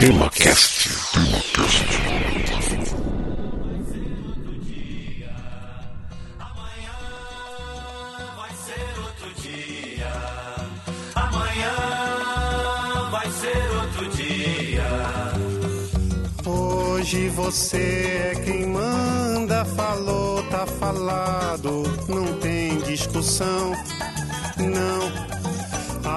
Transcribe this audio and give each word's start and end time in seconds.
TemaCast. 0.00 0.88
TemaCast. 1.12 2.00
Hoje 16.46 17.28
você 17.28 18.32
é 18.32 18.40
quem 18.42 18.66
manda, 18.68 19.66
falou, 19.66 20.42
tá 20.44 20.66
falado, 20.66 21.82
não 22.08 22.38
tem 22.38 22.78
discussão, 22.78 23.74
não. 24.56 25.29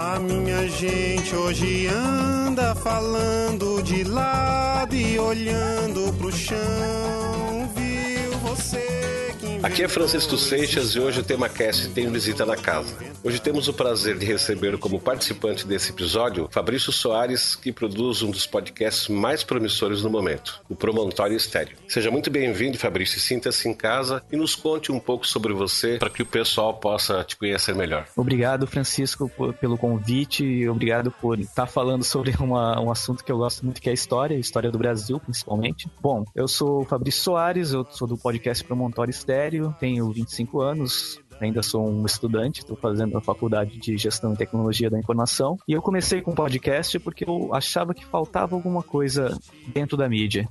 A 0.05 0.19
minha 0.19 0.67
gente 0.67 1.33
hoje 1.33 1.87
anda 1.87 2.75
falando 2.75 3.81
de 3.81 4.03
lado 4.03 4.93
e 4.93 5.17
olhando 5.17 6.11
pro 6.17 6.29
chão, 6.29 7.69
viu 7.73 8.37
você? 8.39 9.22
Aqui 9.63 9.81
é 9.81 9.87
Francisco 9.87 10.37
Seixas 10.37 10.89
e 10.89 10.99
hoje 10.99 11.21
o 11.21 11.23
tema 11.23 11.47
cast 11.47 11.87
tem 11.91 12.11
visita 12.11 12.45
na 12.45 12.57
casa. 12.57 12.93
Hoje 13.23 13.39
temos 13.39 13.69
o 13.69 13.73
prazer 13.73 14.17
de 14.17 14.25
receber 14.25 14.77
como 14.77 14.99
participante 14.99 15.65
desse 15.65 15.91
episódio 15.91 16.49
Fabrício 16.51 16.91
Soares, 16.91 17.55
que 17.55 17.71
produz 17.71 18.21
um 18.21 18.29
dos 18.29 18.45
podcasts 18.45 19.07
mais 19.07 19.41
promissores 19.41 20.03
no 20.03 20.09
momento, 20.09 20.61
o 20.67 20.75
Promontório 20.75 21.37
Estéreo. 21.37 21.77
Seja 21.87 22.11
muito 22.11 22.29
bem-vindo, 22.29 22.77
Fabrício, 22.77 23.21
sinta-se 23.21 23.69
em 23.69 23.73
casa 23.73 24.21
e 24.29 24.35
nos 24.35 24.53
conte 24.53 24.91
um 24.91 24.99
pouco 24.99 25.25
sobre 25.25 25.53
você 25.53 25.97
para 25.97 26.09
que 26.09 26.21
o 26.21 26.25
pessoal 26.25 26.73
possa 26.73 27.23
te 27.23 27.37
conhecer 27.37 27.73
melhor. 27.73 28.05
Obrigado, 28.17 28.67
Francisco, 28.67 29.31
pelo 29.61 29.77
convite 29.77 30.43
e 30.43 30.67
obrigado 30.67 31.09
por 31.09 31.39
estar 31.39 31.67
falando 31.67 32.03
sobre 32.03 32.35
uma, 32.37 32.81
um 32.81 32.91
assunto 32.91 33.23
que 33.23 33.31
eu 33.31 33.37
gosto 33.37 33.63
muito, 33.63 33.81
que 33.81 33.87
é 33.87 33.91
a 33.91 33.95
história, 33.95 34.35
a 34.35 34.39
história 34.41 34.69
do 34.69 34.77
Brasil, 34.77 35.21
principalmente. 35.21 35.89
Bom, 36.01 36.25
eu 36.35 36.49
sou 36.49 36.81
o 36.81 36.85
Fabrício 36.85 37.21
Soares, 37.21 37.71
eu 37.71 37.87
sou 37.89 38.05
do 38.05 38.17
podcast 38.17 38.61
Promontório 38.65 39.11
Estéreo 39.11 39.52
tenho 39.79 40.11
25 40.11 40.61
anos, 40.61 41.19
ainda 41.39 41.61
sou 41.61 41.87
um 41.87 42.05
estudante, 42.05 42.59
estou 42.59 42.75
fazendo 42.75 43.17
a 43.17 43.21
faculdade 43.21 43.77
de 43.77 43.97
Gestão 43.97 44.33
e 44.33 44.37
Tecnologia 44.37 44.89
da 44.89 44.99
Informação. 44.99 45.57
E 45.67 45.73
eu 45.73 45.81
comecei 45.81 46.21
com 46.21 46.33
podcast 46.33 46.99
porque 46.99 47.25
eu 47.27 47.53
achava 47.53 47.93
que 47.93 48.05
faltava 48.05 48.55
alguma 48.55 48.83
coisa 48.83 49.37
dentro 49.67 49.97
da 49.97 50.07
mídia. 50.07 50.47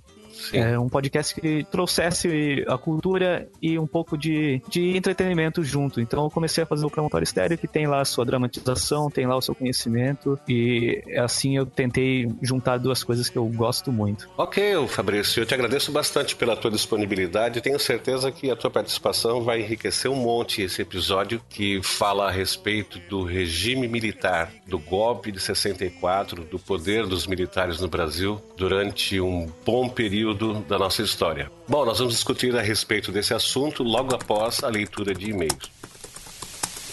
É 0.53 0.79
um 0.79 0.89
podcast 0.89 1.35
que 1.35 1.65
trouxesse 1.65 2.65
a 2.69 2.77
cultura 2.79 3.49
e 3.61 3.79
um 3.79 3.87
pouco 3.87 4.17
de, 4.17 4.63
de 4.69 4.97
entretenimento 4.97 5.63
junto. 5.63 6.01
Então 6.01 6.25
eu 6.25 6.31
comecei 6.31 6.65
a 6.65 6.67
fazer 6.67 6.85
o 6.87 6.91
Promontório 6.91 7.25
Estéreo, 7.25 7.59
que 7.59 7.67
tem 7.67 7.87
lá 7.87 8.01
a 8.01 8.05
sua 8.05 8.25
dramatização, 8.25 9.11
tem 9.11 9.27
lá 9.27 9.37
o 9.37 9.43
seu 9.43 9.55
conhecimento, 9.55 10.39
e 10.49 11.03
assim 11.19 11.57
eu 11.57 11.67
tentei 11.67 12.29
juntar 12.43 12.79
duas 12.79 13.03
coisas 13.03 13.29
que 13.29 13.37
eu 13.37 13.47
gosto 13.47 13.93
muito. 13.93 14.29
Ok, 14.37 14.87
Fabrício, 14.89 15.43
eu 15.43 15.47
te 15.47 15.55
agradeço 15.55 15.93
bastante 15.93 16.35
pela 16.37 16.57
tua 16.57 16.71
disponibilidade. 16.71 17.61
Tenho 17.61 17.79
certeza 17.79 18.31
que 18.31 18.51
a 18.51 18.57
tua 18.57 18.71
participação 18.71 19.43
vai 19.43 19.61
enriquecer 19.61 20.11
um 20.11 20.17
monte 20.17 20.63
esse 20.63 20.83
episódio 20.83 21.41
que 21.49 21.83
fala 21.83 22.29
a 22.29 22.31
respeito 22.31 22.99
do 23.09 23.23
regime 23.23 23.87
militar, 23.89 24.53
do 24.67 24.79
golpe 24.79 25.31
de 25.31 25.41
64, 25.41 26.45
do 26.45 26.59
poder 26.59 27.07
dos 27.07 27.27
militares 27.27 27.81
no 27.81 27.89
Brasil 27.89 28.41
durante 28.57 29.21
um 29.21 29.51
bom 29.65 29.89
período 29.89 30.32
período 30.33 30.65
da 30.67 30.79
nossa 30.79 31.03
história. 31.03 31.51
Bom, 31.69 31.85
nós 31.85 31.99
vamos 31.99 32.15
discutir 32.15 32.57
a 32.57 32.63
respeito 32.63 33.13
desse 33.13 33.35
assunto 33.35 33.83
logo 33.83 34.15
após 34.15 34.63
a 34.65 34.69
leitura 34.69 35.15
de 35.15 35.31
e-mails. 35.31 35.71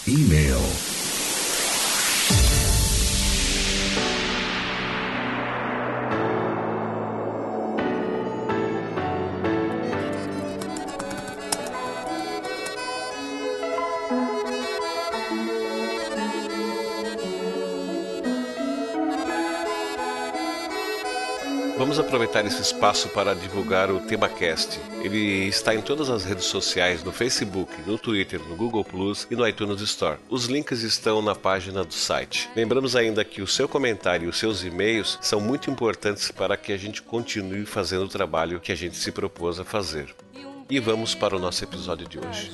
E-mail. 0.07 0.59
Aproveitar 21.99 22.45
esse 22.45 22.61
espaço 22.61 23.09
para 23.09 23.35
divulgar 23.35 23.91
o 23.91 23.99
TemaCast. 23.99 24.79
Ele 25.03 25.47
está 25.47 25.75
em 25.75 25.81
todas 25.81 26.09
as 26.09 26.23
redes 26.23 26.45
sociais, 26.45 27.03
no 27.03 27.11
Facebook, 27.11 27.71
no 27.85 27.97
Twitter, 27.97 28.39
no 28.39 28.55
Google 28.55 28.83
Plus 28.83 29.27
e 29.29 29.35
no 29.35 29.47
iTunes 29.47 29.81
Store. 29.81 30.17
Os 30.29 30.45
links 30.45 30.81
estão 30.81 31.21
na 31.21 31.35
página 31.35 31.83
do 31.83 31.93
site. 31.93 32.49
Lembramos 32.55 32.95
ainda 32.95 33.23
que 33.23 33.41
o 33.41 33.47
seu 33.47 33.67
comentário 33.67 34.25
e 34.25 34.29
os 34.29 34.39
seus 34.39 34.63
e-mails 34.63 35.19
são 35.21 35.39
muito 35.39 35.69
importantes 35.69 36.31
para 36.31 36.57
que 36.57 36.73
a 36.73 36.77
gente 36.77 37.01
continue 37.01 37.65
fazendo 37.65 38.05
o 38.05 38.09
trabalho 38.09 38.59
que 38.59 38.71
a 38.71 38.75
gente 38.75 38.97
se 38.97 39.11
propôs 39.11 39.59
a 39.59 39.65
fazer. 39.65 40.15
E 40.69 40.79
vamos 40.79 41.13
para 41.13 41.35
o 41.35 41.39
nosso 41.39 41.63
episódio 41.63 42.07
de 42.07 42.17
hoje. 42.17 42.51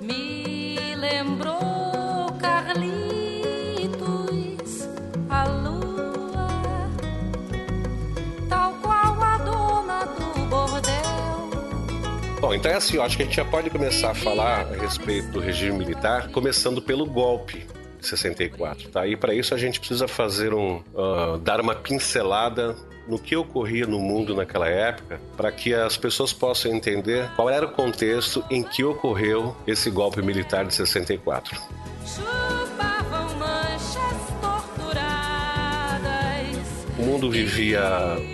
Me 0.00 0.96
lembrou 0.96 2.32
Carlinhos. 2.40 3.07
Bom, 12.40 12.54
então 12.54 12.70
é 12.70 12.74
assim, 12.76 12.96
eu 12.96 13.02
acho 13.02 13.16
que 13.16 13.24
a 13.24 13.26
gente 13.26 13.36
já 13.36 13.44
pode 13.44 13.68
começar 13.68 14.12
a 14.12 14.14
falar 14.14 14.60
a 14.60 14.76
respeito 14.80 15.28
do 15.32 15.40
regime 15.40 15.76
militar, 15.76 16.28
começando 16.30 16.80
pelo 16.80 17.04
golpe 17.04 17.66
de 18.00 18.06
64, 18.06 18.90
tá? 18.90 19.04
E 19.08 19.16
para 19.16 19.34
isso 19.34 19.54
a 19.54 19.58
gente 19.58 19.80
precisa 19.80 20.06
fazer 20.06 20.54
um 20.54 20.76
uh, 20.94 21.36
dar 21.38 21.60
uma 21.60 21.74
pincelada 21.74 22.76
no 23.08 23.18
que 23.18 23.34
ocorria 23.34 23.86
no 23.86 23.98
mundo 23.98 24.36
naquela 24.36 24.68
época, 24.68 25.20
para 25.36 25.50
que 25.50 25.74
as 25.74 25.96
pessoas 25.96 26.32
possam 26.32 26.72
entender 26.72 27.28
qual 27.34 27.50
era 27.50 27.66
o 27.66 27.70
contexto 27.70 28.44
em 28.48 28.62
que 28.62 28.84
ocorreu 28.84 29.56
esse 29.66 29.90
golpe 29.90 30.22
militar 30.22 30.64
de 30.64 30.74
64. 30.74 31.58
Mundo 37.18 37.30
vivia 37.32 37.82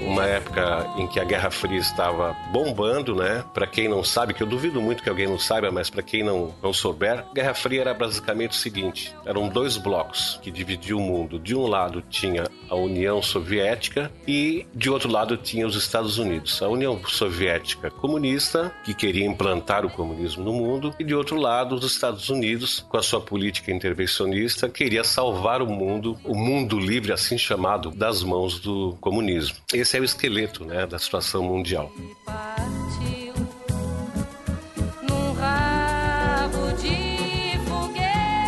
uma 0.07 0.27
época 0.27 0.87
em 0.99 1.07
que 1.07 1.19
a 1.19 1.25
Guerra 1.25 1.51
Fria 1.51 1.79
estava 1.79 2.37
bombando, 2.53 3.15
né? 3.15 3.43
Para 3.55 3.67
quem 3.67 3.89
não 3.89 4.05
sabe, 4.05 4.35
que 4.35 4.43
eu 4.43 4.47
duvido 4.47 4.79
muito 4.79 5.03
que 5.03 5.09
alguém 5.09 5.27
não 5.27 5.39
saiba, 5.39 5.71
mas 5.71 5.89
para 5.89 6.03
quem 6.03 6.23
não, 6.23 6.55
não 6.63 6.71
souber, 6.71 7.21
a 7.21 7.33
Guerra 7.33 7.55
Fria 7.55 7.81
era 7.81 7.95
basicamente 7.95 8.51
o 8.51 8.57
seguinte: 8.57 9.15
eram 9.25 9.49
dois 9.49 9.79
blocos 9.79 10.39
que 10.43 10.51
dividiam 10.51 10.99
o 10.99 11.03
mundo. 11.03 11.39
De 11.39 11.57
um 11.57 11.67
lado 11.67 12.03
tinha 12.11 12.45
a 12.69 12.75
União 12.75 13.23
Soviética 13.23 14.13
e 14.29 14.67
de 14.75 14.91
outro 14.91 15.11
lado 15.11 15.39
tinha 15.39 15.67
os 15.67 15.77
Estados 15.77 16.19
Unidos. 16.19 16.61
A 16.61 16.69
União 16.69 17.01
Soviética 17.09 17.91
comunista, 17.91 18.71
que 18.85 18.93
queria 18.93 19.25
implantar 19.25 19.87
o 19.87 19.91
comunismo 19.91 20.45
no 20.45 20.53
mundo, 20.53 20.95
e 21.01 21.05
de 21.05 21.15
outro 21.15 21.37
lado 21.37 21.75
os 21.75 21.85
Estados 21.85 22.29
Unidos, 22.29 22.85
com 22.87 22.99
a 22.99 23.03
sua 23.03 23.21
política 23.21 23.73
intervencionista, 23.73 24.69
queria 24.69 25.05
salvar 25.05 25.63
o 25.63 25.67
mundo, 25.67 26.19
o 26.23 26.35
mundo 26.35 26.79
livre 26.79 27.15
assim 27.15 27.39
chamado, 27.39 27.91
das 27.91 28.23
mãos 28.23 28.61
do 28.61 28.74
comunismo. 29.01 29.57
Esse 29.73 29.97
é 29.97 30.01
o 30.01 30.05
esqueleto 30.05 30.65
né, 30.65 30.87
da 30.87 30.99
situação 30.99 31.43
mundial. 31.43 31.91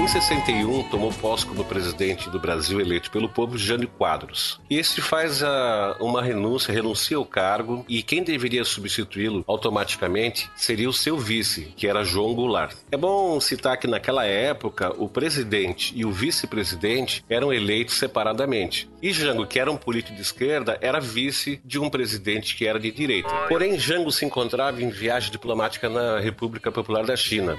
Em 0.07 0.09
61, 0.09 0.85
tomou 0.85 1.13
posse 1.13 1.45
como 1.45 1.65
presidente 1.65 2.31
do 2.31 2.39
Brasil 2.39 2.81
eleito 2.81 3.11
pelo 3.11 3.29
povo 3.29 3.59
Jânio 3.59 3.89
Quadros. 3.89 4.61
Este 4.71 5.01
faz 5.01 5.43
a, 5.43 5.97
uma 5.99 6.23
renúncia, 6.23 6.73
renuncia 6.73 7.17
ao 7.17 7.25
cargo, 7.25 7.85
e 7.89 8.05
quem 8.05 8.23
deveria 8.23 8.65
substituí-lo 8.65 9.43
automaticamente 9.49 10.49
seria 10.55 10.89
o 10.89 10.93
seu 10.93 11.19
vice, 11.19 11.73
que 11.77 11.89
era 11.89 12.05
João 12.05 12.37
Goulart. 12.37 12.77
É 12.93 12.97
bom 12.97 13.41
citar 13.41 13.79
que 13.79 13.89
naquela 13.89 14.25
época 14.25 14.95
o 14.97 15.09
presidente 15.09 15.93
e 15.97 16.05
o 16.05 16.13
vice-presidente 16.13 17.25
eram 17.29 17.53
eleitos 17.53 17.97
separadamente. 17.97 18.89
E 19.03 19.13
Jango, 19.13 19.45
que 19.45 19.59
era 19.59 19.73
um 19.73 19.77
político 19.77 20.15
de 20.15 20.23
esquerda, 20.23 20.79
era 20.81 21.01
vice 21.01 21.61
de 21.65 21.81
um 21.81 21.91
presidente 21.91 22.55
que 22.55 22.65
era 22.65 22.79
de 22.79 22.93
direita. 22.93 23.35
Porém, 23.49 23.77
Jango 23.77 24.13
se 24.13 24.25
encontrava 24.25 24.81
em 24.81 24.89
viagem 24.89 25.33
diplomática 25.33 25.89
na 25.89 26.21
República 26.21 26.71
Popular 26.71 27.05
da 27.05 27.17
China 27.17 27.59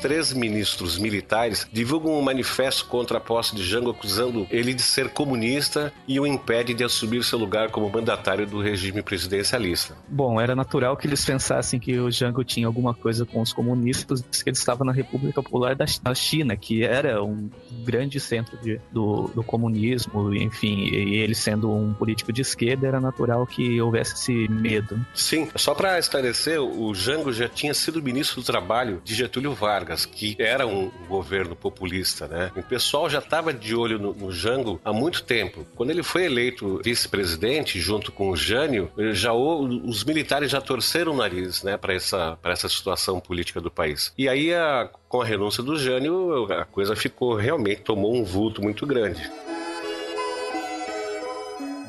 três 0.00 0.32
ministros 0.32 0.98
militares 0.98 1.68
divulgam 1.72 2.18
um 2.18 2.22
manifesto 2.22 2.86
contra 2.86 3.18
a 3.18 3.20
posse 3.20 3.54
de 3.54 3.62
Jango, 3.62 3.90
acusando 3.90 4.46
ele 4.50 4.72
de 4.72 4.82
ser 4.82 5.10
comunista 5.10 5.92
e 6.08 6.18
o 6.18 6.26
impede 6.26 6.74
de 6.74 6.82
assumir 6.82 7.22
seu 7.22 7.38
lugar 7.38 7.70
como 7.70 7.90
mandatário 7.90 8.46
do 8.46 8.60
regime 8.60 9.02
presidencialista. 9.02 9.96
Bom, 10.08 10.40
era 10.40 10.56
natural 10.56 10.96
que 10.96 11.06
eles 11.06 11.24
pensassem 11.24 11.78
que 11.78 11.98
o 11.98 12.10
Jango 12.10 12.42
tinha 12.42 12.66
alguma 12.66 12.94
coisa 12.94 13.26
com 13.26 13.40
os 13.40 13.52
comunistas, 13.52 14.22
que 14.22 14.48
ele 14.48 14.56
estava 14.56 14.84
na 14.84 14.92
República 14.92 15.42
Popular 15.42 15.74
da 15.74 16.14
China, 16.14 16.56
que 16.56 16.82
era 16.82 17.22
um 17.22 17.50
grande 17.84 18.18
centro 18.18 18.56
de, 18.58 18.80
do, 18.90 19.30
do 19.34 19.42
comunismo, 19.42 20.34
enfim, 20.34 20.84
e 20.84 21.16
ele 21.16 21.34
sendo 21.34 21.70
um 21.70 21.92
político 21.92 22.32
de 22.32 22.42
esquerda, 22.42 22.86
era 22.86 23.00
natural 23.00 23.46
que 23.46 23.80
houvesse 23.80 24.14
esse 24.14 24.48
medo. 24.48 25.04
Sim, 25.14 25.48
só 25.56 25.74
para 25.74 25.98
esclarecer, 25.98 26.60
o 26.60 26.94
Jango 26.94 27.32
já 27.32 27.48
tinha 27.48 27.74
sido 27.74 28.02
ministro 28.02 28.40
do 28.40 28.44
Trabalho 28.44 29.00
de 29.04 29.14
Getúlio 29.14 29.54
Vargas 29.54 29.89
Vargas, 29.90 30.06
que 30.06 30.36
era 30.38 30.66
um 30.66 30.90
governo 31.08 31.56
populista, 31.56 32.28
né? 32.28 32.50
O 32.56 32.62
pessoal 32.62 33.10
já 33.10 33.18
estava 33.18 33.52
de 33.52 33.74
olho 33.74 33.98
no, 33.98 34.14
no, 34.14 34.32
Jango 34.32 34.80
há 34.84 34.92
muito 34.92 35.22
tempo. 35.22 35.66
Quando 35.74 35.90
ele 35.90 36.02
foi 36.02 36.24
eleito 36.24 36.80
vice-presidente, 36.82 37.80
junto 37.80 38.12
com 38.12 38.30
o 38.30 38.36
Jânio, 38.36 38.90
já 39.12 39.32
os 39.32 40.04
militares 40.04 40.50
já 40.50 40.60
torceram 40.60 41.12
o 41.12 41.16
nariz, 41.16 41.62
né, 41.62 41.76
para 41.76 41.94
essa, 41.94 42.38
essa 42.44 42.68
situação 42.68 43.20
política 43.20 43.60
do 43.60 43.70
país. 43.70 44.12
E 44.16 44.28
aí, 44.28 44.54
a, 44.54 44.88
com 45.08 45.20
a 45.20 45.24
renúncia 45.24 45.62
do 45.62 45.76
Jânio, 45.76 46.46
a 46.52 46.64
coisa 46.64 46.94
ficou 46.94 47.34
realmente 47.34 47.82
tomou 47.82 48.14
um 48.14 48.24
vulto 48.24 48.62
muito 48.62 48.86
grande. 48.86 49.28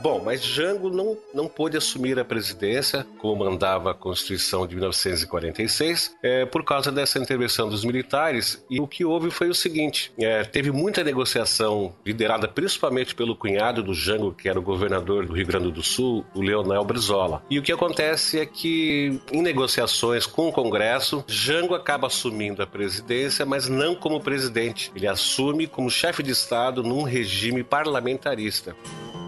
Bom, 0.02 0.20
mas 0.24 0.44
Jango 0.44 0.90
não, 0.90 1.16
não 1.32 1.48
pôde 1.48 1.78
assumir 1.78 2.18
a 2.18 2.26
presidência, 2.26 3.06
como 3.20 3.46
mandava 3.46 3.92
a 3.92 3.94
Constituição 3.94 4.66
de 4.66 4.74
1946, 4.76 6.16
é, 6.24 6.44
por 6.44 6.64
causa 6.64 6.92
dessa 6.92 7.20
intervenção 7.20 7.70
dos 7.70 7.86
militares. 7.86 8.66
E 8.68 8.80
o 8.80 8.88
que 8.88 9.06
houve 9.06 9.30
foi 9.30 9.50
o 9.50 9.54
seguinte: 9.54 10.12
é, 10.18 10.44
teve 10.44 10.72
muita 10.72 11.04
negociação, 11.04 11.94
liderada 12.04 12.48
principalmente 12.48 13.14
pelo 13.14 13.36
cunhado 13.36 13.84
do 13.84 13.94
Jango, 13.94 14.32
que 14.32 14.50
era 14.50 14.58
o 14.58 14.62
governador 14.64 15.28
do 15.28 15.34
Rio 15.34 15.46
Grande 15.46 15.72
do 15.72 15.84
Sul, 15.84 16.26
o 16.34 16.42
Leonel 16.42 16.84
Brizola. 16.84 17.44
E 17.48 17.60
o 17.60 17.62
que 17.62 17.72
acontece 17.72 18.40
é 18.40 18.46
que, 18.46 19.22
em 19.32 19.44
negociações 19.44 20.26
com 20.26 20.48
o 20.48 20.52
Congresso, 20.52 21.24
Jango 21.28 21.76
acaba 21.76 22.08
assumindo 22.08 22.64
a 22.64 22.68
presidência, 22.68 23.46
mas 23.46 23.70
não 23.70 23.94
como 23.94 24.20
presidente. 24.20 24.92
Ele 24.96 25.08
assume 25.08 25.68
como 25.68 25.92
chefe 25.92 26.24
de 26.24 26.32
Estado 26.32 26.82
num 26.82 27.04
regime 27.04 27.64
parlamentarista. 27.64 28.76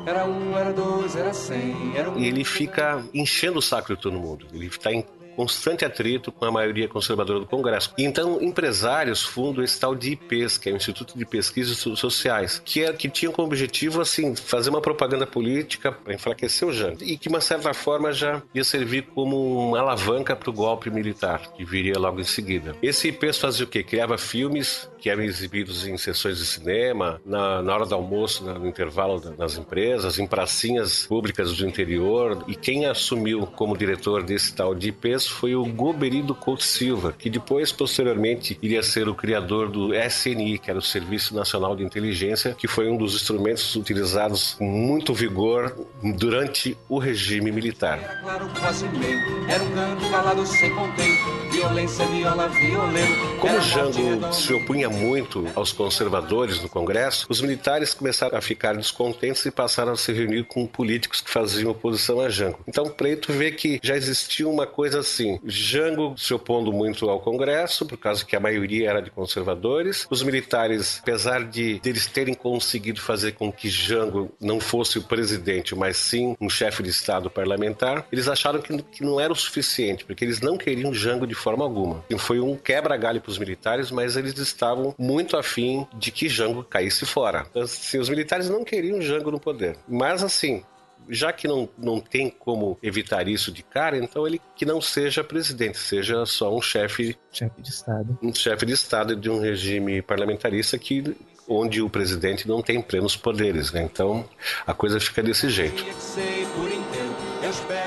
Era 0.06 0.26
um, 0.26 0.58
era 0.58 0.74
dois, 0.74 1.16
era 1.16 1.34
cem. 1.34 1.96
Era 1.96 2.10
um... 2.10 2.20
E 2.20 2.28
ele 2.28 2.44
fica 2.44 3.04
enchendo 3.14 3.60
o 3.60 3.62
saco 3.62 3.96
de 3.96 4.02
todo 4.02 4.20
mundo. 4.20 4.46
Ele 4.54 4.68
está 4.68 4.92
constante 5.36 5.86
atrito 5.86 6.32
com 6.32 6.46
a 6.46 6.52
maioria 6.52 6.88
conservadora 6.88 7.40
do 7.40 7.46
Congresso. 7.46 7.94
Então, 7.98 8.42
empresários 8.42 9.24
fundam 9.24 9.64
esse 9.64 9.80
tal 9.80 9.96
de 9.96 10.12
IPs, 10.12 10.58
que 10.58 10.70
é 10.70 10.74
o 10.74 10.76
Instituto 10.76 11.18
de 11.18 11.26
Pesquisas 11.26 11.78
Sociais, 11.78 12.62
que, 12.64 12.84
é, 12.84 12.94
que 12.94 13.10
tinha 13.10 13.32
como 13.32 13.48
objetivo, 13.48 14.02
assim, 14.02 14.36
fazer 14.36 14.70
uma 14.70 14.82
propaganda 14.82 15.26
política 15.26 15.92
para 15.92 16.14
enfraquecer 16.14 16.68
o 16.68 16.74
Jango 16.74 17.04
e 17.04 17.18
que, 17.18 17.24
de 17.24 17.30
uma 17.30 17.42
certa 17.42 17.74
forma, 17.74 18.12
já 18.12 18.42
ia 18.54 18.64
servir 18.64 19.04
como 19.14 19.70
uma 19.70 19.80
alavanca 19.80 20.36
para 20.36 20.50
o 20.50 20.54
golpe 20.54 20.90
militar, 20.90 21.52
que 21.54 21.66
viria 21.66 21.98
logo 21.98 22.20
em 22.20 22.24
seguida. 22.24 22.76
Esse 22.82 23.10
IPs 23.10 23.38
fazia 23.38 23.66
o 23.66 23.70
quê? 23.70 23.84
Criava 23.84 24.18
filmes 24.18 24.90
que 25.00 25.10
eram 25.10 25.24
exibidos 25.24 25.86
em 25.86 25.98
sessões 25.98 26.38
de 26.38 26.46
cinema, 26.46 27.22
na, 27.26 27.62
na 27.62 27.74
hora 27.74 27.86
do 27.86 27.94
almoço, 27.94 28.44
no 28.46 28.66
intervalo 28.66 29.20
das 29.20 29.58
empresas, 29.58 30.18
em 30.18 30.26
pracinhas 30.26 31.06
públicas 31.06 31.56
do 31.58 31.68
interior, 31.68 32.44
e 32.48 32.56
quem 32.56 32.86
assumiu 32.86 33.46
como 33.46 33.78
diretor 33.78 34.24
desse 34.24 34.56
tal 34.56 34.74
de 34.74 34.90
IPs 34.90 35.23
foi 35.28 35.56
o 35.56 35.66
Goberido 35.66 36.34
Couto 36.36 36.64
Silva, 36.64 37.14
que 37.18 37.30
depois, 37.30 37.72
posteriormente, 37.72 38.58
iria 38.62 38.84
ser 38.84 39.08
o 39.08 39.16
criador 39.16 39.70
do 39.70 39.94
SNI, 39.94 40.58
que 40.60 40.70
era 40.70 40.80
o 40.80 40.82
Serviço 40.82 41.36
Nacional 41.36 41.76
de 41.76 41.84
Inteligência, 41.84 42.54
que 42.54 42.68
foi 42.68 42.90
um 42.90 42.98
dos 42.98 43.16
instrumentos 43.16 43.76
utilizados 43.76 44.56
com 44.56 44.66
muito 44.66 45.14
vigor 45.14 45.76
durante 46.16 46.78
o 46.90 46.98
regime 46.98 47.52
militar. 47.52 48.00
Era 48.00 48.22
claro, 48.22 48.50
quase 48.60 48.88
meio, 48.90 49.20
era 49.50 49.64
um 49.64 49.72
canto 49.72 50.06
falado 50.10 50.46
sem 50.46 50.74
contento, 50.74 51.52
violência, 51.52 52.06
viola, 52.08 52.50
violento. 52.50 53.38
Como 53.40 53.62
Jango 53.62 54.34
se 54.34 54.54
opunha 54.54 54.90
muito 54.90 55.46
aos 55.56 55.72
conservadores 55.72 56.62
no 56.62 56.70
Congresso, 56.70 57.26
os 57.30 57.42
militares 57.42 57.94
começaram 57.94 58.38
a 58.38 58.42
ficar 58.42 58.76
descontentes 58.76 59.46
e 59.46 59.52
passaram 59.52 59.94
a 59.94 59.98
se 59.98 60.12
reunir 60.12 60.44
com 60.46 60.66
políticos 60.66 61.22
que 61.22 61.30
faziam 61.30 61.72
oposição 61.72 62.20
a 62.20 62.30
Jango. 62.30 62.60
Então, 62.68 62.90
Preto 62.90 63.32
vê 63.32 63.52
que 63.52 63.80
já 63.82 63.96
existia 63.96 64.48
uma 64.48 64.66
coisa 64.66 65.04
assim, 65.14 65.40
Jango 65.46 66.16
se 66.18 66.34
opondo 66.34 66.74
muito 66.74 67.10
ao 67.10 67.20
Congresso, 67.20 67.86
por 67.86 67.98
causa 67.98 68.26
que 68.26 68.36
a 68.36 68.40
maioria 68.40 68.90
era 68.90 69.02
de 69.02 69.12
conservadores. 69.12 70.08
Os 70.10 70.24
militares, 70.24 71.00
apesar 71.02 71.44
de 71.44 71.80
eles 71.86 72.08
terem 72.08 72.34
conseguido 72.34 73.00
fazer 73.00 73.34
com 73.34 73.52
que 73.52 73.70
Jango 73.70 74.32
não 74.42 74.60
fosse 74.60 74.98
o 74.98 75.04
presidente, 75.04 75.76
mas 75.76 75.98
sim 75.98 76.36
um 76.42 76.50
chefe 76.50 76.82
de 76.82 76.90
Estado 76.90 77.30
parlamentar, 77.30 78.06
eles 78.12 78.28
acharam 78.28 78.62
que, 78.62 78.82
que 78.82 79.04
não 79.04 79.20
era 79.20 79.32
o 79.32 79.36
suficiente, 79.36 80.04
porque 80.06 80.26
eles 80.26 80.42
não 80.42 80.58
queriam 80.58 80.94
Jango 80.94 81.28
de 81.28 81.36
forma 81.36 81.64
alguma. 81.64 82.04
E 82.10 82.18
foi 82.18 82.40
um 82.40 82.56
quebra-galho 82.56 83.22
para 83.22 83.32
os 83.32 83.38
militares, 83.38 83.92
mas 83.92 84.18
eles 84.18 84.38
estavam 84.38 84.96
muito 84.98 85.38
afim 85.38 85.86
de 85.94 86.12
que 86.12 86.28
Jango 86.28 86.64
caísse 86.64 87.06
fora. 87.06 87.46
Então, 87.50 87.62
assim, 87.62 88.00
os 88.00 88.10
militares 88.10 88.50
não 88.50 88.64
queriam 88.64 89.02
Jango 89.02 89.32
no 89.32 89.40
poder. 89.40 89.78
Mas 89.88 90.24
assim, 90.24 90.64
já 91.10 91.32
que 91.32 91.48
não, 91.48 91.70
não 91.78 92.00
tem 92.00 92.30
como 92.30 92.78
evitar 92.82 93.28
isso 93.28 93.52
de 93.52 93.64
cara, 93.64 93.98
então 93.98 94.26
ele 94.28 94.42
que 94.56 94.66
não 94.66 94.82
seja 94.82 95.24
presidente, 95.24 95.78
seja 95.78 96.26
só 96.26 96.56
um 96.56 96.62
chefe 96.62 97.18
chefe 97.32 97.62
de 97.62 97.70
estado, 97.70 98.18
um 98.22 98.34
chefe 98.34 98.66
de 98.66 98.74
estado 98.74 99.16
de 99.16 99.30
um 99.30 99.40
regime 99.40 100.02
parlamentarista 100.02 100.78
que 100.78 101.16
onde 101.48 101.82
o 101.82 101.90
presidente 101.90 102.48
não 102.48 102.62
tem 102.62 102.82
plenos 102.82 103.16
poderes, 103.16 103.72
né? 103.72 103.84
Então 103.84 104.28
a 104.66 104.74
coisa 104.74 105.00
fica 105.00 105.22
desse 105.22 105.50
jeito. 105.50 105.84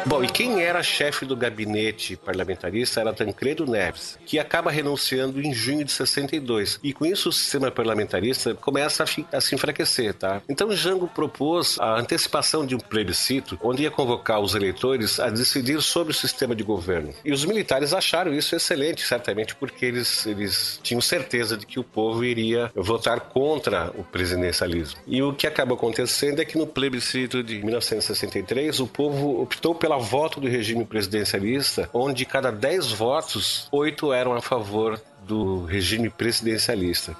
Bom, 0.06 0.22
e 0.22 0.28
quem 0.28 0.62
era 0.62 0.82
chefe 0.82 1.24
do 1.24 1.36
gabinete 1.36 2.16
parlamentarista 2.16 3.00
era 3.00 3.12
Tancredo 3.12 3.66
Neves, 3.66 4.18
que 4.24 4.38
acaba 4.38 4.70
renunciando 4.70 5.40
em 5.40 5.52
junho 5.52 5.84
de 5.84 5.90
62. 5.90 6.78
E 6.82 6.92
com 6.92 7.04
isso 7.04 7.28
o 7.28 7.32
sistema 7.32 7.70
parlamentarista 7.70 8.54
começa 8.54 9.04
a, 9.04 9.36
a 9.36 9.40
se 9.40 9.54
enfraquecer, 9.54 10.14
tá? 10.14 10.40
Então 10.48 10.70
Jango 10.72 11.08
propôs 11.08 11.76
a 11.80 11.98
antecipação 11.98 12.64
de 12.64 12.74
um 12.74 12.78
plebiscito, 12.78 13.58
onde 13.62 13.82
ia 13.82 13.90
convocar 13.90 14.40
os 14.40 14.54
eleitores 14.54 15.18
a 15.18 15.28
decidir 15.28 15.82
sobre 15.82 16.12
o 16.12 16.16
sistema 16.16 16.54
de 16.54 16.62
governo. 16.62 17.12
E 17.24 17.32
os 17.32 17.44
militares 17.44 17.92
acharam 17.92 18.32
isso 18.32 18.54
excelente, 18.54 19.04
certamente 19.06 19.54
porque 19.56 19.86
eles, 19.86 20.24
eles 20.26 20.78
tinham 20.82 21.00
certeza 21.00 21.56
de 21.56 21.66
que 21.66 21.80
o 21.80 21.84
povo 21.84 22.24
iria 22.24 22.70
votar 22.74 23.20
contra 23.20 23.90
o 23.96 24.04
presidencialismo. 24.04 25.00
E 25.06 25.22
o 25.22 25.32
que 25.32 25.46
acaba 25.46 25.74
acontecendo 25.74 26.40
é 26.40 26.44
que 26.44 26.56
no 26.56 26.66
plebiscito 26.66 27.42
de 27.42 27.62
1963, 27.62 28.80
o 28.80 28.86
povo 28.86 29.46
optou 29.56 29.74
pela 29.74 29.96
a 29.96 29.98
voto 29.98 30.38
do 30.38 30.46
regime 30.46 30.84
presidencialista, 30.84 31.88
onde 31.94 32.26
cada 32.26 32.52
10 32.52 32.92
votos, 32.92 33.68
8 33.72 34.12
eram 34.12 34.34
a 34.34 34.42
favor 34.42 35.00
do 35.26 35.64
regime 35.64 36.10
presidencialista. 36.10 37.16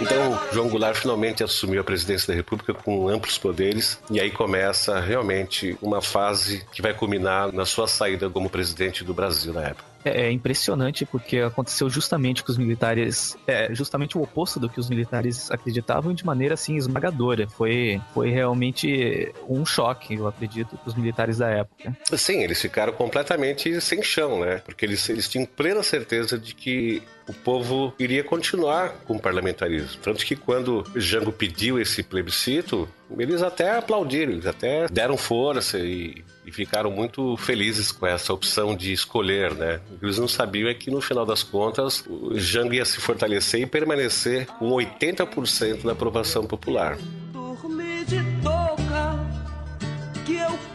Então, 0.00 0.40
João 0.52 0.68
Goulart 0.68 0.96
finalmente 0.96 1.44
assumiu 1.44 1.80
a 1.80 1.84
presidência 1.84 2.28
da 2.28 2.34
República 2.34 2.72
com 2.72 3.08
amplos 3.08 3.36
poderes 3.36 3.98
e 4.10 4.18
aí 4.18 4.30
começa 4.30 4.98
realmente 4.98 5.76
uma 5.82 6.00
fase 6.00 6.64
que 6.72 6.80
vai 6.80 6.94
culminar 6.94 7.52
na 7.52 7.66
sua 7.66 7.86
saída 7.86 8.30
como 8.30 8.48
presidente 8.48 9.04
do 9.04 9.12
Brasil 9.12 9.52
na 9.52 9.62
época. 9.62 9.84
É, 10.08 10.28
é 10.28 10.32
impressionante 10.32 11.04
porque 11.04 11.38
aconteceu 11.38 11.88
justamente 11.90 12.42
que 12.42 12.50
os 12.50 12.58
militares, 12.58 13.36
é 13.46 13.74
justamente 13.74 14.16
o 14.16 14.22
oposto 14.22 14.58
do 14.58 14.68
que 14.68 14.80
os 14.80 14.88
militares 14.88 15.50
acreditavam 15.50 16.14
de 16.14 16.24
maneira 16.24 16.54
assim 16.54 16.76
esmagadora. 16.76 17.48
Foi, 17.48 18.00
foi 18.14 18.30
realmente 18.30 19.32
um 19.48 19.64
choque, 19.64 20.14
eu 20.14 20.26
acredito, 20.26 20.76
para 20.76 20.88
os 20.88 20.94
militares 20.94 21.38
da 21.38 21.48
época. 21.48 21.96
Sim, 22.16 22.42
eles 22.42 22.60
ficaram 22.60 22.92
completamente 22.92 23.80
sem 23.80 24.02
chão, 24.02 24.40
né? 24.40 24.62
Porque 24.64 24.84
eles, 24.84 25.08
eles 25.08 25.28
tinham 25.28 25.46
plena 25.46 25.82
certeza 25.82 26.38
de 26.38 26.54
que 26.54 27.02
o 27.28 27.32
povo 27.32 27.92
iria 27.98 28.24
continuar 28.24 28.90
com 29.04 29.16
o 29.16 29.20
parlamentarismo. 29.20 30.00
Tanto 30.02 30.24
que 30.24 30.34
quando 30.34 30.84
Jango 30.96 31.30
pediu 31.30 31.78
esse 31.78 32.02
plebiscito, 32.02 32.88
eles 33.16 33.42
até 33.42 33.78
aplaudiram, 33.78 34.32
eles 34.32 34.46
até 34.46 34.86
deram 34.88 35.16
força 35.16 35.78
e, 35.78 36.24
e, 36.44 36.52
ficaram 36.52 36.90
muito 36.90 37.36
felizes 37.36 37.90
com 37.90 38.06
essa 38.06 38.32
opção 38.32 38.76
de 38.76 38.92
escolher, 38.92 39.54
né? 39.54 39.80
O 39.90 39.98
que 39.98 40.04
eles 40.04 40.18
não 40.18 40.28
sabiam 40.28 40.68
é 40.68 40.74
que 40.74 40.90
no 40.90 41.00
final 41.00 41.24
das 41.24 41.42
contas 41.42 42.04
o 42.06 42.38
Jango 42.38 42.74
ia 42.74 42.84
se 42.84 43.00
fortalecer 43.00 43.62
e 43.62 43.66
permanecer 43.66 44.46
com 44.58 44.68
80% 44.70 45.84
da 45.84 45.92
aprovação 45.92 46.46
popular. 46.46 46.98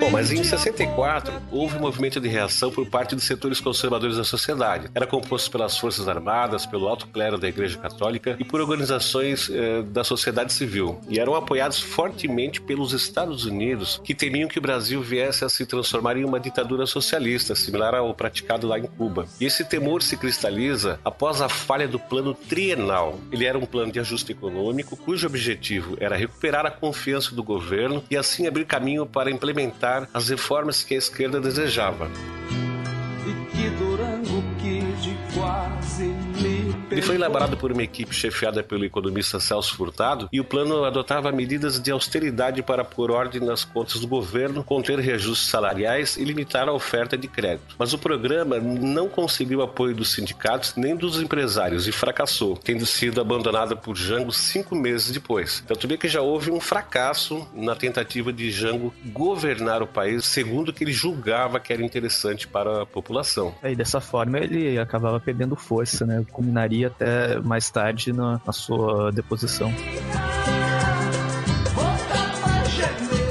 Bom, 0.03 0.10
mas 0.10 0.33
em 0.33 0.43
64 0.43 1.33
houve 1.50 1.77
um 1.77 1.79
movimento 1.79 2.19
de 2.19 2.27
reação 2.27 2.69
por 2.69 2.86
parte 2.86 3.15
dos 3.15 3.24
setores 3.24 3.62
conservadores 3.62 4.17
da 4.17 4.25
sociedade. 4.25 4.89
Era 4.93 5.07
composto 5.07 5.50
pelas 5.50 5.77
Forças 5.77 6.10
Armadas, 6.10 6.65
pelo 6.65 6.89
alto 6.89 7.07
clero 7.07 7.38
da 7.38 7.48
Igreja 7.48 7.77
Católica 7.77 8.36
e 8.38 8.43
por 8.43 8.60
organizações 8.60 9.50
eh, 9.50 9.81
da 9.81 10.03
sociedade 10.03 10.51
civil. 10.51 11.00
E 11.07 11.22
eram 11.22 11.36
apoiados 11.36 11.79
fortemente 11.79 12.60
pelos 12.60 12.91
Estados 12.91 13.45
Unidos, 13.45 14.01
que 14.03 14.13
temiam 14.13 14.50
que 14.50 14.60
o 14.60 14.62
Brasil 14.62 15.01
viesse 15.01 15.45
a 15.45 15.50
se 15.50 15.65
transformar 15.65 16.17
em 16.17 16.25
uma 16.25 16.38
ditadura 16.38 16.86
socialista, 16.86 17.55
similar 17.55 17.95
ao 17.95 18.13
praticado 18.13 18.67
lá 18.67 18.77
em 18.77 18.83
Cuba. 18.83 19.25
E 19.39 19.45
esse 19.45 19.63
temor 19.63 20.03
se 20.03 20.17
cristaliza 20.17 21.00
após 21.05 21.39
a 21.39 21.48
falha 21.48 21.88
do 21.88 21.98
plano 21.98 22.33
trienal. 22.33 23.22
Ele 23.31 23.45
era 23.45 23.57
um 23.57 23.65
plano 23.65 23.89
de 23.89 24.01
ajuste 24.01 24.33
econômico 24.33 24.98
cujo 24.98 25.25
objetivo 25.25 25.95
era 25.98 26.17
recuperar 26.17 26.65
a 26.65 26.72
confiança 26.72 27.33
do 27.33 27.41
governo 27.41 28.03
e 28.12 28.17
assim 28.17 28.48
abrir 28.48 28.65
caminho 28.65 29.05
para 29.05 29.31
implementar 29.31 29.92
as 30.13 30.29
reformas 30.29 30.83
que 30.83 30.95
a 30.95 30.97
esquerda 30.97 31.39
desejava. 31.39 32.09
E 33.25 33.33
que 33.51 33.69
Durango 33.77 34.43
Kid 34.59 35.17
quase 35.33 35.73
me 35.73 35.82
Ele 36.93 37.01
foi 37.01 37.15
elaborado 37.15 37.57
por 37.57 37.71
uma 37.71 37.81
equipe 37.81 38.13
chefiada 38.13 38.62
pelo 38.62 38.85
economista 38.85 39.39
Celso 39.39 39.75
Furtado 39.75 40.29
e 40.31 40.39
o 40.39 40.43
plano 40.43 40.83
adotava 40.85 41.31
medidas 41.31 41.79
de 41.79 41.89
austeridade 41.89 42.62
para 42.62 42.85
pôr 42.85 43.09
ordem 43.09 43.41
nas 43.41 43.65
contas 43.65 44.00
do 44.00 44.07
governo, 44.07 44.63
conter 44.63 45.00
reajustes 45.00 45.50
salariais 45.50 46.17
e 46.17 46.23
limitar 46.23 46.69
a 46.69 46.71
oferta 46.71 47.17
de 47.17 47.27
crédito. 47.27 47.75
Mas 47.79 47.93
o 47.93 47.97
programa 47.97 48.59
não 48.59 49.09
conseguiu 49.09 49.63
apoio 49.63 49.95
dos 49.95 50.12
sindicatos 50.12 50.75
nem 50.77 50.95
dos 50.95 51.19
empresários 51.19 51.88
e 51.88 51.91
fracassou, 51.91 52.55
tendo 52.55 52.85
sido 52.85 53.19
abandonado 53.19 53.75
por 53.75 53.95
Jango 53.95 54.31
cinco 54.31 54.75
meses 54.75 55.09
depois. 55.09 55.63
Tanto 55.65 55.88
bem 55.88 55.97
que 55.97 56.07
já 56.07 56.21
houve 56.21 56.51
um 56.51 56.59
fracasso 56.59 57.47
na 57.55 57.75
tentativa 57.75 58.31
de 58.31 58.51
Jango 58.51 58.93
governar 59.07 59.81
o 59.81 59.88
país 59.88 60.25
segundo 60.25 60.69
o 60.69 60.73
que 60.73 60.83
ele 60.83 60.93
julgava 60.93 61.59
que 61.59 61.73
era 61.73 61.83
interessante 61.83 62.47
para 62.47 62.83
a 62.83 62.85
população. 62.85 63.55
E 63.63 63.75
dessa 63.75 64.00
forma 64.00 64.38
ele 64.38 64.77
acabava 64.77 65.19
perdendo 65.19 65.55
força, 65.55 66.05
né? 66.05 66.23
Culminaria 66.31 66.82
até 66.85 67.39
mais 67.39 67.69
tarde 67.69 68.13
na, 68.13 68.39
na 68.45 68.53
sua 68.53 69.11
deposição. 69.11 69.71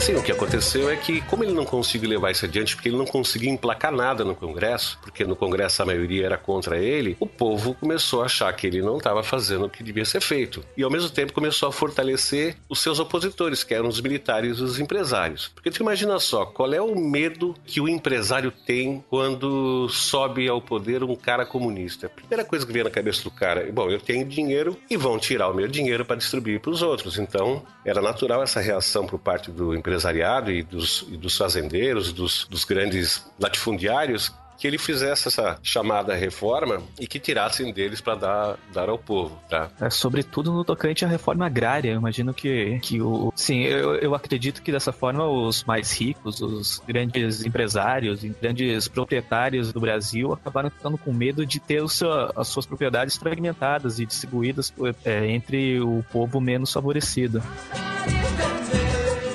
Sim, 0.03 0.17
o 0.17 0.23
que 0.23 0.33
aconteceu 0.33 0.91
é 0.91 0.97
que, 0.97 1.21
como 1.21 1.45
ele 1.45 1.53
não 1.53 1.65
conseguiu 1.65 2.11
levar 2.11 2.33
isso 2.33 2.45
adiante, 2.45 2.75
porque 2.75 2.89
ele 2.89 2.97
não 2.97 3.07
conseguia 3.07 3.49
emplacar 3.49 3.93
nada 3.93 4.25
no 4.25 4.35
Congresso, 4.35 4.99
porque 5.01 5.25
no 5.25 5.37
Congresso 5.37 5.81
a 5.81 5.87
maioria 5.87 6.27
era 6.27 6.37
contra 6.37 6.77
ele, 6.77 7.17
o 7.21 7.27
povo 7.27 7.73
começou 7.75 8.21
a 8.21 8.25
achar 8.25 8.53
que 8.53 8.67
ele 8.67 8.83
não 8.83 8.97
estava 8.97 9.23
fazendo 9.23 9.67
o 9.67 9.71
que 9.71 9.81
devia 9.81 10.05
ser 10.05 10.21
feito. 10.21 10.65
E 10.77 10.83
ao 10.83 10.91
mesmo 10.91 11.09
tempo 11.09 11.33
começou 11.33 11.69
a 11.69 11.73
fortalecer 11.73 12.57
os 12.69 12.81
seus 12.81 12.99
opositores, 12.99 13.63
que 13.63 13.75
eram 13.75 13.87
os 13.87 14.01
militares 14.01 14.59
e 14.59 14.63
os 14.65 14.81
empresários. 14.81 15.53
Porque 15.55 15.71
tu 15.71 15.81
imagina 15.81 16.19
só, 16.19 16.47
qual 16.47 16.75
é 16.75 16.83
o 16.83 16.99
medo 16.99 17.55
que 17.65 17.81
o 17.81 17.89
empresário 17.89 18.51
tem 18.51 19.05
quando 19.09 19.89
sobe 19.89 20.49
ao 20.49 20.61
poder 20.61 21.05
um 21.05 21.15
cara 21.15 21.47
comunista? 21.47 22.09
A 22.09 22.11
primeira 22.11 22.45
coisa 22.45 22.67
que 22.67 22.73
vem 22.73 22.83
na 22.83 22.91
cabeça 22.91 23.23
do 23.23 23.31
cara 23.31 23.61
é: 23.69 23.71
bom, 23.71 23.89
eu 23.89 24.01
tenho 24.01 24.27
dinheiro 24.27 24.77
e 24.91 24.97
vão 24.97 25.17
tirar 25.17 25.49
o 25.49 25.55
meu 25.55 25.69
dinheiro 25.69 26.05
para 26.05 26.17
distribuir 26.17 26.59
para 26.59 26.73
os 26.73 26.83
outros. 26.83 27.19
Então, 27.21 27.63
era 27.85 28.03
natural 28.03 28.43
essa 28.43 28.61
reação 28.61 29.07
por 29.07 29.21
parte 29.21 29.53
do 29.53 29.73
empresário 29.73 29.92
empresariado 29.93 30.51
e 30.51 30.63
dos, 30.63 31.05
e 31.11 31.17
dos 31.17 31.37
fazendeiros, 31.37 32.13
dos, 32.13 32.47
dos 32.49 32.65
grandes 32.65 33.31
latifundiários, 33.39 34.33
que 34.59 34.67
ele 34.67 34.79
fizesse 34.79 35.27
essa 35.27 35.59
chamada 35.61 36.15
reforma 36.15 36.81
e 36.99 37.07
que 37.07 37.19
tirassem 37.19 37.73
deles 37.73 38.01
para 38.01 38.15
dar, 38.15 38.57
dar 38.73 38.89
ao 38.89 38.97
povo, 38.97 39.37
tá? 39.51 39.69
É, 39.81 39.91
sobretudo 39.91 40.53
no 40.53 40.65
tocante 40.65 41.05
à 41.05 41.09
reforma 41.09 41.45
agrária. 41.45 41.91
Eu 41.91 41.97
imagino 41.97 42.33
que, 42.33 42.79
que 42.81 43.03
o. 43.03 43.33
Sim, 43.35 43.63
eu, 43.63 43.97
eu 43.97 44.15
acredito 44.15 44.63
que 44.63 44.71
dessa 44.71 44.93
forma 44.93 45.27
os 45.27 45.65
mais 45.65 45.93
ricos, 45.93 46.41
os 46.41 46.81
grandes 46.87 47.45
empresários, 47.45 48.23
grandes 48.41 48.87
proprietários 48.87 49.73
do 49.73 49.81
Brasil 49.81 50.33
acabaram 50.33 50.71
ficando 50.71 50.97
com 50.97 51.13
medo 51.13 51.45
de 51.45 51.59
ter 51.59 51.87
seu, 51.89 52.09
as 52.37 52.47
suas 52.47 52.65
propriedades 52.65 53.17
fragmentadas 53.17 53.99
e 53.99 54.07
distribuídas 54.07 54.73
é, 55.05 55.27
entre 55.27 55.81
o 55.81 56.05
povo 56.13 56.41
menos 56.41 56.73
favorecido 56.73 57.43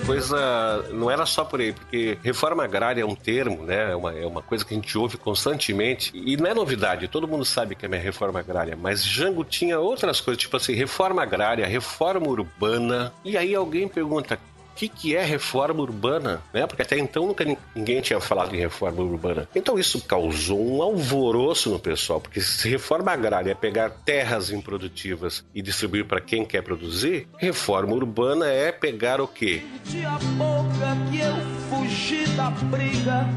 coisa 0.07 0.85
não 0.93 1.11
era 1.11 1.25
só 1.25 1.43
por 1.43 1.59
aí, 1.59 1.73
porque 1.73 2.17
reforma 2.23 2.63
agrária 2.63 3.01
é 3.01 3.05
um 3.05 3.15
termo, 3.15 3.63
né? 3.63 3.91
É 3.91 3.95
uma, 3.95 4.13
é 4.13 4.25
uma 4.25 4.41
coisa 4.41 4.63
que 4.63 4.73
a 4.73 4.77
gente 4.77 4.97
ouve 4.97 5.17
constantemente 5.17 6.11
e 6.15 6.37
não 6.37 6.47
é 6.47 6.53
novidade, 6.53 7.07
todo 7.07 7.27
mundo 7.27 7.43
sabe 7.43 7.75
que 7.75 7.85
é 7.85 7.89
minha 7.89 8.01
reforma 8.01 8.39
agrária, 8.39 8.75
mas 8.75 9.03
Jango 9.03 9.43
tinha 9.43 9.79
outras 9.79 10.21
coisas, 10.21 10.41
tipo 10.41 10.55
assim, 10.55 10.73
reforma 10.73 11.21
agrária, 11.21 11.67
reforma 11.67 12.27
urbana, 12.27 13.13
e 13.23 13.37
aí 13.37 13.53
alguém 13.53 13.87
pergunta, 13.87 14.39
que, 14.77 14.87
que 14.87 15.15
é 15.15 15.23
reforma 15.23 15.81
urbana, 15.81 16.41
né? 16.53 16.67
Porque 16.67 16.83
até 16.83 16.97
então 16.97 17.25
nunca 17.25 17.43
ninguém 17.75 17.99
tinha 17.99 18.19
falado 18.19 18.55
em 18.55 18.59
reforma 18.59 19.01
urbana. 19.01 19.49
Então 19.55 19.79
isso 19.79 19.99
causou 20.01 20.63
um 20.63 20.81
alvoroço 20.81 21.71
no 21.71 21.79
pessoal, 21.79 22.21
porque 22.21 22.39
se 22.39 22.69
reforma 22.69 23.11
agrária 23.11 23.51
é 23.51 23.55
pegar 23.55 23.89
terras 23.89 24.51
improdutivas 24.51 25.43
e 25.53 25.61
distribuir 25.61 26.05
para 26.05 26.21
quem 26.21 26.45
quer 26.45 26.61
produzir, 26.61 27.27
reforma 27.37 27.93
urbana 27.93 28.47
é 28.47 28.71
pegar 28.71 29.19
o 29.19 29.27
quê? 29.27 29.63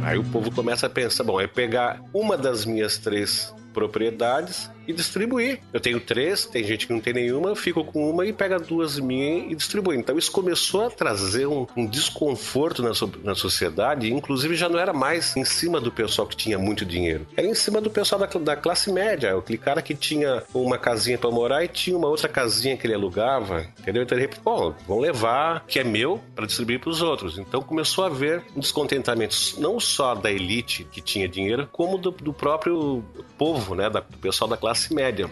Aí 0.02 0.18
o 0.18 0.24
povo 0.24 0.50
começa 0.50 0.86
a 0.86 0.90
pensar, 0.90 1.24
bom, 1.24 1.40
é 1.40 1.46
pegar 1.46 2.02
uma 2.12 2.36
das 2.36 2.66
minhas 2.66 2.98
três 2.98 3.54
propriedades 3.72 4.70
e 4.90 4.92
distribuir. 4.92 5.60
Eu 5.72 5.80
tenho 5.80 6.00
três, 6.00 6.46
tem 6.46 6.62
gente 6.64 6.86
que 6.86 6.92
não 6.92 7.00
tem 7.00 7.12
nenhuma, 7.12 7.56
fico 7.56 7.84
com 7.84 8.10
uma 8.10 8.26
e 8.26 8.32
pega 8.32 8.58
duas 8.58 8.98
minhas 8.98 9.50
e 9.50 9.54
distribui. 9.54 9.96
Então 9.96 10.16
isso 10.16 10.30
começou 10.30 10.86
a 10.86 10.90
trazer 10.90 11.46
um, 11.46 11.66
um 11.76 11.86
desconforto 11.86 12.82
na, 12.82 12.90
na 13.24 13.34
sociedade, 13.34 14.12
inclusive 14.12 14.54
já 14.54 14.68
não 14.68 14.78
era 14.78 14.92
mais 14.92 15.36
em 15.36 15.44
cima 15.44 15.80
do 15.80 15.90
pessoal 15.90 16.26
que 16.26 16.36
tinha 16.36 16.58
muito 16.58 16.84
dinheiro, 16.84 17.26
era 17.36 17.46
em 17.46 17.54
cima 17.54 17.80
do 17.80 17.90
pessoal 17.90 18.20
da, 18.20 18.26
da 18.26 18.56
classe 18.56 18.92
média, 18.92 19.36
aquele 19.36 19.58
cara 19.58 19.82
que 19.82 19.94
tinha 19.94 20.42
uma 20.54 20.78
casinha 20.78 21.18
para 21.18 21.30
morar 21.30 21.64
e 21.64 21.68
tinha 21.68 21.96
uma 21.96 22.08
outra 22.08 22.28
casinha 22.28 22.76
que 22.76 22.86
ele 22.86 22.94
alugava, 22.94 23.66
entendeu? 23.78 24.02
Então, 24.02 24.18
repente, 24.18 24.40
bom, 24.42 24.74
vão 24.86 24.98
levar 24.98 25.64
que 25.66 25.78
é 25.78 25.84
meu 25.84 26.20
para 26.34 26.46
distribuir 26.46 26.80
para 26.80 26.90
os 26.90 27.02
outros. 27.02 27.38
Então 27.38 27.62
começou 27.62 28.04
a 28.04 28.06
haver 28.06 28.42
um 28.56 28.60
descontentamento 28.60 29.36
não 29.58 29.80
só 29.80 30.14
da 30.14 30.30
elite 30.30 30.84
que 30.84 31.00
tinha 31.00 31.28
dinheiro, 31.28 31.68
como 31.72 31.98
do, 31.98 32.10
do 32.10 32.32
próprio 32.32 33.02
povo, 33.36 33.74
né, 33.74 33.88
da, 33.88 34.00
do 34.00 34.18
pessoal 34.18 34.48
da 34.48 34.56
classe 34.56 34.79
classe 34.80 34.94
média. 34.94 35.30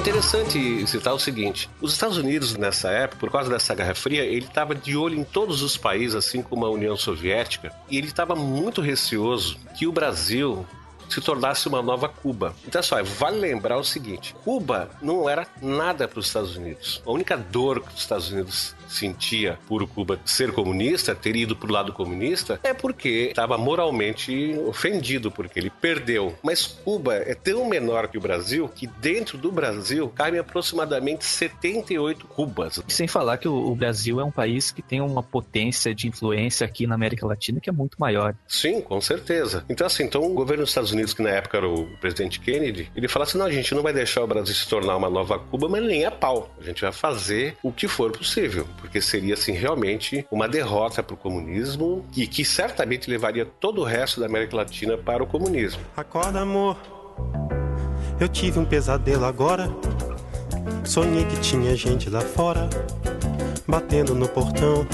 Interessante 0.00 0.86
citar 0.86 1.14
o 1.14 1.18
seguinte: 1.18 1.70
os 1.80 1.92
Estados 1.92 2.18
Unidos 2.18 2.56
nessa 2.56 2.90
época, 2.90 3.20
por 3.20 3.30
causa 3.30 3.50
dessa 3.50 3.74
Guerra 3.74 3.94
Fria, 3.94 4.24
ele 4.24 4.46
estava 4.46 4.74
de 4.74 4.96
olho 4.96 5.18
em 5.18 5.24
todos 5.24 5.62
os 5.62 5.76
países, 5.76 6.14
assim 6.14 6.42
como 6.42 6.66
a 6.66 6.70
União 6.70 6.96
Soviética, 6.96 7.72
e 7.88 7.96
ele 7.96 8.08
estava 8.08 8.34
muito 8.34 8.80
receoso 8.80 9.58
que 9.78 9.86
o 9.86 9.92
Brasil 9.92 10.66
se 11.08 11.20
tornasse 11.20 11.68
uma 11.68 11.82
nova 11.82 12.08
Cuba. 12.08 12.54
Então, 12.66 12.82
só, 12.82 13.02
vale 13.02 13.38
lembrar 13.38 13.78
o 13.78 13.84
seguinte: 13.84 14.34
Cuba 14.44 14.90
não 15.00 15.28
era 15.28 15.46
nada 15.60 16.08
para 16.08 16.18
os 16.18 16.26
Estados 16.26 16.56
Unidos. 16.56 17.02
A 17.06 17.10
única 17.10 17.36
dor 17.36 17.80
que 17.80 17.94
os 17.94 18.00
Estados 18.00 18.30
Unidos 18.30 18.74
sentia 18.92 19.58
por 19.66 19.86
Cuba 19.86 20.20
ser 20.24 20.52
comunista, 20.52 21.14
ter 21.14 21.34
ido 21.36 21.56
para 21.56 21.68
o 21.68 21.72
lado 21.72 21.92
comunista, 21.92 22.60
é 22.62 22.74
porque 22.74 23.28
estava 23.30 23.56
moralmente 23.58 24.56
ofendido, 24.66 25.30
porque 25.30 25.58
ele 25.58 25.70
perdeu. 25.70 26.34
Mas 26.42 26.66
Cuba 26.66 27.14
é 27.14 27.34
tão 27.34 27.68
menor 27.68 28.08
que 28.08 28.18
o 28.18 28.20
Brasil 28.20 28.68
que 28.68 28.86
dentro 28.86 29.38
do 29.38 29.50
Brasil 29.50 30.08
cabem 30.14 30.40
aproximadamente 30.40 31.24
78 31.24 32.26
Cubas. 32.26 32.82
Sem 32.88 33.08
falar 33.08 33.38
que 33.38 33.48
o 33.48 33.74
Brasil 33.74 34.20
é 34.20 34.24
um 34.24 34.30
país 34.30 34.70
que 34.70 34.82
tem 34.82 35.00
uma 35.00 35.22
potência 35.22 35.94
de 35.94 36.08
influência 36.08 36.64
aqui 36.64 36.86
na 36.86 36.94
América 36.94 37.26
Latina 37.26 37.60
que 37.60 37.70
é 37.70 37.72
muito 37.72 37.96
maior. 37.98 38.34
Sim, 38.46 38.80
com 38.80 39.00
certeza. 39.00 39.64
Então, 39.68 39.86
assim, 39.86 40.04
então 40.04 40.22
o 40.22 40.34
governo 40.34 40.62
dos 40.62 40.70
Estados 40.70 40.92
Unidos, 40.92 41.14
que 41.14 41.22
na 41.22 41.30
época 41.30 41.58
era 41.58 41.68
o 41.68 41.86
presidente 42.00 42.40
Kennedy, 42.40 42.90
ele 42.94 43.08
fala 43.08 43.24
assim: 43.24 43.38
não, 43.38 43.46
a 43.46 43.50
gente 43.50 43.74
não 43.74 43.82
vai 43.82 43.92
deixar 43.92 44.22
o 44.22 44.26
Brasil 44.26 44.54
se 44.54 44.68
tornar 44.68 44.96
uma 44.96 45.10
nova 45.10 45.38
Cuba, 45.38 45.68
mas 45.68 45.82
nem 45.82 46.04
a 46.04 46.10
pau. 46.10 46.54
A 46.60 46.64
gente 46.64 46.82
vai 46.82 46.92
fazer 46.92 47.56
o 47.62 47.72
que 47.72 47.88
for 47.88 48.12
possível 48.12 48.66
porque 48.82 49.00
seria 49.00 49.34
assim 49.34 49.52
realmente 49.52 50.26
uma 50.28 50.48
derrota 50.48 51.02
para 51.04 51.14
o 51.14 51.16
comunismo 51.16 52.04
e 52.16 52.26
que 52.26 52.44
certamente 52.44 53.08
levaria 53.08 53.46
todo 53.46 53.80
o 53.80 53.84
resto 53.84 54.18
da 54.18 54.26
América 54.26 54.56
Latina 54.56 54.98
para 54.98 55.22
o 55.22 55.26
comunismo. 55.26 55.80
Acorda, 55.96 56.40
amor. 56.40 56.76
Eu 58.20 58.28
tive 58.28 58.58
um 58.58 58.64
pesadelo 58.64 59.24
agora. 59.24 59.70
Sonhei 60.84 61.24
que 61.24 61.40
tinha 61.40 61.76
gente 61.76 62.10
lá 62.10 62.20
fora 62.20 62.68
batendo 63.68 64.14
no 64.14 64.28
portão 64.28 64.86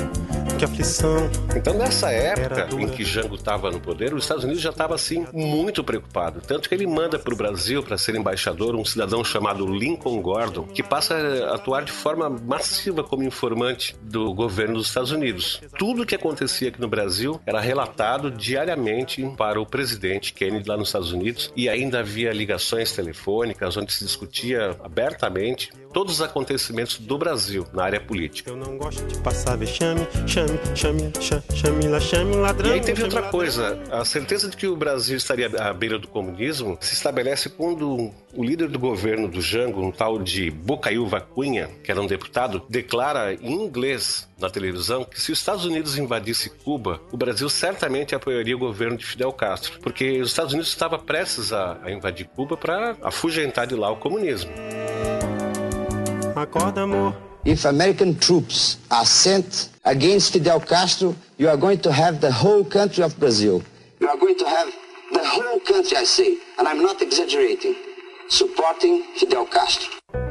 que 0.56 0.64
aflição. 0.64 1.30
Então, 1.56 1.74
nessa 1.74 2.10
época 2.10 2.68
em 2.78 2.88
que 2.88 3.04
Jango 3.04 3.34
estava 3.34 3.70
no 3.70 3.80
poder, 3.80 4.14
os 4.14 4.24
Estados 4.24 4.44
Unidos 4.44 4.62
já 4.62 4.70
estava 4.70 4.94
assim 4.94 5.26
muito 5.32 5.82
preocupado. 5.84 6.40
Tanto 6.40 6.68
que 6.68 6.74
ele 6.74 6.86
manda 6.86 7.18
para 7.18 7.32
o 7.32 7.36
Brasil, 7.36 7.82
para 7.82 7.98
ser 7.98 8.14
embaixador, 8.14 8.74
um 8.74 8.84
cidadão 8.84 9.24
chamado 9.24 9.66
Lincoln 9.66 10.20
Gordon, 10.20 10.64
que 10.64 10.82
passa 10.82 11.14
a 11.14 11.54
atuar 11.54 11.84
de 11.84 11.92
forma 11.92 12.28
massiva 12.28 13.02
como 13.02 13.22
informante 13.22 13.96
do 14.02 14.32
governo 14.32 14.74
dos 14.74 14.88
Estados 14.88 15.10
Unidos. 15.10 15.60
Tudo 15.78 16.02
o 16.02 16.06
que 16.06 16.14
acontecia 16.14 16.68
aqui 16.68 16.80
no 16.80 16.88
Brasil 16.88 17.40
era 17.46 17.60
relatado 17.60 18.30
diariamente 18.30 19.24
para 19.36 19.60
o 19.60 19.66
presidente 19.66 20.32
Kennedy 20.32 20.68
lá 20.68 20.76
nos 20.76 20.88
Estados 20.88 21.12
Unidos 21.12 21.52
e 21.56 21.68
ainda 21.68 22.00
havia 22.00 22.32
ligações 22.32 22.92
telefônicas 22.92 23.76
onde 23.76 23.92
se 23.92 24.04
discutia 24.04 24.76
abertamente 24.82 25.70
todos 25.92 26.14
os 26.14 26.22
acontecimentos 26.22 26.98
do 26.98 27.18
Brasil 27.18 27.66
na 27.72 27.84
área 27.84 28.00
política. 28.00 28.50
Eu 28.50 28.56
não 28.56 28.76
gosto 28.76 29.04
de 29.06 29.18
passar 29.20 29.56
vexame, 29.56 30.06
chame, 30.26 30.58
chame, 30.74 31.12
chame, 31.20 32.00
chame, 32.00 32.36
ladrão. 32.36 32.70
E 32.70 32.74
aí 32.74 32.80
teve 32.80 33.02
outra 33.02 33.22
coisa, 33.22 33.78
a 33.90 34.04
certeza 34.04 34.48
de 34.48 34.56
que 34.56 34.66
o 34.66 34.76
Brasil 34.76 35.16
estaria 35.16 35.50
à 35.58 35.72
beira 35.72 35.98
do 35.98 36.08
comunismo 36.08 36.78
se 36.80 36.94
estabelece 36.94 37.48
quando 37.48 38.12
o 38.34 38.44
líder 38.44 38.68
do 38.68 38.78
governo 38.78 39.28
do 39.28 39.40
Jango, 39.40 39.82
um 39.82 39.90
tal 39.90 40.18
de 40.18 40.50
Bocaiúva 40.50 41.20
Cunha, 41.20 41.68
que 41.82 41.90
era 41.90 42.00
um 42.00 42.06
deputado, 42.06 42.62
declara 42.68 43.34
em 43.34 43.52
inglês 43.52 44.28
na 44.38 44.48
televisão 44.48 45.04
que 45.04 45.20
se 45.20 45.32
os 45.32 45.38
Estados 45.38 45.64
Unidos 45.64 45.98
invadisse 45.98 46.50
Cuba, 46.50 47.00
o 47.10 47.16
Brasil 47.16 47.48
certamente 47.48 48.14
apoiaria 48.14 48.54
o 48.54 48.58
governo 48.58 48.96
de 48.96 49.04
Fidel 49.04 49.32
Castro, 49.32 49.80
porque 49.80 50.20
os 50.20 50.30
Estados 50.30 50.52
Unidos 50.52 50.70
estava 50.70 50.98
prestes 50.98 51.52
a, 51.52 51.78
a 51.82 51.90
invadir 51.90 52.28
Cuba 52.28 52.56
para 52.56 52.96
afugentar 53.02 53.66
de 53.66 53.74
lá 53.74 53.90
o 53.90 53.96
comunismo. 53.96 54.50
Acorda, 56.48 56.82
amor. 56.84 57.14
If 57.44 57.64
American 57.64 58.18
troops 58.18 58.78
are 58.90 59.04
sent 59.04 59.70
against 59.84 60.32
Fidel 60.32 60.60
Castro, 60.60 61.14
you 61.36 61.48
are 61.48 61.56
going 61.56 61.80
to 61.80 61.92
have 61.92 62.20
the 62.20 62.32
whole 62.32 62.64
country 62.64 63.04
of 63.04 63.18
Brazil. 63.18 63.62
You 64.00 64.08
are 64.08 64.16
going 64.16 64.36
to 64.38 64.48
have 64.48 64.68
the 65.12 65.24
whole 65.24 65.60
country, 65.60 65.96
I 65.96 66.04
say, 66.04 66.38
and 66.58 66.66
I'm 66.66 66.82
not 66.82 67.00
exaggerating, 67.02 67.76
supporting 68.28 69.04
Fidel 69.16 69.46
Castro. 69.46 70.27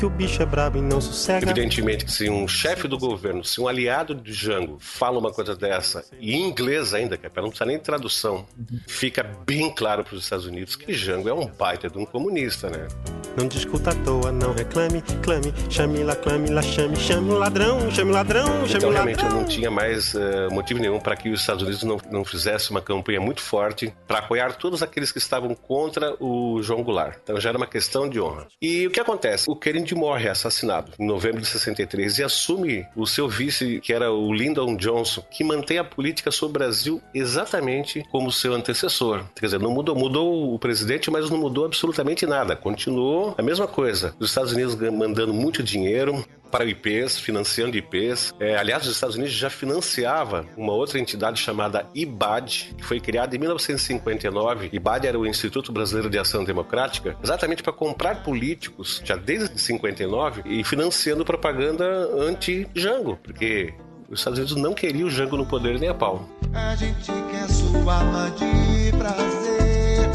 Que 0.00 0.06
o 0.06 0.08
bicho 0.08 0.42
é 0.42 0.46
brabo 0.46 0.78
e 0.78 0.80
não 0.80 0.98
sossega. 0.98 1.44
Evidentemente 1.44 2.06
que 2.06 2.10
se 2.10 2.30
um 2.30 2.48
chefe 2.48 2.88
do 2.88 2.96
governo, 2.96 3.44
se 3.44 3.60
um 3.60 3.68
aliado 3.68 4.14
de 4.14 4.32
Jango 4.32 4.78
fala 4.80 5.18
uma 5.18 5.30
coisa 5.30 5.54
dessa, 5.54 6.02
e 6.18 6.32
em 6.32 6.48
inglês 6.48 6.94
ainda, 6.94 7.18
que 7.18 7.26
é 7.26 7.30
não 7.36 7.50
precisa 7.50 7.66
nem 7.66 7.76
de 7.76 7.82
tradução, 7.82 8.46
fica 8.88 9.22
bem 9.46 9.70
claro 9.70 10.02
para 10.02 10.14
os 10.14 10.24
Estados 10.24 10.46
Unidos 10.46 10.74
que 10.74 10.90
Jango 10.94 11.28
é 11.28 11.34
um 11.34 11.44
baita 11.46 11.90
de 11.90 11.98
um 11.98 12.06
comunista, 12.06 12.70
né? 12.70 12.88
Não 13.36 13.46
discuta 13.46 13.90
à 13.90 13.94
toa, 13.94 14.32
não 14.32 14.54
reclame, 14.54 15.02
clame, 15.22 15.52
chame 15.68 16.02
lá, 16.02 16.16
clame 16.16 16.48
lá, 16.48 16.62
chame, 16.62 16.96
chame 16.96 17.30
o 17.30 17.38
ladrão, 17.38 17.90
chame 17.90 18.10
o 18.10 18.14
ladrão, 18.14 18.46
chame 18.66 18.78
Então 18.78 18.88
o 18.88 18.92
realmente 18.92 19.22
ladrão. 19.22 19.40
não 19.40 19.46
tinha 19.46 19.70
mais 19.70 20.14
eh, 20.14 20.48
motivo 20.50 20.80
nenhum 20.80 20.98
para 20.98 21.14
que 21.14 21.28
os 21.28 21.40
Estados 21.40 21.62
Unidos 21.62 21.82
não, 21.82 21.98
não 22.10 22.24
fizesse 22.24 22.70
uma 22.70 22.80
campanha 22.80 23.20
muito 23.20 23.40
forte 23.40 23.94
para 24.08 24.18
apoiar 24.18 24.56
todos 24.56 24.82
aqueles 24.82 25.12
que 25.12 25.18
estavam 25.18 25.54
contra 25.54 26.16
o 26.18 26.60
João 26.62 26.82
Goulart. 26.82 27.18
Então 27.22 27.38
já 27.38 27.50
era 27.50 27.58
uma 27.58 27.66
questão 27.66 28.08
de 28.08 28.20
honra. 28.20 28.48
E 28.60 28.86
o 28.86 28.90
que 28.90 28.98
acontece? 28.98 29.48
O 29.48 29.54
Kennedy 29.90 29.94
morre 29.94 30.28
assassinado 30.28 30.92
em 30.98 31.06
novembro 31.06 31.40
de 31.40 31.46
63 31.46 32.18
e 32.18 32.24
assume 32.24 32.86
o 32.94 33.06
seu 33.06 33.28
vice, 33.28 33.80
que 33.80 33.92
era 33.92 34.12
o 34.12 34.32
Lyndon 34.32 34.76
Johnson, 34.76 35.22
que 35.30 35.44
mantém 35.44 35.78
a 35.78 35.84
política 35.84 36.30
sobre 36.30 36.50
o 36.50 36.58
Brasil 36.60 37.02
exatamente 37.14 38.04
como 38.10 38.32
seu 38.32 38.54
antecessor. 38.54 39.24
Quer 39.34 39.46
dizer, 39.46 39.60
não 39.60 39.70
mudou, 39.70 39.96
mudou 39.96 40.54
o 40.54 40.58
presidente, 40.58 41.10
mas 41.10 41.28
não 41.30 41.38
mudou 41.38 41.64
absolutamente 41.64 42.26
nada. 42.26 42.56
Continuou 42.56 43.34
a 43.36 43.42
mesma 43.42 43.66
coisa. 43.66 44.14
Os 44.18 44.28
Estados 44.28 44.52
Unidos 44.52 44.74
mandando 44.74 45.34
muito 45.34 45.62
dinheiro, 45.62 46.24
para 46.50 46.64
IPs, 46.64 47.18
financiando 47.18 47.76
IPs. 47.76 48.34
É, 48.38 48.56
aliás, 48.56 48.84
os 48.86 48.94
Estados 48.94 49.16
Unidos 49.16 49.32
já 49.32 49.48
financiava 49.48 50.46
uma 50.56 50.72
outra 50.72 50.98
entidade 50.98 51.40
chamada 51.40 51.86
IBAD, 51.94 52.74
que 52.76 52.84
foi 52.84 53.00
criada 53.00 53.34
em 53.34 53.38
1959. 53.38 54.70
IBAD 54.72 55.06
era 55.06 55.18
o 55.18 55.26
Instituto 55.26 55.72
Brasileiro 55.72 56.10
de 56.10 56.18
Ação 56.18 56.44
Democrática, 56.44 57.16
exatamente 57.22 57.62
para 57.62 57.72
comprar 57.72 58.22
políticos, 58.22 59.00
já 59.04 59.16
desde 59.16 59.58
59, 59.80 60.42
e 60.44 60.62
financiando 60.62 61.24
propaganda 61.24 61.84
anti-Jango, 62.14 63.18
porque 63.22 63.72
os 64.10 64.20
Estados 64.20 64.38
Unidos 64.38 64.56
não 64.56 64.74
queriam 64.74 65.08
o 65.08 65.10
Jango 65.10 65.36
no 65.36 65.46
poder 65.46 65.78
nem 65.78 65.88
a 65.88 65.94
pau. 65.94 66.28
A 66.52 66.74
gente 66.74 67.12
quer 67.30 67.48
sua 67.48 67.94
alma 67.94 68.30
de 68.30 68.96
prazer. 68.96 70.10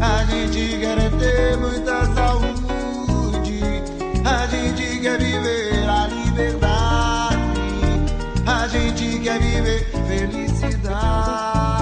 A 0.00 0.24
gente 0.24 0.78
quer 0.78 0.96
ter 1.18 1.56
muita 1.56 2.04
saúde. 2.14 3.60
A 4.24 4.46
gente 4.46 5.00
quer 5.00 5.18
viver 5.18 5.88
a 5.88 6.06
liberdade. 6.08 7.38
A 8.46 8.66
gente 8.68 9.20
quer 9.20 9.40
viver 9.40 9.84
felicidade. 10.06 11.77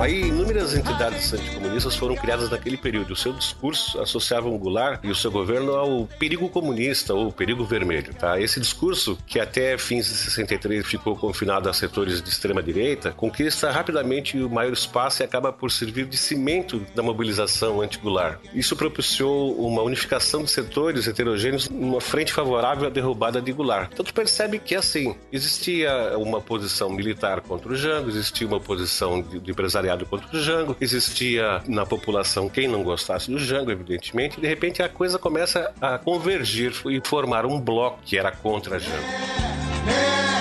Aí 0.00 0.22
inúmeras 0.22 0.74
entidades 0.74 1.30
anticomunistas 1.30 1.94
foram 1.94 2.14
criadas 2.14 2.48
naquele 2.48 2.78
período. 2.78 3.12
O 3.12 3.16
seu 3.16 3.34
discurso 3.34 4.00
associava 4.00 4.48
o 4.48 4.56
Goulart 4.56 5.04
e 5.04 5.10
o 5.10 5.14
seu 5.14 5.30
governo 5.30 5.74
ao 5.74 6.06
perigo 6.18 6.48
comunista 6.48 7.12
ou 7.12 7.30
perigo 7.30 7.66
vermelho. 7.66 8.14
Tá? 8.14 8.40
Esse 8.40 8.58
discurso, 8.58 9.18
que 9.26 9.38
até 9.38 9.76
fins 9.76 10.06
de 10.06 10.14
63 10.14 10.86
ficou 10.86 11.14
confinado 11.14 11.68
a 11.68 11.74
setores 11.74 12.22
de 12.22 12.30
extrema 12.30 12.62
direita, 12.62 13.12
conquista 13.12 13.70
rapidamente 13.70 14.38
o 14.38 14.48
maior 14.48 14.72
espaço 14.72 15.22
e 15.22 15.24
acaba 15.24 15.52
por 15.52 15.70
servir 15.70 16.06
de 16.06 16.16
cimento 16.16 16.80
da 16.94 17.02
mobilização 17.02 17.82
anti-Goulart. 17.82 18.38
Isso 18.54 18.74
propiciou 18.74 19.54
uma 19.60 19.82
unificação 19.82 20.42
de 20.42 20.50
setores 20.50 21.06
heterogêneos 21.08 21.68
numa 21.68 22.00
frente 22.00 22.32
favorável 22.32 22.86
à 22.86 22.90
derrubada 22.90 23.42
de 23.42 23.52
Goulart. 23.52 23.90
Então 23.92 24.04
tu 24.04 24.14
percebe 24.14 24.58
que 24.58 24.74
assim, 24.74 25.14
existia 25.30 26.16
uma 26.16 26.40
posição 26.40 26.88
militar 26.88 27.42
contra 27.42 27.70
o 27.70 27.76
Jango, 27.76 28.08
existia 28.08 28.46
uma 28.46 28.60
posição 28.60 29.20
de, 29.20 29.38
de 29.38 29.50
empresariado 29.50 29.89
contra 30.06 30.36
o 30.36 30.40
Jango, 30.40 30.76
existia 30.80 31.62
na 31.66 31.84
população 31.84 32.48
quem 32.48 32.68
não 32.68 32.82
gostasse 32.82 33.30
do 33.30 33.38
Jango, 33.38 33.70
evidentemente, 33.70 34.38
e 34.38 34.40
de 34.40 34.46
repente 34.46 34.82
a 34.82 34.88
coisa 34.88 35.18
começa 35.18 35.72
a 35.80 35.98
convergir 35.98 36.72
e 36.86 37.00
formar 37.04 37.46
um 37.46 37.60
bloco 37.60 38.00
que 38.04 38.18
era 38.18 38.30
contra 38.30 38.78
Jango. 38.78 40.39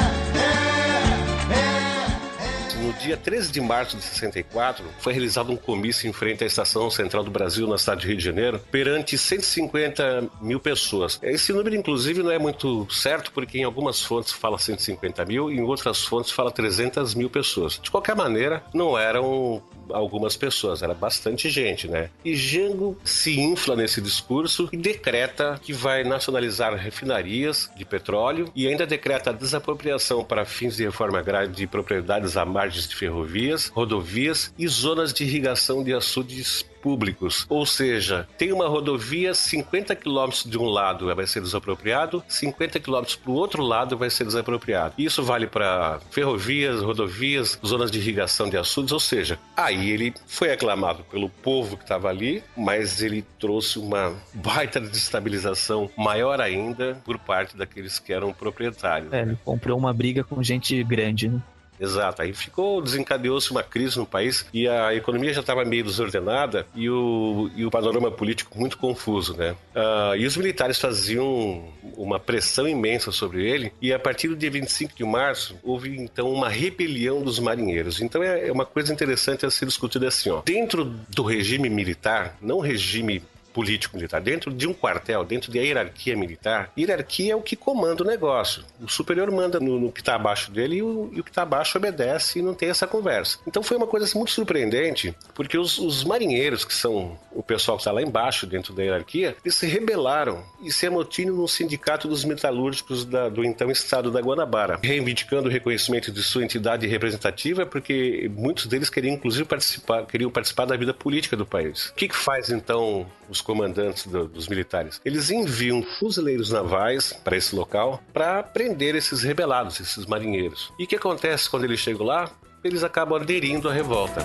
No 2.89 2.96
dia 2.96 3.15
13 3.15 3.51
de 3.51 3.62
março 3.62 3.96
de 3.96 4.01
64, 4.01 4.84
foi 4.98 5.13
realizado 5.13 5.51
um 5.51 5.55
comício 5.55 6.10
em 6.10 6.12
frente 6.12 6.43
à 6.43 6.48
Estação 6.48 6.89
Central 6.89 7.24
do 7.24 7.29
Brasil, 7.29 7.68
na 7.68 7.77
cidade 7.77 8.01
de 8.01 8.07
Rio 8.07 8.18
de 8.18 8.24
Janeiro, 8.24 8.59
perante 8.72 9.16
150 9.16 10.27
mil 10.42 10.59
pessoas. 10.59 11.20
Esse 11.22 11.53
número, 11.53 11.75
inclusive, 11.75 12.24
não 12.24 12.31
é 12.31 12.40
muito 12.40 12.92
certo, 12.92 13.31
porque 13.31 13.59
em 13.59 13.64
algumas 13.64 14.01
fontes 14.01 14.33
fala 14.33 14.57
150 14.57 15.24
mil, 15.25 15.51
em 15.51 15.61
outras 15.61 16.03
fontes 16.03 16.31
fala 16.31 16.50
300 16.50 17.14
mil 17.14 17.29
pessoas. 17.29 17.79
De 17.79 17.92
qualquer 17.92 18.16
maneira, 18.16 18.64
não 18.74 18.98
eram 18.98 19.61
algumas 19.94 20.35
pessoas, 20.35 20.81
era 20.81 20.94
bastante 20.94 21.50
gente, 21.50 21.87
né? 21.87 22.09
E 22.24 22.35
Jango 22.35 22.98
se 23.03 23.40
infla 23.40 23.75
nesse 23.75 24.01
discurso 24.01 24.70
e 24.72 24.77
decreta 24.77 25.59
que 25.61 25.74
vai 25.74 26.03
nacionalizar 26.03 26.75
refinarias 26.75 27.70
de 27.75 27.85
petróleo 27.85 28.51
e 28.55 28.68
ainda 28.68 28.85
decreta 28.85 29.29
a 29.29 29.33
desapropriação 29.33 30.24
para 30.24 30.46
fins 30.46 30.75
de 30.75 30.85
reforma 30.85 31.20
agrária 31.20 31.48
de 31.48 31.68
propriedades 31.68 32.37
à 32.37 32.46
de 32.87 32.96
ferrovias, 32.96 33.68
rodovias 33.68 34.53
e 34.57 34.68
zonas 34.68 35.13
de 35.13 35.24
irrigação 35.24 35.83
de 35.83 35.94
açudes 35.94 36.65
públicos. 36.81 37.46
Ou 37.50 37.65
seja, 37.65 38.27
tem 38.37 38.51
uma 38.51 38.68
rodovia 38.68 39.33
50 39.33 39.96
quilômetros 39.96 40.44
de 40.44 40.57
um 40.57 40.65
lado 40.65 41.13
vai 41.13 41.27
ser 41.27 41.42
desapropriado, 41.42 42.24
50 42.27 42.79
quilômetros 42.79 43.15
para 43.15 43.31
o 43.31 43.33
outro 43.33 43.63
lado 43.63 43.98
vai 43.98 44.09
ser 44.09 44.25
desapropriado. 44.25 44.94
Isso 44.98 45.24
vale 45.24 45.48
para 45.48 46.00
ferrovias, 46.11 46.81
rodovias, 46.81 47.59
zonas 47.65 47.92
de 47.92 48.00
irrigação 48.00 48.50
de 48.50 48.57
açudes, 48.57 48.92
ou 48.92 49.00
seja, 49.00 49.37
aí 49.55 49.89
ele 49.89 50.13
foi 50.27 50.51
aclamado 50.51 51.03
pelo 51.03 51.29
povo 51.29 51.77
que 51.77 51.83
estava 51.83 52.09
ali, 52.09 52.44
mas 52.55 53.01
ele 53.01 53.25
trouxe 53.39 53.79
uma 53.79 54.15
baita 54.33 54.79
desestabilização 54.79 55.89
maior 55.98 56.39
ainda 56.39 57.01
por 57.03 57.18
parte 57.18 57.57
daqueles 57.57 58.00
que 58.00 58.13
eram 58.13 58.31
proprietários. 58.33 59.11
É, 59.11 59.22
ele 59.22 59.37
comprou 59.44 59.77
uma 59.77 59.94
briga 59.94 60.24
com 60.24 60.42
gente 60.42 60.81
grande, 60.83 61.27
né? 61.29 61.42
Exato, 61.79 62.22
aí 62.22 62.33
ficou, 62.33 62.81
desencadeou-se 62.81 63.50
uma 63.51 63.63
crise 63.63 63.98
no 63.98 64.05
país 64.05 64.46
e 64.53 64.68
a 64.68 64.94
economia 64.94 65.33
já 65.33 65.42
estava 65.42 65.63
meio 65.63 65.83
desordenada 65.83 66.68
e 66.75 66.89
o, 66.89 67.50
e 67.55 67.65
o 67.65 67.72
panorama 67.72 68.11
político 68.11 68.59
muito 68.59 68.77
confuso, 68.77 69.35
né? 69.37 69.55
Ah, 69.74 70.13
e 70.18 70.25
os 70.25 70.35
militares 70.35 70.77
faziam 70.79 71.63
uma 71.96 72.20
pressão 72.20 72.68
imensa 72.68 73.11
sobre 73.11 73.50
ele 73.50 73.72
e 73.81 73.94
a 73.94 74.00
partir 74.00 74.27
do 74.27 74.35
dia 74.35 74.51
25 74.51 74.96
de 74.96 75.03
março 75.03 75.57
houve 75.63 75.98
então 75.98 76.31
uma 76.31 76.50
rebelião 76.50 77.22
dos 77.22 77.39
marinheiros. 77.39 78.01
Então 78.01 78.22
é, 78.22 78.48
é 78.48 78.51
uma 78.51 78.65
coisa 78.65 78.92
interessante 78.92 79.46
a 79.46 79.50
ser 79.50 79.65
discutida 79.65 80.07
assim, 80.07 80.29
ó. 80.29 80.42
Dentro 80.42 80.83
do 80.85 81.24
regime 81.24 81.70
militar, 81.70 82.37
não 82.42 82.59
regime 82.59 83.22
político 83.53 83.96
militar, 83.98 84.22
dentro 84.22 84.51
de 84.53 84.68
um 84.68 84.74
quartel, 84.74 85.24
dentro 85.24 85.51
da 85.51 85.59
hierarquia 85.59 86.16
militar, 86.16 86.72
hierarquia 86.77 87.33
é 87.33 87.35
o 87.35 87.42
que 87.42 87.55
comanda 87.55 88.03
o 88.03 88.05
negócio. 88.05 88.64
O 88.81 88.88
superior 88.88 89.29
manda 89.31 89.59
no, 89.59 89.79
no 89.79 89.92
que 89.92 90.01
está 90.01 90.16
abaixo 90.16 90.51
dele 90.51 90.77
e 90.77 90.83
o, 90.83 91.09
e 91.14 91.20
o 91.20 91.24
que 91.24 91.29
está 91.31 91.42
abaixo 91.44 91.77
obedece 91.77 92.40
e 92.40 92.42
não 92.42 92.53
tem 92.53 92.70
essa 92.70 92.88
conversa. 92.88 93.40
Então 93.48 93.62
foi 93.64 93.77
uma 93.77 93.88
coisa 93.88 94.05
assim, 94.05 94.18
muito 94.18 94.31
surpreendente, 94.31 95.14
porque 95.33 95.57
os, 95.57 95.77
os 95.77 96.03
marinheiros, 96.03 96.64
que 96.64 96.74
são 96.74 97.18
o 97.31 97.42
pessoal 97.44 97.77
que 97.77 97.81
está 97.81 97.92
lá 97.92 98.01
embaixo, 98.01 98.46
dentro 98.46 98.74
da 98.74 98.83
hierarquia, 98.83 99.35
eles 99.44 99.55
se 99.55 99.68
rebelaram 99.68 100.44
e 100.62 100.72
se 100.72 100.85
amotinam 100.85 101.35
no 101.35 101.48
sindicato 101.48 102.07
dos 102.07 102.24
metalúrgicos 102.25 103.05
da- 103.05 103.29
do 103.29 103.44
então 103.44 103.72
estado 103.72 104.12
da 104.12 104.20
Guanabara, 104.20 104.79
reivindicando 104.83 105.48
o 105.48 105.51
reconhecimento 105.51 106.12
de 106.12 106.22
sua 106.24 106.44
entidade 106.44 106.85
representativa, 106.88 107.66
porque 107.66 108.29
muitos 108.35 108.66
deles 108.66 108.90
queriam 108.90 109.16
inclusive 109.16 109.46
participar, 109.46 110.05
queriam 110.05 110.29
participar 110.31 110.66
da 110.66 110.75
vida 110.77 110.94
política 110.94 111.35
do 111.35 111.46
país. 111.46 111.88
O 111.90 111.94
que, 111.96 112.07
que 112.07 112.16
faz 112.16 112.50
então 112.50 113.07
os 113.29 113.39
comandantes 113.42 114.06
do- 114.08 114.28
dos 114.28 114.48
militares? 114.48 115.00
Eles 115.04 115.30
enviam 115.30 115.82
fuzileiros 115.84 116.52
navais 116.52 117.14
para 117.24 117.36
esse 117.38 117.56
local 117.56 118.02
para 118.14 118.42
prender 118.44 118.96
esses 118.96 119.22
rebelados, 119.24 119.80
esses 119.80 120.06
marinheiros. 120.06 120.72
E 120.80 120.84
o 120.84 120.88
que 120.88 120.96
acontece 120.96 121.50
quando 121.50 121.64
eles 121.66 121.80
chegam 121.80 122.06
lá? 122.06 122.30
Eles 122.64 122.84
acabam 122.84 123.22
aderindo 123.22 123.70
à 123.70 123.74
revolta. 123.74 124.22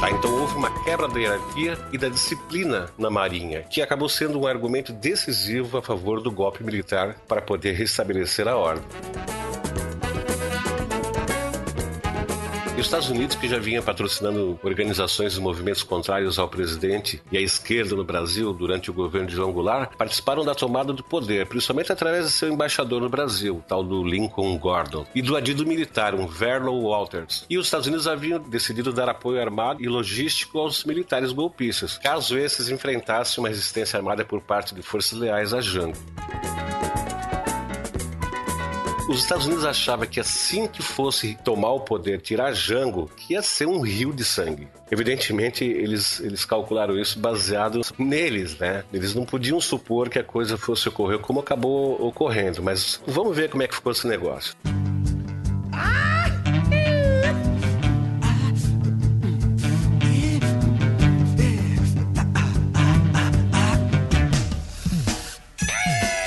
Tá, 0.00 0.10
então 0.10 0.34
houve 0.40 0.54
uma 0.56 0.82
quebra 0.82 1.06
da 1.06 1.18
hierarquia 1.20 1.78
e 1.92 1.98
da 1.98 2.08
disciplina 2.08 2.88
na 2.98 3.08
Marinha, 3.08 3.62
que 3.62 3.80
acabou 3.80 4.08
sendo 4.08 4.40
um 4.40 4.46
argumento 4.46 4.92
decisivo 4.92 5.78
a 5.78 5.82
favor 5.82 6.20
do 6.20 6.30
golpe 6.30 6.64
militar 6.64 7.14
para 7.28 7.40
poder 7.40 7.72
restabelecer 7.72 8.48
a 8.48 8.56
ordem. 8.56 8.84
E 12.74 12.80
os 12.80 12.86
Estados 12.86 13.10
Unidos, 13.10 13.36
que 13.36 13.46
já 13.46 13.58
vinha 13.58 13.82
patrocinando 13.82 14.58
organizações 14.62 15.36
e 15.36 15.40
movimentos 15.40 15.82
contrários 15.82 16.38
ao 16.38 16.48
presidente 16.48 17.22
e 17.30 17.36
à 17.36 17.40
esquerda 17.40 17.94
no 17.94 18.02
Brasil 18.02 18.50
durante 18.54 18.90
o 18.90 18.94
governo 18.94 19.28
de 19.28 19.34
João 19.34 19.52
Goulart, 19.52 19.94
participaram 19.94 20.42
da 20.42 20.54
tomada 20.54 20.90
do 20.90 21.04
poder, 21.04 21.46
principalmente 21.46 21.92
através 21.92 22.24
de 22.24 22.32
seu 22.32 22.48
embaixador 22.48 23.02
no 23.02 23.10
Brasil, 23.10 23.62
tal 23.68 23.84
do 23.84 24.02
Lincoln 24.02 24.56
Gordon, 24.56 25.06
e 25.14 25.20
do 25.20 25.36
adido 25.36 25.66
militar, 25.66 26.14
um 26.14 26.26
Vernon 26.26 26.80
Walters. 26.80 27.44
E 27.48 27.58
os 27.58 27.66
Estados 27.66 27.88
Unidos 27.88 28.08
haviam 28.08 28.40
decidido 28.40 28.90
dar 28.90 29.08
apoio 29.08 29.40
armado 29.40 29.82
e 29.82 29.86
logístico 29.86 30.58
aos 30.58 30.84
militares 30.84 31.30
golpistas, 31.30 31.98
caso 31.98 32.38
esses 32.38 32.70
enfrentassem 32.70 33.44
uma 33.44 33.48
resistência 33.48 33.98
armada 33.98 34.24
por 34.24 34.40
parte 34.40 34.74
de 34.74 34.80
forças 34.80 35.18
leais 35.18 35.52
a 35.52 35.60
Jango. 35.60 35.98
Os 39.08 39.18
Estados 39.18 39.46
Unidos 39.46 39.64
achavam 39.64 40.06
que 40.06 40.20
assim 40.20 40.66
que 40.66 40.80
fosse 40.80 41.36
tomar 41.44 41.72
o 41.72 41.80
poder, 41.80 42.20
tirar 42.20 42.52
Jango, 42.52 43.10
que 43.16 43.34
ia 43.34 43.42
ser 43.42 43.66
um 43.66 43.80
rio 43.80 44.12
de 44.12 44.24
sangue. 44.24 44.68
Evidentemente, 44.90 45.64
eles, 45.64 46.20
eles 46.20 46.44
calcularam 46.44 46.98
isso 46.98 47.18
baseado 47.18 47.80
neles, 47.98 48.56
né? 48.58 48.84
Eles 48.92 49.14
não 49.14 49.24
podiam 49.24 49.60
supor 49.60 50.08
que 50.08 50.18
a 50.18 50.24
coisa 50.24 50.56
fosse 50.56 50.88
ocorrer 50.88 51.18
como 51.18 51.40
acabou 51.40 52.00
ocorrendo, 52.06 52.62
mas 52.62 53.00
vamos 53.06 53.36
ver 53.36 53.50
como 53.50 53.62
é 53.62 53.68
que 53.68 53.74
ficou 53.74 53.90
esse 53.90 54.06
negócio. 54.06 54.54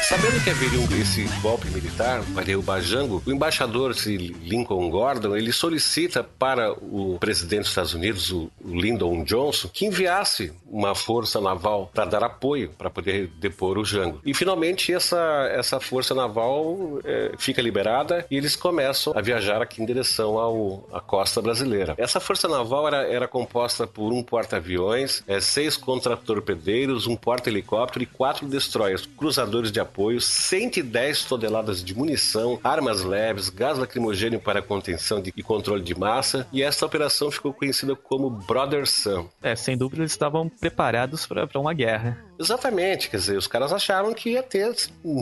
Sabendo 0.07 0.39
que 0.43 0.51
haveria 0.51 0.79
um, 0.79 1.01
esse 1.01 1.23
golpe 1.41 1.67
militar 1.69 2.21
para 2.35 2.43
derrubar 2.43 2.79
Jango, 2.79 3.23
o 3.25 3.31
embaixador 3.31 3.95
Lincoln 4.05 4.87
Gordon 4.87 5.35
ele 5.35 5.51
solicita 5.51 6.23
para 6.23 6.71
o 6.73 7.17
presidente 7.19 7.61
dos 7.61 7.69
Estados 7.69 7.95
Unidos, 7.95 8.31
o 8.31 8.51
Lyndon 8.63 9.23
Johnson, 9.23 9.67
que 9.67 9.83
enviasse 9.83 10.53
uma 10.69 10.93
força 10.93 11.41
naval 11.41 11.89
para 11.91 12.05
dar 12.05 12.23
apoio 12.23 12.69
para 12.77 12.87
poder 12.87 13.31
depor 13.39 13.79
o 13.79 13.83
Jango. 13.83 14.21
E 14.23 14.31
finalmente 14.31 14.93
essa, 14.93 15.49
essa 15.51 15.79
força 15.79 16.13
naval 16.13 16.99
é, 17.03 17.31
fica 17.39 17.59
liberada 17.59 18.27
e 18.29 18.37
eles 18.37 18.55
começam 18.55 19.11
a 19.17 19.21
viajar 19.21 19.59
aqui 19.59 19.81
em 19.81 19.87
direção 19.87 20.37
ao, 20.37 20.87
à 20.93 21.01
costa 21.01 21.41
brasileira. 21.41 21.95
Essa 21.97 22.19
força 22.19 22.47
naval 22.47 22.87
era, 22.87 23.07
era 23.07 23.27
composta 23.27 23.87
por 23.87 24.13
um 24.13 24.21
porta-aviões, 24.21 25.23
é, 25.27 25.39
seis 25.41 25.75
contra-torpedeiros, 25.75 27.07
um 27.07 27.15
porta-helicóptero 27.15 28.03
e 28.03 28.05
quatro 28.05 28.47
destroyers, 28.47 29.07
cruzadores 29.17 29.71
de 29.71 29.79
apoio 29.79 29.94
apoio, 29.95 30.19
110 30.19 31.23
toneladas 31.23 31.81
de 31.81 31.95
munição, 31.95 32.59
armas 32.61 33.03
leves, 33.03 33.47
gás 33.47 33.77
lacrimogênio 33.77 34.41
para 34.41 34.61
contenção 34.61 35.21
de, 35.21 35.33
e 35.35 35.41
controle 35.41 35.81
de 35.81 35.97
massa, 35.97 36.45
e 36.51 36.61
essa 36.61 36.85
operação 36.85 37.31
ficou 37.31 37.53
conhecida 37.53 37.95
como 37.95 38.29
Brother 38.29 38.85
Sun. 38.85 39.29
É, 39.41 39.55
sem 39.55 39.77
dúvida 39.77 40.01
eles 40.01 40.11
estavam 40.11 40.49
preparados 40.49 41.25
para 41.25 41.47
uma 41.55 41.73
guerra. 41.73 42.17
Exatamente, 42.37 43.09
quer 43.09 43.17
dizer, 43.17 43.37
os 43.37 43.47
caras 43.47 43.71
acharam 43.71 44.13
que 44.13 44.31
ia 44.31 44.43
ter 44.43 44.75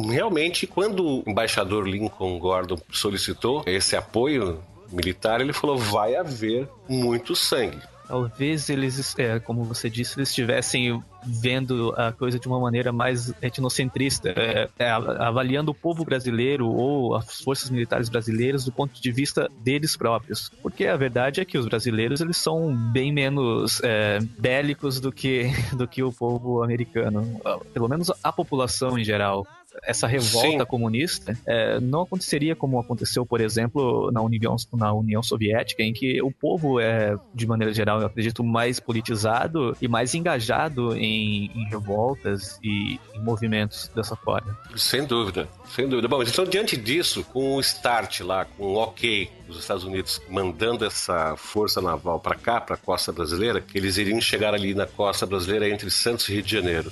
realmente 0.10 0.66
quando 0.66 1.06
o 1.06 1.24
embaixador 1.28 1.88
Lincoln 1.88 2.40
Gordon 2.40 2.78
solicitou 2.92 3.64
esse 3.68 3.96
apoio 3.96 4.60
militar, 4.92 5.42
ele 5.42 5.54
falou: 5.54 5.78
vai 5.78 6.16
haver 6.16 6.68
muito 6.90 7.36
sangue. 7.36 7.82
Talvez 8.08 8.70
eles, 8.70 9.18
é, 9.18 9.40
como 9.40 9.64
você 9.64 9.90
disse, 9.90 10.20
eles 10.20 10.30
estivessem 10.30 11.02
vendo 11.26 11.94
a 11.98 12.12
coisa 12.12 12.38
de 12.38 12.48
uma 12.48 12.60
maneira 12.60 12.92
mais 12.92 13.34
etnocentrista, 13.42 14.30
é, 14.36 14.70
é, 14.78 14.90
avaliando 14.90 15.72
o 15.72 15.74
povo 15.74 16.04
brasileiro 16.04 16.68
ou 16.68 17.16
as 17.16 17.42
forças 17.42 17.70
militares 17.70 18.10
brasileiras 18.10 18.66
do 18.66 18.72
ponto 18.72 19.02
de 19.02 19.12
vista 19.12 19.50
deles 19.60 19.96
próprios. 19.96 20.52
Porque 20.62 20.86
a 20.86 20.98
verdade 20.98 21.40
é 21.40 21.46
que 21.46 21.58
os 21.58 21.66
brasileiros 21.66 22.20
eles 22.20 22.38
são 22.38 22.76
bem 22.76 23.12
menos 23.12 23.82
é, 23.84 24.20
bélicos 24.38 25.00
do 25.00 25.12
que, 25.12 25.50
do 25.78 25.88
que 25.88 26.04
o 26.04 26.12
povo 26.12 26.62
americano, 26.62 27.42
pelo 27.74 27.88
menos 27.88 28.12
a 28.22 28.32
população 28.32 28.98
em 28.98 29.04
geral 29.04 29.48
essa 29.82 30.08
revolta 30.08 30.60
Sim. 30.60 30.66
comunista 30.66 31.38
é, 31.46 31.80
não 31.80 32.02
aconteceria 32.02 32.56
como 32.56 32.80
aconteceu, 32.80 33.26
por 33.26 33.42
exemplo, 33.42 34.12
na 34.12 34.22
União, 34.22 34.56
na 34.74 34.94
União 34.94 35.24
Soviética, 35.24 35.82
em 35.82 35.94
que 35.94 36.22
o 36.22 36.32
povo 36.32 36.80
é, 36.80 37.18
de 37.34 37.48
maneira 37.48 37.74
geral, 37.74 38.00
eu 38.00 38.08
acredito, 38.08 38.44
mais 38.44 38.80
politizado 38.80 39.76
e 39.82 39.88
mais 39.88 40.14
engajado 40.14 40.96
em, 40.96 41.52
em 41.56 41.70
revoltas 41.70 42.60
e 42.64 43.00
em 43.14 43.20
movimentos 43.22 43.90
dessa 43.96 44.16
forma. 44.16 44.58
Sem 44.76 45.06
dúvida, 45.06 45.48
sem 45.70 45.88
dúvida. 45.88 46.08
Bom, 46.08 46.22
então 46.24 46.46
diante 46.46 46.78
disso, 46.78 47.24
com 47.32 47.56
o 47.56 47.60
start 47.60 48.22
lá, 48.22 48.46
com 48.46 48.66
o 48.66 48.76
ok 48.76 49.30
dos 49.48 49.60
Estados 49.60 49.84
Unidos 49.84 50.22
mandando 50.30 50.86
essa 50.86 51.36
força 51.36 51.82
naval 51.82 52.20
para 52.20 52.36
cá, 52.36 52.62
para 52.62 52.76
a 52.76 52.78
costa 52.78 53.12
brasileira, 53.12 53.62
que 53.62 53.78
eles 53.78 53.98
iriam 53.98 54.20
chegar 54.22 54.54
ali 54.54 54.74
na 54.74 54.86
costa 54.86 55.26
brasileira 55.26 55.70
entre 55.70 55.90
Santos 55.90 56.28
e 56.30 56.34
Rio 56.34 56.44
de 56.44 56.52
Janeiro. 56.52 56.92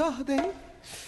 Ordem. 0.00 0.50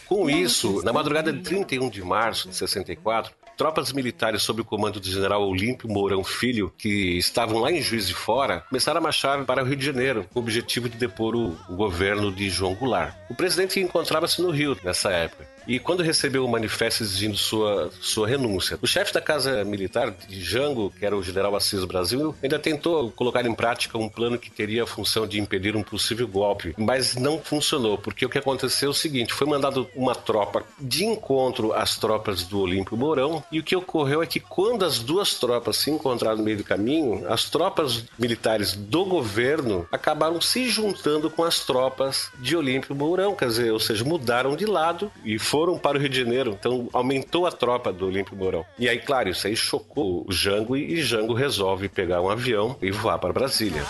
Com 0.07 0.29
isso, 0.31 0.83
na 0.85 0.92
madrugada 0.92 1.33
de 1.33 1.40
31 1.40 1.88
de 1.88 2.03
março 2.03 2.49
de 2.49 2.57
64, 2.57 3.33
tropas 3.57 3.92
militares 3.92 4.42
sob 4.42 4.61
o 4.61 4.64
comando 4.64 5.01
do 5.01 5.07
general 5.07 5.49
Olímpio 5.49 5.88
Mourão 5.88 6.23
Filho, 6.23 6.73
que 6.77 7.18
estavam 7.18 7.59
lá 7.59 7.73
em 7.73 7.81
Juiz 7.81 8.07
de 8.07 8.14
Fora, 8.14 8.61
começaram 8.68 8.99
a 8.99 9.03
marchar 9.03 9.44
para 9.44 9.62
o 9.62 9.66
Rio 9.66 9.77
de 9.77 9.87
Janeiro, 9.87 10.27
com 10.33 10.38
o 10.38 10.42
objetivo 10.42 10.88
de 10.88 10.97
depor 10.97 11.35
o, 11.35 11.57
o 11.68 11.77
governo 11.77 12.31
de 12.31 12.49
João 12.51 12.75
Goulart. 12.75 13.14
O 13.31 13.35
presidente 13.35 13.81
encontrava-se 13.81 14.40
no 14.40 14.51
Rio 14.51 14.77
nessa 14.85 15.11
época 15.11 15.53
e 15.66 15.79
quando 15.79 16.03
recebeu 16.03 16.44
o 16.44 16.48
manifesto 16.48 17.03
exigindo 17.03 17.37
sua, 17.37 17.90
sua 18.00 18.29
renúncia. 18.29 18.79
O 18.83 18.87
chefe 18.87 19.12
da 19.12 19.20
Casa 19.20 19.64
Militar 19.64 20.11
de 20.11 20.42
Jango, 20.42 20.90
que 20.90 21.05
era 21.05 21.16
o 21.16 21.22
general 21.22 21.57
Assis 21.57 21.85
Brasil, 21.85 22.35
ainda 22.42 22.59
tentou 22.59 23.11
colocar 23.12 23.44
em 23.44 23.55
prática 23.55 23.98
um 23.98 24.09
plano 24.09 24.38
que 24.38 24.50
teria 24.50 24.85
a 24.85 24.87
função 24.87 25.27
de 25.27 25.40
impedir 25.40 25.77
um 25.77 25.83
possível 25.83 26.27
golpe, 26.27 26.74
mas 26.77 27.16
não 27.16 27.38
funcionou, 27.38 27.98
porque 27.98 28.27
o 28.27 28.29
que 28.29 28.38
aconteceu 28.38 28.88
é 28.88 28.90
o 28.90 28.94
seguinte: 28.94 29.33
foi 29.33 29.46
mandado 29.46 29.88
uma 29.94 30.14
tropa 30.14 30.64
de 30.81 31.05
encontro 31.05 31.72
às 31.72 31.96
tropas 31.96 32.44
do 32.44 32.61
Olímpio 32.61 32.96
Mourão, 32.96 33.42
e 33.50 33.59
o 33.59 33.62
que 33.62 33.77
ocorreu 33.77 34.22
é 34.22 34.27
que 34.27 34.40
quando 34.40 34.85
as 34.85 34.98
duas 34.98 35.35
tropas 35.35 35.77
se 35.77 35.90
encontraram 35.90 36.38
no 36.38 36.44
meio 36.44 36.59
do 36.59 36.64
caminho, 36.64 37.24
as 37.31 37.48
tropas 37.48 38.05
militares 38.18 38.74
do 38.74 39.05
governo 39.05 39.87
acabaram 39.90 40.40
se 40.40 40.68
juntando 40.68 41.31
com 41.31 41.44
as 41.44 41.61
tropas 41.61 42.31
de 42.38 42.57
Olímpio 42.57 42.94
Mourão, 42.94 43.35
quer 43.35 43.48
dizer, 43.48 43.72
ou 43.72 43.81
seja, 43.81 44.05
mudaram 44.05 44.57
de 44.57 44.66
lado 44.66 45.11
e 45.24 45.38
foram 45.54 45.78
para 45.78 45.96
o 45.96 46.00
Rio 46.00 46.08
de 46.08 46.18
Janeiro. 46.18 46.56
Então 46.58 46.88
aumentou 46.92 47.46
a 47.46 47.52
tropa 47.52 47.92
do 47.92 48.08
Olímpio 48.08 48.36
Mourão. 48.36 48.66
E 48.76 48.88
aí, 48.88 48.98
claro, 48.98 49.28
isso 49.28 49.46
aí 49.46 49.54
chocou 49.54 50.24
o 50.26 50.32
Jango 50.32 50.76
e 50.76 51.00
Jango 51.00 51.32
resolve 51.32 51.88
pegar 51.88 52.20
um 52.20 52.28
avião 52.28 52.76
e 52.82 52.90
voar 52.90 53.20
para 53.20 53.32
Brasília. 53.32 53.84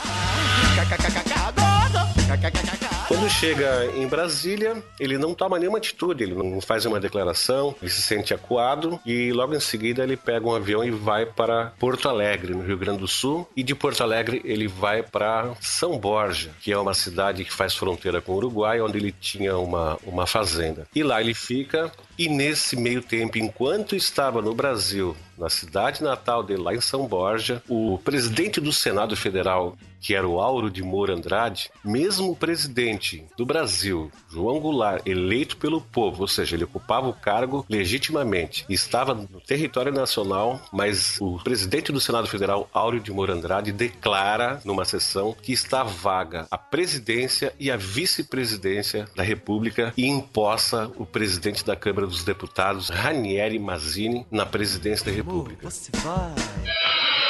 Quando 3.07 3.29
chega 3.29 3.87
em 3.95 4.09
Brasília, 4.09 4.83
ele 4.99 5.19
não 5.19 5.35
toma 5.35 5.59
nenhuma 5.59 5.77
atitude, 5.77 6.25
ele 6.25 6.35
não 6.35 6.61
faz 6.61 6.87
uma 6.87 6.99
declaração, 6.99 7.75
ele 7.81 7.91
se 7.91 8.01
sente 8.01 8.33
acuado 8.33 8.99
e 9.05 9.31
logo 9.31 9.55
em 9.55 9.61
seguida 9.61 10.03
ele 10.03 10.17
pega 10.17 10.47
um 10.47 10.55
avião 10.55 10.83
e 10.83 10.91
vai 10.91 11.27
para 11.27 11.73
Porto 11.79 12.09
Alegre, 12.09 12.55
no 12.55 12.63
Rio 12.63 12.79
Grande 12.79 13.01
do 13.01 13.09
Sul, 13.09 13.47
e 13.55 13.63
de 13.63 13.75
Porto 13.75 14.03
Alegre 14.03 14.41
ele 14.45 14.67
vai 14.67 15.03
para 15.03 15.55
São 15.61 15.99
Borja, 15.99 16.51
que 16.61 16.73
é 16.73 16.79
uma 16.79 16.95
cidade 16.95 17.45
que 17.45 17.53
faz 17.53 17.75
fronteira 17.75 18.23
com 18.23 18.33
o 18.33 18.37
Uruguai, 18.37 18.81
onde 18.81 18.97
ele 18.97 19.13
tinha 19.13 19.59
uma, 19.59 19.99
uma 20.05 20.27
fazenda. 20.27 20.87
E 20.95 21.03
lá 21.03 21.21
ele 21.21 21.35
fica 21.35 21.93
e 22.19 22.29
nesse 22.29 22.77
meio 22.77 23.03
tempo, 23.03 23.39
enquanto 23.39 23.97
estava 23.97 24.41
no 24.41 24.55
Brasil, 24.55 25.17
na 25.37 25.51
cidade 25.51 26.03
natal 26.03 26.43
dele, 26.43 26.63
lá 26.63 26.75
em 26.75 26.81
São 26.81 27.07
Borja, 27.07 27.63
o 27.69 27.99
presidente 28.05 28.61
do 28.61 28.73
Senado 28.73 29.17
Federal, 29.17 29.77
que 30.05 30.15
era 30.15 30.29
o 30.29 30.39
Auro 30.39 30.71
de 30.71 30.83
Moura 30.83 31.15
Andrade, 31.15 31.71
mesmo 31.83 32.31
o 32.31 32.37
presidente 32.37 33.25
do 33.37 33.47
Brasil, 33.47 34.13
João 34.31 34.61
Goulart, 34.61 35.03
eleito 35.07 35.57
pelo 35.57 35.81
povo, 35.81 36.21
ou 36.21 36.29
seja, 36.29 36.55
ele 36.55 36.65
ocupava 36.65 37.09
o 37.09 37.15
cargo 37.15 37.65
legitimamente, 37.69 38.67
estava 38.69 39.15
no 39.15 39.41
território 39.41 39.91
nacional, 39.91 40.61
mas 40.71 41.19
o 41.21 41.39
presidente 41.43 41.91
do 41.91 42.01
Senado 42.01 42.29
Federal, 42.29 42.69
Auro 42.73 43.01
de 43.01 43.11
Moura 43.11 43.33
Andrade, 43.33 43.73
declara 43.73 44.61
numa 44.63 44.85
sessão 44.85 45.35
que 45.41 45.53
está 45.53 45.83
vaga 45.83 46.47
a 46.51 46.59
presidência 46.59 47.55
e 47.59 47.71
a 47.71 47.77
vice-presidência 47.77 49.09
da 49.17 49.23
República 49.23 49.95
e 49.97 50.07
imposta 50.07 50.93
o 50.97 51.07
presidente 51.07 51.65
da 51.65 51.75
Câmara 51.75 51.95
Câmara 51.95 52.09
dos 52.09 52.25
Deputados, 52.25 52.89
Ranieri 52.89 53.59
Mazzini, 53.59 54.27
na 54.31 54.45
presidência 54.45 55.07
da 55.07 55.13
República. 55.13 55.69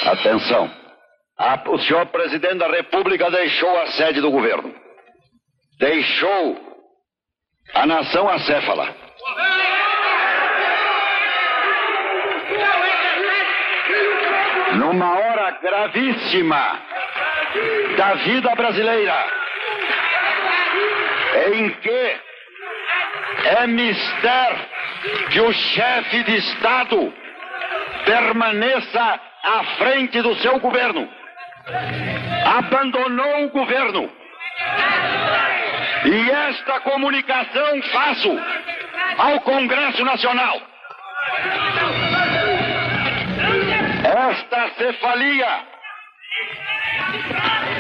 Atenção! 0.07 0.84
O 1.67 1.79
senhor 1.79 2.07
presidente 2.07 2.59
da 2.59 2.69
República 2.69 3.31
deixou 3.31 3.81
a 3.81 3.87
sede 3.89 4.21
do 4.21 4.31
governo. 4.31 4.75
Deixou 5.79 6.75
a 7.75 7.87
nação 7.87 8.29
acéfala. 8.29 8.95
Numa 14.75 15.19
hora 15.19 15.51
gravíssima 15.61 16.83
da 17.97 18.15
vida 18.15 18.55
brasileira, 18.55 19.27
em 21.53 21.71
que 21.71 22.17
é 23.45 23.67
mister 23.67 24.69
que 25.31 25.41
o 25.41 25.53
chefe 25.53 26.23
de 26.25 26.37
Estado 26.37 27.13
permaneça 28.05 29.21
à 29.43 29.65
frente 29.79 30.23
do 30.23 30.35
seu 30.37 30.59
governo. 30.59 31.09
Abandonou 32.59 33.45
o 33.45 33.51
governo. 33.51 34.11
E 36.05 36.31
esta 36.31 36.81
comunicação 36.81 37.83
faço 37.83 38.39
ao 39.19 39.41
Congresso 39.41 40.05
Nacional. 40.05 40.61
Esta 44.05 44.69
cefalia, 44.77 45.61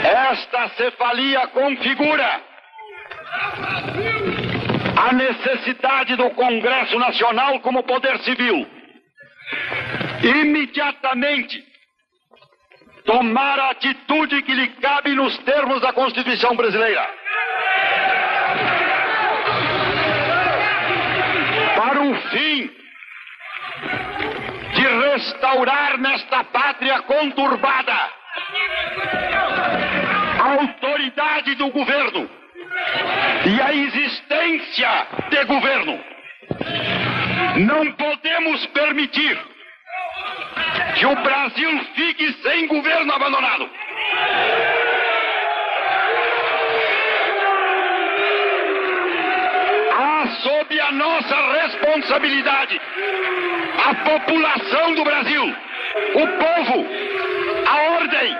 esta 0.04 0.68
cefalia 0.70 1.46
configura 1.48 2.40
a 4.96 5.12
necessidade 5.12 6.16
do 6.16 6.30
Congresso 6.30 6.98
Nacional 6.98 7.60
como 7.60 7.82
poder 7.82 8.18
civil 8.20 8.66
imediatamente 10.22 11.73
tomar 13.04 13.58
a 13.58 13.70
atitude 13.70 14.42
que 14.42 14.54
lhe 14.54 14.68
cabe 14.80 15.14
nos 15.14 15.36
termos 15.38 15.80
da 15.80 15.92
Constituição 15.92 16.56
brasileira. 16.56 17.06
Para 21.76 22.02
o 22.02 22.14
fim 22.30 22.70
de 24.74 24.86
restaurar 25.10 25.98
nesta 25.98 26.44
pátria 26.44 27.02
conturbada 27.02 28.10
a 30.40 30.52
autoridade 30.60 31.54
do 31.56 31.68
governo 31.70 32.28
e 33.46 33.62
a 33.62 33.74
existência 33.74 35.06
de 35.30 35.44
governo. 35.44 36.00
Não 37.56 37.92
podemos 37.92 38.66
permitir 38.66 39.53
que 40.94 41.06
o 41.06 41.14
Brasil 41.16 41.80
fique 41.94 42.32
sem 42.42 42.66
governo 42.66 43.12
abandonado. 43.12 43.68
Há 49.96 50.26
sob 50.42 50.80
a 50.80 50.92
nossa 50.92 51.36
responsabilidade 51.62 52.80
a 53.84 53.94
população 53.94 54.94
do 54.94 55.04
Brasil, 55.04 55.54
o 56.14 56.26
povo, 56.26 56.86
a 57.66 57.82
ordem. 58.00 58.36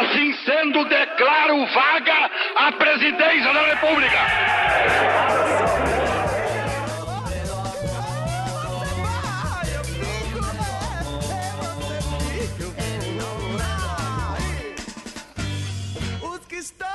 Assim 0.00 0.32
sendo, 0.44 0.84
declaro 0.84 1.64
vaga 1.66 2.30
a 2.56 2.72
presidência 2.72 3.52
da 3.52 3.62
República. 3.62 4.18
Estão 16.64 16.88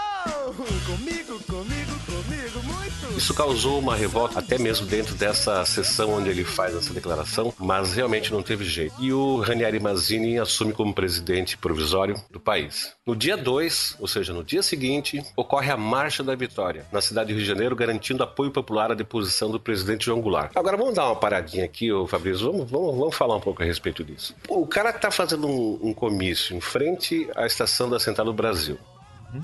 comigo, 0.88 1.40
comigo, 1.44 1.92
comigo, 2.06 2.64
muito. 2.64 3.18
Isso 3.18 3.34
causou 3.36 3.78
uma 3.78 3.96
revolta 3.96 4.40
até 4.40 4.58
mesmo 4.58 4.88
dentro 4.88 5.14
dessa 5.14 5.64
sessão 5.64 6.14
onde 6.14 6.30
ele 6.30 6.44
faz 6.44 6.76
essa 6.76 6.92
declaração, 6.92 7.54
mas 7.60 7.94
realmente 7.94 8.32
não 8.32 8.42
teve 8.42 8.66
jeito. 8.66 8.96
E 9.00 9.14
o 9.14 9.40
Ranieri 9.40 9.80
Mazzini 9.80 10.40
assume 10.40 10.74
como 10.74 10.94
presidente 10.94 11.56
provisório 11.56 12.16
do 12.32 12.40
país. 12.40 12.94
No 13.06 13.16
dia 13.16 13.38
2, 13.38 13.98
ou 14.00 14.08
seja, 14.08 14.34
no 14.34 14.44
dia 14.44 14.64
seguinte, 14.64 15.24
ocorre 15.36 15.72
a 15.72 15.78
Marcha 15.78 16.24
da 16.24 16.34
Vitória, 16.36 16.86
na 16.92 17.02
cidade 17.02 17.28
do 17.28 17.36
Rio 17.36 17.44
de 17.44 17.48
Janeiro, 17.48 17.76
garantindo 17.76 18.24
apoio 18.24 18.50
popular 18.50 18.92
à 18.92 18.96
deposição 18.96 19.52
do 19.52 19.60
presidente 19.60 20.06
João 20.06 20.22
Goulart. 20.22 20.52
Agora 20.56 20.78
vamos 20.78 20.96
dar 20.96 21.06
uma 21.06 21.16
paradinha 21.16 21.66
aqui, 21.66 21.90
Fabrício, 22.08 22.52
vamos, 22.52 22.70
vamos, 22.70 22.98
vamos 22.98 23.16
falar 23.16 23.36
um 23.36 23.42
pouco 23.42 23.62
a 23.62 23.66
respeito 23.66 24.04
disso. 24.04 24.36
O 24.48 24.66
cara 24.66 24.92
tá 24.92 25.12
fazendo 25.12 25.48
um, 25.48 25.80
um 25.90 25.94
comício 25.94 26.56
em 26.56 26.62
frente 26.62 27.30
à 27.36 27.46
estação 27.46 27.88
da 27.88 28.00
Central 28.00 28.26
do 28.26 28.34
Brasil 28.34 28.80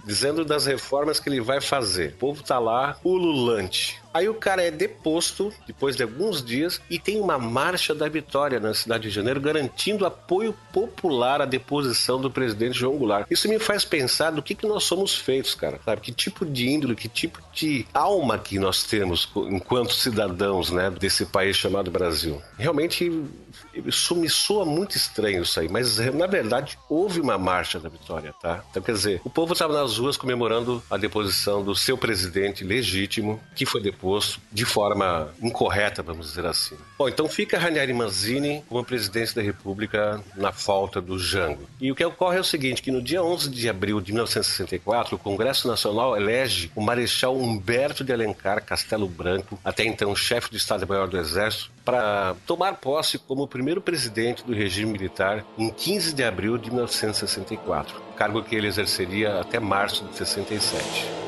dizendo 0.06 0.44
das 0.44 0.66
reformas 0.66 1.20
que 1.20 1.30
ele 1.30 1.42
vai 1.42 1.62
fazer. 1.62 2.10
O 2.14 2.18
povo 2.18 2.44
tá 2.44 2.60
lá 2.60 2.98
ululante. 3.04 4.02
Aí 4.16 4.30
o 4.30 4.34
cara 4.34 4.62
é 4.64 4.72
deposto 4.72 5.52
depois 5.68 5.94
de 5.94 6.02
alguns 6.02 6.42
dias 6.42 6.80
e 6.90 6.98
tem 6.98 7.20
uma 7.20 7.38
marcha 7.38 7.94
da 7.94 8.08
vitória 8.08 8.62
na 8.62 8.74
cidade 8.74 9.10
de 9.10 9.10
Janeiro 9.10 9.42
garantindo 9.42 10.06
apoio 10.06 10.56
popular 10.72 11.42
à 11.42 11.46
deposição 11.46 12.22
do 12.22 12.32
presidente 12.32 12.80
João 12.80 12.96
Goulart. 12.96 13.28
Isso 13.30 13.50
me 13.50 13.60
faz 13.60 13.84
pensar 13.84 14.32
do 14.32 14.42
que, 14.42 14.56
que 14.56 14.66
nós 14.66 14.86
somos 14.86 15.18
feitos, 15.18 15.54
cara. 15.54 15.82
Sabe? 15.84 16.00
Que 16.00 16.14
tipo 16.14 16.46
de 16.46 16.70
índole, 16.70 16.96
que 16.96 17.10
tipo 17.10 17.42
de 17.52 17.86
alma 17.94 18.38
que 18.40 18.58
nós 18.58 18.84
temos 18.84 19.30
enquanto 19.50 19.94
cidadãos, 19.94 20.72
né, 20.72 20.90
desse 20.90 21.26
país 21.26 21.58
chamado 21.58 21.92
Brasil. 21.92 22.42
Realmente 22.58 23.12
isso 23.74 24.16
me 24.16 24.30
soa 24.30 24.66
muito 24.66 24.96
estranho 24.96 25.44
isso 25.44 25.60
aí, 25.60 25.68
mas 25.68 25.98
na 25.98 26.28
verdade 26.28 26.78
houve 26.90 27.20
uma 27.20 27.38
marcha 27.38 27.80
da 27.80 27.90
vitória, 27.90 28.34
tá? 28.42 28.64
Então 28.72 28.82
quer 28.82 28.94
dizer, 28.94 29.22
o 29.24 29.30
povo 29.30 29.54
estava 29.54 29.74
nas 29.74 29.98
ruas 29.98 30.16
comemorando 30.18 30.82
a 30.90 30.98
deposição 30.98 31.64
do 31.64 31.76
seu 31.76 31.98
presidente 31.98 32.64
legítimo, 32.64 33.42
que 33.56 33.66
foi 33.66 33.82
deposto 34.06 34.40
de 34.52 34.64
forma 34.64 35.34
incorreta, 35.42 36.04
vamos 36.04 36.28
dizer 36.28 36.46
assim. 36.46 36.78
Bom, 36.98 37.10
então 37.10 37.28
fica 37.28 37.58
Ranieri 37.58 37.92
Mazzini 37.92 38.64
como 38.70 38.86
presidente 38.86 39.34
da 39.34 39.42
República 39.42 40.22
na 40.38 40.52
falta 40.52 41.02
do 41.02 41.18
Jango. 41.18 41.68
E 41.82 41.92
o 41.92 41.96
que 41.96 42.06
ocorre 42.06 42.38
é 42.38 42.40
o 42.40 42.44
seguinte, 42.44 42.84
que 42.84 42.92
no 42.92 43.02
dia 43.02 43.24
11 43.24 43.50
de 43.50 43.68
abril 43.68 44.00
de 44.00 44.12
1964, 44.14 45.16
o 45.16 45.20
Congresso 45.20 45.68
Nacional 45.68 46.16
elege 46.16 46.72
o 46.76 46.82
Marechal 46.82 47.36
Humberto 47.36 48.04
de 48.04 48.14
Alencar 48.14 48.64
Castelo 48.64 49.08
Branco, 49.08 49.60
até 49.66 49.84
então 49.84 50.16
chefe 50.16 50.52
do 50.52 50.58
Estado-Maior 50.58 51.08
do 51.08 51.18
Exército, 51.18 51.72
para 51.84 52.36
tomar 52.46 52.76
posse 52.76 53.18
como 53.18 53.48
primeiro 53.48 53.82
presidente 53.82 54.44
do 54.44 54.54
regime 54.54 54.92
militar 54.92 55.44
em 55.58 55.70
15 55.70 56.14
de 56.14 56.24
abril 56.24 56.58
de 56.58 56.70
1964, 56.70 58.00
cargo 58.16 58.44
que 58.44 58.56
ele 58.56 58.68
exerceria 58.68 59.40
até 59.40 59.60
março 59.60 60.06
de 60.06 60.16
67. 60.16 61.26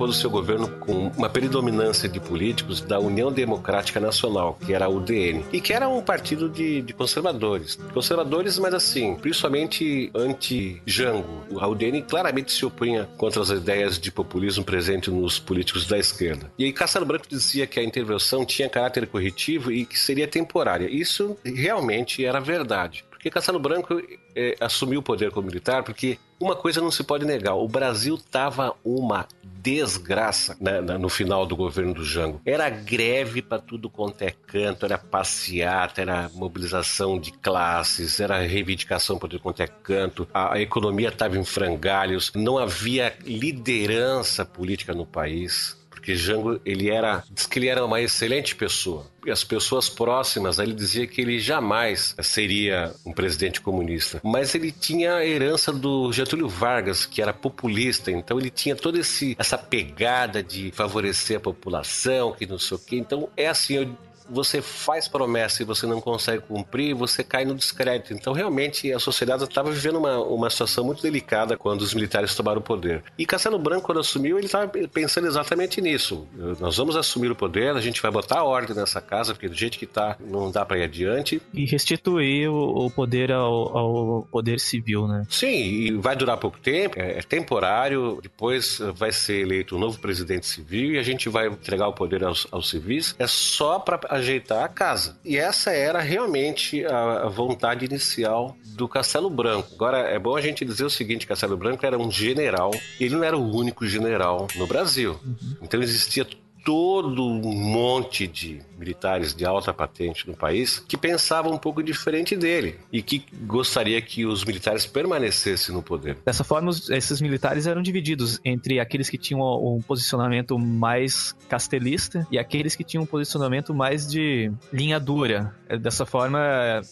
Compôs 0.00 0.16
o 0.16 0.18
seu 0.18 0.30
governo 0.30 0.66
com 0.66 1.08
uma 1.08 1.28
predominância 1.28 2.08
de 2.08 2.18
políticos 2.18 2.80
da 2.80 2.98
União 2.98 3.30
Democrática 3.30 4.00
Nacional, 4.00 4.58
que 4.64 4.72
era 4.72 4.86
a 4.86 4.88
UDN, 4.88 5.44
e 5.52 5.60
que 5.60 5.74
era 5.74 5.90
um 5.90 6.00
partido 6.00 6.48
de, 6.48 6.80
de 6.80 6.94
conservadores. 6.94 7.78
Conservadores, 7.92 8.58
mas 8.58 8.72
assim, 8.72 9.14
principalmente 9.16 10.10
anti-Jango. 10.14 11.44
A 11.60 11.68
UDN 11.68 12.00
claramente 12.00 12.50
se 12.50 12.64
opunha 12.64 13.10
contra 13.18 13.42
as 13.42 13.50
ideias 13.50 13.98
de 13.98 14.10
populismo 14.10 14.64
presente 14.64 15.10
nos 15.10 15.38
políticos 15.38 15.86
da 15.86 15.98
esquerda. 15.98 16.50
E 16.58 16.64
aí 16.64 16.72
Castelo 16.72 17.04
Branco 17.04 17.26
dizia 17.28 17.66
que 17.66 17.78
a 17.78 17.84
intervenção 17.84 18.46
tinha 18.46 18.70
caráter 18.70 19.06
corretivo 19.06 19.70
e 19.70 19.84
que 19.84 19.98
seria 19.98 20.26
temporária. 20.26 20.88
Isso 20.90 21.36
realmente 21.44 22.24
era 22.24 22.40
verdade. 22.40 23.04
Porque 23.20 23.30
Castelo 23.30 23.58
Branco 23.58 24.00
eh, 24.34 24.56
assumiu 24.58 25.00
o 25.00 25.02
poder 25.02 25.30
como 25.30 25.46
militar 25.46 25.82
porque 25.82 26.18
uma 26.40 26.56
coisa 26.56 26.80
não 26.80 26.90
se 26.90 27.04
pode 27.04 27.26
negar: 27.26 27.54
o 27.54 27.68
Brasil 27.68 28.14
estava 28.14 28.74
uma 28.82 29.28
desgraça 29.42 30.56
né, 30.58 30.80
no 30.80 31.10
final 31.10 31.44
do 31.44 31.54
governo 31.54 31.92
do 31.92 32.02
Jango. 32.02 32.40
Era 32.46 32.70
greve 32.70 33.42
para 33.42 33.58
tudo 33.58 33.90
quanto 33.90 34.22
é 34.22 34.30
canto, 34.30 34.86
era 34.86 34.96
passeata, 34.96 36.00
era 36.00 36.30
mobilização 36.32 37.20
de 37.20 37.30
classes, 37.30 38.18
era 38.20 38.38
reivindicação 38.38 39.18
para 39.18 39.28
tudo 39.28 39.42
quanto 39.42 39.62
é 39.62 39.66
canto. 39.66 40.26
A, 40.32 40.54
a 40.54 40.60
economia 40.62 41.08
estava 41.08 41.36
em 41.36 41.44
frangalhos, 41.44 42.32
não 42.34 42.56
havia 42.56 43.14
liderança 43.22 44.46
política 44.46 44.94
no 44.94 45.04
país. 45.04 45.78
Porque 46.00 46.16
Jango, 46.16 46.58
ele 46.64 46.88
era, 46.88 47.22
diz 47.30 47.44
que 47.44 47.58
ele 47.58 47.68
era 47.68 47.84
uma 47.84 48.00
excelente 48.00 48.56
pessoa. 48.56 49.06
E 49.24 49.30
as 49.30 49.44
pessoas 49.44 49.90
próximas, 49.90 50.58
ele 50.58 50.72
dizia 50.72 51.06
que 51.06 51.20
ele 51.20 51.38
jamais 51.38 52.16
seria 52.22 52.94
um 53.04 53.12
presidente 53.12 53.60
comunista. 53.60 54.18
Mas 54.24 54.54
ele 54.54 54.72
tinha 54.72 55.16
a 55.16 55.26
herança 55.26 55.70
do 55.70 56.10
Getúlio 56.10 56.48
Vargas, 56.48 57.04
que 57.04 57.20
era 57.20 57.34
populista. 57.34 58.10
Então 58.10 58.38
ele 58.38 58.48
tinha 58.48 58.74
toda 58.74 58.98
esse, 58.98 59.36
essa 59.38 59.58
pegada 59.58 60.42
de 60.42 60.72
favorecer 60.72 61.36
a 61.36 61.40
população, 61.40 62.32
que 62.32 62.46
não 62.46 62.58
sei 62.58 62.76
o 62.78 62.80
quê. 62.80 62.96
Então 62.96 63.28
é 63.36 63.48
assim, 63.48 63.74
eu 63.74 63.94
você 64.30 64.62
faz 64.62 65.08
promessa 65.08 65.62
e 65.62 65.66
você 65.66 65.86
não 65.86 66.00
consegue 66.00 66.42
cumprir, 66.42 66.94
você 66.94 67.22
cai 67.24 67.44
no 67.44 67.54
descrédito. 67.54 68.12
Então, 68.12 68.32
realmente, 68.32 68.92
a 68.92 68.98
sociedade 68.98 69.44
estava 69.44 69.70
vivendo 69.70 69.96
uma, 69.96 70.18
uma 70.18 70.50
situação 70.50 70.84
muito 70.84 71.02
delicada 71.02 71.56
quando 71.56 71.82
os 71.82 71.94
militares 71.94 72.34
tomaram 72.34 72.60
o 72.60 72.62
poder. 72.62 73.02
E 73.18 73.26
Castelo 73.26 73.58
Branco, 73.58 73.86
quando 73.86 74.00
assumiu, 74.00 74.38
ele 74.38 74.46
estava 74.46 74.68
pensando 74.68 75.26
exatamente 75.26 75.80
nisso. 75.80 76.26
Nós 76.58 76.76
vamos 76.76 76.96
assumir 76.96 77.30
o 77.30 77.36
poder, 77.36 77.74
a 77.76 77.80
gente 77.80 78.00
vai 78.00 78.10
botar 78.10 78.40
a 78.40 78.44
ordem 78.44 78.76
nessa 78.76 79.00
casa, 79.00 79.34
porque 79.34 79.48
do 79.48 79.54
jeito 79.54 79.78
que 79.78 79.84
está, 79.84 80.16
não 80.20 80.50
dá 80.50 80.64
para 80.64 80.78
ir 80.78 80.84
adiante. 80.84 81.40
E 81.52 81.64
restituir 81.64 82.48
o, 82.48 82.86
o 82.86 82.90
poder 82.90 83.32
ao, 83.32 83.76
ao 83.76 84.22
poder 84.30 84.60
civil, 84.60 85.06
né? 85.06 85.26
Sim, 85.28 85.56
e 85.56 85.92
vai 85.92 86.14
durar 86.16 86.36
pouco 86.36 86.58
tempo, 86.58 86.98
é, 86.98 87.18
é 87.18 87.22
temporário, 87.22 88.18
depois 88.22 88.80
vai 88.94 89.12
ser 89.12 89.40
eleito 89.40 89.76
um 89.76 89.78
novo 89.78 89.98
presidente 89.98 90.46
civil 90.46 90.92
e 90.92 90.98
a 90.98 91.02
gente 91.02 91.28
vai 91.28 91.48
entregar 91.48 91.88
o 91.88 91.92
poder 91.92 92.24
aos, 92.24 92.46
aos 92.50 92.70
civis. 92.70 93.14
É 93.18 93.26
só 93.26 93.78
para 93.78 94.19
ajeitar 94.20 94.64
a 94.64 94.68
casa. 94.68 95.18
E 95.24 95.36
essa 95.36 95.70
era 95.70 96.00
realmente 96.00 96.84
a, 96.86 97.28
vontade 97.28 97.84
inicial 97.84 98.56
do 98.76 98.88
Castelo 98.88 99.28
Branco. 99.28 99.68
Agora, 99.74 99.98
é 99.98 100.18
bom 100.18 100.36
a 100.36 100.40
gente 100.40 100.64
dizer 100.64 100.84
o 100.84 100.90
seguinte: 100.90 101.26
Castelo 101.26 101.56
Branco 101.56 101.84
era 101.84 101.98
um 101.98 102.10
general, 102.10 102.70
ele 102.98 103.14
não 103.14 103.24
era 103.24 103.36
o 103.36 103.54
único 103.54 103.86
general 103.86 104.46
no 104.56 104.66
Brasil. 104.66 105.18
Então 105.60 105.82
existia 105.82 106.26
todo 106.64 107.24
um 107.26 107.40
monte 107.40 108.26
de 108.26 108.60
militares 108.78 109.34
de 109.34 109.44
alta 109.44 109.72
patente 109.72 110.26
no 110.26 110.34
país 110.34 110.78
que 110.78 110.96
pensavam 110.96 111.52
um 111.52 111.58
pouco 111.58 111.82
diferente 111.82 112.36
dele 112.36 112.78
e 112.92 113.02
que 113.02 113.24
gostaria 113.42 114.00
que 114.00 114.24
os 114.24 114.44
militares 114.44 114.86
permanecessem 114.86 115.74
no 115.74 115.82
poder. 115.82 116.16
Dessa 116.24 116.44
forma, 116.44 116.70
esses 116.90 117.20
militares 117.20 117.66
eram 117.66 117.82
divididos 117.82 118.40
entre 118.44 118.80
aqueles 118.80 119.10
que 119.10 119.18
tinham 119.18 119.40
um 119.40 119.80
posicionamento 119.82 120.58
mais 120.58 121.34
castelista 121.48 122.26
e 122.30 122.38
aqueles 122.38 122.74
que 122.74 122.84
tinham 122.84 123.04
um 123.04 123.06
posicionamento 123.06 123.74
mais 123.74 124.06
de 124.06 124.50
linha 124.72 124.98
dura. 124.98 125.54
Dessa 125.80 126.06
forma, 126.06 126.40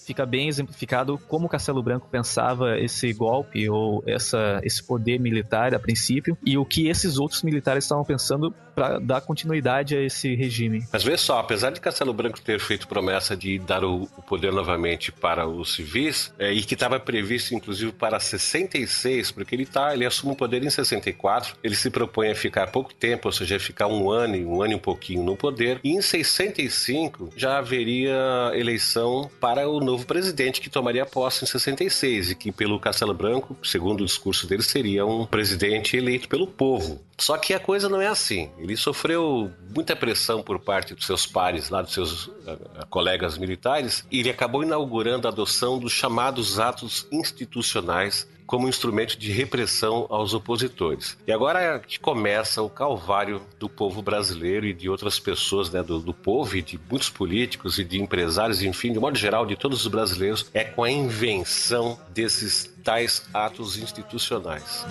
fica 0.07 0.27
bem 0.27 0.49
exemplificado 0.49 1.19
como 1.29 1.49
Castelo 1.49 1.83
Branco 1.83 2.09
pensava 2.11 2.79
esse 2.79 3.13
golpe 3.13 3.69
ou 3.69 4.03
essa, 4.07 4.61
esse 4.63 4.83
poder 4.83 5.19
militar 5.19 5.75
a 5.75 5.79
princípio 5.79 6.37
e 6.45 6.57
o 6.57 6.65
que 6.65 6.89
esses 6.89 7.19
outros 7.19 7.43
militares 7.43 7.85
estavam 7.85 8.05
pensando 8.05 8.55
para 8.79 8.99
dar 8.99 9.21
continuidade 9.21 9.97
a 9.97 10.03
esse 10.03 10.35
regime. 10.35 10.87
Mas 10.93 11.03
vê 11.03 11.17
só, 11.17 11.39
apesar 11.39 11.71
de 11.71 11.81
Castelo 11.81 12.13
Branco 12.13 12.41
ter 12.41 12.61
feito 12.61 12.87
promessa 12.87 13.37
de 13.37 13.59
dar 13.59 13.85
o, 13.85 14.07
poder 14.27 14.53
novamente 14.53 15.11
para 15.11 15.47
os 15.47 15.75
civis, 15.75 16.33
é, 16.39 16.53
e 16.53 16.63
que 16.63 16.75
estava 16.75 17.01
previsto 17.01 17.55
inclusive 17.55 17.93
para 17.93 18.21
66, 18.21 19.31
porque 19.33 19.55
ele 19.55 19.67
tá, 19.67 19.95
ele 19.95 20.05
assume 20.05 20.33
o 20.33 20.37
poder 20.37 20.63
em 20.63 20.71
64, 20.71 21.57
ele 21.63 21.75
se 21.75 21.91
propõe 21.91 22.31
a 22.31 22.35
ficar 22.35 22.69
pouco 22.69 22.95
tempo, 22.95 23.29
ou 23.29 23.33
seja, 23.33 23.59
ficar 23.59 23.87
um 23.87 24.11
ano, 24.11 24.37
um 24.37 24.63
ano 24.63 24.73
e 24.73 24.77
um 24.77 24.81
pouquinho 24.81 25.23
no 25.23 25.37
poder, 25.37 25.81
e 25.83 25.91
em 25.91 26.03
65 26.03 27.33
já 27.37 27.59
haveria 27.59 28.53
eleição 28.55 29.31
para 29.41 29.69
o 29.69 29.81
novo 29.81 30.07
presidente 30.07 30.61
que 30.61 30.71
tomaria 30.71 31.07
posse 31.07 31.45
em 31.45 31.47
66 31.47 32.31
e 32.31 32.35
que 32.35 32.53
pelo 32.53 32.79
Castelo 32.79 33.15
Branco, 33.15 33.57
segundo 33.63 34.03
o 34.03 34.07
discurso 34.07 34.47
dele, 34.47 34.63
seria 34.63 35.07
um 35.07 35.27
presidente 35.27 35.97
eleito 35.97 36.29
pelo 36.29 36.47
povo. 36.47 37.08
Só 37.19 37.37
que 37.37 37.53
a 37.53 37.61
coisa 37.61 37.89
não 37.89 38.01
é 38.01 38.07
assim. 38.07 38.51
Ele 38.59 38.77
sofreu 38.77 39.51
muita 39.75 39.97
pressão 39.97 40.43
por 40.43 40.61
parte 40.61 40.95
dos 40.95 41.05
seus 41.05 41.27
pares, 41.27 41.69
lá 41.69 41.83
dos 41.83 41.93
seus 41.93 42.27
uh, 42.27 42.87
colegas 42.89 43.37
militares, 43.37 44.05
e 44.11 44.21
ele 44.21 44.31
acabou 44.31 44.63
inaugurando 44.63 45.27
a 45.27 45.31
adoção 45.31 45.79
dos 45.79 45.93
chamados 45.93 46.61
atos 46.61 47.07
institucionais 47.11 48.27
como 48.49 48.67
instrumento 48.67 49.19
de 49.19 49.31
repressão 49.31 50.07
aos 50.09 50.33
opositores. 50.33 51.19
E 51.27 51.31
agora 51.31 51.61
é 51.61 51.79
que 51.79 52.01
começa 52.01 52.63
o 52.63 52.71
calvário 52.71 53.43
do 53.59 53.69
povo 53.69 54.01
brasileiro 54.01 54.65
e 54.65 54.73
de 54.73 54.89
outras 54.89 55.21
pessoas, 55.21 55.71
né, 55.71 55.83
do, 55.83 56.01
do 56.01 56.15
povo 56.15 56.57
e 56.57 56.63
de 56.63 56.81
muitos 56.91 57.11
políticos 57.11 57.79
e 57.79 57.85
de 57.85 58.01
empresários, 58.01 58.63
enfim, 58.63 58.91
de 58.91 58.99
modo 58.99 59.19
geral, 59.19 59.45
de 59.45 59.55
todos 59.55 59.83
os 59.83 59.87
brasileiros, 59.87 60.47
é 60.55 60.65
com 60.65 60.83
a 60.83 60.91
invenção 60.91 61.99
desses 62.09 62.75
tais 62.89 63.23
atos 63.35 63.77
institucionais. 63.77 64.87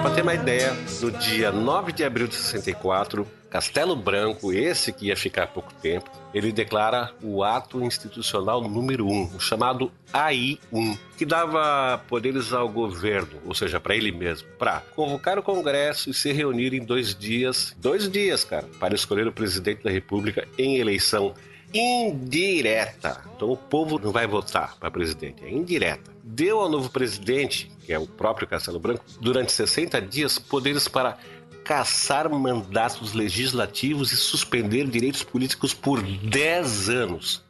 Só 0.00 0.04
para 0.04 0.14
ter 0.14 0.22
uma 0.22 0.32
ideia, 0.32 0.74
no 1.02 1.10
dia 1.10 1.52
9 1.52 1.92
de 1.92 2.02
abril 2.04 2.26
de 2.26 2.34
64, 2.34 3.28
Castelo 3.50 3.94
Branco, 3.94 4.50
esse 4.50 4.94
que 4.94 5.08
ia 5.08 5.16
ficar 5.16 5.48
pouco 5.48 5.74
tempo, 5.74 6.10
ele 6.32 6.50
declara 6.50 7.12
o 7.22 7.44
ato 7.44 7.84
institucional 7.84 8.62
número 8.62 9.06
1, 9.06 9.12
um, 9.12 9.36
o 9.36 9.38
chamado 9.38 9.92
AI-1, 10.10 10.98
que 11.18 11.26
dava 11.26 11.98
poderes 12.08 12.50
ao 12.50 12.66
governo, 12.66 13.42
ou 13.44 13.54
seja, 13.54 13.78
para 13.78 13.94
ele 13.94 14.10
mesmo, 14.10 14.48
para 14.58 14.80
convocar 14.96 15.38
o 15.38 15.42
Congresso 15.42 16.08
e 16.08 16.14
se 16.14 16.32
reunir 16.32 16.72
em 16.72 16.82
dois 16.82 17.14
dias, 17.14 17.76
dois 17.76 18.10
dias, 18.10 18.42
cara, 18.42 18.66
para 18.78 18.94
escolher 18.94 19.26
o 19.26 19.32
presidente 19.32 19.84
da 19.84 19.90
República 19.90 20.48
em 20.56 20.78
eleição 20.78 21.34
indireta. 21.72 23.22
Então 23.34 23.50
o 23.50 23.56
povo 23.56 23.98
não 23.98 24.12
vai 24.12 24.26
votar 24.26 24.76
para 24.78 24.90
presidente, 24.90 25.44
é 25.44 25.50
indireta. 25.50 26.10
Deu 26.22 26.60
ao 26.60 26.68
novo 26.68 26.90
presidente, 26.90 27.70
que 27.84 27.92
é 27.92 27.98
o 27.98 28.06
próprio 28.06 28.46
Castelo 28.46 28.78
Branco, 28.78 29.04
durante 29.20 29.52
60 29.52 30.00
dias 30.02 30.38
poderes 30.38 30.88
para 30.88 31.18
caçar 31.64 32.28
mandatos 32.28 33.12
legislativos 33.12 34.12
e 34.12 34.16
suspender 34.16 34.86
direitos 34.88 35.22
políticos 35.22 35.72
por 35.72 36.02
10 36.02 36.88
anos. 36.88 37.44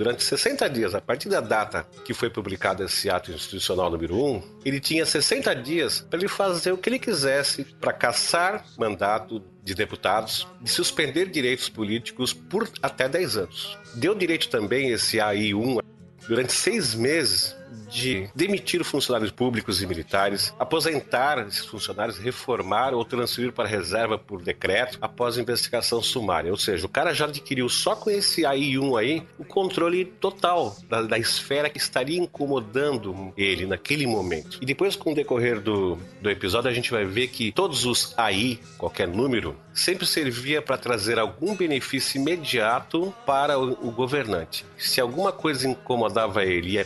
Durante 0.00 0.24
60 0.24 0.66
dias, 0.70 0.94
a 0.94 1.00
partir 1.02 1.28
da 1.28 1.42
data 1.42 1.86
que 2.06 2.14
foi 2.14 2.30
publicado 2.30 2.82
esse 2.82 3.10
ato 3.10 3.30
institucional 3.32 3.90
número 3.90 4.16
1, 4.16 4.42
ele 4.64 4.80
tinha 4.80 5.04
60 5.04 5.54
dias 5.56 6.00
para 6.00 6.18
ele 6.18 6.26
fazer 6.26 6.72
o 6.72 6.78
que 6.78 6.88
ele 6.88 6.98
quisesse 6.98 7.64
para 7.78 7.92
caçar 7.92 8.64
mandato 8.78 9.42
de 9.62 9.74
deputados, 9.74 10.48
de 10.58 10.70
suspender 10.70 11.28
direitos 11.28 11.68
políticos 11.68 12.32
por 12.32 12.66
até 12.80 13.10
10 13.10 13.36
anos. 13.36 13.78
Deu 13.92 14.14
direito 14.14 14.48
também 14.48 14.88
esse 14.88 15.18
AI1 15.18 15.82
durante 16.26 16.54
seis 16.54 16.94
meses 16.94 17.54
de 17.88 18.28
demitir 18.34 18.84
funcionários 18.84 19.30
públicos 19.30 19.82
e 19.82 19.86
militares, 19.86 20.54
aposentar 20.58 21.46
esses 21.46 21.64
funcionários, 21.64 22.18
reformar 22.18 22.94
ou 22.94 23.04
transferir 23.04 23.52
para 23.52 23.68
reserva 23.68 24.18
por 24.18 24.42
decreto 24.42 24.98
após 25.00 25.38
investigação 25.38 26.02
sumária. 26.02 26.50
Ou 26.50 26.56
seja, 26.56 26.86
o 26.86 26.88
cara 26.88 27.12
já 27.12 27.26
adquiriu 27.26 27.68
só 27.68 27.96
com 27.96 28.10
esse 28.10 28.42
AI1 28.42 28.98
aí 28.98 29.22
o 29.38 29.44
controle 29.44 30.04
total 30.04 30.76
da, 30.88 31.02
da 31.02 31.18
esfera 31.18 31.68
que 31.68 31.78
estaria 31.78 32.18
incomodando 32.18 33.32
ele 33.36 33.66
naquele 33.66 34.06
momento. 34.06 34.58
E 34.60 34.66
depois, 34.66 34.96
com 34.96 35.12
o 35.12 35.14
decorrer 35.14 35.60
do, 35.60 35.98
do 36.20 36.30
episódio, 36.30 36.70
a 36.70 36.74
gente 36.74 36.90
vai 36.90 37.04
ver 37.04 37.28
que 37.28 37.52
todos 37.52 37.84
os 37.84 38.14
AI, 38.16 38.58
qualquer 38.78 39.08
número, 39.08 39.56
sempre 39.72 40.06
servia 40.06 40.60
para 40.60 40.76
trazer 40.76 41.18
algum 41.18 41.54
benefício 41.56 42.20
imediato 42.20 43.14
para 43.24 43.58
o, 43.58 43.88
o 43.88 43.90
governante. 43.90 44.64
Se 44.76 45.00
alguma 45.00 45.32
coisa 45.32 45.68
incomodava 45.68 46.44
ele 46.44 46.72
e 46.72 46.78
a 46.78 46.84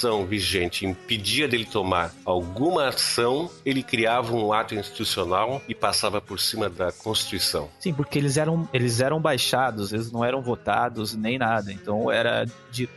Constituição 0.00 0.24
vigente 0.24 0.86
impedia 0.86 1.46
dele 1.46 1.66
tomar 1.66 2.12
alguma 2.24 2.88
ação, 2.88 3.50
ele 3.64 3.82
criava 3.82 4.34
um 4.34 4.52
ato 4.52 4.74
institucional 4.74 5.60
e 5.68 5.74
passava 5.74 6.20
por 6.20 6.40
cima 6.40 6.70
da 6.70 6.90
Constituição. 6.90 7.68
Sim, 7.78 7.92
porque 7.92 8.18
eles 8.18 8.38
eram, 8.38 8.66
eles 8.72 9.00
eram 9.00 9.20
baixados, 9.20 9.92
eles 9.92 10.10
não 10.10 10.24
eram 10.24 10.40
votados 10.40 11.14
nem 11.14 11.38
nada. 11.38 11.70
Então 11.70 12.10
era 12.10 12.46
dito, 12.70 12.92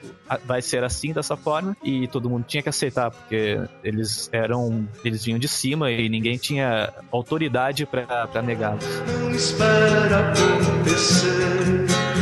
vai 0.46 0.62
ser 0.62 0.84
assim 0.84 1.12
dessa 1.12 1.36
forma 1.36 1.76
e 1.84 2.08
todo 2.08 2.30
mundo 2.30 2.46
tinha 2.48 2.64
que 2.64 2.70
aceitar, 2.70 3.12
porque 3.12 3.60
eles 3.84 4.30
eram, 4.32 4.88
eles 5.04 5.26
vinham 5.26 5.40
de 5.40 5.50
cima 5.50 5.92
e 5.92 6.08
ninguém 6.08 6.38
tinha 6.38 6.94
autoridade 7.12 7.86
para 7.86 8.42
negá-los. 8.42 8.86
Não 9.20 9.32
espera 9.32 10.32
acontecer. 10.32 12.13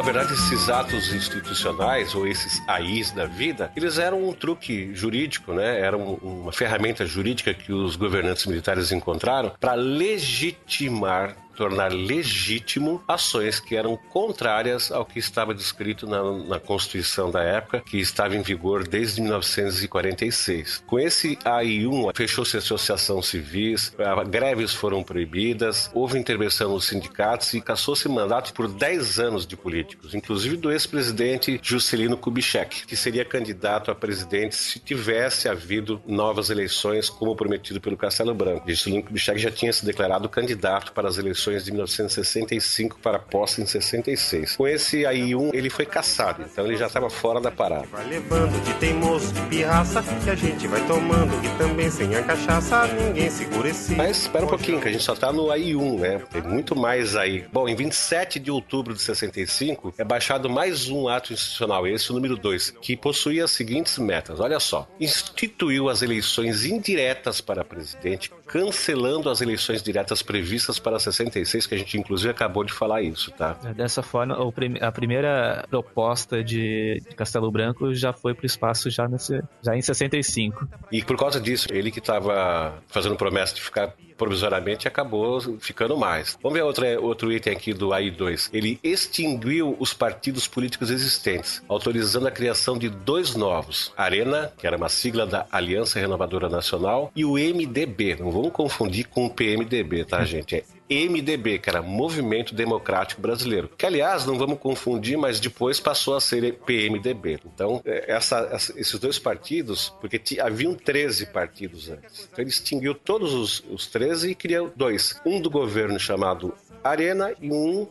Na 0.00 0.06
verdade, 0.06 0.32
esses 0.32 0.70
atos 0.70 1.12
institucionais, 1.12 2.14
ou 2.14 2.26
esses 2.26 2.66
AIs 2.66 3.10
da 3.10 3.26
vida, 3.26 3.70
eles 3.76 3.98
eram 3.98 4.26
um 4.26 4.32
truque 4.32 4.94
jurídico, 4.94 5.52
né? 5.52 5.78
Eram 5.78 6.14
uma 6.22 6.50
ferramenta 6.52 7.04
jurídica 7.04 7.52
que 7.52 7.70
os 7.70 7.96
governantes 7.96 8.46
militares 8.46 8.92
encontraram 8.92 9.52
para 9.60 9.74
legitimar 9.74 11.36
tornar 11.60 11.92
legítimo 11.92 13.04
ações 13.06 13.60
que 13.60 13.76
eram 13.76 13.94
contrárias 13.94 14.90
ao 14.90 15.04
que 15.04 15.18
estava 15.18 15.52
descrito 15.52 16.06
na, 16.06 16.22
na 16.46 16.58
Constituição 16.58 17.30
da 17.30 17.42
época, 17.42 17.82
que 17.82 17.98
estava 17.98 18.34
em 18.34 18.40
vigor 18.40 18.88
desde 18.88 19.20
1946. 19.20 20.82
Com 20.86 20.98
esse 20.98 21.36
AI1, 21.36 22.16
fechou-se 22.16 22.56
a 22.56 22.60
associação 22.60 23.20
civis, 23.20 23.92
greves 24.30 24.72
foram 24.72 25.02
proibidas, 25.02 25.90
houve 25.92 26.18
intervenção 26.18 26.70
nos 26.70 26.86
sindicatos 26.86 27.52
e 27.52 27.60
caçou-se 27.60 28.08
mandato 28.08 28.54
por 28.54 28.66
10 28.66 29.20
anos 29.20 29.46
de 29.46 29.54
políticos, 29.54 30.14
inclusive 30.14 30.56
do 30.56 30.72
ex-presidente 30.72 31.60
Juscelino 31.62 32.16
Kubitschek, 32.16 32.86
que 32.86 32.96
seria 32.96 33.22
candidato 33.22 33.90
a 33.90 33.94
presidente 33.94 34.54
se 34.54 34.78
tivesse 34.78 35.46
havido 35.46 36.00
novas 36.06 36.48
eleições, 36.48 37.10
como 37.10 37.36
prometido 37.36 37.82
pelo 37.82 37.98
Castelo 37.98 38.34
Branco. 38.34 38.66
Juscelino 38.66 39.02
Kubitschek 39.02 39.38
já 39.38 39.50
tinha 39.50 39.74
se 39.74 39.84
declarado 39.84 40.26
candidato 40.26 40.92
para 40.92 41.06
as 41.06 41.18
eleições 41.18 41.49
eleições 41.50 41.64
de 41.64 41.72
1965 41.72 42.98
para 43.00 43.18
posse 43.18 43.60
em 43.60 43.66
66. 43.66 44.56
Com 44.56 44.66
esse 44.66 45.04
aí 45.04 45.34
um, 45.34 45.50
ele 45.52 45.68
foi 45.68 45.84
caçado, 45.84 46.44
então 46.50 46.64
ele 46.66 46.76
já 46.76 46.86
estava 46.86 47.10
fora 47.10 47.40
da 47.40 47.50
parada. 47.50 47.86
Vai 47.90 48.06
levando 48.06 48.62
de 48.62 48.72
teimoso, 48.74 49.32
de 49.32 49.40
pirraça, 49.42 50.02
que 50.02 50.30
a 50.30 50.34
gente 50.34 50.66
vai 50.66 50.84
tomando, 50.86 51.32
e 51.44 51.58
também 51.58 51.90
sem 51.90 52.14
a 52.14 52.22
cachaça, 52.22 52.86
ninguém 52.86 53.30
segura 53.30 53.68
esse. 53.68 53.94
Mas 53.94 54.22
espera 54.22 54.44
um 54.44 54.48
pouquinho, 54.48 54.80
que 54.80 54.88
a 54.88 54.92
gente 54.92 55.04
só 55.04 55.14
tá 55.14 55.32
no 55.32 55.48
AI1, 55.48 55.98
né? 55.98 56.22
Tem 56.30 56.42
muito 56.42 56.76
mais 56.76 57.16
aí. 57.16 57.44
Bom, 57.52 57.68
em 57.68 57.74
27 57.74 58.38
de 58.38 58.50
outubro 58.50 58.94
de 58.94 59.02
65, 59.02 59.94
é 59.98 60.04
baixado 60.04 60.48
mais 60.48 60.88
um 60.88 61.08
ato 61.08 61.32
institucional, 61.32 61.86
esse 61.86 62.10
o 62.10 62.14
número 62.14 62.36
2, 62.36 62.70
que 62.80 62.96
possuía 62.96 63.44
as 63.44 63.50
seguintes 63.50 63.98
metas. 63.98 64.40
Olha 64.40 64.60
só. 64.60 64.88
Instituiu 64.98 65.88
as 65.88 66.02
eleições 66.02 66.64
indiretas 66.64 67.40
para 67.40 67.64
presidente, 67.64 68.30
cancelando 68.46 69.28
as 69.28 69.40
eleições 69.40 69.82
diretas 69.82 70.22
previstas 70.22 70.78
para 70.78 70.98
65 70.98 71.39
66, 71.44 71.66
que 71.66 71.74
a 71.74 71.78
gente 71.78 71.98
inclusive 71.98 72.30
acabou 72.30 72.64
de 72.64 72.72
falar 72.72 73.02
isso, 73.02 73.30
tá? 73.32 73.56
É, 73.64 73.74
Dessa 73.74 74.02
forma, 74.02 74.38
o 74.38 74.52
a 74.80 74.92
primeira 74.92 75.64
proposta 75.70 76.42
de, 76.44 77.02
Castelo 77.16 77.50
Branco 77.50 77.94
já 77.94 78.12
foi 78.12 78.34
pro 78.34 78.46
espaço 78.46 78.90
já, 78.90 79.08
nesse, 79.08 79.42
já 79.62 79.76
em 79.76 79.82
65. 79.82 80.68
E 80.92 81.02
por 81.02 81.16
causa 81.16 81.40
disso, 81.40 81.68
ele 81.70 81.90
que 81.90 81.98
estava 81.98 82.74
fazendo 82.88 83.16
promessa 83.16 83.54
de 83.54 83.62
ficar 83.62 83.94
provisoriamente 84.20 84.86
acabou 84.86 85.40
ficando 85.58 85.96
mais. 85.96 86.38
Vamos 86.42 86.58
ver 86.58 86.62
outro, 86.62 86.84
outro 87.02 87.32
item 87.32 87.54
aqui 87.54 87.72
do 87.72 87.88
AI2. 87.88 88.50
Ele 88.52 88.78
extinguiu 88.84 89.74
os 89.80 89.94
partidos 89.94 90.46
políticos 90.46 90.90
existentes, 90.90 91.62
autorizando 91.66 92.28
a 92.28 92.30
criação 92.30 92.76
de 92.76 92.90
dois 92.90 93.34
novos: 93.34 93.94
Arena, 93.96 94.52
que 94.58 94.66
era 94.66 94.76
uma 94.76 94.90
sigla 94.90 95.26
da 95.26 95.46
Aliança 95.50 95.98
Renovadora 95.98 96.50
Nacional, 96.50 97.10
e 97.16 97.24
o 97.24 97.32
MDB. 97.32 98.16
Não 98.16 98.30
vamos 98.30 98.52
confundir 98.52 99.08
com 99.08 99.24
o 99.24 99.30
PMDB, 99.30 100.04
tá, 100.04 100.22
gente? 100.26 100.56
É 100.56 100.64
MDB, 100.90 101.58
que 101.60 101.70
era 101.70 101.80
Movimento 101.80 102.54
Democrático 102.54 103.20
Brasileiro. 103.20 103.70
Que, 103.78 103.86
aliás, 103.86 104.26
não 104.26 104.36
vamos 104.36 104.58
confundir, 104.58 105.16
mas 105.16 105.38
depois 105.38 105.78
passou 105.78 106.16
a 106.16 106.20
ser 106.20 106.54
PMDB. 106.66 107.38
Então, 107.46 107.80
é, 107.84 108.12
essa- 108.12 108.48
essa- 108.52 108.78
esses 108.78 108.98
dois 108.98 109.18
partidos, 109.18 109.94
porque 110.00 110.18
ti- 110.18 110.40
haviam 110.40 110.74
13 110.74 111.26
partidos 111.26 111.88
antes. 111.88 112.28
Então, 112.32 112.42
ele 112.42 112.50
extinguiu 112.50 112.94
todos 112.94 113.32
os, 113.32 113.62
os 113.70 113.86
13 113.86 114.30
e 114.30 114.34
criou 114.34 114.72
dois. 114.74 115.20
Um 115.24 115.40
do 115.40 115.48
governo 115.48 115.98
chamado 116.00 116.52
Arena 116.82 117.32
e 117.40 117.52
um 117.52 117.86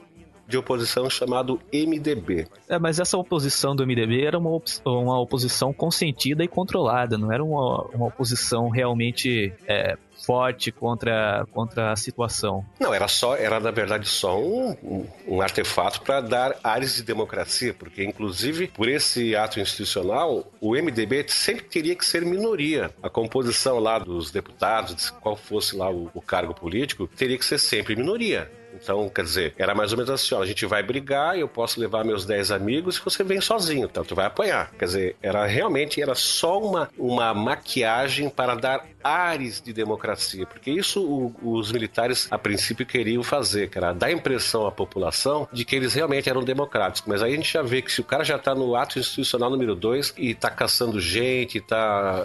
de 0.50 0.58
oposição 0.58 1.08
chamado 1.10 1.62
MDB. 1.72 2.48
É, 2.68 2.78
mas 2.80 3.00
essa 3.00 3.18
oposição 3.18 3.76
do 3.76 3.86
MDB 3.86 4.26
era 4.26 4.38
uma, 4.38 4.50
op- 4.50 4.68
uma 4.86 5.20
oposição 5.22 5.72
consentida 5.72 6.44
e 6.44 6.48
controlada, 6.48 7.18
não 7.18 7.32
era 7.32 7.44
uma, 7.44 7.84
uma 7.94 8.08
oposição 8.08 8.68
realmente 8.70 9.54
é, 9.68 9.96
forte 10.26 10.72
contra, 10.72 11.46
contra 11.52 11.92
a 11.92 11.96
situação. 11.96 12.66
Não, 12.80 12.94
era 12.94 13.08
só, 13.08 13.36
era 13.38 13.60
na 13.60 13.72
verdade 13.72 14.08
só 14.10 14.38
um, 14.40 14.72
um, 14.84 15.06
um 15.28 15.42
artefato 15.42 16.02
para 16.02 16.20
dar 16.20 16.56
ares 16.64 16.96
de 16.96 17.04
democracia, 17.04 17.74
porque 17.74 18.04
inclusive 18.04 18.68
por 18.68 18.90
esse 18.90 19.36
ato 19.36 19.60
institucional, 19.60 20.46
o 20.60 20.72
MDB 20.74 21.26
sempre 21.28 21.64
teria 21.66 21.96
que 21.96 22.06
ser 22.06 22.26
minoria. 22.26 22.92
A 23.04 23.10
composição 23.10 23.80
lá 23.80 24.00
dos 24.00 24.32
deputados, 24.32 25.12
qual 25.12 25.36
fosse 25.36 25.76
lá 25.76 25.90
o, 25.92 26.10
o 26.14 26.22
cargo 26.22 26.54
político, 26.56 27.08
teria 27.08 27.38
que 27.38 27.46
ser 27.46 27.60
sempre 27.60 27.96
minoria. 27.96 28.52
Então, 28.82 29.10
quer 29.10 29.24
dizer, 29.24 29.54
era 29.58 29.76
mais 29.76 29.92
ou 29.92 29.98
menos 29.98 30.10
assim, 30.10 30.36
ó, 30.36 30.42
a 30.42 30.46
gente 30.46 30.66
vai 30.66 30.82
brigar, 30.82 31.38
eu 31.38 31.48
posso 31.48 31.80
levar 31.80 32.04
meus 32.04 32.26
10 32.26 32.52
amigos 32.52 32.98
e 32.98 33.02
você 33.02 33.24
vem 33.24 33.42
sozinho, 33.42 33.88
então 33.90 34.04
tu 34.04 34.16
vai 34.16 34.26
apanhar. 34.26 34.72
Quer 34.78 34.86
dizer, 34.86 35.16
era 35.22 35.46
realmente 35.46 36.02
era 36.02 36.16
só 36.16 36.60
uma, 36.60 36.90
uma 36.98 37.34
maquiagem 37.34 38.30
para 38.30 38.56
dar 38.56 38.86
ares 39.04 39.62
de 39.62 39.72
democracia, 39.74 40.46
porque 40.46 40.72
isso 40.72 41.02
o- 41.02 41.34
os 41.58 41.72
militares 41.72 42.28
a 42.32 42.38
princípio 42.38 42.86
queriam 42.86 43.24
fazer, 43.24 43.70
era 43.74 43.94
dar 43.94 44.12
impressão 44.12 44.66
à 44.68 44.72
população 44.72 45.48
de 45.52 45.64
que 45.66 45.76
eles 45.76 45.94
realmente 45.94 46.30
eram 46.30 46.44
democráticos. 46.44 47.08
Mas 47.08 47.22
aí 47.22 47.34
a 47.34 47.36
gente 47.36 47.52
já 47.52 47.62
vê 47.62 47.82
que 47.82 47.92
se 47.92 48.02
o 48.02 48.04
cara 48.04 48.24
já 48.24 48.36
está 48.36 48.54
no 48.54 48.76
ato 48.76 49.00
institucional 49.00 49.50
número 49.50 49.76
2 49.76 50.14
e 50.18 50.32
está 50.32 50.50
caçando 50.50 51.00
gente, 51.00 51.58
está 51.58 52.24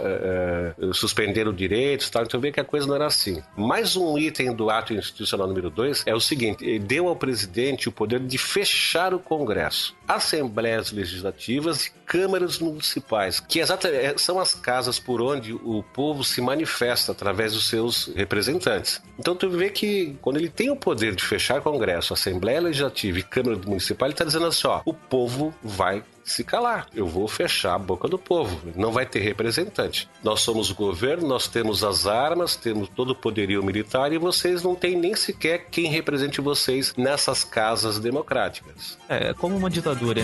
suspendendo 0.92 1.52
direitos, 1.52 2.10
tal, 2.10 2.22
então 2.24 2.40
vê 2.40 2.50
que 2.52 2.60
a 2.60 2.64
coisa 2.64 2.86
não 2.86 2.94
era 2.94 3.06
assim. 3.06 3.42
Mais 3.56 3.96
um 3.96 4.18
item 4.18 4.54
do 4.54 4.70
ato 4.70 4.92
institucional 4.94 5.46
número 5.46 5.70
2 5.70 6.02
é 6.06 6.14
o 6.14 6.20
seguinte: 6.20 6.64
ele 6.64 6.78
deu 6.78 7.08
ao 7.08 7.16
presidente 7.16 7.88
o 7.88 7.92
poder 7.92 8.20
de 8.20 8.38
fechar 8.38 9.14
o 9.14 9.18
Congresso, 9.18 9.94
assembleias 10.06 10.92
legislativas 10.92 11.86
e 11.86 11.90
câmaras 12.06 12.58
municipais, 12.58 13.40
que 13.40 13.60
é- 13.60 14.14
são 14.18 14.38
as 14.38 14.54
casas 14.54 14.98
por 14.98 15.20
onde 15.20 15.52
o 15.52 15.82
povo 15.92 16.22
se 16.22 16.40
manifesta 16.40 17.12
através 17.12 17.52
dos 17.52 17.68
seus 17.68 18.06
representantes. 18.14 19.00
Então 19.18 19.34
tu 19.34 19.48
vê 19.50 19.70
que 19.70 20.16
quando 20.20 20.36
ele 20.36 20.48
tem 20.48 20.70
o 20.70 20.76
poder 20.76 21.14
de 21.14 21.24
fechar 21.24 21.60
Congresso, 21.60 22.12
Assembleia 22.12 22.60
Legislativa 22.60 23.18
e 23.18 23.22
Câmara 23.22 23.56
Municipal, 23.56 24.06
ele 24.06 24.14
está 24.14 24.24
dizendo 24.24 24.46
assim: 24.46 24.66
ó, 24.66 24.80
o 24.84 24.92
povo 24.92 25.54
vai 25.62 26.02
se 26.24 26.42
calar. 26.42 26.86
Eu 26.94 27.06
vou 27.06 27.28
fechar 27.28 27.74
a 27.74 27.78
boca 27.78 28.08
do 28.08 28.18
povo. 28.18 28.60
Não 28.74 28.90
vai 28.90 29.04
ter 29.04 29.20
representante. 29.20 30.08
Nós 30.22 30.40
somos 30.40 30.70
o 30.70 30.74
governo, 30.74 31.28
nós 31.28 31.46
temos 31.46 31.84
as 31.84 32.06
armas, 32.06 32.56
temos 32.56 32.88
todo 32.88 33.10
o 33.10 33.14
poderio 33.14 33.62
militar 33.62 34.12
e 34.12 34.18
vocês 34.18 34.62
não 34.62 34.74
têm 34.74 34.96
nem 34.96 35.14
sequer 35.14 35.66
quem 35.70 35.86
represente 35.86 36.40
vocês 36.40 36.94
nessas 36.96 37.44
casas 37.44 37.98
democráticas. 37.98 38.98
É, 39.08 39.30
é 39.30 39.34
como 39.34 39.56
uma 39.56 39.70
ditadura. 39.70 40.22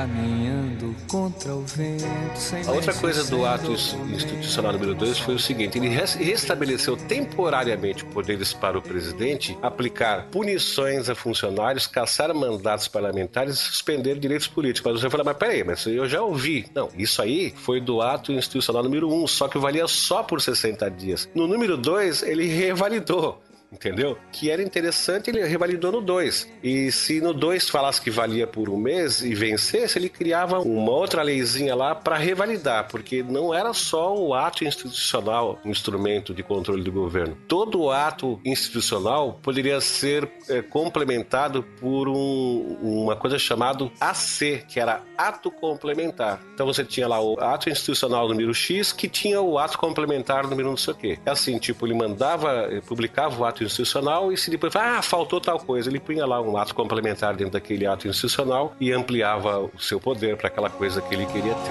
Caminhando 0.00 0.96
contra 1.06 1.54
o 1.54 1.60
vento 1.60 2.02
sem 2.34 2.64
A 2.64 2.70
outra 2.72 2.94
coisa 2.94 3.22
do 3.24 3.44
ato 3.44 3.72
institucional 4.10 4.72
número 4.72 4.94
2 4.94 5.18
foi 5.18 5.34
o 5.34 5.38
seguinte: 5.38 5.76
ele 5.76 5.88
res- 5.88 6.14
restabeleceu 6.14 6.96
temporariamente 6.96 8.02
poderes 8.06 8.54
para 8.54 8.78
o 8.78 8.82
presidente 8.82 9.58
aplicar 9.60 10.24
punições 10.30 11.10
a 11.10 11.14
funcionários, 11.14 11.86
caçar 11.86 12.32
mandatos 12.34 12.88
parlamentares 12.88 13.56
e 13.56 13.58
suspender 13.58 14.18
direitos 14.18 14.48
políticos. 14.48 14.90
Mas 14.90 15.02
você 15.02 15.10
fala, 15.10 15.22
mas 15.22 15.36
peraí, 15.36 15.62
mas 15.62 15.84
eu 15.84 16.08
já 16.08 16.22
ouvi. 16.22 16.64
Não, 16.74 16.88
isso 16.96 17.20
aí 17.20 17.52
foi 17.54 17.78
do 17.78 18.00
ato 18.00 18.32
institucional 18.32 18.82
número 18.82 19.06
1, 19.06 19.22
um, 19.22 19.26
só 19.26 19.48
que 19.48 19.58
valia 19.58 19.86
só 19.86 20.22
por 20.22 20.40
60 20.40 20.90
dias. 20.92 21.28
No 21.34 21.46
número 21.46 21.76
2, 21.76 22.22
ele 22.22 22.46
revalidou. 22.46 23.38
Entendeu? 23.72 24.18
Que 24.32 24.50
era 24.50 24.62
interessante, 24.62 25.30
ele 25.30 25.44
revalidou 25.46 25.92
no 25.92 26.00
2. 26.00 26.48
E 26.62 26.90
se 26.90 27.20
no 27.20 27.32
2 27.32 27.68
falasse 27.68 28.00
que 28.00 28.10
valia 28.10 28.46
por 28.46 28.68
um 28.68 28.76
mês 28.76 29.22
e 29.22 29.34
vencesse, 29.34 29.98
ele 29.98 30.08
criava 30.08 30.58
uma 30.60 30.90
outra 30.90 31.22
leizinha 31.22 31.74
lá 31.74 31.94
para 31.94 32.16
revalidar, 32.16 32.88
porque 32.90 33.22
não 33.22 33.54
era 33.54 33.72
só 33.72 34.16
o 34.16 34.34
ato 34.34 34.64
institucional 34.64 35.58
um 35.64 35.70
instrumento 35.70 36.34
de 36.34 36.42
controle 36.42 36.82
do 36.82 36.90
governo. 36.90 37.36
Todo 37.46 37.90
ato 37.90 38.40
institucional 38.44 39.38
poderia 39.42 39.80
ser 39.80 40.28
é, 40.48 40.62
complementado 40.62 41.62
por 41.80 42.08
um- 42.08 42.76
uma 42.82 43.14
coisa 43.14 43.38
chamada 43.38 43.88
AC, 44.00 44.64
que 44.68 44.80
era 44.80 45.02
ato 45.16 45.50
complementar. 45.50 46.40
Então 46.54 46.66
você 46.66 46.84
tinha 46.84 47.06
lá 47.06 47.20
o 47.20 47.38
ato 47.38 47.70
institucional 47.70 48.28
número 48.28 48.52
X, 48.52 48.92
que 48.92 49.08
tinha 49.08 49.40
o 49.40 49.58
ato 49.58 49.78
complementar 49.78 50.46
número 50.48 50.70
não 50.70 50.76
sei 50.76 50.92
o 50.92 50.96
quê. 50.96 51.18
É 51.24 51.30
assim, 51.30 51.58
tipo, 51.58 51.86
ele 51.86 51.94
mandava, 51.94 52.68
eh, 52.70 52.80
publicava 52.80 53.40
o 53.40 53.44
ato 53.44 53.59
institucional 53.64 54.32
e 54.32 54.36
se 54.36 54.50
depois, 54.50 54.74
ah, 54.76 55.02
faltou 55.02 55.40
tal 55.40 55.58
coisa, 55.58 55.88
ele 55.88 56.00
punha 56.00 56.26
lá 56.26 56.40
um 56.40 56.56
ato 56.56 56.74
complementar 56.74 57.34
dentro 57.34 57.52
daquele 57.52 57.86
ato 57.86 58.08
institucional 58.08 58.74
e 58.80 58.92
ampliava 58.92 59.60
o 59.60 59.70
seu 59.78 60.00
poder 60.00 60.36
para 60.36 60.48
aquela 60.48 60.70
coisa 60.70 61.00
que 61.00 61.14
ele 61.14 61.26
queria 61.26 61.54
ter. 61.54 61.70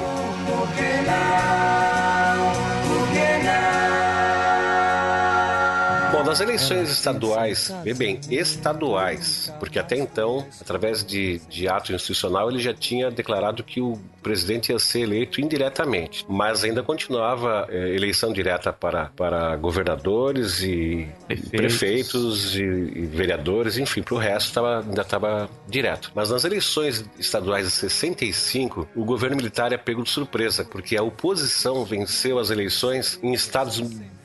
Bom, 6.20 6.26
nas 6.26 6.42
eleições 6.42 6.90
estaduais, 6.92 7.74
vê 7.82 7.94
bem, 7.94 8.20
estaduais, 8.30 9.54
porque 9.58 9.80
até 9.80 9.96
então, 9.98 10.46
através 10.60 11.02
de, 11.02 11.40
de 11.50 11.66
ato 11.66 11.94
institucional, 11.94 12.50
ele 12.50 12.60
já 12.60 12.74
tinha 12.74 13.10
declarado 13.10 13.64
que 13.64 13.80
o 13.80 13.98
presidente 14.22 14.74
ia 14.74 14.80
ser 14.80 15.04
eleito 15.04 15.40
indiretamente, 15.40 16.26
mas 16.28 16.66
ainda 16.66 16.84
continuava 16.84 17.66
eh, 17.70 17.96
eleição 17.96 18.34
direta 18.34 18.74
para, 18.74 19.06
para 19.16 19.56
governadores 19.56 20.62
e 20.62 21.08
Prefeitos. 21.26 21.50
prefeitos 21.52 22.56
e, 22.58 22.64
e 22.64 23.06
vereadores, 23.06 23.78
enfim, 23.78 24.04
para 24.04 24.16
o 24.16 24.18
resto 24.18 24.54
tava, 24.54 24.80
ainda 24.82 25.02
estava 25.02 25.50
direto. 25.70 26.12
Mas 26.14 26.32
nas 26.32 26.44
eleições 26.44 27.06
estaduais 27.18 27.66
de 27.66 27.72
65, 27.72 28.90
o 28.94 29.06
governo 29.06 29.38
militar 29.38 29.72
é 29.72 29.78
pego 29.78 30.04
de 30.04 30.10
surpresa, 30.10 30.66
porque 30.66 30.98
a 30.98 31.02
oposição 31.02 31.86
venceu 31.86 32.40
as 32.40 32.50
eleições 32.50 33.18
em 33.24 33.32
estados 33.32 33.80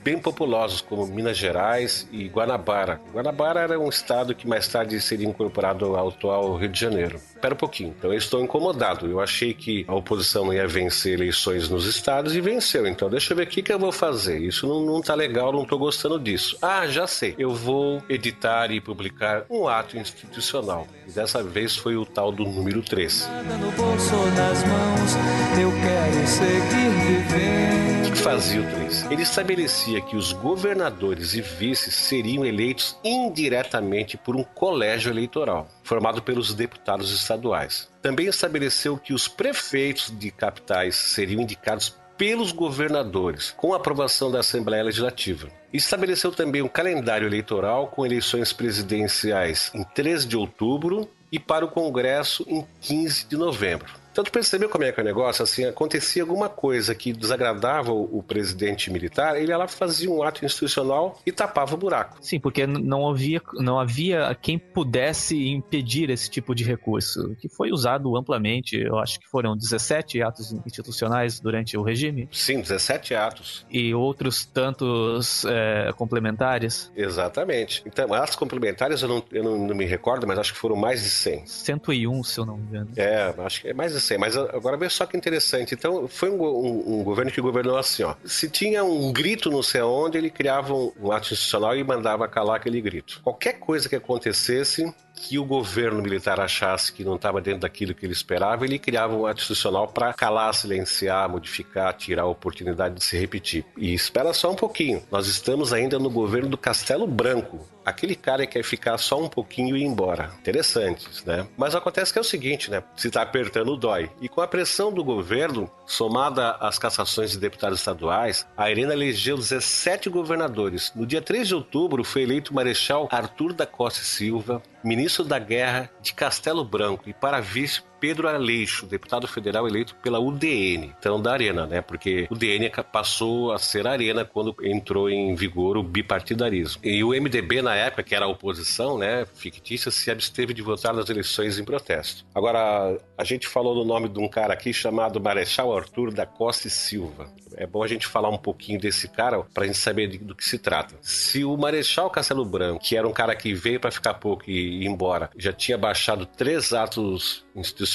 bem 0.05 0.19
populosos, 0.19 0.83
como 0.83 1.07
Minas 1.07 1.39
Gerais 1.39 2.07
e 2.13 2.29
Guanabara. 2.29 3.01
Guanabara 3.13 3.61
era 3.61 3.81
um 3.81 3.89
estado 3.89 4.35
que 4.35 4.47
mais 4.47 4.69
tarde 4.69 5.01
seria 5.01 5.27
incorporado 5.27 5.97
ao 5.97 6.09
atual 6.11 6.55
Rio 6.57 6.69
de 6.69 6.79
Janeiro. 6.79 7.17
Espera 7.17 7.55
um 7.55 7.57
pouquinho. 7.57 7.95
Então 7.99 8.13
eu 8.13 8.19
estou 8.19 8.43
incomodado. 8.43 9.07
Eu 9.07 9.19
achei 9.19 9.55
que 9.55 9.85
a 9.89 9.95
oposição 9.95 10.53
ia 10.53 10.69
vencer 10.69 11.15
eleições 11.15 11.71
nos 11.71 11.87
estados 11.87 12.37
e 12.37 12.41
venceu. 12.41 12.87
Então 12.87 13.09
deixa 13.09 13.33
eu 13.33 13.37
ver 13.37 13.45
o 13.45 13.47
que, 13.47 13.63
que 13.63 13.73
eu 13.73 13.79
vou 13.79 13.91
fazer. 13.91 14.39
Isso 14.39 14.67
não, 14.67 14.85
não 14.85 15.01
tá 15.01 15.15
legal, 15.15 15.53
não 15.53 15.65
tô 15.65 15.79
gostando 15.79 16.21
disso. 16.21 16.59
Ah, 16.61 16.87
já 16.87 17.07
sei. 17.07 17.35
Eu 17.39 17.55
vou 17.55 18.03
editar 18.09 18.71
e 18.71 18.81
publicar 18.81 19.47
um 19.49 19.67
ato 19.67 19.97
institucional. 19.97 20.87
E 21.09 21.13
dessa 21.13 21.43
vez 21.43 21.77
foi 21.77 21.97
o 21.97 22.05
tal 22.05 22.31
do 22.31 22.45
número 22.45 22.83
3. 22.83 23.27
Nada 23.27 23.57
no 23.57 23.73
bolso 23.73 24.17
nas 24.37 24.63
mãos, 24.65 25.17
eu 25.61 25.71
quero 25.71 26.27
seguir 26.27 26.91
vivendo. 27.07 28.01
O 28.01 28.05
que 28.05 28.11
que 28.11 28.19
fazia 28.19 28.61
o 28.61 28.65
3? 28.65 29.11
Ele 29.11 29.23
estabelecia 29.23 29.94
estabelecia 29.95 30.01
que 30.01 30.17
os 30.17 30.33
governadores 30.33 31.35
e 31.35 31.41
vices 31.41 31.95
seriam 31.95 32.45
eleitos 32.45 32.97
indiretamente 33.05 34.17
por 34.17 34.37
um 34.37 34.43
colégio 34.43 35.11
eleitoral, 35.11 35.69
formado 35.83 36.23
pelos 36.23 36.55
deputados 36.55 37.13
estaduais. 37.13 37.89
Também 38.03 38.27
estabeleceu 38.27 38.97
que 38.97 39.13
os 39.13 39.29
prefeitos 39.29 40.13
de 40.19 40.31
capitais 40.31 40.97
seriam 40.97 41.41
indicados 41.41 41.95
pelos 42.17 42.53
governadores, 42.53 43.53
com 43.57 43.75
aprovação 43.75 44.31
da 44.31 44.41
Assembleia 44.41 44.85
Legislativa. 44.85 45.49
Estabeleceu 45.73 46.31
também 46.31 46.63
um 46.63 46.69
calendário 46.69 47.27
eleitoral 47.27 47.89
com 47.89 48.07
eleições 48.07 48.53
presidenciais 48.53 49.71
em 49.75 49.83
13 49.83 50.29
de 50.29 50.37
outubro 50.37 51.09
e 51.33 51.41
para 51.41 51.65
o 51.65 51.71
Congresso 51.71 52.45
em 52.49 52.65
15 52.81 53.27
de 53.27 53.37
novembro. 53.37 54.04
Então, 54.15 54.23
tu 54.23 54.31
percebeu 54.31 54.69
como 54.69 54.85
é 54.85 54.93
que 54.93 55.01
é 55.01 55.03
o 55.03 55.05
negócio? 55.05 55.43
Assim, 55.43 55.65
acontecia 55.65 56.23
alguma 56.23 56.49
coisa 56.49 56.95
que 56.95 57.13
desagradava 57.13 57.91
o, 57.91 58.23
presidente 58.23 58.89
militar, 58.89 59.37
ele 59.37 59.51
ia 59.51 59.57
lá 59.57 59.67
fazia 59.67 60.09
um 60.09 60.23
ato 60.23 60.45
institucional 60.45 61.21
e 61.27 61.33
tapava 61.33 61.75
o 61.75 61.77
buraco. 61.77 62.19
Sim, 62.21 62.39
porque 62.39 62.65
não 62.65 63.11
havia, 63.11 63.43
não 63.55 63.77
havia 63.77 64.33
quem 64.41 64.57
pudesse 64.57 65.49
impedir 65.49 66.11
esse 66.11 66.31
tipo 66.31 66.55
de 66.55 66.63
recurso, 66.63 67.35
que 67.41 67.49
foi 67.49 67.73
usado 67.73 68.17
amplamente. 68.17 68.77
Eu 68.77 69.01
acho 69.01 69.19
que 69.19 69.29
foram 69.29 69.57
17 69.57 70.23
atos 70.23 70.53
institucionais 70.65 71.41
durante 71.41 71.77
o 71.77 71.83
regime. 71.83 72.29
Sim, 72.31 72.61
17 72.61 73.17
atos. 73.17 73.67
E 73.69 73.93
outros 73.93 74.45
tantos 74.45 75.45
é, 75.45 75.93
complementares. 75.97 76.89
Exatamente. 76.97 77.83
Então, 77.85 78.15
atos 78.15 78.37
complementares 78.37 79.03
eu, 79.03 79.09
não, 79.09 79.25
eu 79.33 79.43
não, 79.43 79.59
não, 79.67 79.75
me 79.75 79.85
recordo, 79.85 80.25
mas 80.25 80.39
acho 80.39 80.53
que 80.53 80.59
foram 80.61 80.77
mais 80.77 81.03
de 81.03 81.11
100. 81.11 81.47
101, 81.47 82.23
se 82.23 82.39
eu 82.39 82.47
não 82.47 82.57
me 82.57 82.63
engano. 82.69 82.91
É, 82.97 83.35
acho 83.39 83.61
que 83.61 83.69
é 83.69 83.75
mais 83.75 83.93
de 83.93 84.04
mas 84.19 84.37
agora 84.37 84.77
vê 84.77 84.89
só 84.89 85.07
que 85.07 85.17
interessante. 85.17 85.75
Então, 85.75 86.07
foi 86.09 86.31
um, 86.31 86.43
um, 86.43 87.01
um, 87.01 87.05
governo 87.05 87.31
que 87.31 87.41
governou 87.41 87.77
assim, 87.77 88.03
ó. 88.03 88.15
Se 88.25 88.49
tinha 88.49 88.85
um 88.85 89.13
grito 89.13 89.51
não 89.51 89.63
sei 89.63 89.81
aonde, 89.81 90.19
ele 90.19 90.31
criava 90.31 90.75
um, 90.75 90.93
um 91.01 91.13
ato 91.13 91.33
institucional 91.33 91.77
e 91.77 91.83
mandava 91.83 92.29
calar 92.29 92.57
aquele 92.57 92.81
grito. 92.81 93.21
Qualquer 93.23 93.55
coisa 93.55 93.89
que 93.89 93.97
acontecesse, 93.97 94.93
que 95.15 95.39
o 95.39 95.45
governo 95.45 96.03
militar 96.03 96.41
achasse 96.41 96.93
que 96.93 97.05
não 97.05 97.17
estava 97.17 97.41
dentro 97.41 97.61
daquilo 97.61 97.95
que 97.95 98.05
ele 98.05 98.13
esperava, 98.13 98.65
ele 98.65 98.79
criava 98.79 99.15
um 99.15 99.27
ato 99.27 99.41
institucional 99.41 99.89
para 99.89 100.13
calar, 100.13 100.53
silenciar, 100.55 101.29
modificar, 101.29 101.95
tirar 101.95 102.23
a 102.23 102.27
oportunidade 102.27 102.97
de 102.97 103.05
se 103.05 103.17
repetir. 103.17 103.65
E 103.77 103.95
espera 103.95 104.33
só 104.33 104.51
um 104.51 104.57
pouquinho, 104.57 105.03
nós 105.11 105.27
estamos 105.27 105.73
ainda 105.73 105.99
no 105.99 106.11
governo 106.11 106.49
do 106.49 106.59
Castelo 106.59 107.07
Branco. 107.07 107.67
Aquele 107.85 108.17
cara 108.17 108.47
quer 108.47 108.63
ficar 108.65 108.97
só 108.97 109.21
um 109.21 109.29
pouquinho 109.29 109.77
e 109.77 109.83
ir 109.83 109.85
embora. 109.85 110.31
Interessante, 110.41 111.07
né? 111.27 111.47
Mas 111.55 111.75
acontece 111.75 112.13
que 112.13 112.19
é 112.19 112.23
o 112.23 112.25
seguinte, 112.25 112.71
né? 112.71 112.83
Se 112.97 113.09
está 113.09 113.21
apertando, 113.21 113.77
dói. 113.77 114.11
E 114.23 114.29
com 114.29 114.41
a 114.41 114.47
pressão 114.47 114.91
do 114.91 115.05
governo, 115.05 115.71
somada 115.87 116.53
às 116.61 116.79
cassações 116.79 117.33
de 117.33 117.39
deputados 117.39 117.81
estaduais, 117.81 118.47
a 118.57 118.71
Irena 118.71 118.95
elegeu 118.95 119.37
17 119.37 120.09
governadores. 120.09 120.93
No 120.95 121.05
dia 121.05 121.21
3 121.21 121.49
de 121.49 121.55
outubro, 121.55 122.03
foi 122.03 122.23
eleito 122.23 122.53
o 122.53 122.55
Marechal 122.55 123.07
Arthur 123.13 123.53
da 123.53 123.67
Costa 123.67 124.03
Silva, 124.03 124.63
ministro 124.85 125.25
da 125.25 125.39
Guerra 125.39 125.91
de 126.03 126.13
Castelo 126.13 126.65
Branco 126.65 127.09
e 127.09 127.15
para 127.15 127.41
vice 127.41 127.83
Pedro 128.05 128.29
Aleixo, 128.29 128.85
deputado 128.85 129.27
federal 129.27 129.67
eleito 129.67 129.95
pela 130.03 130.21
UDN, 130.21 130.93
então 130.99 131.19
da 131.19 131.33
Arena, 131.33 131.65
né? 131.65 131.81
Porque 131.81 132.27
o 132.31 132.35
UDN 132.35 132.71
passou 132.93 133.51
a 133.51 133.59
ser 133.59 133.87
Arena 133.87 134.27
quando 134.27 134.55
entrou 134.63 135.09
em 135.09 135.35
vigor 135.35 135.79
o 135.79 135.83
bipartidarismo. 135.83 136.83
E 136.85 137.03
o 137.03 137.19
MDB, 137.19 137.63
na 137.63 137.75
época, 137.75 138.03
que 138.03 138.15
era 138.15 138.27
a 138.27 138.29
oposição, 138.29 138.99
né, 138.99 139.27
fictícia, 139.35 139.91
se 139.91 140.11
absteve 140.11 140.53
de 140.53 140.61
votar 140.61 140.93
nas 140.93 141.09
eleições 141.09 141.59
em 141.59 141.65
protesto. 141.65 142.27
Agora, 142.35 142.95
a 143.17 143.25
gente 143.25 143.49
falou 143.49 143.75
do 143.75 143.87
nome 143.87 144.11
de 144.11 144.19
um 144.19 144.29
cara 144.29 144.53
aqui 144.53 144.71
chamado 144.75 145.19
Marechal 145.19 145.75
Arthur 145.75 146.13
da 146.13 146.27
Costa 146.27 146.69
e 146.69 146.71
Silva. 146.71 147.33
É 147.57 147.67
bom 147.67 147.83
a 147.83 147.89
gente 147.89 148.07
falar 148.07 148.29
um 148.29 148.37
pouquinho 148.37 148.79
desse 148.79 149.09
cara 149.09 149.43
para 149.55 149.65
a 149.65 149.67
gente 149.67 149.79
saber 149.79 150.09
do 150.19 150.35
que 150.35 150.45
se 150.45 150.59
trata. 150.59 150.95
Se 151.01 151.43
o 151.43 151.57
Marechal 151.57 152.11
Castelo 152.11 152.45
Branco, 152.45 152.81
que 152.85 152.97
era 152.97 153.09
um 153.09 153.13
cara 153.13 153.35
que 153.35 153.55
veio 153.55 153.81
para 153.81 153.91
ficar 153.91 154.15
pouco 154.15 154.51
e 154.51 154.83
ir 154.83 154.87
embora, 154.87 155.31
já 155.39 155.55
tinha 155.55 155.79
baixado 155.79 156.27
três 156.27 156.75
atos 156.75 157.47
institucionais 157.55 157.94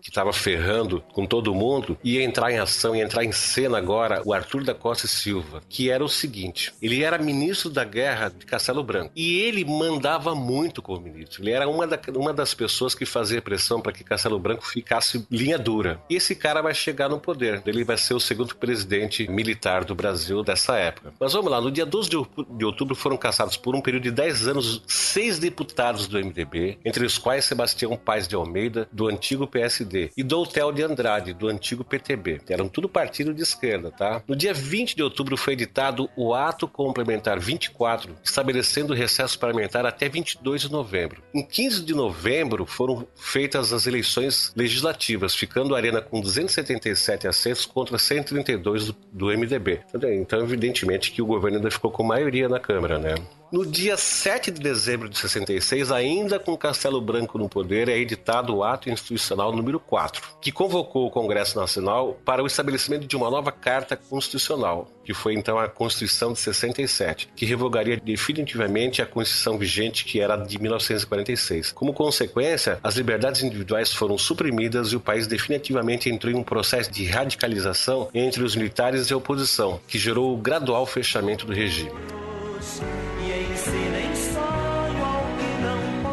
que 0.00 0.08
estava 0.08 0.32
ferrando 0.32 1.02
com 1.12 1.26
todo 1.26 1.54
mundo, 1.54 1.98
ia 2.02 2.22
entrar 2.22 2.50
em 2.50 2.58
ação 2.58 2.94
e 2.94 3.00
entrar 3.00 3.24
em 3.24 3.32
cena 3.32 3.78
agora 3.78 4.22
o 4.24 4.32
Arthur 4.32 4.64
da 4.64 4.74
Costa 4.74 5.06
e 5.06 5.08
Silva, 5.08 5.62
que 5.68 5.90
era 5.90 6.04
o 6.04 6.08
seguinte: 6.08 6.72
ele 6.80 7.02
era 7.02 7.18
ministro 7.18 7.70
da 7.70 7.84
guerra 7.84 8.28
de 8.28 8.46
Castelo 8.46 8.82
Branco 8.82 9.12
e 9.14 9.40
ele 9.40 9.64
mandava 9.64 10.34
muito 10.34 10.82
como 10.82 11.00
ministro. 11.00 11.42
Ele 11.42 11.50
era 11.50 11.68
uma, 11.68 11.86
da, 11.86 11.98
uma 12.14 12.32
das 12.32 12.54
pessoas 12.54 12.94
que 12.94 13.06
fazia 13.06 13.42
pressão 13.42 13.80
para 13.80 13.92
que 13.92 14.04
Castelo 14.04 14.38
Branco 14.38 14.66
ficasse 14.66 15.26
linha 15.30 15.58
dura. 15.58 16.00
E 16.08 16.16
esse 16.16 16.34
cara 16.34 16.62
vai 16.62 16.74
chegar 16.74 17.08
no 17.08 17.20
poder, 17.20 17.62
ele 17.66 17.84
vai 17.84 17.96
ser 17.96 18.14
o 18.14 18.20
segundo 18.20 18.56
presidente 18.56 19.28
militar 19.30 19.84
do 19.84 19.94
Brasil 19.94 20.42
dessa 20.42 20.76
época. 20.76 21.12
Mas 21.18 21.32
vamos 21.32 21.50
lá, 21.50 21.60
no 21.60 21.70
dia 21.70 21.86
12 21.86 22.08
de 22.08 22.64
outubro 22.64 22.94
foram 22.94 23.16
caçados 23.16 23.56
por 23.56 23.74
um 23.74 23.80
período 23.80 24.04
de 24.04 24.10
10 24.10 24.48
anos 24.48 24.82
seis 24.86 25.38
deputados 25.38 26.06
do 26.06 26.18
MDB, 26.18 26.78
entre 26.84 27.04
os 27.04 27.18
quais 27.18 27.44
Sebastião 27.44 27.96
Paz 27.96 28.28
de 28.28 28.34
Almeida, 28.34 28.88
do 28.92 29.08
antigo 29.18 29.46
PSD, 29.46 30.10
e 30.16 30.22
Doutel 30.22 30.72
de 30.72 30.82
Andrade, 30.82 31.32
do 31.32 31.48
antigo 31.48 31.84
PTB. 31.84 32.40
Eram 32.48 32.68
tudo 32.68 32.88
partido 32.88 33.34
de 33.34 33.42
esquerda, 33.42 33.90
tá? 33.90 34.22
No 34.26 34.36
dia 34.36 34.54
20 34.54 34.94
de 34.94 35.02
outubro 35.02 35.36
foi 35.36 35.54
editado 35.54 36.08
o 36.16 36.32
Ato 36.32 36.68
Complementar 36.68 37.40
24, 37.40 38.14
estabelecendo 38.22 38.92
o 38.92 38.96
recesso 38.96 39.38
parlamentar 39.38 39.84
até 39.84 40.08
22 40.08 40.62
de 40.62 40.72
novembro. 40.72 41.22
Em 41.34 41.44
15 41.44 41.82
de 41.82 41.94
novembro 41.94 42.64
foram 42.64 43.06
feitas 43.16 43.72
as 43.72 43.86
eleições 43.86 44.52
legislativas, 44.56 45.34
ficando 45.34 45.74
a 45.74 45.78
Arena 45.78 46.00
com 46.00 46.20
277 46.20 47.26
assentos 47.26 47.66
contra 47.66 47.98
132 47.98 48.86
do, 48.86 48.96
do 49.12 49.26
MDB. 49.26 49.80
Então, 49.94 50.40
evidentemente 50.40 51.10
que 51.10 51.20
o 51.20 51.26
governo 51.26 51.58
ainda 51.58 51.70
ficou 51.70 51.90
com 51.90 52.04
maioria 52.04 52.48
na 52.48 52.60
Câmara, 52.60 52.98
né? 52.98 53.16
No 53.50 53.64
dia 53.64 53.96
7 53.96 54.50
de 54.50 54.60
dezembro 54.60 55.08
de 55.08 55.16
66, 55.16 55.90
ainda 55.90 56.38
com 56.38 56.54
Castelo 56.54 57.00
Branco 57.00 57.38
no 57.38 57.48
poder, 57.48 57.88
é 57.88 57.96
editado 57.96 58.54
o 58.54 58.62
Ato 58.62 58.90
Institucional 58.90 59.56
número 59.56 59.80
4, 59.80 60.22
que 60.38 60.52
convocou 60.52 61.06
o 61.06 61.10
Congresso 61.10 61.58
Nacional 61.58 62.20
para 62.26 62.42
o 62.42 62.46
estabelecimento 62.46 63.06
de 63.06 63.16
uma 63.16 63.30
nova 63.30 63.50
Carta 63.50 63.96
Constitucional, 63.96 64.86
que 65.02 65.14
foi 65.14 65.32
então 65.32 65.58
a 65.58 65.66
Constituição 65.66 66.34
de 66.34 66.40
67, 66.40 67.30
que 67.34 67.46
revogaria 67.46 67.96
definitivamente 67.96 69.00
a 69.00 69.06
Constituição 69.06 69.56
vigente 69.56 70.04
que 70.04 70.20
era 70.20 70.36
de 70.36 70.60
1946. 70.60 71.72
Como 71.72 71.94
consequência, 71.94 72.78
as 72.84 72.96
liberdades 72.96 73.42
individuais 73.42 73.94
foram 73.94 74.18
suprimidas 74.18 74.88
e 74.88 74.96
o 74.96 75.00
país 75.00 75.26
definitivamente 75.26 76.10
entrou 76.10 76.30
em 76.30 76.36
um 76.36 76.44
processo 76.44 76.92
de 76.92 77.06
radicalização 77.06 78.10
entre 78.12 78.42
os 78.42 78.54
militares 78.54 79.08
e 79.08 79.14
a 79.14 79.16
oposição, 79.16 79.80
que 79.88 79.98
gerou 79.98 80.34
o 80.34 80.36
gradual 80.36 80.84
fechamento 80.84 81.46
do 81.46 81.54
regime. 81.54 81.90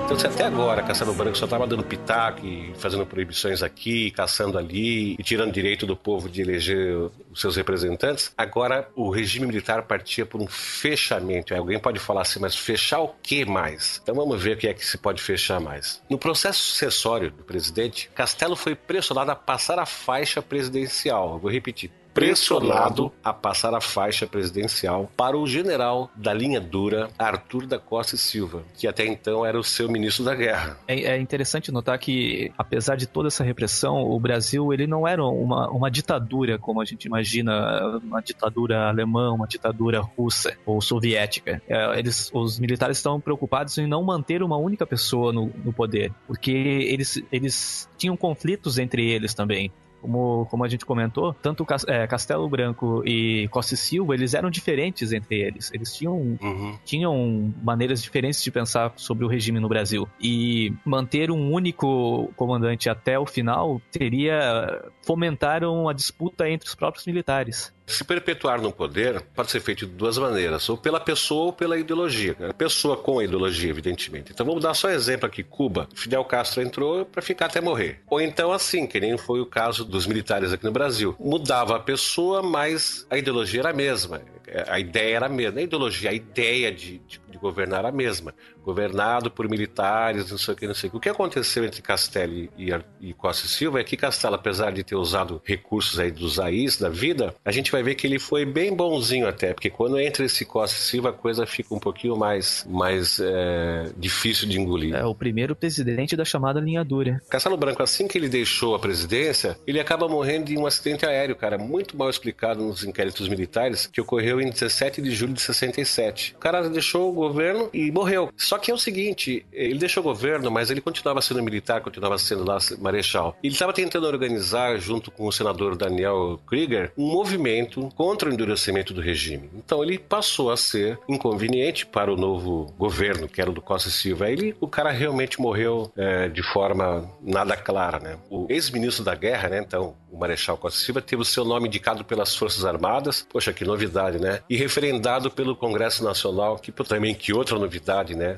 Então, 0.06 0.20
se 0.20 0.28
até 0.28 0.46
agora 0.46 0.84
Castelo 0.84 1.16
Branco 1.16 1.36
só 1.36 1.46
estava 1.46 1.66
dando 1.66 1.84
pitaco 1.84 2.46
e 2.46 2.72
fazendo 2.76 3.06
proibições 3.08 3.64
aqui, 3.64 4.12
caçando 4.12 4.56
ali 4.56 5.14
e 5.18 5.24
tirando 5.24 5.52
direito 5.52 5.88
do 5.88 5.96
povo 5.96 6.30
de 6.30 6.42
eleger 6.42 6.96
os 7.32 7.42
seus 7.42 7.56
representantes, 7.56 8.32
agora 8.38 8.88
o 8.96 9.10
regime 9.10 9.48
militar 9.48 9.82
partia 9.82 10.24
por 10.24 10.40
um 10.40 10.46
fechamento. 10.46 11.56
Alguém 11.56 11.80
pode 11.80 11.98
falar 11.98 12.22
assim, 12.22 12.40
mas 12.40 12.56
fechar 12.56 13.00
o 13.00 13.16
que 13.24 13.44
mais? 13.46 14.00
Então 14.04 14.14
vamos 14.14 14.42
ver 14.42 14.56
o 14.56 14.58
que 14.60 14.68
é 14.68 14.74
que 14.76 14.86
se 14.86 15.00
pode 15.00 15.22
fechar 15.24 15.60
mais. 15.60 16.00
No 16.08 16.20
processo 16.20 16.60
sucessório 16.60 17.32
do 17.32 17.44
presidente, 17.44 18.08
Castelo 18.14 18.56
foi 18.56 18.76
pressionado 18.76 19.32
a 19.32 19.36
passar 19.36 19.80
a 19.80 19.88
faixa 19.88 20.40
presidencial. 20.40 21.40
Vou 21.40 21.50
repetir 21.50 21.92
pressionado 22.16 23.12
a 23.22 23.34
passar 23.34 23.74
a 23.76 23.82
faixa 23.82 24.26
presidencial 24.26 25.12
para 25.18 25.38
o 25.38 25.46
general 25.46 26.10
da 26.16 26.34
linha 26.34 26.62
dura, 26.62 27.10
Arthur 27.20 27.68
da 27.68 27.78
Costa 27.78 28.16
e 28.16 28.18
Silva, 28.18 28.64
que 28.74 28.88
até 28.88 29.06
então 29.06 29.46
era 29.46 29.60
o 29.60 29.64
seu 29.64 29.92
ministro 29.92 30.24
da 30.24 30.34
guerra. 30.34 30.78
É, 30.88 30.96
é 31.02 31.18
interessante 31.20 31.74
notar 31.74 32.00
que, 32.00 32.54
apesar 32.58 32.96
de 32.96 33.06
toda 33.06 33.28
essa 33.28 33.44
repressão, 33.44 34.02
o 34.02 34.18
Brasil 34.18 34.72
ele 34.72 34.88
não 34.88 35.06
era 35.06 35.24
uma, 35.26 35.70
uma 35.70 35.92
ditadura 35.92 36.58
como 36.58 36.82
a 36.82 36.86
gente 36.86 37.04
imagina, 37.04 38.00
uma 38.02 38.22
ditadura 38.22 38.88
alemã, 38.88 39.34
uma 39.34 39.46
ditadura 39.46 40.00
russa 40.00 40.58
ou 40.66 40.80
soviética. 40.80 41.62
É, 41.68 42.00
eles, 42.00 42.32
os 42.34 42.58
militares 42.58 42.98
estão 42.98 43.20
preocupados 43.20 43.78
em 43.78 43.88
não 43.88 44.02
manter 44.02 44.42
uma 44.42 44.56
única 44.56 44.86
pessoa 44.86 45.34
no, 45.34 45.52
no 45.66 45.74
poder, 45.74 46.14
porque 46.26 46.52
eles, 46.52 47.22
eles 47.30 47.90
tinham 47.98 48.16
conflitos 48.16 48.78
entre 48.78 49.12
eles 49.12 49.34
também 49.34 49.70
como, 50.06 50.46
como 50.46 50.64
a 50.64 50.68
gente 50.68 50.86
comentou, 50.86 51.34
tanto 51.34 51.66
é, 51.88 52.06
Castelo 52.06 52.48
Branco 52.48 53.02
e 53.06 53.48
Costa 53.50 53.74
e 53.74 53.78
Silva, 53.78 54.14
eles 54.14 54.36
eram 54.36 54.52
diferentes 54.52 55.12
entre 55.12 55.42
eles. 55.42 55.72
Eles 55.74 55.96
tinham, 55.96 56.38
uhum. 56.42 56.78
tinham 56.86 57.54
maneiras 57.64 58.04
diferentes 58.04 58.44
de 58.44 58.52
pensar 58.52 58.94
sobre 58.96 59.26
o 59.26 59.28
regime 59.28 59.60
no 59.60 59.68
Brasil. 59.68 60.08
E 60.22 60.72
manter 60.86 61.32
um 61.32 61.52
único 61.52 62.32
comandante 62.36 62.88
até 62.88 63.18
o 63.18 63.26
final 63.26 63.82
teria 63.92 64.84
fomentar 65.06 65.64
uma 65.64 65.94
disputa 65.94 66.50
entre 66.50 66.68
os 66.68 66.74
próprios 66.74 67.06
militares. 67.06 67.72
Se 67.86 68.04
perpetuar 68.04 68.60
no 68.60 68.72
poder 68.72 69.22
pode 69.36 69.52
ser 69.52 69.60
feito 69.60 69.86
de 69.86 69.92
duas 69.92 70.18
maneiras, 70.18 70.68
ou 70.68 70.76
pela 70.76 71.00
pessoa 71.00 71.46
ou 71.46 71.54
pela 71.54 71.78
ideologia. 71.78 72.36
A 72.50 72.54
pessoa 72.54 72.98
com 72.98 73.20
a 73.20 73.24
ideologia, 73.24 73.70
evidentemente. 73.70 74.32
Então 74.32 74.44
vamos 74.44 74.64
dar 74.64 74.74
só 74.74 74.90
exemplo 74.90 75.28
aqui: 75.28 75.44
Cuba. 75.44 75.88
Fidel 75.94 76.26
Castro 76.26 76.64
entrou 76.64 77.06
para 77.06 77.22
ficar 77.22 77.46
até 77.46 77.62
morrer. 77.62 78.02
Ou 78.10 78.20
então 78.20 78.52
assim, 78.52 78.88
que 78.88 79.00
nem 79.00 79.16
foi 79.18 79.40
o 79.40 79.46
caso 79.46 79.86
dos 79.86 80.08
militares 80.08 80.52
aqui 80.52 80.66
no 80.66 80.72
Brasil. 80.72 81.16
Mudava 81.20 81.76
a 81.76 81.80
pessoa, 81.80 82.42
mas 82.42 83.06
a 83.08 83.18
ideologia 83.20 83.62
era 83.62 83.70
a 83.70 83.74
mesma. 83.74 84.22
A 84.68 84.80
ideia 84.80 85.18
era 85.18 85.26
a 85.28 85.30
mesma. 85.30 85.60
A 85.60 85.64
ideologia, 85.64 86.10
a 86.10 86.14
ideia 86.14 86.72
de, 86.72 86.98
de, 87.00 87.22
de 87.30 87.38
governar 87.38 87.80
era 87.80 87.90
a 87.90 87.92
mesma 87.92 88.34
governado 88.66 89.30
por 89.30 89.48
militares, 89.48 90.32
não 90.32 90.40
sei 90.40 90.54
o 90.56 90.58
que, 90.58 90.68
não 90.68 90.74
sei 90.74 90.88
o 90.88 90.92
que. 90.92 90.98
O 90.98 91.00
que 91.00 91.10
aconteceu 91.10 91.64
entre 91.64 91.84
Castelli 91.84 92.50
e, 92.58 92.70
e 93.00 93.14
Costa 93.14 93.46
e 93.46 93.50
Silva 93.50 93.80
é 93.80 93.84
que 93.84 93.96
Castelo, 93.96 94.34
apesar 94.34 94.72
de 94.72 94.84
ter 94.84 94.95
usado 95.00 95.42
recursos 95.44 96.00
aí 96.00 96.12
dos 96.12 96.40
AIs 96.40 96.78
da 96.78 96.90
vida, 96.90 97.36
a 97.44 97.52
gente 97.52 97.72
vai 97.72 97.84
ver 97.84 97.96
que 97.96 98.08
ele 98.08 98.20
foi 98.20 98.46
bem 98.46 98.76
bonzinho 98.76 99.28
até, 99.28 99.54
porque 99.54 99.70
quando 99.70 100.00
entra 100.00 100.26
esse 100.26 100.46
Costa 100.46 100.78
Silva 100.78 101.10
a 101.10 101.14
coisa 101.14 101.46
fica 101.46 101.74
um 101.74 101.80
pouquinho 101.80 102.18
mais, 102.18 102.66
mais 102.68 103.20
é, 103.20 103.92
difícil 103.98 104.48
de 104.48 104.60
engolir. 104.60 104.96
É 104.96 105.06
o 105.06 105.14
primeiro 105.14 105.56
presidente 105.56 106.16
da 106.16 106.26
chamada 106.26 106.60
linha 106.60 106.84
dura. 106.84 107.22
Castelo 107.30 107.58
Branco, 107.58 107.84
assim 107.84 108.08
que 108.08 108.18
ele 108.18 108.28
deixou 108.28 108.76
a 108.76 108.80
presidência, 108.80 109.58
ele 109.68 109.80
acaba 109.80 110.08
morrendo 110.08 110.46
de 110.46 110.58
um 110.58 110.66
acidente 110.66 111.06
aéreo, 111.06 111.36
cara, 111.36 111.58
muito 111.58 111.96
mal 111.96 112.10
explicado 112.10 112.64
nos 112.64 112.84
inquéritos 112.84 113.28
militares, 113.30 113.86
que 113.86 114.02
ocorreu 114.02 114.42
em 114.42 114.50
17 114.50 115.02
de 115.02 115.12
julho 115.12 115.34
de 115.34 115.42
67. 115.42 116.34
O 116.36 116.40
cara 116.40 116.68
deixou 116.68 117.10
o 117.10 117.14
governo 117.14 117.70
e 117.74 117.92
morreu. 117.92 118.32
Só 118.36 118.56
só 118.56 118.60
que 118.60 118.72
é 118.72 118.74
o 118.74 118.78
seguinte, 118.78 119.46
ele 119.52 119.78
deixou 119.78 120.00
o 120.02 120.04
governo, 120.06 120.50
mas 120.50 120.72
ele 120.72 120.80
continuava 120.80 121.22
sendo 121.22 121.44
militar, 121.44 121.82
continuava 121.82 122.18
sendo 122.18 122.46
lá 122.46 122.58
marechal. 122.80 123.38
Ele 123.44 123.52
estava 123.52 123.74
tentando 123.74 124.08
organizar, 124.08 124.78
junto 124.86 125.10
com 125.10 125.28
o 125.28 125.32
senador 125.32 125.76
Daniel 125.76 126.40
Krieger, 126.48 126.92
um 126.96 127.12
movimento 127.12 127.90
contra 127.96 128.30
o 128.30 128.34
endurecimento 128.34 128.94
do 128.94 129.02
regime. 129.02 129.50
Então 129.56 129.84
ele 129.84 129.98
passou 129.98 130.52
a 130.52 130.58
ser 130.58 131.00
inconveniente 131.10 131.86
para 131.86 132.14
o 132.14 132.16
novo 132.16 132.72
governo, 132.78 133.28
que 133.28 133.42
era 133.42 133.50
o 133.50 133.54
do 133.54 133.62
Costa 133.62 133.90
Silva. 133.90 134.26
Aí 134.26 134.56
o 134.62 134.68
cara 134.68 134.92
realmente 134.92 135.42
morreu 135.42 135.92
é, 135.98 136.30
de 136.30 136.44
forma 136.44 137.10
nada 137.22 137.58
clara, 137.58 138.00
né? 138.00 138.18
O 138.30 138.46
ex-ministro 138.50 139.04
da 139.04 139.16
guerra, 139.16 139.50
né, 139.50 139.60
então, 139.60 139.96
o 140.12 140.18
Marechal 140.18 140.58
Costa 140.58 140.80
Silva, 140.80 141.02
teve 141.02 141.22
o 141.22 141.26
seu 141.26 141.44
nome 141.44 141.68
indicado 141.68 142.04
pelas 142.06 142.36
Forças 142.36 142.64
Armadas, 142.64 143.26
poxa, 143.28 143.52
que 143.52 143.66
novidade, 143.66 144.20
né? 144.20 144.42
E 144.50 144.56
referendado 144.56 145.32
pelo 145.32 145.56
Congresso 145.56 146.04
Nacional, 146.04 146.58
que 146.58 146.72
também 146.72 147.16
que 147.16 147.34
outra 147.34 147.58
novidade, 147.58 148.16
né? 148.16 148.38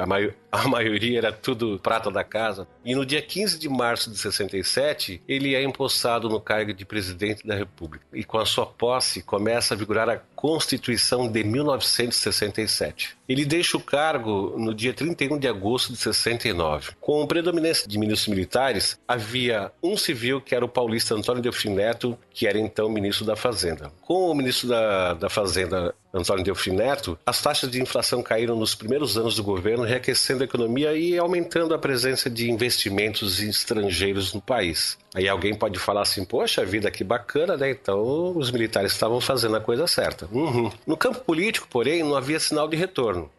A, 0.00 0.06
mai 0.06 0.34
a 0.50 0.68
maioria 0.68 1.18
era 1.18 1.32
tudo 1.32 1.78
prata 1.78 2.10
da 2.10 2.24
casa. 2.24 2.66
E 2.84 2.94
no 2.94 3.04
dia 3.04 3.20
15 3.20 3.58
de 3.58 3.68
março 3.68 4.10
de 4.10 4.18
67, 4.18 5.22
ele 5.28 5.54
é 5.54 5.62
empossado 5.76 6.30
no 6.30 6.40
cargo 6.40 6.72
de 6.72 6.86
presidente 6.86 7.46
da 7.46 7.54
República. 7.54 8.04
E 8.12 8.24
com 8.24 8.38
a 8.38 8.46
sua 8.46 8.64
posse 8.64 9.22
começa 9.22 9.74
a 9.74 9.76
vigorar 9.76 10.08
a 10.08 10.16
Constituição 10.36 11.26
de 11.26 11.42
1967. 11.42 13.16
Ele 13.28 13.44
deixa 13.44 13.76
o 13.76 13.80
cargo 13.80 14.54
no 14.56 14.72
dia 14.72 14.92
31 14.92 15.38
de 15.38 15.48
agosto 15.48 15.92
de 15.92 15.98
69. 15.98 16.92
Com 17.00 17.26
predominância 17.26 17.88
de 17.88 17.98
ministros 17.98 18.28
militares, 18.28 19.00
havia 19.08 19.72
um 19.82 19.96
civil 19.96 20.40
que 20.40 20.54
era 20.54 20.64
o 20.64 20.68
paulista 20.68 21.14
Antônio 21.14 21.42
Delfim 21.42 21.70
Neto, 21.70 22.16
que 22.30 22.46
era 22.46 22.58
então 22.58 22.88
ministro 22.88 23.24
da 23.24 23.34
Fazenda. 23.34 23.90
Com 24.02 24.30
o 24.30 24.34
ministro 24.34 24.68
da, 24.68 25.14
da 25.14 25.28
Fazenda, 25.28 25.94
Antônio 26.14 26.44
Delfim 26.44 26.70
Neto, 26.70 27.18
as 27.26 27.42
taxas 27.42 27.70
de 27.70 27.80
inflação 27.80 28.22
caíram 28.22 28.56
nos 28.56 28.74
primeiros 28.74 29.18
anos 29.18 29.36
do 29.36 29.42
governo, 29.42 29.84
reaquecendo 29.84 30.42
a 30.42 30.46
economia 30.46 30.92
e 30.92 31.18
aumentando 31.18 31.74
a 31.74 31.78
presença 31.78 32.30
de 32.30 32.50
investimentos 32.50 33.40
estrangeiros 33.40 34.32
no 34.32 34.40
país. 34.40 34.96
Aí 35.14 35.28
alguém 35.28 35.54
pode 35.54 35.78
falar 35.78 36.02
assim, 36.02 36.24
poxa 36.24 36.64
vida, 36.64 36.90
que 36.90 37.02
bacana, 37.02 37.56
né? 37.56 37.70
Então 37.70 38.36
os 38.36 38.50
militares 38.50 38.92
estavam 38.92 39.20
fazendo 39.20 39.56
a 39.56 39.60
coisa 39.60 39.86
certa. 39.86 40.28
Uhum. 40.36 40.70
No 40.86 40.96
campo 40.96 41.20
político, 41.20 41.66
porém, 41.68 42.02
não 42.02 42.16
havia 42.16 42.38
sinal 42.38 42.68
de 42.68 42.76
retorno 42.76 43.30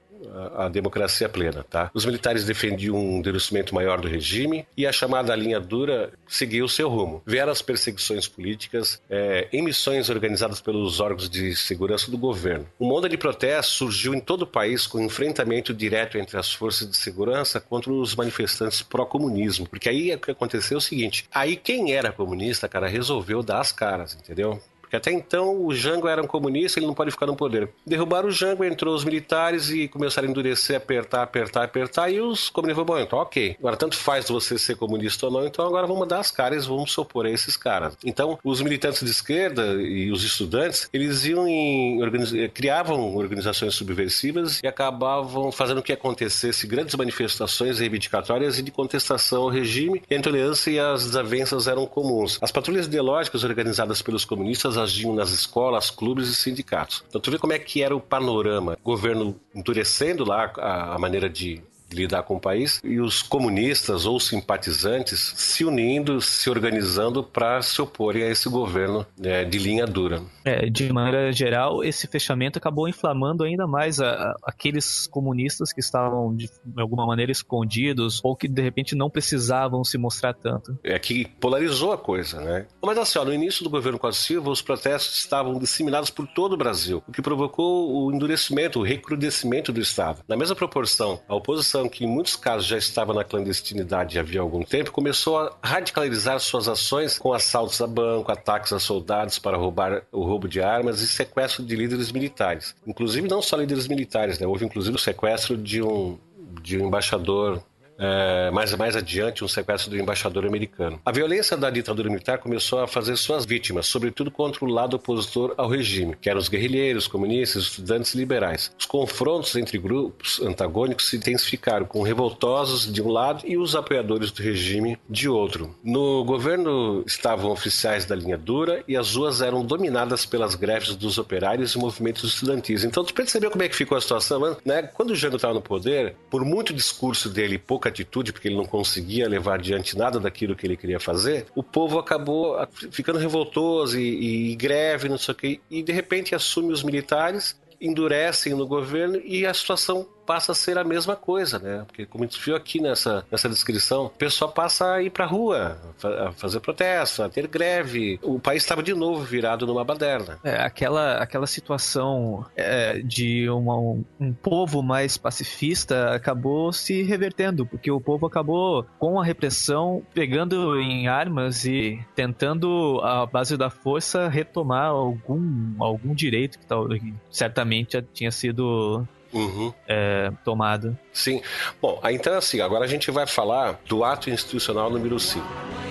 a, 0.56 0.70
democracia 0.70 1.28
plena, 1.30 1.66
tá? 1.70 1.91
Os 1.93 2.06
militares 2.06 2.45
defendiam 2.45 2.95
um 2.95 3.18
endurecimento 3.18 3.74
maior 3.74 4.00
do 4.00 4.08
regime 4.08 4.66
e 4.76 4.86
a 4.86 4.91
chamada 4.91 5.36
linha 5.36 5.60
dura 5.60 6.12
seguiu 6.28 6.66
o 6.66 6.70
seu 6.70 6.89
rumo. 6.89 7.22
Vieram 7.26 7.52
as 7.52 7.62
perseguições 7.62 8.28
políticas 8.28 9.02
é, 9.10 9.48
em 9.52 9.62
missões 9.62 10.10
organizadas 10.10 10.62
pelos 10.62 11.00
órgãos 11.00 11.30
de 11.30 11.56
segurança 11.56 12.10
do 12.10 12.18
governo. 12.18 12.68
Uma 12.80 12.95
onda 12.95 13.10
de 13.10 13.18
protestos 13.18 13.76
surgiu 13.76 14.14
em 14.14 14.20
todo 14.20 14.43
o 14.43 14.48
país 14.48 14.88
com 14.88 15.04
enfrentamento 15.04 15.74
direto 15.74 16.18
entre 16.18 16.38
as 16.38 16.54
forças 16.54 16.89
de 16.89 16.98
segurança 16.98 17.60
contra 17.60 17.91
os 17.91 18.16
manifestantes 18.16 18.82
pró-comunismo. 18.82 19.68
Porque 19.68 19.89
aí 19.89 20.14
o 20.14 20.20
que 20.20 20.32
aconteceu 20.32 20.76
é 20.76 20.80
o 20.80 20.82
seguinte: 20.82 21.28
aí 21.34 21.56
quem 21.56 21.93
era 21.93 22.12
comunista, 22.12 22.68
cara, 22.68 22.88
resolveu 22.88 23.43
dar 23.43 23.60
as 23.60 23.72
caras, 23.72 24.16
entendeu? 24.16 24.62
Porque 24.88 24.96
até 24.96 25.12
então 25.12 25.66
o 25.66 25.76
Jango 25.76 26.08
era 26.08 26.24
um 26.24 26.28
comunista, 26.28 26.80
ele 26.80 26.88
não 26.88 26.94
pode 26.94 27.12
ficar 27.12 27.26
no 27.26 27.36
poder. 27.36 27.70
Derrubaram 27.86 28.30
o 28.30 28.32
Jango, 28.32 28.64
entrou 28.64 28.96
os 28.96 29.04
militares 29.04 29.70
e 29.70 29.88
começaram 29.90 30.30
a 30.30 30.32
endurecer, 30.32 30.78
apertar, 30.78 31.24
apertar, 31.24 31.64
apertar. 31.64 32.10
E 32.10 32.22
os 32.22 32.50
comunistas 32.50 32.86
falaram: 32.86 33.02
bom, 33.02 33.06
então 33.06 33.20
ok. 33.20 33.58
Agora 33.60 33.76
tanto 33.76 33.98
faz 33.98 34.30
você 34.30 34.58
ser 34.58 34.78
comunista 34.78 35.26
ou 35.26 35.32
não, 35.32 35.46
então 35.46 35.66
agora 35.66 35.86
vamos 35.86 36.08
dar 36.08 36.20
as 36.20 36.32
caras 36.32 36.64
e 36.64 36.68
vamos 36.68 36.94
se 36.94 37.00
opor 37.02 37.26
a 37.26 37.30
esses 37.30 37.58
caras. 37.58 37.98
Então 38.04 38.40
os 38.42 38.62
militantes 38.62 39.04
de 39.04 39.12
esquerda 39.12 39.74
e 39.74 40.10
os 40.10 40.24
estudantes, 40.24 40.90
eles 40.94 41.26
iam 41.26 41.46
em. 41.46 42.02
Organiz... 42.02 42.32
criavam 42.54 43.14
organizações 43.16 43.76
subversivas 43.76 44.62
e 44.64 44.68
acabavam 44.68 45.52
fazendo 45.52 45.84
que 45.84 45.92
acontecesse 45.92 46.66
grandes 46.66 46.96
manifestações 46.96 47.80
reivindicatórias 47.80 48.58
e 48.58 48.64
de 48.64 48.72
contestação 48.72 49.44
ao 49.44 49.50
regime. 49.50 50.02
E 50.10 50.16
a 50.16 50.18
intolerância 50.18 50.72
e 50.72 50.80
as 50.80 51.04
desavenças 51.04 51.68
eram 51.68 51.86
comuns. 51.86 52.40
As 52.42 52.52
patrulhas 52.52 52.86
ideológicas 52.86 53.44
organizadas 53.44 54.02
pelos 54.02 54.24
comunistas 54.24 54.76
agiam 54.78 55.13
nas 55.13 55.32
escolas, 55.32 55.89
clubes 55.89 56.30
e 56.30 56.36
sindicatos. 56.36 57.03
Então 57.07 57.19
tu 57.19 57.32
vê 57.32 57.38
como 57.38 57.53
é 57.53 57.59
que 57.59 57.82
era 57.82 57.95
o 57.95 58.01
panorama. 58.01 58.78
Governo 58.84 59.39
endurecendo 59.53 60.23
lá 60.23 60.51
a 60.57 60.97
maneira 60.99 61.30
de 61.30 61.61
lidar 61.92 62.24
com 62.24 62.36
o 62.36 62.40
país 62.40 62.82
e 62.84 63.00
os 63.00 63.22
comunistas 63.22 64.06
ou 64.06 64.20
simpatizantes 64.20 65.34
se 65.36 65.64
unindo, 65.64 66.22
se 66.22 66.50
organizando 66.50 67.24
para 67.24 67.62
se 67.62 67.82
oporem 67.82 68.24
a 68.24 68.30
esse 68.30 68.50
governo 68.50 69.06
né, 69.18 69.46
de 69.46 69.58
linha 69.58 69.86
dura. 69.86 70.22
É, 70.44 70.70
de 70.70 70.92
maneira 70.92 71.32
geral, 71.32 71.84
esse 71.84 72.08
fechamento 72.08 72.58
acabou 72.58 72.88
inflamando 72.88 73.44
ainda 73.44 73.68
mais 73.68 74.00
a, 74.00 74.12
a, 74.12 74.36
aqueles 74.44 75.08
comunistas 75.08 75.74
que 75.74 75.80
estavam 75.80 76.36
de, 76.36 76.50
de, 76.64 76.82
alguma 76.82 77.06
maneira 77.06 77.32
escondidos 77.32 78.22
ou 78.24 78.36
que 78.36 78.48
de 78.48 78.62
repente 78.62 78.96
não 78.96 79.10
precisavam 79.10 79.84
se 79.84 79.98
mostrar 79.98 80.34
tanto. 80.34 80.78
É 80.84 80.98
que 81.00 81.26
polarizou 81.40 81.92
a 81.92 81.98
coisa, 81.98 82.40
né? 82.42 82.68
Mas 82.84 82.98
assim, 82.98 83.20
ó, 83.20 83.26
no 83.26 83.34
início 83.34 83.64
do 83.64 83.70
governo 83.70 84.00
Costa 84.00 84.22
Silva, 84.22 84.50
os 84.50 84.62
protestos 84.62 85.18
estavam 85.20 85.58
disseminados 85.60 86.10
por 86.10 86.28
todo 86.28 86.54
o 86.54 86.58
Brasil, 86.58 87.04
o 87.08 87.12
que 87.12 87.22
provocou 87.22 88.06
o 88.06 88.14
endurecimento, 88.14 88.80
o 88.80 88.84
recrudescimento 88.84 89.72
do 89.72 89.80
Estado. 89.80 90.22
Na 90.28 90.38
mesma 90.38 90.56
proporção, 90.56 91.20
a 91.28 91.36
oposição 91.36 91.76
que 91.86 92.05
em 92.05 92.07
muitos 92.07 92.36
casos 92.36 92.65
já 92.65 92.78
estava 92.78 93.13
na 93.13 93.23
clandestinidade 93.23 94.17
havia 94.17 94.39
algum 94.39 94.63
tempo, 94.63 94.91
começou 94.91 95.38
a 95.38 95.51
radicalizar 95.61 96.39
suas 96.39 96.67
ações 96.67 97.19
com 97.19 97.34
assaltos 97.34 97.82
a 97.82 97.88
banco, 97.88 98.32
ataques 98.32 98.71
a 98.71 98.80
soldados 98.80 99.38
para 99.38 99.57
roubar 99.57 100.03
o 100.11 100.23
roubo 100.23 100.47
de 100.47 100.61
armas 100.61 101.01
e 101.01 101.07
sequestro 101.07 101.65
de 101.65 101.75
líderes 101.75 102.11
militares. 102.11 102.73
Inclusive 102.86 103.28
não 103.28 103.41
só 103.41 103.57
líderes 103.57 103.88
militares, 103.88 104.39
né? 104.39 104.47
houve 104.47 104.65
inclusive 104.65 104.95
o 104.95 104.99
sequestro 104.99 105.57
de 105.57 105.82
um 105.82 106.17
de 106.61 106.78
um 106.78 106.88
embaixador 106.88 107.61
é, 107.98 108.52
mais, 108.52 108.74
mais 108.76 108.95
adiante 108.95 109.43
um 109.43 109.48
sequestro 109.48 109.89
do 109.89 109.98
embaixador 109.98 110.45
americano. 110.45 111.00
A 111.06 111.12
violência 111.12 111.58
da 111.58 111.70
ditadura 111.70 112.10
militar 112.10 112.38
começou 112.38 112.80
a 112.80 112.88
fazer 112.88 113.16
suas 113.18 113.45
vítimas, 113.45 113.88
sobretudo 113.88 114.32
contra 114.32 114.64
o 114.64 114.68
lado 114.68 114.95
opositor 114.95 115.54
ao 115.58 115.70
regime, 115.70 116.16
que 116.20 116.30
eram 116.30 116.39
os 116.39 116.50
guerrilheiros, 116.50 117.08
comunistas, 117.08 117.64
estudantes 117.64 118.14
liberais. 118.14 118.72
Os 118.78 118.86
confrontos 118.86 119.56
entre 119.56 119.78
grupos 119.78 120.39
antagônicos 120.41 121.10
se 121.10 121.18
intensificaram, 121.18 121.86
com 121.86 122.02
revoltosos 122.02 122.91
de 122.91 123.02
um 123.02 123.10
lado 123.10 123.43
e 123.45 123.58
os 123.58 123.76
apoiadores 123.76 124.32
do 124.32 124.41
regime 124.41 124.98
de 125.10 125.30
outro. 125.30 125.76
No 125.84 126.24
governo 126.24 127.04
estavam 127.06 127.52
oficiais 127.52 128.06
da 128.06 128.16
linha 128.16 128.38
dura 128.38 128.84
e 128.88 128.95
as 128.95 129.16
ruas 129.16 129.41
eram 129.41 129.66
dominadas 129.66 130.26
pelas 130.26 130.56
greves 130.56 130.95
dos 130.95 131.18
operários 131.18 131.74
e 131.74 131.78
movimentos 131.78 132.24
estudantis. 132.24 132.84
Então, 132.84 133.04
tu 133.04 133.14
percebeu 133.14 133.50
como 133.50 133.64
é 133.64 133.70
que 133.70 133.76
ficou 133.76 133.98
a 133.98 134.02
situação? 134.02 134.58
Né? 134.66 134.84
Quando 134.84 135.12
o 135.12 135.16
Jango 135.16 135.38
estava 135.38 135.54
no 135.54 135.62
poder, 135.62 136.16
por 136.30 136.43
muito 136.43 136.74
discurso 136.74 137.30
dele 137.30 137.58
pouca 137.58 137.87
atitude, 137.88 138.32
porque 138.32 138.48
ele 138.48 138.58
não 138.58 138.66
conseguia 138.66 139.28
levar 139.28 139.56
adiante 139.56 139.98
nada 139.98 140.20
daquilo 140.20 140.56
que 140.56 140.66
ele 140.66 140.78
queria 140.78 141.00
fazer, 141.00 141.46
o 141.56 141.64
povo 141.64 142.00
acabou 142.00 142.58
ficando 142.92 143.20
revoltoso 143.20 144.00
e, 144.00 144.52
e 144.52 144.56
greve, 144.56 145.10
não 145.10 145.18
sei 145.18 145.32
o 145.32 145.36
quê, 145.36 145.60
e 145.70 145.84
de 145.84 145.92
repente 145.92 146.36
assume 146.36 146.72
os 146.74 146.84
militares 146.84 147.60
endurecem 147.80 148.54
no 148.54 148.68
governo 148.68 149.22
e 149.24 149.46
a 149.46 149.54
situação 149.54 150.08
passa 150.28 150.51
a 150.51 150.55
ser 150.55 150.78
a 150.78 150.84
mesma 150.84 151.15
coisa, 151.15 151.57
né? 151.57 151.86
Porque 151.88 152.05
como 152.05 152.25
a 152.25 152.28
gente 152.28 152.43
viu 152.43 152.55
aqui 152.55 152.82
nessa, 152.82 153.25
nessa 153.32 153.47
descrição, 153.47 154.07
o 154.07 154.09
pessoal 154.09 154.51
passa 154.51 154.95
a 154.95 155.01
ir 155.01 155.09
pra 155.09 155.25
rua, 155.25 155.80
a 156.03 156.34
fazer 156.34 156.59
protesto, 156.59 157.23
a 157.23 157.30
ter 157.30 157.47
greve. 157.47 158.19
O 158.21 158.38
país 158.38 158.61
estava 158.61 158.84
de 158.84 158.93
novo 158.93 159.23
virado 159.23 159.65
numa 159.65 159.86
baderna. 159.86 160.38
É, 160.43 160.61
aquela, 160.61 161.13
aquela 161.13 161.47
situação 161.47 162.45
é, 162.57 162.99
de 162.99 163.49
uma, 163.49 163.78
um, 163.78 164.03
um 164.19 164.34
povo 164.34 164.84
mais 164.84 165.17
pacifista 165.17 166.13
acabou 166.13 166.73
se 166.73 167.03
revertendo, 167.03 167.65
porque 167.65 167.89
o 167.89 168.01
povo 168.01 168.25
acabou 168.28 168.86
com 168.99 169.21
a 169.21 169.23
repressão 169.23 170.03
pegando 170.13 170.78
em 170.82 171.07
armas 171.07 171.63
e 171.63 172.03
tentando, 172.13 172.99
à 173.01 173.25
base 173.25 173.55
da 173.55 173.69
força, 173.69 174.28
retomar 174.28 174.88
algum, 174.88 175.75
algum 175.80 176.13
direito 176.13 176.59
que, 176.59 176.65
tal, 176.65 176.88
certamente 177.32 177.93
já 177.93 178.01
tinha 178.01 178.32
sido 178.32 179.07
uhum. 179.34 179.73
é, 179.88 180.32
tomado. 180.43 180.97
Sim. 181.13 181.41
Bom, 181.82 182.01
então 182.11 182.38
assim, 182.38 182.61
agora 182.61 182.86
a 182.86 182.88
gente 182.88 183.09
vai 183.11 183.28
falar 183.28 183.80
do 183.86 184.03
ato 184.03 184.30
institucional 184.30 184.89
número 184.89 185.19
5. 185.19 185.87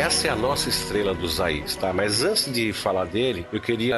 Essa 0.00 0.28
é 0.28 0.30
a 0.30 0.36
nossa 0.36 0.70
estrela 0.70 1.14
dos 1.14 1.42
AIs, 1.42 1.76
tá? 1.76 1.92
Mas 1.92 2.22
antes 2.22 2.50
de 2.50 2.72
falar 2.72 3.04
dele, 3.04 3.46
eu 3.52 3.60
queria. 3.60 3.96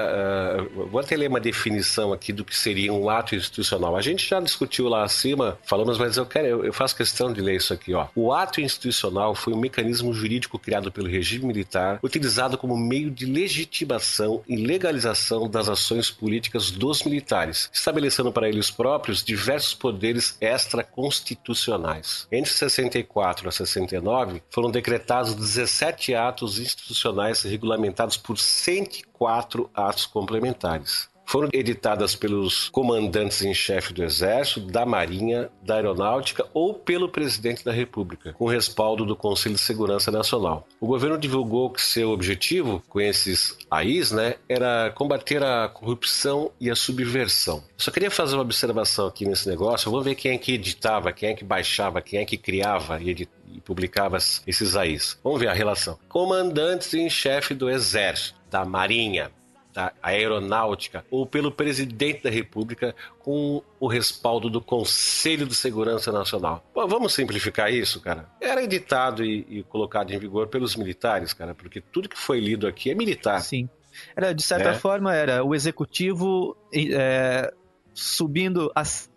Uh, 0.77 0.89
vou 0.89 1.01
até 1.01 1.17
ler 1.17 1.29
uma 1.29 1.39
definição 1.39 2.13
aqui 2.13 2.33
do 2.33 2.45
que 2.45 2.57
seria 2.57 2.93
um 2.93 3.09
ato 3.09 3.37
institucional. 3.37 3.95
A 3.97 4.03
gente 4.03 4.29
já 4.29 4.41
discutiu 4.41 4.89
lá 4.89 5.05
acima, 5.05 5.57
falamos, 5.63 5.99
mas 5.99 6.17
eu 6.17 6.27
quero, 6.27 6.49
eu, 6.49 6.65
eu 6.65 6.73
faço 6.73 6.97
questão 6.97 7.33
de 7.33 7.41
ler 7.41 7.55
isso 7.55 7.73
aqui, 7.73 7.95
ó. 7.95 8.09
O 8.17 8.33
ato 8.33 8.61
institucional 8.61 9.33
foi 9.37 9.53
um 9.53 9.61
mecanismo 9.61 10.13
jurídico 10.13 10.59
criado 10.59 10.91
pelo 10.91 11.09
regime 11.09 11.47
militar, 11.47 12.01
utilizado 12.03 12.59
como 12.59 12.77
meio 12.77 13.09
de 13.09 13.25
legitimação 13.25 14.43
e 14.49 14.57
legalização 14.57 15.49
das 15.49 15.69
ações 15.69 16.11
políticas 16.11 16.73
dos 16.73 17.05
militares, 17.05 17.71
estabelecendo 17.73 18.33
para 18.33 18.49
eles 18.49 18.73
próprios 18.73 19.23
diversos 19.23 19.73
poderes 19.73 20.37
extraconstitucionais. 20.41 22.27
Entre 22.33 22.51
64 22.51 23.49
a 23.49 23.53
69, 23.53 24.43
foram 24.51 24.69
decretados 24.69 25.37
17 25.37 25.92
atos 26.15 26.59
institucionais 26.59 27.43
regulamentados 27.43 28.17
por 28.17 28.39
104 28.39 29.71
atos 29.75 30.07
complementares 30.07 31.12
foram 31.25 31.49
editadas 31.53 32.15
pelos 32.15 32.69
comandantes 32.69 33.43
em 33.43 33.55
chefe 33.55 33.93
do 33.93 34.03
Exército, 34.03 34.61
da 34.61 34.85
Marinha, 34.85 35.51
da 35.63 35.77
Aeronáutica 35.77 36.47
ou 36.53 36.75
pelo 36.75 37.09
presidente 37.09 37.65
da 37.65 37.73
República, 37.73 38.33
com 38.33 38.47
respaldo 38.47 39.05
do 39.05 39.17
Conselho 39.17 39.55
de 39.55 39.61
Segurança 39.61 40.11
Nacional. 40.11 40.67
O 40.81 40.87
governo 40.87 41.19
divulgou 41.19 41.71
que 41.71 41.81
seu 41.81 42.11
objetivo 42.11 42.83
com 42.89 43.01
esses 43.01 43.57
AIs 43.71 44.11
né, 44.11 44.35
era 44.49 44.91
combater 44.95 45.43
a 45.43 45.69
corrupção 45.69 46.51
e 46.61 46.71
a 46.71 46.77
subversão. 46.77 47.63
Só 47.77 47.91
queria 47.91 48.11
fazer 48.11 48.35
uma 48.35 48.43
observação 48.43 49.07
aqui 49.07 49.27
nesse 49.27 49.49
negócio. 49.49 49.91
Vamos 49.91 50.05
ver 50.05 50.15
quem 50.15 50.33
é 50.33 50.39
que 50.39 50.53
editava, 50.53 51.13
quem 51.13 51.31
é 51.31 51.35
que 51.35 51.45
baixava, 51.45 52.01
quem 52.01 52.21
é 52.21 52.25
que 52.25 52.37
criava 52.37 53.01
e 53.01 53.11
editava 53.11 53.43
e 53.55 53.61
publicava 53.61 54.17
esses 54.17 54.77
AIs. 54.77 55.19
Vamos 55.23 55.41
ver 55.41 55.49
a 55.49 55.53
relação. 55.53 55.99
Comandantes 56.09 56.95
em 56.95 57.09
chefe 57.11 57.55
do 57.55 57.69
Exército, 57.69 58.41
da 58.51 58.65
Marinha, 58.65 59.31
da 59.73 59.93
aeronáutica 60.03 61.05
ou 61.11 61.27
pelo 61.27 61.51
presidente 61.51 62.23
da 62.23 62.31
República 62.31 62.95
com 63.19 63.63
o 63.81 63.87
respaldo 63.87 64.51
do 64.51 64.61
Conselho 64.61 65.47
de 65.47 65.55
Segurança 65.55 66.13
Nacional. 66.13 66.65
Bom, 66.75 66.87
vamos 66.87 67.15
simplificar 67.15 67.73
isso, 67.73 68.01
cara. 68.01 68.29
Era 68.41 68.63
editado 68.63 69.25
e, 69.25 69.47
e, 69.49 69.63
colocado 69.63 70.13
em 70.13 70.19
vigor 70.19 70.49
pelos 70.49 70.77
militares, 70.77 71.33
cara, 71.33 71.55
porque 71.55 71.81
tudo 71.81 72.09
que 72.09 72.19
foi 72.19 72.41
lido 72.41 72.67
aqui 72.67 72.91
é 72.91 72.95
militar. 72.95 73.41
Sim. 73.41 73.69
Era, 74.17 74.33
de 74.33 74.43
certa 74.43 74.71
é. 74.71 74.75
forma, 74.75 75.15
era 75.15 75.45
o 75.45 75.55
executivo 75.55 76.57
é, 76.73 77.53
subindo 77.95 78.71
acima 78.75 79.13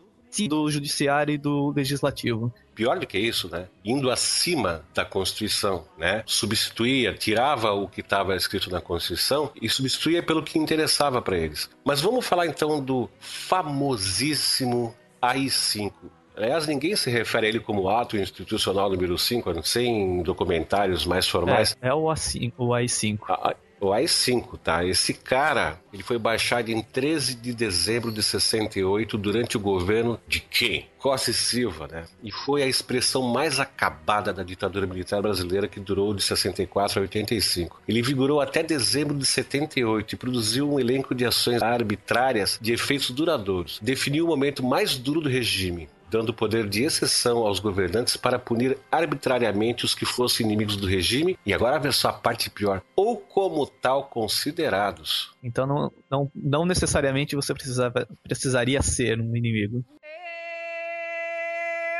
do 0.49 0.70
judiciário 0.70 1.34
e 1.34 1.38
do 1.38 1.72
legislativo 1.72 2.53
pior 2.76 2.99
do 2.99 3.07
que 3.07 3.17
isso, 3.17 3.49
né? 3.49 3.67
Indo 3.84 4.11
acima 4.11 4.84
da 4.93 5.05
Constituição, 5.05 5.86
né? 5.97 6.21
Substituía, 6.26 7.13
tirava 7.13 7.71
o 7.71 7.88
que 7.88 8.01
estava 8.01 8.36
escrito 8.36 8.69
na 8.69 8.82
Constituição 8.82 9.51
e 9.59 9.69
substituía 9.69 10.21
pelo 10.21 10.43
que 10.43 10.59
interessava 10.59 11.21
para 11.21 11.38
eles. 11.38 11.69
Mas 11.84 12.01
vamos 12.01 12.28
falar 12.28 12.45
então 12.45 12.84
do 12.84 13.09
famosíssimo 13.19 14.93
AI-5. 15.21 15.93
Aliás, 16.36 16.67
ninguém 16.67 16.95
se 16.97 17.09
refere 17.09 17.45
a 17.45 17.49
ele 17.49 17.61
como 17.61 17.88
ato 17.88 18.17
institucional 18.17 18.89
número 18.89 19.17
5, 19.17 19.63
sem 19.63 20.21
documentários 20.21 21.05
mais 21.05 21.28
formais. 21.28 21.78
É, 21.82 21.88
é 21.88 21.93
o 21.93 22.09
AI-5. 22.09 23.55
O 23.86 23.93
AI-5 23.93 24.45
o 24.45 24.53
AI-5, 24.55 24.59
tá? 24.63 24.83
Esse 24.83 25.13
cara, 25.13 25.79
ele 25.93 26.01
foi 26.01 26.17
baixado 26.17 26.69
em 26.69 26.81
13 26.81 27.36
de 27.36 27.53
dezembro 27.53 28.11
de 28.11 28.23
68 28.23 29.15
durante 29.15 29.57
o 29.57 29.59
governo 29.59 30.19
de 30.27 30.39
quem? 30.39 30.88
Costa 30.97 31.29
e 31.29 31.33
Silva, 31.36 31.88
né? 31.88 32.05
E 32.23 32.31
foi 32.31 32.63
a 32.63 32.67
expressão 32.67 33.21
mais 33.21 33.59
acabada 33.59 34.33
da 34.33 34.41
ditadura 34.41 34.88
militar 34.88 35.21
brasileira 35.21 35.67
que 35.67 35.79
durou 35.79 36.15
de 36.15 36.23
64 36.23 36.99
a 36.99 37.01
85. 37.03 37.79
Ele 37.88 38.01
vigorou 38.01 38.41
até 38.41 38.63
dezembro 38.63 39.15
de 39.15 39.25
78 39.25 40.13
e 40.13 40.17
produziu 40.17 40.67
um 40.67 40.79
elenco 40.79 41.13
de 41.13 41.23
ações 41.23 41.61
arbitrárias 41.61 42.57
de 42.59 42.73
efeitos 42.73 43.11
duradouros. 43.11 43.79
Definiu 43.83 44.25
o 44.25 44.27
momento 44.29 44.65
mais 44.65 44.97
duro 44.97 45.21
do 45.21 45.29
regime, 45.29 45.88
dando 46.16 46.34
poder 46.34 46.70
de 46.70 46.84
exceção 46.84 47.39
aos 47.39 47.59
governantes 47.59 48.16
para 48.16 48.39
punir 48.39 48.78
arbitrariamente 48.89 49.84
os 49.84 49.93
que 49.93 50.05
fossem 50.05 50.45
inimigos 50.45 50.78
do 50.78 50.88
regime, 50.88 51.38
e 51.45 51.53
agora 51.53 51.78
vê 51.78 51.91
só 51.91 52.07
a 52.07 52.13
parte 52.13 52.49
pior, 52.49 52.82
ou 52.95 53.18
como 53.18 53.68
tal 53.68 54.05
considerados. 54.05 55.34
Então 55.43 55.68
não, 55.68 55.91
não, 56.09 56.32
não 56.34 56.66
necessariamente 56.66 57.36
você 57.36 57.53
precisava, 57.53 58.07
precisaria 58.24 58.82
ser 58.82 59.20
um 59.20 59.36
inimigo. 59.36 59.84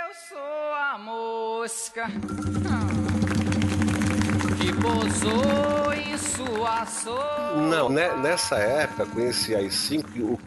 Eu 0.08 0.14
sou 0.30 0.74
a 0.74 0.98
mosca 0.98 2.06
que 4.66 4.74
pousou 4.82 5.94
em 5.94 6.18
sua 6.18 6.86
sombra. 6.88 7.56
Não, 7.56 7.88
né, 7.88 8.16
nessa 8.18 8.56
época, 8.58 9.06
com 9.06 9.20
esse 9.20 9.54
AI-5, 9.54 10.40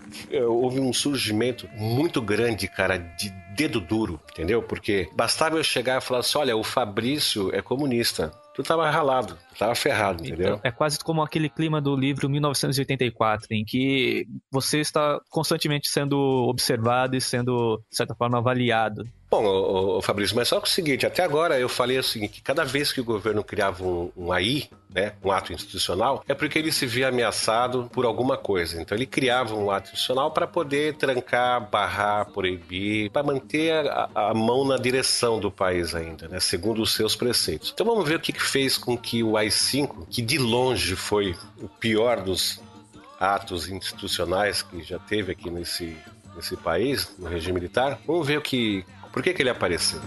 houve 0.49 0.81
um 0.81 0.93
surgimento 0.93 1.69
muito 1.77 2.21
grande, 2.21 2.67
cara, 2.67 2.97
de 2.97 3.31
dedo 3.55 3.81
duro, 3.81 4.21
entendeu? 4.33 4.61
Porque 4.61 5.09
bastava 5.15 5.57
eu 5.57 5.63
chegar 5.63 5.99
e 5.99 6.01
falar 6.01 6.21
assim: 6.21 6.39
olha, 6.39 6.57
o 6.57 6.65
Fabrício 6.65 7.55
é 7.55 7.63
comunista. 7.63 8.33
Tu 8.55 8.63
tava 8.65 8.91
ralado, 8.91 9.39
tu 9.51 9.59
tava 9.59 9.75
ferrado, 9.77 10.25
entendeu? 10.25 10.57
Então, 10.57 10.61
é 10.65 10.73
quase 10.73 10.99
como 10.99 11.23
aquele 11.23 11.49
clima 11.49 11.81
do 11.81 11.95
livro 11.95 12.29
1984, 12.29 13.47
em 13.53 13.65
que 13.65 14.27
você 14.51 14.81
está 14.81 15.21
constantemente 15.31 15.89
sendo 15.89 16.17
observado 16.17 17.17
e 17.17 17.21
sendo, 17.21 17.81
de 17.89 17.97
certa 17.97 18.17
forma, 18.17 18.39
avaliado. 18.39 19.05
Bom, 19.31 19.45
ô, 19.45 20.01
Fabrício, 20.01 20.35
mas 20.35 20.49
só 20.49 20.59
que 20.59 20.67
o 20.67 20.71
seguinte, 20.71 21.05
até 21.05 21.23
agora 21.23 21.59
eu 21.61 21.69
falei 21.69 21.99
o 21.99 22.03
seguinte, 22.03 22.33
que 22.35 22.41
cada 22.41 22.65
vez 22.65 22.91
que 22.91 23.01
o 23.01 23.05
governo 23.05 23.45
criava 23.45 23.85
um, 23.85 24.11
um 24.17 24.33
AI, 24.33 24.71
né, 24.89 25.13
um 25.23 25.31
ato 25.31 25.53
institucional, 25.53 26.25
é 26.27 26.33
porque 26.33 26.59
ele 26.59 26.73
se 26.73 26.87
via 26.87 27.09
ameaçado 27.09 27.91
por 27.93 28.07
alguma 28.07 28.39
coisa. 28.39 28.81
Então 28.81 28.97
ele 28.97 29.05
criava 29.05 29.55
um 29.55 29.71
ato 29.71 29.89
institucional 29.89 30.31
para 30.31 30.47
poder 30.47 30.95
trancar, 30.95 31.69
barrar, 31.69 32.25
proibir, 32.33 33.11
para 33.11 33.23
manter 33.23 33.87
a, 33.91 34.09
a, 34.15 34.35
mão 34.35 34.65
na 34.65 34.79
direção 34.79 35.39
do 35.39 35.51
país 35.51 35.95
ainda, 35.95 36.27
né, 36.27 36.41
segundo 36.41 36.81
os 36.81 36.95
seus 36.95 37.15
preceitos. 37.15 37.71
Então 37.75 37.85
vamos 37.85 38.09
ver 38.09 38.17
o 38.17 38.21
que, 38.21 38.33
que 38.33 38.43
fez 38.43 38.79
com 38.79 38.97
que 38.97 39.23
o 39.23 39.37
AI-5, 39.37 40.07
que 40.09 40.23
de 40.23 40.39
longe 40.39 40.97
foi 40.97 41.37
o 41.61 41.69
pior 41.69 42.23
dos 42.23 42.63
atos 43.21 43.69
institucionais 43.69 44.63
que 44.63 44.83
já 44.83 44.99
teve 44.99 45.33
aqui 45.33 45.51
nesse, 45.51 45.95
nesse 46.35 46.57
país, 46.57 47.13
no 47.19 47.29
regime 47.29 47.61
militar, 47.61 47.99
vamos 48.07 48.27
ver 48.27 48.39
o 48.39 48.43
que 48.43 48.87
por 49.13 49.23
que, 49.23 49.33
que 49.33 49.43
ele 49.43 49.51
apareceu? 49.51 50.01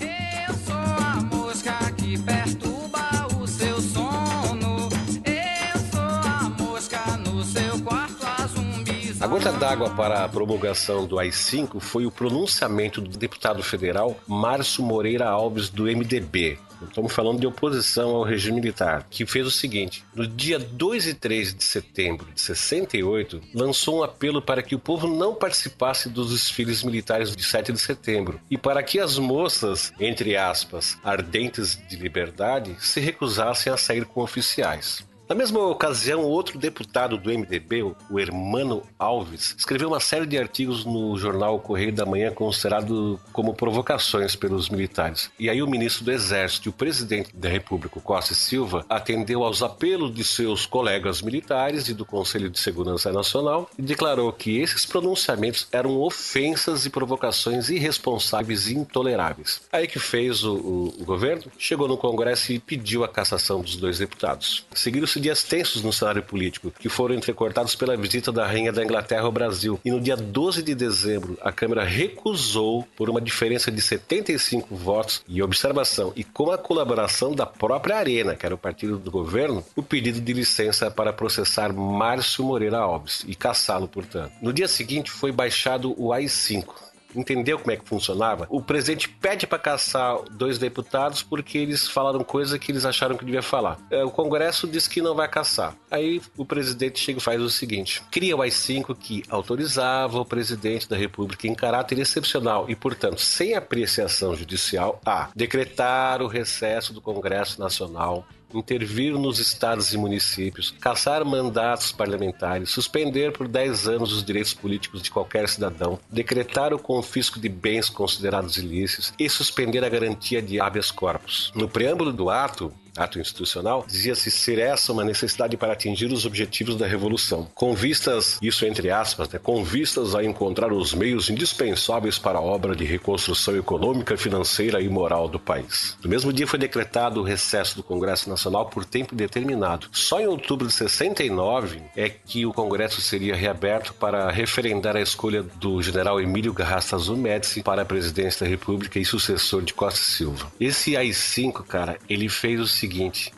Eu 0.00 0.54
sou 0.64 0.74
a 0.74 1.20
mosca 1.22 1.72
que 1.96 2.18
perturba 2.18 3.26
o 3.40 3.46
seu 3.46 3.80
sono. 3.80 4.88
Eu 5.24 5.80
sou 5.90 6.00
a 6.00 6.50
mosca 6.58 7.16
no 7.18 7.44
seu 7.44 7.80
quarto, 7.82 8.26
a 8.26 8.46
zumbis. 8.46 9.22
A 9.22 9.26
gota 9.26 9.52
d'água 9.52 9.90
para 9.90 10.24
a 10.24 10.28
promulgação 10.28 11.06
do 11.06 11.18
AI-5 11.18 11.80
foi 11.80 12.06
o 12.06 12.10
pronunciamento 12.10 13.00
do 13.00 13.16
deputado 13.16 13.62
federal 13.62 14.18
Márcio 14.26 14.82
Moreira 14.84 15.28
Alves, 15.28 15.68
do 15.68 15.84
MDB, 15.84 16.58
Estamos 16.82 17.12
falando 17.12 17.40
de 17.40 17.46
oposição 17.46 18.10
ao 18.10 18.22
regime 18.22 18.60
militar, 18.60 19.06
que 19.10 19.26
fez 19.26 19.46
o 19.46 19.50
seguinte: 19.50 20.04
no 20.14 20.26
dia 20.26 20.58
2 20.58 21.06
e 21.08 21.14
3 21.14 21.54
de 21.54 21.64
setembro 21.64 22.26
de 22.32 22.40
68, 22.40 23.40
lançou 23.54 23.98
um 23.98 24.02
apelo 24.02 24.42
para 24.42 24.62
que 24.62 24.74
o 24.74 24.78
povo 24.78 25.06
não 25.06 25.34
participasse 25.34 26.08
dos 26.08 26.30
desfiles 26.30 26.82
militares 26.82 27.34
de 27.34 27.42
7 27.42 27.72
de 27.72 27.78
setembro 27.78 28.40
e 28.50 28.58
para 28.58 28.82
que 28.82 28.98
as 28.98 29.18
moças, 29.18 29.92
entre 29.98 30.36
aspas, 30.36 30.98
ardentes 31.04 31.78
de 31.88 31.96
liberdade, 31.96 32.76
se 32.78 33.00
recusassem 33.00 33.72
a 33.72 33.76
sair 33.76 34.04
com 34.04 34.20
oficiais. 34.20 35.04
Na 35.26 35.34
mesma 35.34 35.58
ocasião, 35.58 36.20
outro 36.20 36.58
deputado 36.58 37.16
do 37.16 37.30
MDB, 37.30 37.82
o 38.10 38.20
Hermano 38.20 38.82
Alves, 38.98 39.54
escreveu 39.56 39.88
uma 39.88 40.00
série 40.00 40.26
de 40.26 40.36
artigos 40.36 40.84
no 40.84 41.16
jornal 41.16 41.58
Correio 41.58 41.94
da 41.94 42.04
Manhã 42.04 42.30
considerado 42.30 43.18
como 43.32 43.54
provocações 43.54 44.36
pelos 44.36 44.68
militares. 44.68 45.30
E 45.38 45.48
aí 45.48 45.62
o 45.62 45.66
ministro 45.66 46.04
do 46.04 46.12
Exército 46.12 46.68
e 46.68 46.70
o 46.70 46.74
presidente 46.74 47.34
da 47.34 47.48
República, 47.48 47.98
Costa 48.00 48.34
Silva, 48.34 48.84
atendeu 48.86 49.44
aos 49.44 49.62
apelos 49.62 50.14
de 50.14 50.22
seus 50.22 50.66
colegas 50.66 51.22
militares 51.22 51.88
e 51.88 51.94
do 51.94 52.04
Conselho 52.04 52.50
de 52.50 52.60
Segurança 52.60 53.10
Nacional 53.10 53.70
e 53.78 53.82
declarou 53.82 54.30
que 54.30 54.58
esses 54.58 54.84
pronunciamentos 54.84 55.66
eram 55.72 56.02
ofensas 56.02 56.84
e 56.84 56.90
provocações 56.90 57.70
irresponsáveis 57.70 58.68
e 58.68 58.74
intoleráveis. 58.74 59.62
Aí 59.72 59.86
que 59.86 59.98
fez 59.98 60.44
o, 60.44 60.54
o, 60.54 60.94
o 61.00 61.04
governo? 61.04 61.50
Chegou 61.56 61.88
no 61.88 61.96
Congresso 61.96 62.52
e 62.52 62.58
pediu 62.58 63.04
a 63.04 63.08
cassação 63.08 63.62
dos 63.62 63.76
dois 63.76 63.98
deputados. 63.98 64.66
Seguiram 64.74 65.13
se 65.14 65.20
dias 65.20 65.44
tensos 65.44 65.82
no 65.82 65.92
cenário 65.92 66.22
político, 66.24 66.72
que 66.72 66.88
foram 66.88 67.14
entrecortados 67.14 67.76
pela 67.76 67.96
visita 67.96 68.32
da 68.32 68.44
Rainha 68.44 68.72
da 68.72 68.82
Inglaterra 68.82 69.22
ao 69.22 69.30
Brasil. 69.30 69.80
E 69.84 69.90
no 69.90 70.00
dia 70.00 70.16
12 70.16 70.60
de 70.60 70.74
dezembro, 70.74 71.38
a 71.40 71.52
Câmara 71.52 71.84
recusou, 71.84 72.82
por 72.96 73.08
uma 73.08 73.20
diferença 73.20 73.70
de 73.70 73.80
75 73.80 74.74
votos 74.74 75.22
e 75.28 75.40
observação, 75.40 76.12
e 76.16 76.24
com 76.24 76.50
a 76.50 76.58
colaboração 76.58 77.32
da 77.32 77.46
própria 77.46 77.96
Arena, 77.96 78.34
que 78.34 78.44
era 78.44 78.54
o 78.54 78.58
partido 78.58 78.98
do 78.98 79.10
governo, 79.10 79.64
o 79.76 79.82
pedido 79.84 80.20
de 80.20 80.32
licença 80.32 80.90
para 80.90 81.12
processar 81.12 81.72
Márcio 81.72 82.44
Moreira 82.44 82.78
Alves 82.78 83.24
e 83.28 83.36
caçá-lo, 83.36 83.86
portanto. 83.86 84.32
No 84.42 84.52
dia 84.52 84.66
seguinte, 84.66 85.12
foi 85.12 85.30
baixado 85.30 85.94
o 85.96 86.12
AI-5 86.12 86.93
entendeu 87.14 87.58
como 87.58 87.72
é 87.72 87.76
que 87.76 87.88
funcionava? 87.88 88.46
O 88.50 88.62
presidente 88.62 89.08
pede 89.08 89.46
para 89.46 89.58
caçar 89.58 90.18
dois 90.30 90.58
deputados 90.58 91.22
porque 91.22 91.58
eles 91.58 91.88
falaram 91.88 92.22
coisa 92.22 92.58
que 92.58 92.72
eles 92.72 92.84
acharam 92.84 93.16
que 93.16 93.24
devia 93.24 93.42
falar. 93.42 93.78
É, 93.90 94.04
o 94.04 94.10
Congresso 94.10 94.66
diz 94.66 94.86
que 94.88 95.00
não 95.00 95.14
vai 95.14 95.28
caçar. 95.28 95.74
Aí 95.90 96.20
o 96.36 96.44
presidente 96.44 96.98
chega 96.98 97.18
e 97.18 97.22
faz 97.22 97.40
o 97.40 97.50
seguinte: 97.50 98.02
cria 98.10 98.36
o 98.36 98.42
AI-5 98.42 98.96
que 98.96 99.22
autorizava 99.28 100.20
o 100.20 100.24
presidente 100.24 100.88
da 100.88 100.96
República 100.96 101.46
em 101.46 101.54
caráter 101.54 101.98
excepcional 101.98 102.66
e, 102.68 102.76
portanto, 102.76 103.20
sem 103.20 103.54
apreciação 103.54 104.34
judicial, 104.34 105.00
a 105.04 105.30
decretar 105.34 106.22
o 106.22 106.26
recesso 106.26 106.92
do 106.92 107.00
Congresso 107.00 107.60
Nacional 107.60 108.26
intervir 108.58 109.12
nos 109.14 109.38
estados 109.38 109.92
e 109.92 109.98
municípios, 109.98 110.74
caçar 110.80 111.24
mandatos 111.24 111.92
parlamentares, 111.92 112.70
suspender 112.70 113.32
por 113.32 113.48
10 113.48 113.88
anos 113.88 114.12
os 114.12 114.24
direitos 114.24 114.54
políticos 114.54 115.02
de 115.02 115.10
qualquer 115.10 115.48
cidadão, 115.48 115.98
decretar 116.10 116.72
o 116.72 116.78
confisco 116.78 117.38
de 117.40 117.48
bens 117.48 117.88
considerados 117.88 118.56
ilícitos 118.56 119.12
e 119.18 119.28
suspender 119.28 119.84
a 119.84 119.88
garantia 119.88 120.40
de 120.40 120.60
habeas 120.60 120.90
corpus. 120.90 121.52
No 121.54 121.68
preâmbulo 121.68 122.12
do 122.12 122.30
ato, 122.30 122.72
ato 122.96 123.18
institucional, 123.18 123.84
dizia-se 123.86 124.30
ser 124.30 124.58
essa 124.58 124.92
uma 124.92 125.04
necessidade 125.04 125.56
para 125.56 125.72
atingir 125.72 126.12
os 126.12 126.24
objetivos 126.24 126.76
da 126.76 126.86
revolução, 126.86 127.48
com 127.54 127.74
vistas, 127.74 128.38
isso 128.40 128.64
entre 128.64 128.90
aspas, 128.90 129.28
né, 129.28 129.38
com 129.42 129.64
vistas 129.64 130.14
a 130.14 130.24
encontrar 130.24 130.72
os 130.72 130.94
meios 130.94 131.30
indispensáveis 131.30 132.18
para 132.18 132.38
a 132.38 132.42
obra 132.42 132.74
de 132.74 132.84
reconstrução 132.84 133.56
econômica, 133.56 134.16
financeira 134.16 134.80
e 134.80 134.88
moral 134.88 135.28
do 135.28 135.38
país. 135.38 135.96
No 136.02 136.10
mesmo 136.10 136.32
dia 136.32 136.46
foi 136.46 136.58
decretado 136.58 137.20
o 137.20 137.24
recesso 137.24 137.76
do 137.76 137.82
Congresso 137.82 138.28
Nacional 138.28 138.66
por 138.66 138.84
tempo 138.84 139.14
determinado. 139.14 139.88
Só 139.92 140.20
em 140.20 140.26
outubro 140.26 140.66
de 140.66 140.72
69 140.72 141.82
é 141.96 142.08
que 142.08 142.46
o 142.46 142.52
Congresso 142.52 143.00
seria 143.00 143.34
reaberto 143.34 143.92
para 143.94 144.30
referendar 144.30 144.96
a 144.96 145.00
escolha 145.00 145.42
do 145.42 145.82
general 145.82 146.20
Emílio 146.20 146.52
Garrastazu 146.52 147.16
Médici 147.16 147.62
para 147.62 147.82
a 147.82 147.84
presidência 147.84 148.44
da 148.44 148.50
República 148.50 148.98
e 148.98 149.04
sucessor 149.04 149.62
de 149.62 149.74
Costa 149.74 150.00
Silva. 150.00 150.52
Esse 150.60 150.96
AI-5, 150.96 151.64
cara, 151.64 151.98
ele 152.08 152.28
fez 152.28 152.60
o 152.60 152.66
seguinte: 152.84 153.32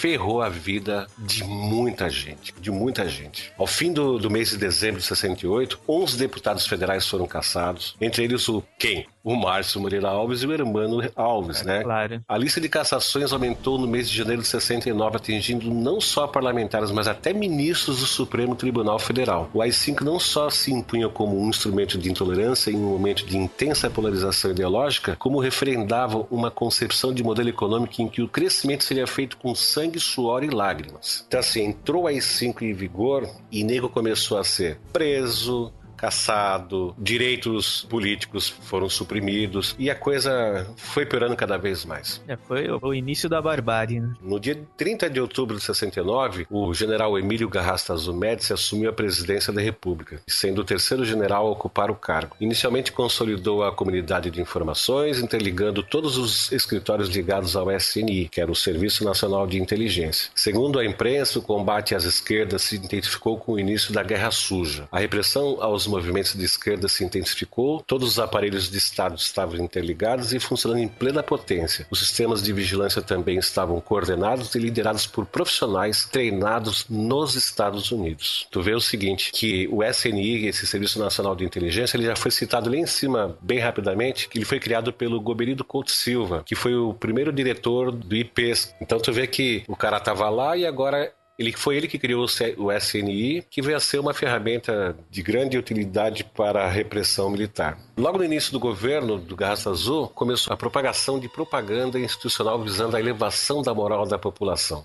ferrou 0.00 0.40
a 0.40 0.48
vida 0.48 1.06
de 1.18 1.44
muita 1.44 2.08
gente, 2.08 2.54
de 2.58 2.70
muita 2.70 3.06
gente. 3.06 3.52
Ao 3.58 3.66
fim 3.66 3.92
do, 3.92 4.18
do 4.18 4.30
mês 4.30 4.48
de 4.48 4.56
dezembro 4.56 4.98
de 4.98 5.06
68, 5.06 5.78
11 5.86 6.16
deputados 6.16 6.66
federais 6.66 7.06
foram 7.06 7.26
caçados, 7.26 7.94
entre 8.00 8.24
eles 8.24 8.48
o 8.48 8.62
quem? 8.78 9.06
O 9.22 9.36
Márcio 9.36 9.78
Moreira 9.82 10.08
Alves 10.08 10.42
e 10.42 10.46
o 10.46 10.52
Hermano 10.52 11.02
Alves, 11.14 11.60
É, 11.60 11.64
né? 11.64 11.82
claro. 11.82 12.22
A 12.26 12.38
lista 12.38 12.58
de 12.58 12.70
cassações 12.70 13.30
aumentou 13.34 13.78
no 13.78 13.86
mês 13.86 14.08
de 14.08 14.16
janeiro 14.16 14.40
de 14.40 14.48
69, 14.48 15.16
atingindo 15.18 15.70
não 15.70 16.00
só 16.00 16.26
parlamentares, 16.26 16.90
mas 16.90 17.06
até 17.06 17.34
ministros 17.34 18.00
do 18.00 18.06
Supremo 18.06 18.56
Tribunal 18.56 18.98
Federal. 18.98 19.50
O 19.52 19.60
AI-5 19.60 20.00
não 20.00 20.18
só 20.18 20.48
se 20.48 20.72
impunha 20.72 21.10
como 21.10 21.38
um 21.38 21.50
instrumento 21.50 21.98
de 21.98 22.10
intolerância 22.10 22.70
em 22.70 22.76
um 22.76 22.88
momento 22.88 23.26
de 23.26 23.36
intensa 23.36 23.90
polarização 23.90 24.52
ideológica, 24.52 25.14
como 25.18 25.38
referendava 25.38 26.26
uma 26.30 26.50
concepção 26.50 27.12
de 27.12 27.22
modelo 27.22 27.50
econômico 27.50 28.00
em 28.00 28.08
que 28.08 28.22
o 28.22 28.28
crescimento 28.28 28.84
seria 28.84 29.06
feito 29.06 29.36
com 29.36 29.54
sangue, 29.54 29.89
suor 29.98 30.44
e 30.44 30.50
lágrimas. 30.50 31.24
Então, 31.26 31.40
assim, 31.40 31.64
entrou 31.64 32.04
o 32.04 32.06
AI-5 32.06 32.62
em 32.62 32.72
vigor 32.72 33.28
e 33.50 33.64
nego 33.64 33.88
começou 33.88 34.38
a 34.38 34.44
ser 34.44 34.78
preso, 34.92 35.72
caçado, 36.00 36.94
direitos 36.98 37.86
políticos 37.90 38.48
foram 38.48 38.88
suprimidos 38.88 39.76
e 39.78 39.90
a 39.90 39.94
coisa 39.94 40.66
foi 40.74 41.04
piorando 41.04 41.36
cada 41.36 41.58
vez 41.58 41.84
mais. 41.84 42.22
É, 42.26 42.38
foi 42.38 42.68
o, 42.70 42.94
início 42.94 43.28
da 43.28 43.42
barbárie, 43.42 44.00
né? 44.00 44.14
No 44.22 44.40
dia 44.40 44.58
30 44.78 45.10
de 45.10 45.20
outubro 45.20 45.58
de 45.58 45.62
69, 45.62 46.46
o 46.50 46.72
general 46.72 47.18
Emílio 47.18 47.50
Garrastazu 47.50 48.14
Médici 48.14 48.54
assumiu 48.54 48.88
a 48.88 48.94
presidência 48.94 49.52
da 49.52 49.60
República, 49.60 50.22
sendo 50.26 50.62
o 50.62 50.64
terceiro 50.64 51.04
general 51.04 51.46
a 51.46 51.50
ocupar 51.50 51.90
o 51.90 51.94
cargo. 51.94 52.34
Inicialmente 52.40 52.92
consolidou 52.92 53.62
a 53.62 53.70
comunidade 53.70 54.30
de 54.30 54.40
informações, 54.40 55.20
interligando 55.20 55.82
todos 55.82 56.16
os 56.16 56.50
escritórios 56.50 57.10
ligados 57.10 57.56
ao 57.56 57.70
SNI, 57.70 58.28
que 58.30 58.40
era 58.40 58.50
o 58.50 58.56
Serviço 58.56 59.04
Nacional 59.04 59.46
de 59.46 59.60
Inteligência. 59.60 60.30
Segundo 60.34 60.78
a 60.78 60.84
imprensa, 60.84 61.38
o 61.38 61.42
combate 61.42 61.94
às 61.94 62.04
esquerdas 62.04 62.62
se 62.62 62.76
intensificou 62.76 63.36
com 63.36 63.52
o 63.52 63.60
início 63.60 63.92
da 63.92 64.02
Guerra 64.02 64.30
Suja. 64.30 64.88
A 64.90 64.98
repressão 64.98 65.58
aos 65.60 65.89
movimentos 65.90 66.34
de 66.34 66.44
esquerda 66.44 66.88
se 66.88 67.04
intensificou, 67.04 67.82
todos 67.86 68.08
os 68.08 68.18
aparelhos 68.18 68.70
de 68.70 68.78
Estado 68.78 69.16
estavam 69.16 69.56
interligados 69.56 70.32
e 70.32 70.40
funcionando 70.40 70.80
em 70.80 70.88
plena 70.88 71.22
potência. 71.22 71.86
Os 71.90 71.98
sistemas 71.98 72.42
de 72.42 72.52
vigilância 72.52 73.02
também 73.02 73.38
estavam 73.38 73.80
coordenados 73.80 74.54
e 74.54 74.58
liderados 74.58 75.06
por 75.06 75.26
profissionais 75.26 76.04
treinados 76.04 76.86
nos 76.88 77.34
Estados 77.34 77.90
Unidos. 77.90 78.46
Tu 78.50 78.62
vê 78.62 78.74
o 78.74 78.80
seguinte, 78.80 79.32
que 79.32 79.68
o 79.70 79.82
SNI, 79.82 80.46
esse 80.46 80.66
Serviço 80.66 80.98
Nacional 80.98 81.34
de 81.34 81.44
Inteligência, 81.44 81.96
ele 81.96 82.06
já 82.06 82.16
foi 82.16 82.30
citado 82.30 82.70
lá 82.70 82.76
em 82.76 82.86
cima, 82.86 83.36
bem 83.40 83.58
rapidamente, 83.58 84.28
que 84.28 84.38
ele 84.38 84.44
foi 84.44 84.60
criado 84.60 84.92
pelo 84.92 85.20
Goberido 85.20 85.64
Couto 85.64 85.90
Silva, 85.90 86.42
que 86.44 86.54
foi 86.54 86.74
o 86.74 86.94
primeiro 86.94 87.32
diretor 87.32 87.90
do 87.90 88.14
IPES. 88.14 88.74
Então 88.80 88.98
tu 88.98 89.12
vê 89.12 89.26
que 89.26 89.64
o 89.66 89.76
cara 89.76 89.96
estava 89.96 90.28
lá 90.28 90.56
e 90.56 90.66
agora 90.66 91.12
ele 91.40 91.52
foi 91.52 91.78
ele 91.78 91.88
que 91.88 91.98
criou 91.98 92.26
o 92.58 92.70
SNI, 92.70 93.42
que 93.48 93.62
veio 93.62 93.74
a 93.74 93.80
ser 93.80 93.98
uma 93.98 94.12
ferramenta 94.12 94.94
de 95.10 95.22
grande 95.22 95.56
utilidade 95.56 96.22
para 96.22 96.66
a 96.66 96.68
repressão 96.68 97.30
militar. 97.30 97.78
Logo 97.96 98.18
no 98.18 98.24
início 98.24 98.52
do 98.52 98.60
governo 98.60 99.16
do 99.16 99.34
Garraça 99.34 99.70
Azul, 99.70 100.06
começou 100.08 100.52
a 100.52 100.56
propagação 100.56 101.18
de 101.18 101.30
propaganda 101.30 101.98
institucional 101.98 102.62
visando 102.62 102.94
a 102.94 103.00
elevação 103.00 103.62
da 103.62 103.72
moral 103.72 104.06
da 104.06 104.18
população. 104.18 104.84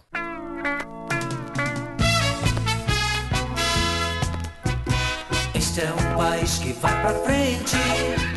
Este 5.54 5.82
é 5.82 5.92
um 5.92 6.18
país 6.18 6.58
que 6.60 6.72
vai 6.72 7.02
pra 7.02 7.14
frente. 7.16 8.35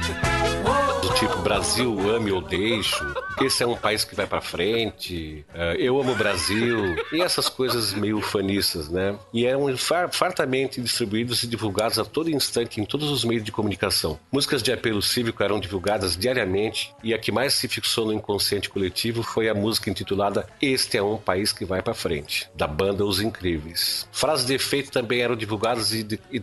Brasil 1.49 1.99
ame 2.15 2.31
ou 2.31 2.43
deixo, 2.43 3.03
esse 3.41 3.63
é 3.63 3.67
um 3.67 3.75
país 3.75 4.05
que 4.05 4.15
vai 4.15 4.27
para 4.27 4.43
frente, 4.43 5.47
uh, 5.55 5.75
eu 5.79 5.99
amo 5.99 6.13
o 6.13 6.15
Brasil, 6.15 6.95
e 7.11 7.23
essas 7.23 7.49
coisas 7.49 7.95
meio 7.95 8.21
fanistas, 8.21 8.91
né? 8.91 9.19
E 9.33 9.47
eram 9.47 9.75
far, 9.79 10.13
fartamente 10.13 10.79
distribuídos 10.79 11.43
e 11.43 11.47
divulgados 11.47 11.99
a 11.99 12.05
todo 12.05 12.29
instante 12.29 12.83
em 12.83 12.85
todos 12.85 13.11
os 13.11 13.25
meios 13.25 13.43
de 13.43 13.51
comunicação. 13.51 14.21
Músicas 14.31 14.63
de 14.63 14.71
apelo 14.71 15.01
cívico 15.01 15.43
eram 15.43 15.59
divulgadas 15.59 16.19
diariamente, 16.19 16.95
e 17.03 17.15
a 17.15 17.19
que 17.19 17.33
mais 17.33 17.55
se 17.55 17.67
fixou 17.67 18.05
no 18.05 18.13
inconsciente 18.13 18.69
coletivo 18.69 19.23
foi 19.23 19.49
a 19.49 19.55
música 19.55 19.89
intitulada 19.89 20.47
Este 20.61 20.99
é 20.99 21.03
um 21.03 21.17
país 21.17 21.51
que 21.51 21.65
vai 21.65 21.81
para 21.81 21.95
frente, 21.95 22.51
da 22.55 22.67
banda 22.67 23.07
Os 23.07 23.23
Incríveis. 23.23 24.07
Frases 24.13 24.45
de 24.45 24.53
efeito 24.53 24.91
também 24.91 25.23
eram 25.23 25.35
divulgadas 25.35 25.95
e, 25.95 26.03
de, 26.03 26.21
e 26.31 26.39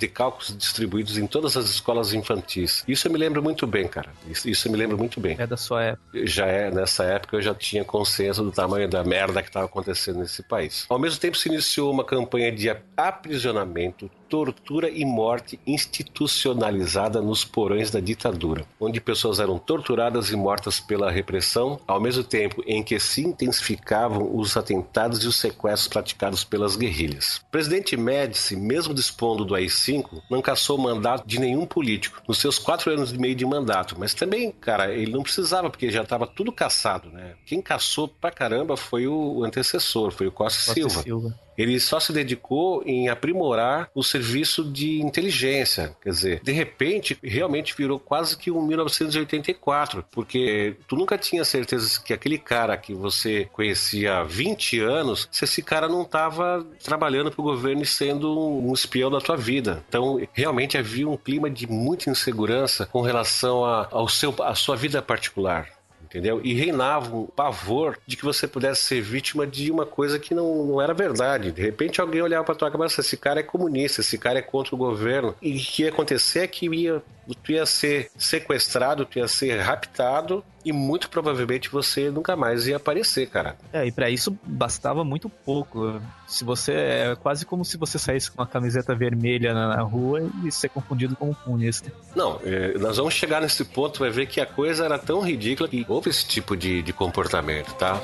distribuídos 0.58 1.20
em 1.20 1.28
todas 1.28 1.56
as 1.56 1.70
escolas 1.70 2.12
infantis. 2.12 2.84
Isso 2.88 3.08
eu 3.08 3.12
me 3.12 3.20
lembro 3.20 3.44
muito 3.44 3.68
bem, 3.68 3.88
cara. 3.88 4.10
Isso, 4.28 4.50
isso 4.50 4.68
eu 4.68 4.72
me 4.72 4.78
lembro 4.80 4.95
muito 4.96 5.20
bem. 5.20 5.36
É 5.40 5.48
da 5.48 5.58
sua 5.58 5.84
época. 5.84 6.26
Já 6.26 6.46
é, 6.46 6.72
nessa 6.72 7.04
época 7.04 7.38
eu 7.38 7.42
já 7.42 7.54
tinha 7.54 7.84
consciência 7.84 8.44
do 8.44 8.52
tamanho 8.52 8.90
da 8.90 9.04
merda 9.04 9.42
que 9.42 9.50
estava 9.50 9.66
acontecendo 9.66 10.20
nesse 10.20 10.44
país. 10.44 10.86
Ao 10.90 11.00
mesmo 11.00 11.20
tempo 11.20 11.38
se 11.38 11.50
iniciou 11.50 11.92
uma 11.92 12.04
campanha 12.04 12.52
de 12.52 12.76
aprisionamento, 12.98 14.10
tortura 14.36 14.90
e 14.90 15.06
morte 15.06 15.58
institucionalizada 15.66 17.22
nos 17.22 17.46
porões 17.46 17.90
da 17.90 18.02
ditadura, 18.02 18.66
onde 18.78 19.00
pessoas 19.00 19.40
eram 19.40 19.58
torturadas 19.58 20.30
e 20.30 20.36
mortas 20.36 20.78
pela 20.78 21.10
repressão, 21.10 21.80
ao 21.88 22.02
mesmo 22.02 22.22
tempo 22.22 22.62
em 22.68 22.84
que 22.84 23.00
se 23.00 23.22
intensificavam 23.22 24.36
os 24.36 24.58
atentados 24.58 25.24
e 25.24 25.28
os 25.28 25.38
sequestros 25.38 25.88
praticados 25.88 26.44
pelas 26.44 26.76
guerrilhas. 26.76 27.38
O 27.48 27.50
presidente 27.50 27.96
Médici, 27.96 28.58
mesmo 28.58 28.94
dispondo 28.94 29.46
do 29.46 29.56
AI-5, 29.56 30.22
não 30.30 30.42
caçou 30.42 30.78
mandato 30.78 31.26
de 31.26 31.40
nenhum 31.40 31.66
político 31.66 32.22
nos 32.28 32.38
seus 32.38 32.60
quatro 32.60 32.92
anos 32.92 33.14
e 33.14 33.18
meio 33.18 33.36
de 33.36 33.46
mandato, 33.46 33.96
mas 33.98 34.14
também, 34.14 34.52
cara, 34.52 34.94
ele 34.94 35.14
não 35.14 35.24
precisava 35.24 35.70
porque 35.70 35.90
já 35.90 36.04
estava 36.04 36.28
tudo 36.28 36.52
caçado, 36.52 37.10
né? 37.10 37.36
Quem 37.46 37.62
caçou 37.62 38.10
pra 38.10 38.32
caramba 38.32 38.76
foi 38.76 39.08
o 39.08 39.46
antecessor, 39.46 40.12
foi 40.12 40.28
o 40.28 40.32
Costa, 40.32 40.60
Costa 40.60 40.74
Silva. 40.74 41.04
Silva. 41.04 41.45
Ele 41.58 41.80
só 41.80 42.00
se 42.00 42.12
dedicou 42.14 42.84
em 42.86 43.10
aprimorar 43.10 43.90
o 43.94 44.04
serviço 44.04 44.64
de 44.64 45.02
inteligência. 45.02 45.96
Quer 46.02 46.10
dizer, 46.10 46.40
de 46.44 46.52
repente, 46.52 47.18
realmente 47.24 47.76
virou 47.76 48.00
quase 48.00 48.38
que 48.38 48.52
um 48.52 48.62
1984, 48.62 50.06
porque 50.12 50.76
tu 50.88 50.96
nunca 50.96 51.18
tinha 51.18 51.44
certeza 51.44 52.02
que 52.02 52.14
aquele 52.14 52.38
cara 52.38 52.78
que 52.78 52.94
você 52.94 53.48
conhecia 53.54 54.18
há 54.18 54.24
20 54.24 54.80
anos, 54.80 55.28
se 55.32 55.44
esse 55.44 55.62
cara 55.62 55.88
não 55.88 56.04
estava 56.04 56.66
trabalhando 56.84 57.32
para 57.32 57.42
o 57.42 57.44
governo 57.44 57.84
e 57.84 57.86
sendo 57.86 58.38
um 58.38 58.74
espião 58.74 59.10
da 59.10 59.20
tua 59.20 59.38
vida. 59.38 59.84
Então, 59.88 60.20
realmente 60.34 60.78
havia 60.78 61.08
um 61.08 61.18
clima 61.18 61.50
de 61.50 61.68
muita 61.68 62.10
insegurança 62.10 62.86
com 62.86 63.02
relação 63.02 63.66
a, 63.66 63.88
ao 63.92 64.08
seu, 64.08 64.34
à 64.42 64.56
sua 64.56 64.76
vida 64.76 65.02
particular 65.02 65.75
entendeu? 66.16 66.40
E 66.44 66.54
reinava 66.54 67.14
um 67.14 67.26
pavor 67.26 67.98
de 68.08 68.16
que 68.16 68.24
você 68.24 68.48
pudesse 68.48 68.84
ser 68.84 69.02
vítima 69.02 69.46
de 69.46 69.70
uma 69.70 69.86
coisa 69.86 70.18
que 70.18 70.34
não, 70.34 70.66
não 70.66 70.82
era 70.82 70.94
verdade. 70.94 71.52
De 71.52 71.62
repente 71.62 72.00
alguém 72.00 72.22
olhava 72.22 72.46
para 72.46 72.56
tua 72.56 72.72
cabeça, 72.72 73.02
esse 73.02 73.18
cara 73.18 73.42
é 73.42 73.44
comunista, 73.44 74.00
esse 74.00 74.18
cara 74.18 74.40
é 74.40 74.42
contra 74.42 74.74
o 74.74 74.78
governo. 74.78 75.36
E 75.42 75.56
o 75.56 75.60
que 75.60 75.84
ia 75.84 75.90
acontecer 75.90 76.40
é 76.40 76.48
que 76.48 76.68
ia, 76.74 77.04
tu 77.44 77.52
ia 77.52 77.66
ser 77.66 78.10
sequestrado, 78.18 79.06
tu 79.06 79.20
ia 79.20 79.28
ser 79.28 79.60
raptado 79.60 80.44
e 80.66 80.74
muito 80.74 81.10
provavelmente 81.10 81.70
você 81.70 82.10
nunca 82.10 82.36
mais 82.36 82.68
ia 82.68 82.78
aparecer, 82.78 83.30
cara. 83.30 83.56
É, 83.72 83.86
e 83.86 83.92
pra 83.92 84.10
isso 84.10 84.36
bastava 84.44 85.04
muito 85.04 85.30
pouco. 85.30 86.02
Se 86.28 86.44
você. 86.44 86.74
É 86.74 87.16
quase 87.16 87.46
como 87.46 87.64
se 87.64 87.78
você 87.78 88.00
saísse 88.00 88.32
com 88.32 88.42
uma 88.42 88.48
camiseta 88.48 88.96
vermelha 88.96 89.54
na, 89.54 89.82
rua 89.82 90.28
e 90.44 90.52
ser 90.52 90.70
confundido 90.70 91.16
com 91.16 91.30
um 91.30 91.34
comunista. 91.34 91.92
Não, 92.16 92.40
é, 92.44 92.78
nós 92.80 92.98
vamos 92.98 93.14
chegar 93.14 93.42
nesse 93.42 93.64
ponto, 93.64 94.00
vai 94.00 94.10
ver 94.10 94.26
que 94.26 94.42
a 94.42 94.46
coisa 94.46 94.86
era 94.86 94.98
tão 94.98 95.22
ridícula 95.22 95.70
que 95.70 95.86
houve 95.88 96.10
esse 96.10 96.26
tipo 96.26 96.58
de, 96.58 96.82
de 96.82 96.92
comportamento, 96.92 97.74
tá? 97.76 98.02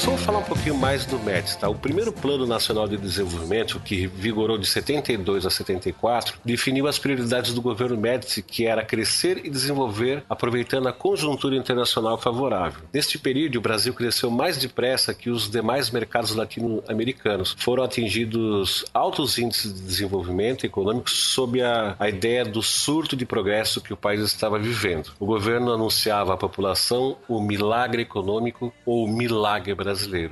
Mas 0.00 0.06
vamos 0.06 0.22
falar 0.22 0.38
um 0.38 0.44
pouquinho 0.44 0.74
mais 0.78 1.04
do 1.04 1.18
MEDS, 1.18 1.56
tá? 1.56 1.68
O 1.68 1.74
primeiro 1.74 2.10
Plano 2.10 2.46
Nacional 2.46 2.88
de 2.88 2.96
Desenvolvimento, 2.96 3.78
que 3.80 4.06
vigorou 4.06 4.56
de 4.56 4.66
72 4.66 5.44
a 5.44 5.50
74, 5.50 6.38
definiu 6.42 6.86
as 6.86 6.98
prioridades 6.98 7.52
do 7.52 7.60
governo 7.60 7.98
Médici, 7.98 8.42
que 8.42 8.64
era 8.64 8.82
crescer 8.82 9.42
e 9.44 9.50
desenvolver, 9.50 10.24
aproveitando 10.26 10.88
a 10.88 10.92
conjuntura 10.92 11.54
internacional 11.54 12.16
favorável. 12.16 12.80
Neste 12.90 13.18
período, 13.18 13.56
o 13.56 13.60
Brasil 13.60 13.92
cresceu 13.92 14.30
mais 14.30 14.56
depressa 14.56 15.12
que 15.12 15.28
os 15.28 15.50
demais 15.50 15.90
mercados 15.90 16.34
latino-americanos. 16.34 17.54
Foram 17.58 17.84
atingidos 17.84 18.86
altos 18.94 19.36
índices 19.36 19.74
de 19.74 19.82
desenvolvimento 19.82 20.64
econômico 20.64 21.10
sob 21.10 21.60
a, 21.60 21.94
a 21.98 22.08
ideia 22.08 22.42
do 22.42 22.62
surto 22.62 23.14
de 23.14 23.26
progresso 23.26 23.82
que 23.82 23.92
o 23.92 23.98
país 23.98 24.22
estava 24.22 24.58
vivendo. 24.58 25.10
O 25.20 25.26
governo 25.26 25.74
anunciava 25.74 26.32
à 26.32 26.38
população 26.38 27.18
o 27.28 27.38
milagre 27.38 28.00
econômico 28.00 28.72
ou 28.86 29.06
milagre 29.06 29.74
brasileiro, 29.74 29.89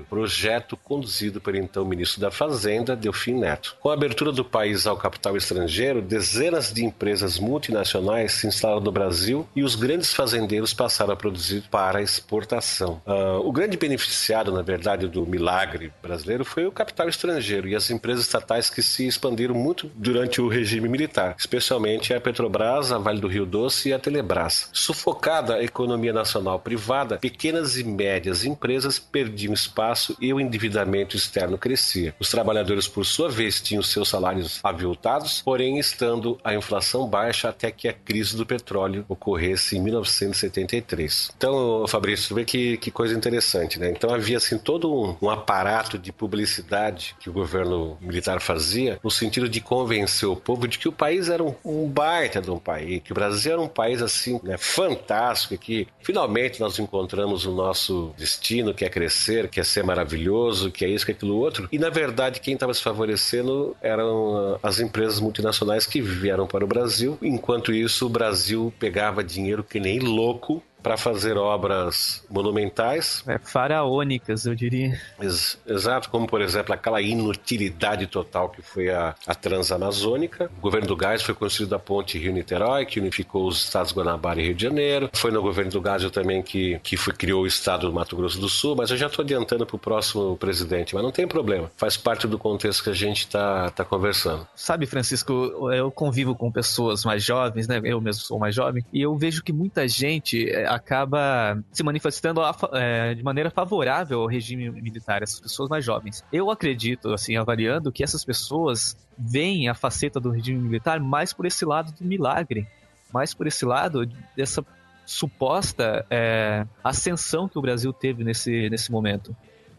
projeto 0.09 0.77
conduzido 0.77 1.41
pelo 1.41 1.57
então 1.57 1.85
ministro 1.85 2.21
da 2.21 2.31
Fazenda, 2.31 2.97
Delfim 2.97 3.35
Neto. 3.35 3.77
Com 3.81 3.91
a 3.91 3.95
abertura 3.95 4.33
do 4.33 4.45
país 4.45 4.87
ao 4.87 4.97
capital 4.97 5.37
estrangeiro, 5.37 6.01
dezenas 6.01 6.73
de 6.73 6.85
empresas 6.85 7.39
multinacionais 7.39 8.33
se 8.33 8.47
instalaram 8.47 8.81
no 8.81 8.93
Brasil 8.93 9.47
e 9.55 9.63
os 9.63 9.75
grandes 9.75 10.13
fazendeiros 10.13 10.73
passaram 10.73 11.13
a 11.13 11.17
produzir 11.17 11.63
para 11.71 12.03
exportação. 12.03 13.01
Ah, 13.07 13.39
o 13.43 13.53
grande 13.53 13.77
beneficiário, 13.77 14.53
na 14.53 14.63
verdade, 14.63 15.07
do 15.09 15.27
milagre 15.27 15.93
brasileiro 16.03 16.45
foi 16.45 16.67
o 16.67 16.73
capital 16.73 17.09
estrangeiro 17.09 17.69
e 17.69 17.75
as 17.75 17.91
empresas 17.91 18.25
estatais 18.25 18.71
que 18.71 18.83
se 18.83 19.07
expandiram 19.07 19.55
muito 19.55 19.91
durante 19.95 20.41
o 20.41 20.49
regime 20.49 20.89
militar, 20.89 21.35
especialmente 21.39 22.13
a 22.15 22.21
Petrobras, 22.21 22.93
a 22.93 22.99
Vale 22.99 23.21
do 23.21 23.29
Rio 23.29 23.47
Doce 23.47 23.89
e 23.89 23.93
a 23.93 23.99
Telebrás. 23.99 24.69
Sufocada 24.73 25.55
a 25.55 25.63
economia 25.63 26.13
nacional 26.13 26.59
privada, 26.59 27.19
pequenas 27.19 27.77
e 27.77 27.85
médias 27.85 28.45
empresas 28.45 28.99
perdiam 28.99 29.48
espaço 29.55 30.17
e 30.21 30.33
o 30.33 30.41
endividamento 30.41 31.17
externo 31.17 31.59
crescia. 31.59 32.15
Os 32.19 32.31
trabalhadores, 32.31 32.89
por 32.89 33.05
sua 33.05 33.29
vez, 33.29 33.61
tinham 33.61 33.83
seus 33.83 34.09
salários 34.09 34.61
aviltados, 34.63 35.43
porém 35.43 35.79
estando 35.79 36.39
a 36.43 36.55
inflação 36.55 37.07
baixa 37.07 37.49
até 37.49 37.71
que 37.71 37.89
a 37.89 37.93
crise 37.93 38.37
do 38.37 38.47
petróleo 38.47 39.05
ocorresse 39.09 39.77
em 39.77 39.83
1973. 39.83 41.33
Então, 41.37 41.87
Fabrício, 41.87 42.29
tu 42.29 42.35
vê 42.35 42.45
que, 42.45 42.77
que 42.79 42.91
coisa 42.91 43.15
interessante, 43.15 43.79
né? 43.79 43.91
Então 43.91 44.15
havia 44.15 44.37
assim 44.37 44.59
todo 44.59 44.93
um, 44.93 45.17
um 45.21 45.31
aparato 45.31 45.99
de 45.99 46.13
publicidade 46.13 47.15
que 47.21 47.31
o 47.31 47.33
governo 47.33 47.97
militar 48.01 48.41
fazia 48.41 48.99
no 49.03 49.11
sentido 49.11 49.49
de 49.49 49.61
convencer 49.61 50.29
o 50.29 50.37
povo 50.37 50.67
de 50.67 50.79
que 50.79 50.89
o 50.89 50.93
país 50.93 51.29
era 51.29 51.43
um, 51.43 51.55
um 51.65 51.89
baita 51.89 52.41
de 52.41 52.51
um 52.51 52.59
país, 52.59 53.03
que 53.03 53.13
o 53.13 53.15
Brasil 53.15 53.53
era 53.53 53.61
um 53.61 53.69
país 53.69 54.03
assim, 54.03 54.41
né, 54.43 54.57
fantástico, 54.57 55.57
que 55.57 55.87
finalmente 56.01 56.61
nós 56.61 56.79
encontramos 56.79 57.47
o 57.47 57.53
nosso 57.53 58.13
destino, 58.17 58.75
que 58.75 58.85
é 58.85 58.89
crescer, 58.89 59.38
que 59.47 59.61
é 59.61 59.65
ser 59.65 59.85
maravilhoso, 59.85 60.71
que 60.71 60.85
é 60.85 60.89
isso, 60.89 61.05
que 61.05 61.13
é 61.13 61.15
aquilo 61.15 61.37
outro. 61.37 61.69
E 61.71 61.79
na 61.79 61.91
verdade, 61.91 62.41
quem 62.41 62.55
estava 62.55 62.73
se 62.75 62.83
favorecendo 62.83 63.77
eram 63.81 64.37
ah, 64.55 64.59
as 64.63 64.81
empresas 64.81 65.21
multinacionais 65.21 65.87
que 65.87 66.01
vieram 66.01 66.47
para 66.47 66.65
o 66.65 66.69
Brasil. 66.69 67.19
Enquanto 67.23 67.73
isso, 67.73 68.07
o 68.07 68.09
Brasil 68.09 68.73
pegava 68.79 69.23
dinheiro 69.23 69.63
que 69.63 69.79
nem 69.79 69.99
louco 69.99 70.63
para 70.83 70.97
fazer 70.97 71.37
obras 71.37 72.25
monumentais. 72.31 73.23
É, 73.27 73.39
faraônicas, 73.39 74.47
eu 74.47 74.55
diria. 74.55 74.99
Ex- 75.21 75.59
exato, 75.67 76.09
como 76.11 76.27
por 76.27 76.41
exemplo 76.41 76.73
aquela 76.73 77.01
inutilidade 77.01 78.07
total 78.07 78.49
que 78.49 78.63
foi 78.63 78.91
a, 78.91 79.15
a 79.27 79.35
Transamazônica. 79.35 80.51
O 80.59 80.61
governo 80.61 80.87
do 80.87 80.97
Gás 80.97 81.23
foi 81.23 81.35
construído 81.35 81.75
a 81.75 81.79
ponte 81.79 82.19
Rio-Niterói, 82.19 82.87
que 82.87 83.01
unificou 83.01 83.47
os 83.47 83.65
estados 83.65 83.93
Guanabara 83.93 84.41
e 84.41 84.47
Rio 84.47 84.55
de 84.55 84.63
Janeiro. 84.63 85.11
Foi 85.13 85.31
no 85.31 85.43
governo 85.43 85.71
do 85.71 85.81
Gás 85.81 85.99
também 86.11 86.43
que, 86.43 86.79
que 86.83 86.97
foi, 86.97 87.13
criou 87.13 87.43
o 87.43 87.47
estado 87.47 87.87
do 87.87 87.93
Mato 87.93 88.17
Grosso 88.17 88.41
do 88.41 88.49
Sul, 88.49 88.77
mas 88.77 88.91
eu 88.91 88.97
já 88.97 89.07
estou 89.07 89.23
adiantando 89.23 89.67
para 89.67 89.77
o 89.77 89.79
próximo 89.79 90.37
presidente, 90.37 90.95
mas 90.95 91.03
não 91.03 91.11
tem 91.11 91.27
problema. 91.27 91.71
Faz 91.77 91.97
parte 91.97 92.27
do 92.27 92.39
contexto 92.39 92.85
que 92.85 92.91
a 92.91 92.95
gente 92.95 93.21
está 93.21 93.71
tá 93.71 93.85
conversando. 93.85 94.47
Sabe, 94.55 94.87
Francisco, 94.87 95.33
eu 95.73 95.91
convivo 95.91 96.35
com 96.35 96.51
pessoas 96.51 97.05
mais 97.05 97.25
jovens, 97.25 97.67
né? 97.67 97.81
Eu 97.83 98.01
mesmo 98.01 98.23
sou 98.23 98.39
mais 98.39 98.55
jovem, 98.55 98.85
e 98.93 99.03
eu 99.03 99.17
vejo 99.17 99.43
que 99.43 99.53
muita 99.53 99.87
gente 99.89 100.49
acaba 100.69 101.63
se 101.73 101.83
manifestando 101.83 102.43
a 102.43 102.55
é, 102.75 103.15
de 103.15 103.23
maneira 103.23 103.51
favorável 103.51 104.21
ao 104.21 104.27
regime 104.27 104.71
militar, 104.71 105.23
essas 105.23 105.41
pessoas 105.41 105.69
mais 105.69 105.85
jovens. 105.85 106.25
Eu 106.33 106.51
acredito, 106.51 107.13
assim, 107.13 107.37
avaliando 107.37 107.91
que 107.91 108.05
essas 108.05 108.25
pessoas 108.25 108.97
veem 109.17 109.69
a 109.69 109.75
faceta 109.75 110.21
do 110.21 110.31
regime 110.31 110.61
militar 110.61 111.01
mais 111.01 111.33
por 111.33 111.47
esse 111.47 111.65
lado 111.65 111.93
do 111.93 112.05
milagre, 112.05 112.67
mais 113.13 113.35
por 113.35 113.47
esse 113.47 113.65
lado 113.65 114.09
dessa 114.37 114.65
suposta 115.05 116.05
é, 116.11 116.67
ascensão 116.85 117.49
que 117.49 117.59
o 117.59 117.63
Brasil 117.63 117.93
teve 117.93 118.23
nesse, 118.23 118.69
nesse 118.69 118.93
momento. 118.93 119.35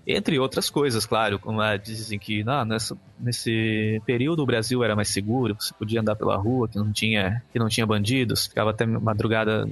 Entre 0.07 0.39
outras 0.39 0.71
coisas, 0.71 1.05
claro, 1.05 1.37
como 1.37 1.61
ah, 1.61 1.77
dizem 1.77 2.17
que 2.17 2.43
não, 2.43 2.65
nessa, 2.65 2.97
nesse 3.19 4.01
período 4.07 4.41
o 4.41 4.45
Brasil 4.45 4.83
era 4.83 4.95
mais 4.95 5.09
seguro, 5.09 5.55
você 5.59 5.71
podia 5.71 6.01
andar 6.01 6.15
pela 6.15 6.35
rua, 6.35 6.67
que 6.67 6.79
não 6.79 6.91
tinha, 6.91 7.43
que 7.53 7.59
não 7.59 7.69
tinha 7.69 7.85
bandidos, 7.85 8.47
ficava 8.47 8.71
até 8.71 8.87
madrugada 8.87 9.69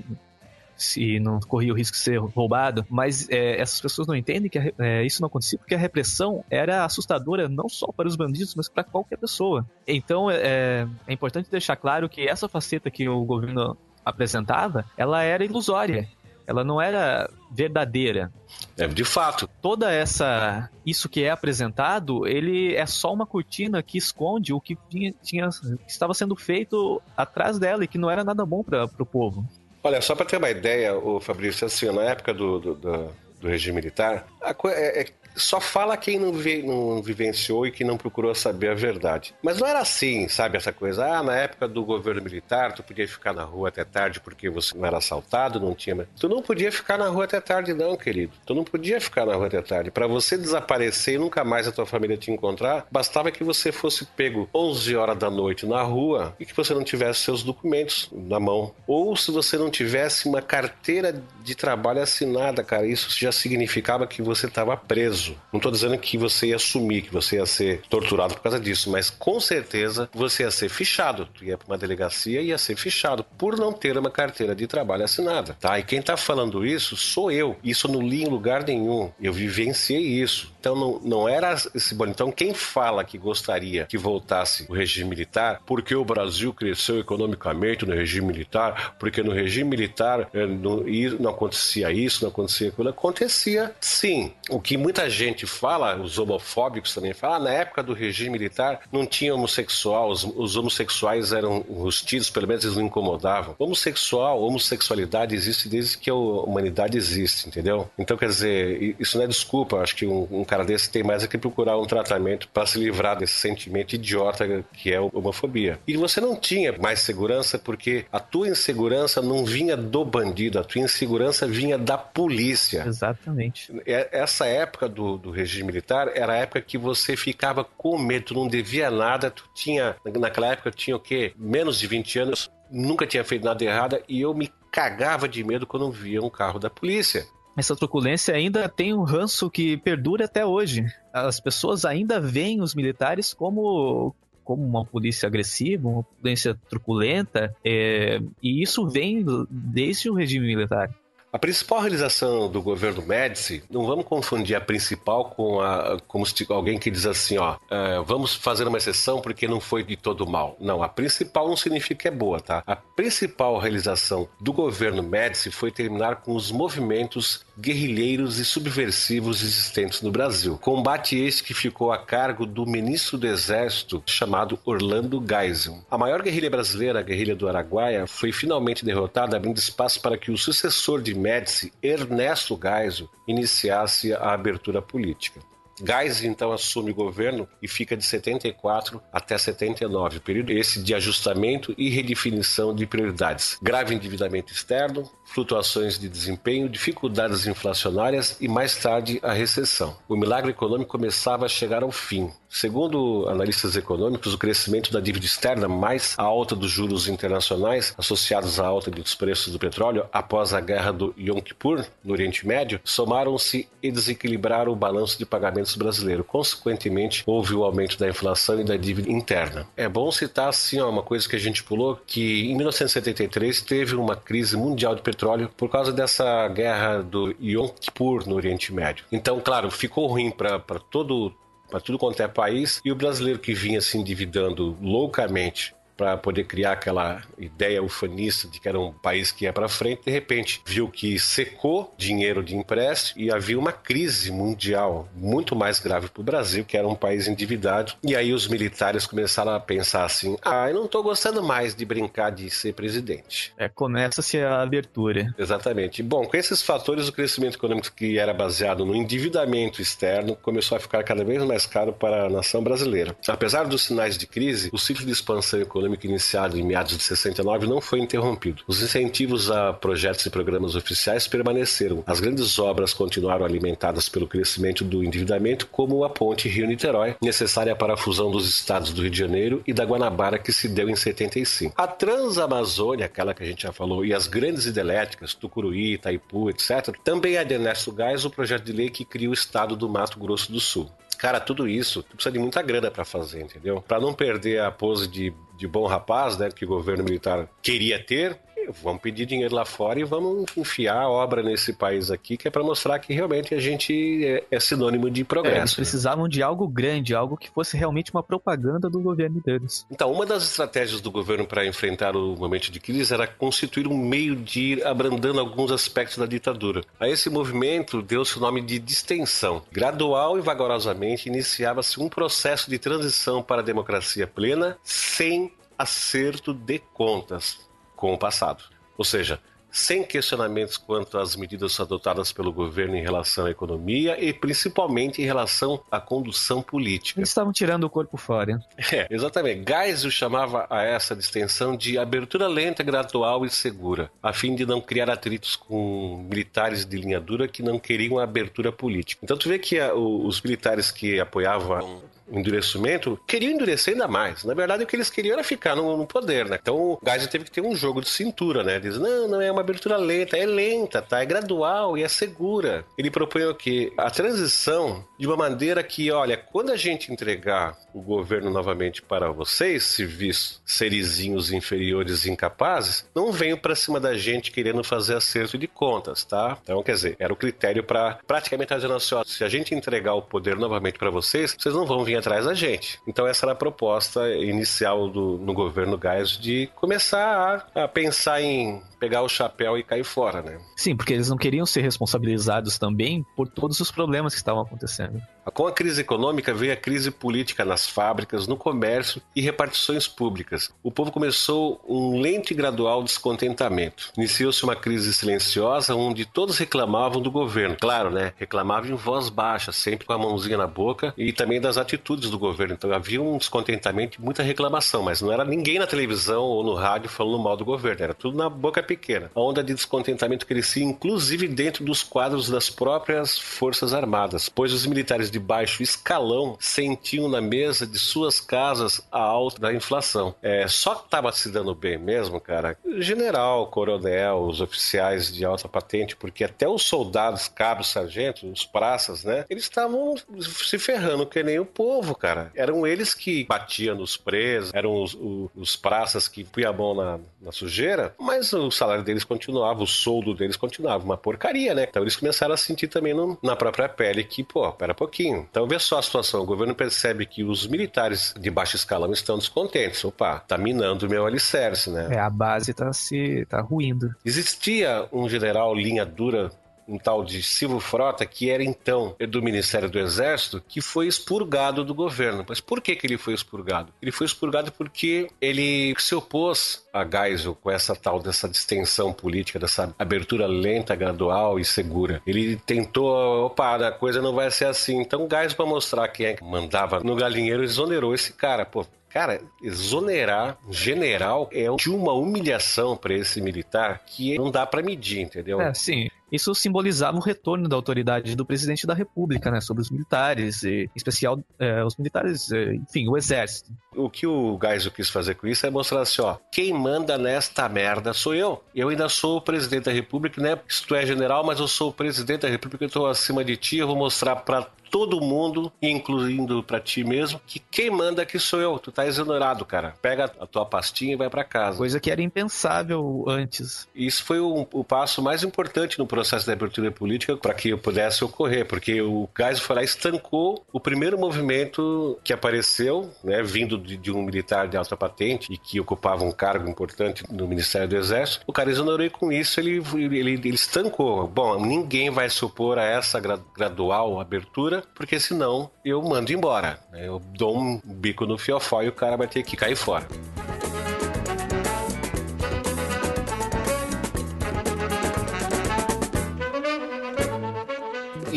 se 0.77 1.19
não 1.19 1.39
corria 1.39 1.73
o 1.73 1.75
risco 1.75 1.97
de 1.97 2.03
ser 2.03 2.17
roubado, 2.19 2.85
mas 2.89 3.27
é, 3.29 3.59
essas 3.59 3.81
pessoas 3.81 4.07
não 4.07 4.15
entendem 4.15 4.49
que 4.49 4.59
a 4.59 4.71
é, 4.79 5.03
isso 5.05 5.21
não 5.21 5.27
acontecia 5.27 5.57
porque 5.57 5.75
a 5.75 5.77
repressão 5.77 6.43
era 6.49 6.85
assustadora 6.85 7.49
não 7.49 7.67
só 7.67 7.87
para 7.87 8.07
os 8.07 8.15
bandidos, 8.15 8.53
mas 8.55 8.69
para 8.69 8.83
qualquer 8.83 9.17
pessoa. 9.17 9.65
Então 9.87 10.29
é, 10.29 10.87
é 11.07 11.13
importante 11.13 11.49
deixar 11.49 11.75
claro 11.75 12.07
que 12.07 12.27
essa 12.27 12.47
faceta 12.47 12.91
que 12.91 13.09
o 13.09 13.25
governo 13.25 13.75
apresentava, 14.05 14.85
ela 14.95 15.23
era 15.23 15.43
ilusória. 15.43 16.07
Ela 16.45 16.63
não 16.63 16.81
era 16.81 17.29
verdadeira. 17.51 18.31
É, 18.77 18.87
de 18.87 19.03
fato. 19.03 19.49
Toda 19.61 19.91
essa 19.91 20.69
isso 20.85 21.09
que 21.09 21.23
é 21.23 21.29
apresentado, 21.29 22.25
ele 22.25 22.73
é 22.73 22.85
só 22.85 23.13
uma 23.13 23.25
cortina 23.25 23.83
que 23.83 23.97
esconde 23.97 24.53
o 24.53 24.61
que 24.61 24.77
tinha, 24.89 25.13
tinha- 25.21 25.49
que 25.85 25.91
estava 25.91 26.13
sendo 26.13 26.37
feito 26.37 27.01
atrás 27.17 27.59
dela 27.59 27.83
e 27.83 27.87
que 27.87 27.97
não 27.97 28.09
era 28.09 28.23
nada 28.23 28.45
bom 28.45 28.63
para 28.63 28.85
o 28.97 29.05
povo. 29.05 29.45
Olha, 29.83 30.01
só 30.01 30.15
para 30.15 30.25
ter 30.25 30.37
uma 30.37 30.49
ideia, 30.49 30.95
o 30.97 31.19
Fabrício, 31.19 31.65
assim, 31.65 31.91
na 31.91 32.03
época 32.03 32.33
do, 32.33 32.59
do, 32.59 32.75
do- 32.75 33.15
do 33.39 33.47
regime 33.47 33.75
militar, 33.75 34.27
a 34.41 34.53
é- 34.73 35.01
é- 35.01 35.05
só 35.37 35.59
fala 35.61 35.95
quem 35.97 36.19
não, 36.19 36.31
vi- 36.33 36.63
não 36.63 37.01
vivenciou 37.01 37.65
e 37.65 37.71
que 37.71 37.83
não 37.83 37.97
procurou 37.97 38.33
saber 38.35 38.69
a 38.69 38.73
verdade. 38.73 39.33
Mas 39.41 39.57
não 39.59 39.67
era 39.67 39.79
assim, 39.79 40.27
sabe, 40.27 40.57
essa 40.57 40.71
coisa. 40.73 41.05
Ah, 41.05 41.23
na 41.23 41.35
época 41.35 41.67
do 41.67 41.83
governo 41.85 42.21
militar, 42.21 42.73
tu 42.73 42.83
podia 42.83 43.07
ficar 43.07 43.33
na 43.33 43.43
rua 43.43 43.69
até 43.69 43.83
tarde 43.83 44.19
porque 44.19 44.49
você 44.49 44.77
não 44.77 44.85
era 44.85 44.97
assaltado, 44.97 45.59
não 45.59 45.73
tinha. 45.75 46.07
Tu 46.19 46.27
não 46.27 46.41
podia 46.41 46.71
ficar 46.71 46.97
na 46.97 47.07
rua 47.07 47.25
até 47.25 47.39
tarde, 47.39 47.73
não, 47.73 47.95
querido. 47.95 48.33
Tu 48.45 48.53
não 48.53 48.63
podia 48.63 48.99
ficar 48.99 49.25
na 49.25 49.35
rua 49.35 49.47
até 49.47 49.61
tarde. 49.61 49.91
Para 49.91 50.07
você 50.07 50.37
desaparecer 50.37 51.15
e 51.15 51.17
nunca 51.17 51.43
mais 51.43 51.67
a 51.67 51.71
tua 51.71 51.85
família 51.85 52.17
te 52.17 52.31
encontrar, 52.31 52.85
bastava 52.91 53.31
que 53.31 53.43
você 53.43 53.71
fosse 53.71 54.05
pego 54.05 54.49
11 54.53 54.95
horas 54.95 55.17
da 55.17 55.29
noite 55.29 55.65
na 55.65 55.81
rua 55.81 56.35
e 56.39 56.45
que 56.45 56.55
você 56.55 56.73
não 56.73 56.83
tivesse 56.83 57.21
seus 57.21 57.43
documentos 57.43 58.09
na 58.11 58.39
mão. 58.39 58.73
Ou 58.85 59.15
se 59.15 59.31
você 59.31 59.57
não 59.57 59.69
tivesse 59.69 60.27
uma 60.27 60.41
carteira 60.41 61.21
de 61.43 61.55
trabalho 61.55 62.01
assinada, 62.01 62.63
cara, 62.63 62.85
isso 62.87 63.09
já 63.17 63.31
significava 63.31 64.05
que 64.07 64.21
você 64.21 64.47
estava 64.47 64.75
preso. 64.77 65.26
Não 65.51 65.57
estou 65.57 65.71
dizendo 65.71 65.97
que 65.97 66.17
você 66.17 66.47
ia 66.47 66.59
sumir, 66.59 67.03
que 67.03 67.13
você 67.13 67.37
ia 67.37 67.45
ser 67.45 67.81
torturado 67.89 68.35
por 68.35 68.41
causa 68.41 68.59
disso, 68.59 68.89
mas 68.89 69.09
com 69.09 69.39
certeza 69.39 70.09
você 70.13 70.43
ia 70.43 70.51
ser 70.51 70.69
fichado. 70.69 71.27
Tu 71.33 71.45
ia 71.45 71.57
para 71.57 71.67
uma 71.67 71.77
delegacia 71.77 72.41
e 72.41 72.47
ia 72.47 72.57
ser 72.57 72.75
fichado 72.75 73.23
por 73.37 73.57
não 73.57 73.73
ter 73.73 73.97
uma 73.97 74.09
carteira 74.09 74.55
de 74.55 74.67
trabalho 74.67 75.03
assinada, 75.03 75.55
tá? 75.59 75.77
E 75.79 75.83
quem 75.83 76.01
tá 76.01 76.17
falando 76.17 76.65
isso 76.65 76.95
sou 76.95 77.31
eu. 77.31 77.55
Isso 77.63 77.87
eu 77.87 77.91
não 77.91 78.01
li 78.01 78.23
em 78.23 78.29
lugar 78.29 78.63
nenhum. 78.63 79.11
Eu 79.21 79.33
vivenciei 79.33 80.01
isso. 80.01 80.51
Então 80.67 80.75
não, 80.75 80.99
não 81.01 81.29
era 81.29 81.55
esse 81.73 81.95
bolo. 81.95 82.09
Então 82.09 82.29
quem 82.29 82.53
fala 82.53 83.05
que 83.05 83.17
gostaria 83.17 83.85
que 83.85 83.97
voltasse 83.97 84.65
o 84.67 84.73
regime 84.73 85.11
militar, 85.11 85.61
porque 85.65 85.95
o 85.95 86.03
Brasil 86.03 86.53
cresceu 86.53 86.99
economicamente 86.99 87.85
no 87.85 87.95
regime 87.95 88.27
militar, 88.27 88.95
porque 88.99 89.23
no 89.23 89.31
regime 89.31 89.69
militar 89.69 90.27
eh, 90.33 90.45
não, 90.45 90.83
não 91.21 91.29
acontecia 91.29 91.89
isso, 91.89 92.23
não 92.23 92.31
acontecia 92.31 92.67
aquilo, 92.67 92.89
acontecia 92.89 93.73
sim. 93.79 94.33
O 94.49 94.59
que 94.59 94.75
muita 94.75 95.09
gente 95.09 95.45
fala, 95.45 95.95
os 95.95 96.19
homofóbicos 96.19 96.93
também 96.93 97.13
falam, 97.13 97.37
ah, 97.37 97.39
na 97.39 97.51
época 97.51 97.81
do 97.81 97.93
regime 97.93 98.31
militar 98.31 98.81
não 98.91 99.05
tinha 99.05 99.33
homossexual, 99.33 100.09
os, 100.09 100.25
os 100.25 100.57
homossexuais 100.57 101.31
eram 101.31 101.59
rustidos, 101.59 102.29
pelo 102.29 102.45
menos 102.45 102.65
eles 102.65 102.75
não 102.75 102.87
incomodavam. 102.87 103.55
Homossexual, 103.57 104.41
homossexualidade 104.41 105.33
existe 105.33 105.69
desde 105.69 105.97
que 105.97 106.09
a 106.09 106.13
humanidade 106.13 106.97
existe, 106.97 107.47
entendeu? 107.47 107.89
Então, 107.97 108.17
quer 108.17 108.27
dizer, 108.27 108.95
isso 108.99 109.17
não 109.17 109.23
é 109.23 109.27
desculpa. 109.27 109.77
Acho 109.77 109.95
que 109.95 110.05
um, 110.05 110.27
um 110.29 110.43
cara 110.43 110.56
desse 110.65 110.89
tem 110.89 111.03
mais 111.03 111.23
é 111.23 111.27
que 111.27 111.37
procurar 111.37 111.77
um 111.77 111.85
tratamento 111.85 112.47
para 112.49 112.65
se 112.65 112.79
livrar 112.79 113.17
desse 113.17 113.33
sentimento 113.33 113.93
idiota 113.93 114.63
que 114.73 114.91
é 114.91 114.97
a 114.97 115.01
homofobia. 115.01 115.79
E 115.87 115.95
você 115.97 116.19
não 116.21 116.35
tinha 116.35 116.77
mais 116.77 116.99
segurança 116.99 117.57
porque 117.59 118.05
a 118.11 118.19
tua 118.19 118.47
insegurança 118.49 119.21
não 119.21 119.45
vinha 119.45 119.75
do 119.77 120.03
bandido, 120.05 120.59
a 120.59 120.63
tua 120.63 120.81
insegurança 120.81 121.47
vinha 121.47 121.77
da 121.77 121.97
polícia. 121.97 122.83
Exatamente. 122.85 123.71
É- 123.85 124.09
Essa 124.11 124.45
época 124.45 124.87
do, 124.89 125.17
do 125.17 125.31
regime 125.31 125.67
militar 125.67 126.09
era 126.15 126.33
a 126.33 126.37
época 126.37 126.61
que 126.61 126.77
você 126.77 127.15
ficava 127.15 127.63
com 127.63 127.97
medo, 127.97 128.25
tu 128.25 128.33
não 128.33 128.47
devia 128.47 128.89
nada, 128.89 129.29
tu 129.31 129.43
tinha, 129.53 129.95
naquela 130.19 130.47
época 130.47 130.69
eu 130.69 130.73
tinha 130.73 130.95
o 130.95 130.99
quê? 130.99 131.33
Menos 131.37 131.79
de 131.79 131.87
20 131.87 132.19
anos, 132.19 132.51
nunca 132.71 133.05
tinha 133.05 133.23
feito 133.23 133.43
nada 133.45 133.63
errado 133.63 133.99
e 134.07 134.21
eu 134.21 134.33
me 134.33 134.51
cagava 134.71 135.27
de 135.27 135.43
medo 135.43 135.65
quando 135.65 135.89
via 135.91 136.21
um 136.21 136.29
carro 136.29 136.59
da 136.59 136.69
polícia. 136.69 137.25
Essa 137.57 137.75
truculência 137.75 138.35
ainda 138.35 138.69
tem 138.69 138.93
um 138.93 139.01
ranço 139.01 139.49
que 139.49 139.77
perdura 139.77 140.25
até 140.25 140.45
hoje. 140.45 140.85
As 141.11 141.39
pessoas 141.39 141.85
ainda 141.85 142.19
veem 142.19 142.61
os 142.61 142.75
militares 142.75 143.33
como 143.33 144.15
como 144.43 144.63
uma 144.63 144.85
polícia 144.85 145.27
agressiva, 145.27 145.89
uma 145.89 146.03
polícia 146.03 146.57
truculenta, 146.69 147.53
é, 147.65 148.21
e 148.41 148.63
isso 148.63 148.87
vem 148.87 149.25
desde 149.49 150.09
o 150.09 150.13
regime 150.13 150.47
militar. 150.47 150.89
A 151.31 151.37
principal 151.37 151.81
realização 151.81 152.49
do 152.49 152.61
governo 152.61 153.05
Médici, 153.05 153.61
não 153.69 153.85
vamos 153.85 154.05
confundir 154.05 154.55
a 154.55 154.61
principal 154.61 155.25
com 155.25 155.59
a 155.59 155.97
como 156.07 156.25
se 156.25 156.45
alguém 156.49 156.79
que 156.79 156.89
diz 156.89 157.05
assim, 157.05 157.37
ó, 157.37 157.57
é, 157.69 157.99
vamos 158.05 158.33
fazer 158.33 158.65
uma 158.65 158.77
exceção 158.77 159.19
porque 159.19 159.47
não 159.47 159.59
foi 159.59 159.83
de 159.83 159.97
todo 159.97 160.25
mal. 160.25 160.55
Não, 160.59 160.81
a 160.81 160.87
principal 160.87 161.49
não 161.49 161.57
significa 161.57 162.03
que 162.03 162.07
é 162.07 162.11
boa, 162.11 162.39
tá? 162.39 162.63
A 162.65 162.75
principal 162.75 163.57
realização 163.57 164.27
do 164.39 164.53
governo 164.53 165.03
Médici 165.03 165.51
foi 165.51 165.69
terminar 165.69 166.17
com 166.17 166.33
os 166.33 166.49
movimentos 166.49 167.45
guerrilheiros 167.59 168.39
e 168.39 168.45
subversivos 168.45 169.41
existentes 169.41 170.01
no 170.01 170.11
Brasil. 170.11 170.57
Combate 170.61 171.19
esse 171.19 171.43
que 171.43 171.53
ficou 171.53 171.91
a 171.91 171.97
cargo 171.97 172.45
do 172.45 172.65
ministro 172.65 173.17
do 173.17 173.27
Exército 173.27 174.01
chamado 174.05 174.59
Orlando 174.63 175.23
Geisel. 175.27 175.79
A 175.89 175.97
maior 175.97 176.21
guerrilha 176.21 176.49
brasileira, 176.49 176.99
a 176.99 177.03
guerrilha 177.03 177.35
do 177.35 177.47
Araguaia, 177.47 178.07
foi 178.07 178.31
finalmente 178.31 178.85
derrotada, 178.85 179.35
abrindo 179.35 179.57
espaço 179.57 179.99
para 180.01 180.17
que 180.17 180.31
o 180.31 180.37
sucessor 180.37 181.01
de 181.01 181.17
Médici, 181.27 181.73
Ernesto 181.83 182.57
Geisel, 182.57 183.09
iniciasse 183.27 184.13
a 184.13 184.31
abertura 184.31 184.81
política. 184.81 185.41
Geisel 185.77 186.31
então 186.31 186.53
assume 186.53 186.91
o 186.91 186.95
governo 186.95 187.45
e 187.61 187.67
fica 187.67 187.97
de 187.97 188.05
74 188.05 189.01
até 189.11 189.37
79, 189.37 190.21
período 190.21 190.53
esse 190.53 190.81
de 190.81 190.95
ajustamento 190.95 191.75
e 191.77 191.89
redefinição 191.89 192.73
de 192.73 192.85
prioridades. 192.85 193.57
Grave 193.61 193.93
endividamento 193.93 194.53
externo, 194.53 195.03
flutuações 195.27 195.99
de 195.99 196.07
desempenho, 196.09 196.69
dificuldades 196.69 197.45
inflacionárias 197.45 198.37
e 198.39 198.47
mais 198.47 198.75
tarde 198.77 199.19
a 199.21 199.33
recessão. 199.33 199.95
O 200.07 200.15
milagre 200.15 200.51
econômico 200.51 200.89
começava 200.89 201.45
a 201.45 201.49
chegar 201.49 201.83
ao 201.83 201.91
fim. 201.91 202.31
Segundo 202.49 203.27
analistas 203.27 203.75
econômicos, 203.75 204.33
o 204.33 204.37
crescimento 204.37 204.91
da 204.91 205.01
dívida 205.01 205.25
externa 205.25 205.67
mais 205.67 206.15
a 206.17 206.23
alta 206.23 206.55
dos 206.55 206.71
juros 206.71 207.07
internacionais 207.07 207.93
associados 207.97 208.59
à 208.59 208.65
alta 208.65 208.89
dos 208.89 209.13
preços 209.13 209.51
do 209.51 209.59
petróleo 209.59 210.05
após 210.13 210.53
a 210.53 210.61
guerra 210.61 210.93
do 210.93 211.13
Yom 211.17 211.41
Kippur 211.41 211.85
no 212.03 212.13
Oriente 212.13 212.47
Médio 212.47 212.79
somaram-se 212.83 213.67
e 213.83 213.91
desequilibraram 213.91 214.71
o 214.71 214.75
balanço 214.75 215.17
de 215.17 215.25
pagamentos 215.25 215.75
brasileiro. 215.75 216.23
Consequentemente, 216.23 217.23
houve 217.25 217.53
o 217.53 217.63
aumento 217.63 217.99
da 217.99 218.07
inflação 218.07 218.59
e 218.61 218.63
da 218.63 218.77
dívida 218.77 219.11
interna. 219.11 219.67
É 219.75 219.89
bom 219.89 220.09
citar 220.11 220.47
assim 220.47 220.79
uma 220.81 221.03
coisa 221.03 221.27
que 221.27 221.35
a 221.35 221.39
gente 221.39 221.63
pulou, 221.63 221.99
que 222.07 222.45
em 222.45 222.55
1973 222.55 223.61
teve 223.61 223.95
uma 223.95 224.15
crise 224.15 224.55
mundial 224.55 224.95
de 224.95 225.01
petróleo 225.01 225.16
por 225.57 225.69
causa 225.69 225.91
dessa 225.91 226.47
guerra 226.47 227.01
do 227.01 227.35
Yom 227.41 227.69
Kippur 227.69 228.27
no 228.27 228.35
Oriente 228.35 228.73
Médio. 228.73 229.05
Então, 229.11 229.39
claro, 229.39 229.71
ficou 229.71 230.07
ruim 230.07 230.31
para 230.31 230.59
todo 230.89 231.33
para 231.69 231.81
tudo 231.81 231.97
quanto 231.97 232.21
é 232.21 232.27
país, 232.27 232.81
e 232.83 232.91
o 232.91 232.95
brasileiro 232.95 233.39
que 233.39 233.53
vinha 233.53 233.81
se 233.81 233.97
endividando 233.97 234.77
loucamente 234.81 235.75
para 235.97 236.15
poder 236.15 236.45
criar 236.45 236.73
aquela 236.73 237.21
ideia 237.37 237.81
ufanista 237.81 238.47
de 238.47 238.59
que 238.59 238.69
era 238.69 238.79
um 238.79 238.93
país 238.93 239.31
que 239.31 239.45
ia 239.45 239.51
para 239.51 239.67
frente, 239.67 240.03
de 240.05 240.11
repente 240.11 240.61
viu 240.65 240.87
que 240.87 241.19
secou 241.19 241.93
dinheiro 241.97 242.43
de 242.43 242.55
empréstimo 242.55 243.21
e 243.21 243.31
havia 243.31 243.57
uma 243.57 243.71
crise 243.71 244.31
mundial 244.31 245.09
muito 245.15 245.55
mais 245.55 245.79
grave 245.79 246.07
para 246.07 246.21
o 246.21 246.23
Brasil, 246.23 246.63
que 246.63 246.77
era 246.77 246.87
um 246.87 246.95
país 246.95 247.27
endividado. 247.27 247.93
E 248.03 248.15
aí 248.15 248.31
os 248.31 248.47
militares 248.47 249.07
começaram 249.07 249.51
a 249.51 249.59
pensar 249.59 250.05
assim: 250.05 250.37
ah, 250.43 250.69
eu 250.69 250.75
não 250.75 250.85
estou 250.85 251.01
gostando 251.01 251.41
mais 251.41 251.75
de 251.75 251.83
brincar 251.83 252.29
de 252.29 252.49
ser 252.49 252.73
presidente. 252.73 253.53
É, 253.57 253.67
começa-se 253.67 254.37
a 254.39 254.61
abertura. 254.61 255.33
Exatamente. 255.37 256.03
Bom, 256.03 256.25
com 256.25 256.37
esses 256.37 256.61
fatores, 256.61 257.07
o 257.07 257.13
crescimento 257.13 257.55
econômico 257.55 257.91
que 257.95 258.19
era 258.19 258.33
baseado 258.33 258.85
no 258.85 258.95
endividamento 258.95 259.81
externo 259.81 260.35
começou 260.35 260.77
a 260.77 260.79
ficar 260.79 261.03
cada 261.03 261.23
vez 261.23 261.41
mais 261.43 261.65
caro 261.65 261.93
para 261.93 262.25
a 262.25 262.29
nação 262.29 262.63
brasileira. 262.63 263.15
Apesar 263.27 263.65
dos 263.65 263.83
sinais 263.83 264.17
de 264.17 264.27
crise, 264.27 264.69
o 264.71 264.77
ciclo 264.77 265.05
de 265.05 265.11
expansão 265.11 265.59
econômica 265.59 265.86
iniciado 266.05 266.57
em 266.57 266.63
meados 266.63 266.97
de 266.97 267.03
69 267.03 267.67
não 267.67 267.79
foi 267.79 267.99
interrompido. 267.99 268.63
Os 268.67 268.81
incentivos 268.81 269.49
a 269.49 269.73
projetos 269.73 270.25
e 270.25 270.29
programas 270.29 270.75
oficiais 270.75 271.27
permaneceram. 271.27 272.03
As 272.05 272.19
grandes 272.19 272.57
obras 272.59 272.93
continuaram 272.93 273.45
alimentadas 273.45 274.09
pelo 274.09 274.27
crescimento 274.27 274.83
do 274.83 275.03
endividamento, 275.03 275.67
como 275.67 276.03
a 276.03 276.09
ponte 276.09 276.49
Rio-Niterói, 276.49 277.15
necessária 277.21 277.75
para 277.75 277.93
a 277.93 277.97
fusão 277.97 278.31
dos 278.31 278.47
estados 278.49 278.91
do 278.91 279.01
Rio 279.01 279.11
de 279.11 279.17
Janeiro 279.17 279.61
e 279.65 279.73
da 279.73 279.85
Guanabara, 279.85 280.39
que 280.39 280.51
se 280.51 280.67
deu 280.67 280.89
em 280.89 280.95
75. 280.95 281.73
A 281.77 281.87
Transamazônia, 281.87 283.05
aquela 283.05 283.33
que 283.33 283.43
a 283.43 283.45
gente 283.45 283.63
já 283.63 283.71
falou, 283.71 284.05
e 284.05 284.13
as 284.13 284.27
grandes 284.27 284.65
hidrelétricas, 284.65 285.33
Tucuruí, 285.33 285.93
Itaipu, 285.93 286.49
etc., 286.49 286.95
também 287.03 287.35
é 287.35 287.45
de 287.45 287.53
Ernesto 287.53 287.91
Gás 287.91 288.25
o 288.25 288.29
projeto 288.29 288.63
de 288.63 288.71
lei 288.71 288.89
que 288.89 289.05
cria 289.05 289.29
o 289.29 289.33
estado 289.33 289.75
do 289.75 289.87
Mato 289.87 290.19
Grosso 290.19 290.51
do 290.51 290.59
Sul. 290.59 290.89
Cara, 291.17 291.39
tudo 291.39 291.67
isso 291.67 292.03
tu 292.03 292.15
precisa 292.15 292.31
de 292.31 292.39
muita 292.39 292.61
grana 292.61 292.91
para 292.91 293.03
fazer, 293.03 293.41
entendeu? 293.41 293.81
Para 293.81 293.99
não 293.99 294.13
perder 294.13 294.61
a 294.61 294.71
pose 294.71 295.07
de, 295.07 295.33
de 295.57 295.67
bom 295.67 295.85
rapaz, 295.85 296.37
né, 296.37 296.49
que 296.49 296.63
o 296.63 296.67
governo 296.67 297.03
militar 297.03 297.49
queria 297.61 298.01
ter, 298.01 298.39
vamos 298.83 299.01
pedir 299.01 299.25
dinheiro 299.25 299.53
lá 299.55 299.65
fora 299.65 299.99
e 299.99 300.03
vamos 300.03 300.45
enfiar 300.55 301.01
a 301.01 301.09
obra 301.09 301.41
nesse 301.43 301.73
país 301.73 302.11
aqui, 302.11 302.37
que 302.37 302.47
é 302.47 302.51
para 302.51 302.63
mostrar 302.63 302.99
que 302.99 303.13
realmente 303.13 303.53
a 303.53 303.59
gente 303.59 304.25
é, 304.25 304.43
é 304.51 304.59
sinônimo 304.59 305.09
de 305.09 305.21
É, 305.21 305.21
eles 305.21 305.27
progresso. 305.27 305.73
né? 305.73 305.75
precisavam 305.75 306.27
de 306.27 306.41
algo 306.41 306.67
grande, 306.67 307.13
algo 307.15 307.37
que 307.37 307.49
fosse 307.49 307.77
realmente 307.77 308.11
uma 308.11 308.23
propaganda 308.23 308.89
do 308.89 308.99
governo 308.99 309.41
deles. 309.41 309.85
Então, 309.91 310.11
uma 310.11 310.25
das 310.25 310.43
estratégias 310.43 311.01
do 311.01 311.11
governo 311.11 311.45
para 311.45 311.65
enfrentar 311.65 312.15
o 312.15 312.35
momento 312.35 312.71
de 312.71 312.79
crise 312.79 313.13
era 313.13 313.27
constituir 313.27 313.87
um 313.87 313.97
meio 313.97 314.35
de 314.35 314.59
ir 314.73 314.85
abrandando 314.85 315.39
alguns 315.39 315.71
aspectos 315.71 316.17
da 316.17 316.25
ditadura. 316.25 316.81
A 316.99 317.07
esse 317.07 317.29
movimento 317.29 318.01
deu-se 318.01 318.37
o 318.37 318.41
nome 318.41 318.61
de 318.61 318.79
distensão. 318.79 319.61
Gradual 319.71 320.37
e 320.37 320.41
vagarosamente 320.41 321.29
iniciava-se 321.29 321.99
um 321.99 322.09
processo 322.09 322.69
de 322.69 322.77
transição 322.79 323.41
para 323.41 323.61
a 323.61 323.65
democracia 323.65 324.27
plena 324.27 324.77
sem 324.83 325.51
acerto 325.77 326.53
de 326.53 326.79
contas 326.93 327.66
com 327.97 328.13
o 328.13 328.17
passado. 328.17 328.63
Ou 328.97 329.03
seja, 329.03 329.37
sem 329.69 330.01
questionamentos 330.01 330.77
quanto 330.77 331.17
às 331.17 331.35
medidas 331.35 331.77
adotadas 331.79 332.31
pelo 332.31 332.53
governo 332.53 332.95
em 332.95 333.01
relação 333.01 333.45
à 333.45 333.51
economia 333.51 334.17
e 334.17 334.31
principalmente 334.33 335.21
em 335.21 335.25
relação 335.25 335.83
à 335.91 335.99
condução 335.99 336.61
política. 336.61 337.19
Eles 337.19 337.29
estavam 337.29 337.51
tirando 337.51 337.83
o 337.83 337.89
corpo 337.89 338.15
fora. 338.15 338.59
É, 338.91 339.05
exatamente. 339.09 339.69
Geisel 339.69 340.09
chamava 340.09 340.65
a 340.69 340.83
essa 340.83 341.13
distensão 341.15 341.75
de 341.75 341.97
abertura 341.99 342.47
lenta, 342.47 342.81
gradual 342.81 343.45
e 343.45 343.49
segura, 343.49 344.09
a 344.23 344.31
fim 344.31 344.55
de 344.55 344.65
não 344.65 344.79
criar 344.79 345.09
atritos 345.09 345.57
com 345.57 346.25
militares 346.29 346.85
de 346.85 346.97
linha 346.97 347.19
dura 347.19 347.45
que 347.47 347.61
não 347.61 347.77
queriam 347.77 348.17
a 348.17 348.23
abertura 348.23 348.71
política. 348.71 349.19
Então 349.23 349.37
tu 349.37 349.49
vê 349.49 349.59
que 349.59 349.77
a- 349.79 349.93
os 349.93 350.41
militares 350.41 350.89
que 350.91 351.19
apoiavam 351.19 352.01
endurecimento, 352.31 353.19
queriam 353.25 353.53
endurecer 353.53 353.93
ainda 353.93 354.07
mais. 354.07 354.43
Na 354.43 354.53
verdade, 354.53 354.83
o 354.83 354.87
que 354.87 354.95
eles 354.95 355.09
queriam 355.09 355.33
era 355.33 355.43
ficar 355.43 355.75
no, 355.75 355.97
no 355.97 356.05
poder, 356.05 356.45
né? 356.45 356.57
Então 356.61 356.75
o 356.75 356.99
Geisel 357.03 357.29
teve 357.29 357.45
que 357.45 357.51
ter 357.51 357.61
um 357.61 357.75
jogo 357.75 358.01
de 358.01 358.09
cintura, 358.09 358.63
né? 358.63 358.79
Diz, 358.79 358.97
não, 358.97 359.27
não 359.27 359.41
é 359.41 359.51
uma 359.51 359.61
abertura 359.61 359.97
lenta, 359.97 360.37
é 360.37 360.45
lenta, 360.45 361.01
tá? 361.01 361.21
É 361.21 361.25
gradual 361.25 361.97
e 361.97 362.03
é 362.03 362.07
segura. 362.07 362.85
Ele 362.97 363.09
propõe 363.09 363.45
o 363.45 363.55
quê? 363.55 363.91
A 363.97 364.09
transição 364.09 365.05
de 365.17 365.27
uma 365.27 365.37
maneira 365.37 365.81
que, 365.83 366.11
olha, 366.11 366.37
quando 366.37 366.71
a 366.71 366.77
gente 366.77 367.11
entregar 367.11 367.77
o 367.93 368.01
governo 368.01 368.49
novamente 368.49 369.01
para 369.01 369.31
vocês, 369.31 369.83
civis 369.83 370.61
serizinhos 370.65 371.51
inferiores 371.51 372.25
e 372.25 372.31
incapazes, 372.31 373.05
não 373.15 373.31
venham 373.31 373.57
para 373.57 373.75
cima 373.75 373.99
da 373.99 374.15
gente 374.15 374.51
querendo 374.51 374.83
fazer 374.83 375.15
acerto 375.15 375.57
de 375.57 375.67
contas, 375.67 376.23
tá? 376.23 376.57
Então, 376.61 376.83
quer 376.83 376.93
dizer, 376.93 377.15
era 377.19 377.31
o 377.31 377.35
critério 377.35 377.83
para 377.83 378.19
praticamente 378.27 378.73
dizendo 378.73 378.93
assim, 378.93 379.15
ó, 379.15 379.23
se 379.23 379.43
a 379.43 379.49
gente 379.49 379.73
entregar 379.73 380.13
o 380.13 380.21
poder 380.21 380.55
novamente 380.55 380.97
para 380.97 381.09
vocês, 381.09 381.55
vocês 381.57 381.73
não 381.73 381.85
vão 381.85 382.03
vir 382.03 382.16
atrás 382.17 382.45
da 382.45 382.53
gente. 382.53 382.99
Então, 383.07 383.27
essa 383.27 383.45
era 383.45 383.53
a 383.53 383.55
proposta 383.55 384.29
inicial 384.35 385.09
do, 385.09 385.37
no 385.37 385.53
governo 385.53 385.97
Gás 385.97 386.31
de 386.31 386.69
começar 386.75 387.67
a, 387.75 387.83
a 387.83 387.87
pensar 387.87 388.41
em 388.41 388.81
pegar 388.99 389.21
o 389.21 389.29
chapéu 389.29 389.77
e 389.77 389.83
cair 389.83 390.03
fora, 390.03 390.41
né? 390.41 390.57
Sim, 390.75 390.95
porque 390.95 391.13
eles 391.13 391.29
não 391.29 391.37
queriam 391.37 391.65
ser 391.65 391.81
responsabilizados 391.81 392.77
também 392.77 393.25
por 393.35 393.47
todos 393.47 393.79
os 393.79 393.91
problemas 393.91 394.33
que 394.33 394.39
estavam 394.39 394.61
acontecendo. 394.61 395.21
Com 395.53 395.67
a 395.67 395.71
crise 395.71 396.01
econômica 396.01 396.53
veio 396.53 396.73
a 396.73 396.75
crise 396.75 397.11
política 397.11 397.63
nas 397.63 397.87
fábricas, 397.87 398.47
no 398.47 398.57
comércio 398.57 399.21
e 399.35 399.41
repartições 399.41 400.07
públicas. 400.07 400.71
O 400.83 400.91
povo 400.91 401.11
começou 401.11 401.81
um 401.87 402.19
lento 402.19 402.51
e 402.51 402.55
gradual 402.55 403.03
descontentamento. 403.03 404.11
Iniciou-se 404.17 404.63
uma 404.63 404.75
crise 404.75 405.13
silenciosa 405.13 405.95
onde 405.95 406.25
todos 406.25 406.57
reclamavam 406.57 407.21
do 407.21 407.31
governo. 407.31 407.77
Claro, 407.79 408.11
né? 408.11 408.33
Reclamavam 408.37 408.91
em 408.91 408.95
voz 408.95 409.29
baixa, 409.29 409.71
sempre 409.71 410.05
com 410.05 410.13
a 410.13 410.17
mãozinha 410.17 410.57
na 410.57 410.67
boca 410.67 411.13
e 411.17 411.31
também 411.31 411.61
das 411.61 411.77
atitudes 411.77 412.29
do 412.29 412.37
governo. 412.37 412.73
Então 412.73 412.91
havia 412.91 413.21
um 413.21 413.37
descontentamento 413.37 414.19
e 414.19 414.23
muita 414.23 414.43
reclamação, 414.43 415.03
mas 415.03 415.21
não 415.21 415.31
era 415.31 415.45
ninguém 415.45 415.79
na 415.79 415.87
televisão 415.87 416.43
ou 416.43 416.63
no 416.63 416.73
rádio 416.73 417.09
falando 417.09 417.39
mal 417.39 417.57
do 417.57 417.65
governo, 417.65 418.03
era 418.03 418.13
tudo 418.13 418.37
na 418.37 418.49
boca 418.49 418.83
pequena. 418.83 419.31
A 419.33 419.39
onda 419.39 419.63
de 419.63 419.73
descontentamento 419.73 420.45
crescia 420.45 420.83
inclusive 420.83 421.47
dentro 421.47 421.83
dos 421.83 422.03
quadros 422.03 422.49
das 422.49 422.69
próprias 422.69 423.37
Forças 423.37 423.93
Armadas, 423.93 424.49
pois 424.49 424.73
os 424.73 424.85
militares 424.85 425.31
de 425.31 425.36
baixo 425.39 425.83
escalão 425.83 426.57
sentiam 426.59 427.27
na 427.27 427.41
mesa 427.41 427.85
de 427.85 427.97
suas 427.97 428.39
casas 428.39 429.01
a 429.11 429.21
alta 429.21 429.59
da 429.59 429.73
inflação. 429.73 430.35
É, 430.41 430.67
só 430.67 430.93
estava 430.93 431.31
se 431.31 431.49
dando 431.49 431.73
bem 431.73 431.97
mesmo, 431.97 432.39
cara, 432.39 432.77
general, 432.99 433.67
coronel, 433.67 434.43
os 434.43 434.61
oficiais 434.61 435.33
de 435.33 435.45
alta 435.45 435.67
patente, 435.67 436.15
porque 436.15 436.43
até 436.43 436.67
os 436.67 436.83
soldados, 436.83 437.47
cabos, 437.47 437.89
sargentos, 437.89 438.43
os 438.43 438.65
praças, 438.65 439.23
né, 439.23 439.45
eles 439.49 439.63
estavam 439.63 440.15
se 440.39 440.79
ferrando 440.79 441.25
que 441.25 441.43
nem 441.43 441.59
o 441.59 441.65
povo, 441.65 442.15
cara. 442.15 442.51
Eram 442.55 442.85
eles 442.85 443.13
que 443.13 443.45
batiam 443.45 443.95
nos 443.95 444.17
presos, 444.17 444.73
eram 444.73 445.01
os, 445.01 445.13
os, 445.13 445.49
os 445.55 445.75
praças 445.75 446.27
que 446.27 446.43
punham 446.43 446.71
a 446.71 446.73
mão 446.73 446.95
na, 446.95 447.19
na 447.41 447.51
sujeira, 447.51 448.15
mas 448.19 448.53
o 448.53 448.71
salário 448.71 449.03
deles 449.03 449.23
continuava, 449.23 449.83
o 449.83 449.87
soldo 449.87 450.33
deles 450.33 450.55
continuava, 450.55 451.03
uma 451.03 451.17
porcaria, 451.17 451.73
né? 451.73 451.87
Então 451.89 452.01
eles 452.01 452.15
começaram 452.15 452.53
a 452.53 452.57
sentir 452.57 452.87
também 452.87 453.13
no, 453.13 453.37
na 453.41 453.55
própria 453.55 453.89
pele 453.89 454.23
que, 454.23 454.43
pô, 454.43 454.71
pera 454.71 454.93
pouquinho. 454.93 455.26
Então 455.35 455.67
vê 455.67 455.79
só 455.79 455.99
a 455.99 456.01
situação, 456.01 456.41
o 456.41 456.45
governo 456.45 456.75
percebe 456.75 457.25
que 457.25 457.43
os 457.43 457.67
militares 457.67 458.33
de 458.39 458.49
baixo 458.49 458.75
escalão 458.75 459.11
estão 459.11 459.37
descontentes. 459.37 460.03
Opa, 460.03 460.39
tá 460.39 460.57
minando 460.57 461.05
o 461.05 461.09
meu 461.09 461.25
alicerce, 461.25 461.89
né? 461.89 462.07
É, 462.11 462.19
a 462.19 462.29
base 462.29 462.73
tá 462.73 462.91
se 462.93 463.45
tá 463.49 463.61
ruindo. 463.61 464.13
Existia 464.25 465.07
um 465.11 465.27
general 465.27 465.73
linha 465.73 466.05
dura 466.05 466.51
um 466.87 466.97
tal 466.97 467.23
de 467.23 467.41
Silvio 467.43 467.79
Frota, 467.79 468.25
que 468.25 468.49
era 468.49 468.63
então 468.63 469.15
do 469.29 469.41
Ministério 469.41 469.89
do 469.89 469.99
Exército, 469.99 470.63
que 470.67 470.81
foi 470.81 471.07
expurgado 471.07 471.83
do 471.83 471.93
governo. 471.93 472.45
Mas 472.47 472.59
por 472.59 472.81
que, 472.81 472.95
que 472.95 473.05
ele 473.05 473.17
foi 473.17 473.33
expurgado? 473.33 473.91
Ele 474.01 474.11
foi 474.11 474.25
expurgado 474.25 474.71
porque 474.71 475.27
ele 475.41 475.93
se 475.97 476.15
opôs 476.15 476.85
a 476.93 477.05
Geisel 477.05 477.55
com 477.55 477.69
essa 477.69 477.95
tal 477.95 478.19
dessa 478.19 478.47
distensão 478.47 479.13
política, 479.13 479.59
dessa 479.59 479.93
abertura 479.99 480.47
lenta, 480.47 480.95
gradual 480.95 481.59
e 481.59 481.65
segura. 481.65 482.21
Ele 482.25 482.55
tentou, 482.55 483.45
opa, 483.45 483.75
a 483.75 483.91
coisa 483.91 484.21
não 484.21 484.33
vai 484.33 484.49
ser 484.49 484.65
assim. 484.65 484.99
Então 484.99 485.27
Geisel, 485.29 485.57
para 485.57 485.65
mostrar 485.65 486.07
quem 486.07 486.27
é 486.27 486.33
que 486.33 486.43
mandava 486.43 486.99
no 486.99 487.15
galinheiro, 487.15 487.63
exonerou 487.63 488.13
esse 488.13 488.33
cara. 488.33 488.65
Pô, 488.65 488.85
Cara, 489.09 489.41
exonerar 489.63 490.57
general 490.69 491.49
é 491.51 491.65
de 491.75 491.89
uma 491.89 492.13
humilhação 492.13 492.95
para 492.95 493.13
esse 493.13 493.41
militar 493.41 494.03
que 494.05 494.37
não 494.37 494.51
dá 494.51 494.65
para 494.65 494.83
medir, 494.83 495.21
entendeu? 495.21 495.61
É, 495.61 495.73
sim. 495.73 496.09
Isso 496.31 496.53
simbolizava 496.53 497.17
o 497.17 497.21
retorno 497.21 497.67
da 497.67 497.75
autoridade 497.75 498.35
do 498.35 498.45
presidente 498.45 498.85
da 498.85 498.93
República, 498.93 499.49
né, 499.49 499.61
sobre 499.61 499.81
os 499.81 499.89
militares, 499.89 500.63
e, 500.63 500.83
em 500.83 500.91
especial 500.95 501.39
é, 501.57 501.83
os 501.83 501.95
militares, 501.97 502.51
é, 502.51 502.75
enfim, 502.75 503.07
o 503.07 503.17
exército. 503.17 503.71
O 503.95 504.09
que 504.09 504.27
o 504.27 504.59
Geisel 504.61 504.91
quis 504.91 505.09
fazer 505.09 505.35
com 505.35 505.47
isso 505.47 505.65
é 505.65 505.69
mostrar 505.69 506.01
assim, 506.01 506.21
ó, 506.21 506.37
quem 506.51 506.73
manda 506.73 507.17
nesta 507.17 507.67
merda 507.67 508.13
sou 508.13 508.35
eu. 508.35 508.63
Eu 508.75 508.89
ainda 508.89 509.09
sou 509.09 509.37
o 509.37 509.41
presidente 509.41 509.85
da 509.85 509.91
República, 509.91 510.41
né? 510.41 510.59
Se 510.67 510.85
tu 510.85 510.93
é 510.93 511.05
general, 511.05 511.43
mas 511.43 511.59
eu 511.59 511.67
sou 511.67 511.89
o 511.89 511.93
presidente 511.93 512.41
da 512.41 512.49
República, 512.49 512.85
eu 512.85 512.89
tô 512.89 513.07
acima 513.07 513.43
de 513.43 513.57
ti, 513.57 513.77
eu 513.77 513.87
vou 513.87 513.95
mostrar 513.95 514.35
para 514.35 514.67
todo 514.91 515.19
mundo, 515.19 515.71
incluindo 515.81 516.63
para 516.63 516.79
ti 516.79 517.03
mesmo, 517.03 517.41
que 517.45 517.59
quem 517.59 517.89
manda 517.89 518.21
aqui 518.21 518.39
sou 518.39 518.61
eu. 518.61 518.79
Tu 518.79 518.89
tá 518.89 519.05
exonerado, 519.05 519.65
cara. 519.65 519.93
Pega 520.01 520.31
a 520.39 520.47
tua 520.47 520.65
pastinha 520.65 521.13
e 521.13 521.17
vai 521.17 521.29
para 521.29 521.43
casa. 521.43 521.77
Coisa 521.77 521.99
que 521.99 522.09
era 522.09 522.21
impensável 522.21 523.25
antes. 523.27 523.85
Isso 523.93 524.23
foi 524.23 524.39
o, 524.39 524.65
o 524.71 524.83
passo 524.85 525.21
mais 525.21 525.43
importante 525.43 525.99
no 525.99 526.07
processo 526.07 526.16
de 526.45 526.51
abertura 526.51 526.91
política 526.91 527.35
para 527.37 527.53
que 527.53 527.75
pudesse 527.75 528.23
ocorrer, 528.23 528.65
porque 528.65 529.01
o 529.01 529.27
lá 529.69 529.81
e 529.81 529.85
estancou 529.85 530.63
o 530.71 530.79
primeiro 530.79 531.17
movimento 531.17 532.19
que 532.23 532.33
apareceu, 532.33 533.09
né, 533.23 533.41
vindo 533.43 533.77
de, 533.77 533.97
de, 533.97 534.11
um 534.11 534.21
militar 534.21 534.67
de 534.67 534.77
alta 534.77 534.95
patente 534.95 535.51
e 535.51 535.57
que 535.57 535.79
ocupava 535.79 536.23
um 536.23 536.31
cargo 536.31 536.69
importante 536.69 537.23
no 537.31 537.47
Ministério 537.47 537.87
do 537.87 537.95
Exército. 537.95 538.43
O 538.47 538.53
cara 538.53 538.69
exonerou 538.69 539.09
com 539.11 539.31
isso 539.31 539.59
ele, 539.59 539.81
ele, 539.95 540.31
ele 540.31 540.55
estancou. 540.55 541.27
Bom, 541.27 541.63
ninguém 541.63 542.09
vai 542.09 542.29
se 542.29 542.43
opor 542.43 542.77
a 542.77 542.83
essa 542.83 543.19
gradual 543.19 544.19
abertura 544.19 544.83
porque 544.95 545.19
senão 545.19 545.69
eu 545.83 546.01
mando 546.01 546.31
embora. 546.31 546.79
Eu 546.93 547.21
dou 547.37 547.57
um 547.57 547.79
bico 547.83 548.25
no 548.25 548.37
fiofó 548.37 548.81
e 548.81 548.89
o 548.89 548.93
cara 548.93 549.17
vai 549.17 549.27
ter 549.27 549.43
que 549.43 549.55
cair 549.55 549.75
fora. 549.75 550.07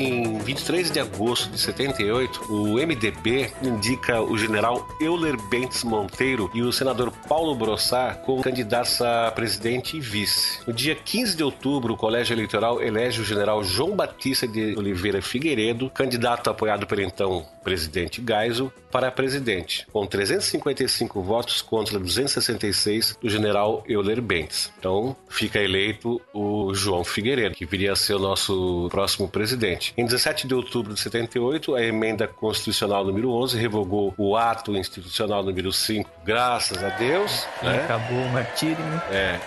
Em 0.01 0.30
23 0.51 0.91
de 0.91 0.99
agosto 0.99 1.49
de 1.51 1.61
78, 1.61 2.53
o 2.53 2.75
MDB 2.75 3.53
indica 3.63 4.21
o 4.21 4.37
general 4.37 4.89
Euler 5.01 5.41
Bentes 5.49 5.85
Monteiro 5.85 6.51
e 6.53 6.61
o 6.61 6.73
senador 6.73 7.13
Paulo 7.29 7.55
Brossard 7.55 8.19
como 8.25 8.43
candidatos 8.43 9.01
a 9.01 9.31
presidente 9.31 9.97
e 9.97 10.01
vice. 10.01 10.59
No 10.67 10.73
dia 10.73 10.97
15 10.97 11.37
de 11.37 11.45
outubro, 11.45 11.95
o 11.95 11.97
colégio 11.97 12.35
eleitoral 12.35 12.83
elege 12.83 13.21
o 13.21 13.25
general 13.25 13.63
João 13.63 13.95
Batista 13.95 14.49
de 14.49 14.77
Oliveira 14.77 15.23
Figueiredo, 15.23 15.89
candidato 15.91 16.51
apoiado 16.51 16.85
pelo 16.85 17.03
então 17.03 17.47
presidente 17.63 18.23
Geisel, 18.27 18.73
para 18.91 19.11
presidente, 19.11 19.87
com 19.93 20.05
355 20.07 21.23
votos 21.23 21.63
contra 21.63 21.99
266 21.99 23.17
do 23.21 23.29
general 23.29 23.85
Euler 23.87 24.21
Bentes. 24.21 24.73
Então, 24.79 25.17
fica 25.29 25.61
eleito 25.61 26.21
o 26.35 26.75
João 26.75 27.05
Figueiredo, 27.05 27.55
que 27.55 27.67
viria 27.67 27.93
a 27.93 27.97
ser 27.97 28.15
o 28.15 28.19
nosso 28.19 28.89
próximo 28.91 29.29
presidente. 29.29 29.95
Em 29.97 30.05
17 30.05 30.40
de 30.47 30.55
outubro 30.55 30.95
de 30.95 31.01
78, 31.01 31.75
a 31.75 31.83
emenda 31.83 32.27
constitucional 32.27 33.05
número 33.05 33.31
11 33.31 33.59
revogou 33.59 34.15
o 34.17 34.37
ato 34.37 34.77
institucional 34.77 35.43
número 35.43 35.73
5, 35.73 36.11
graças 36.25 36.83
a 36.83 36.89
Deus. 36.91 37.47
Né? 37.63 37.85
Acabou 37.85 38.19
o 38.19 38.29
martírio. 38.31 38.85
Né? 38.85 39.03
É, 39.11 39.41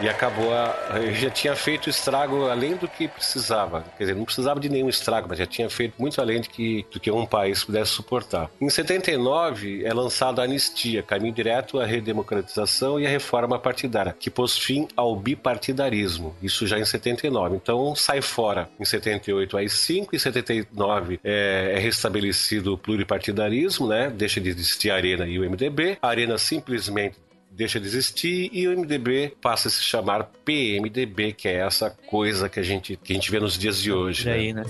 e 0.00 0.08
acabou 0.08 0.52
a. 0.52 0.74
Já 1.12 1.30
tinha 1.30 1.56
feito 1.56 1.90
estrago 1.90 2.48
além 2.48 2.76
do 2.76 2.88
que 2.88 3.08
precisava. 3.08 3.84
Quer 3.96 4.04
dizer, 4.04 4.16
não 4.16 4.24
precisava 4.24 4.60
de 4.60 4.68
nenhum 4.68 4.88
estrago, 4.88 5.26
mas 5.28 5.38
já 5.38 5.46
tinha 5.46 5.68
feito 5.68 5.94
muito 5.98 6.20
além 6.20 6.40
de 6.40 6.48
que, 6.48 6.86
do 6.90 7.00
que 7.00 7.10
um 7.10 7.26
país 7.26 7.64
pudesse 7.64 7.92
suportar. 7.92 8.50
Em 8.60 8.70
79 8.70 9.84
é 9.84 9.92
lançada 9.92 10.42
a 10.42 10.44
anistia, 10.44 11.02
caminho 11.02 11.34
direto 11.34 11.80
à 11.80 11.86
redemocratização 11.86 13.00
e 13.00 13.06
à 13.06 13.08
reforma 13.08 13.58
partidária, 13.58 14.14
que 14.18 14.30
pôs 14.30 14.56
fim 14.56 14.86
ao 14.96 15.16
bipartidarismo. 15.16 16.34
Isso 16.42 16.66
já 16.66 16.78
em 16.78 16.84
79. 16.84 17.56
Então 17.56 17.94
sai 17.94 18.20
fora. 18.20 18.68
Em 18.78 18.84
78 18.84 19.58
às 19.58 19.72
5, 19.72 20.14
em 20.14 20.18
79 20.18 21.20
é, 21.24 21.72
é 21.76 21.78
restabelecido 21.78 22.74
o 22.74 22.78
pluripartidarismo, 22.78 23.88
né? 23.88 24.10
Deixa 24.10 24.40
de 24.40 24.48
existir 24.48 24.90
a 24.90 24.96
Arena 24.96 25.26
e 25.26 25.38
o 25.38 25.48
MDB. 25.48 25.98
A 26.00 26.08
Arena 26.08 26.38
simplesmente 26.38 27.16
deixa 27.58 27.80
de 27.80 27.86
existir 27.86 28.48
e 28.52 28.68
o 28.68 28.78
MDB 28.78 29.36
passa 29.42 29.66
a 29.66 29.70
se 29.70 29.82
chamar 29.82 30.30
PMDB, 30.44 31.32
que 31.32 31.48
é 31.48 31.56
essa 31.56 31.90
coisa 31.90 32.48
que 32.48 32.60
a 32.60 32.62
gente, 32.62 32.96
que 32.96 33.12
a 33.12 33.16
gente 33.16 33.30
vê 33.32 33.40
nos 33.40 33.58
dias 33.58 33.82
de 33.82 33.92
hoje. 33.92 34.26
Né? 34.26 34.32
Aí, 34.32 34.52
né? 34.52 34.62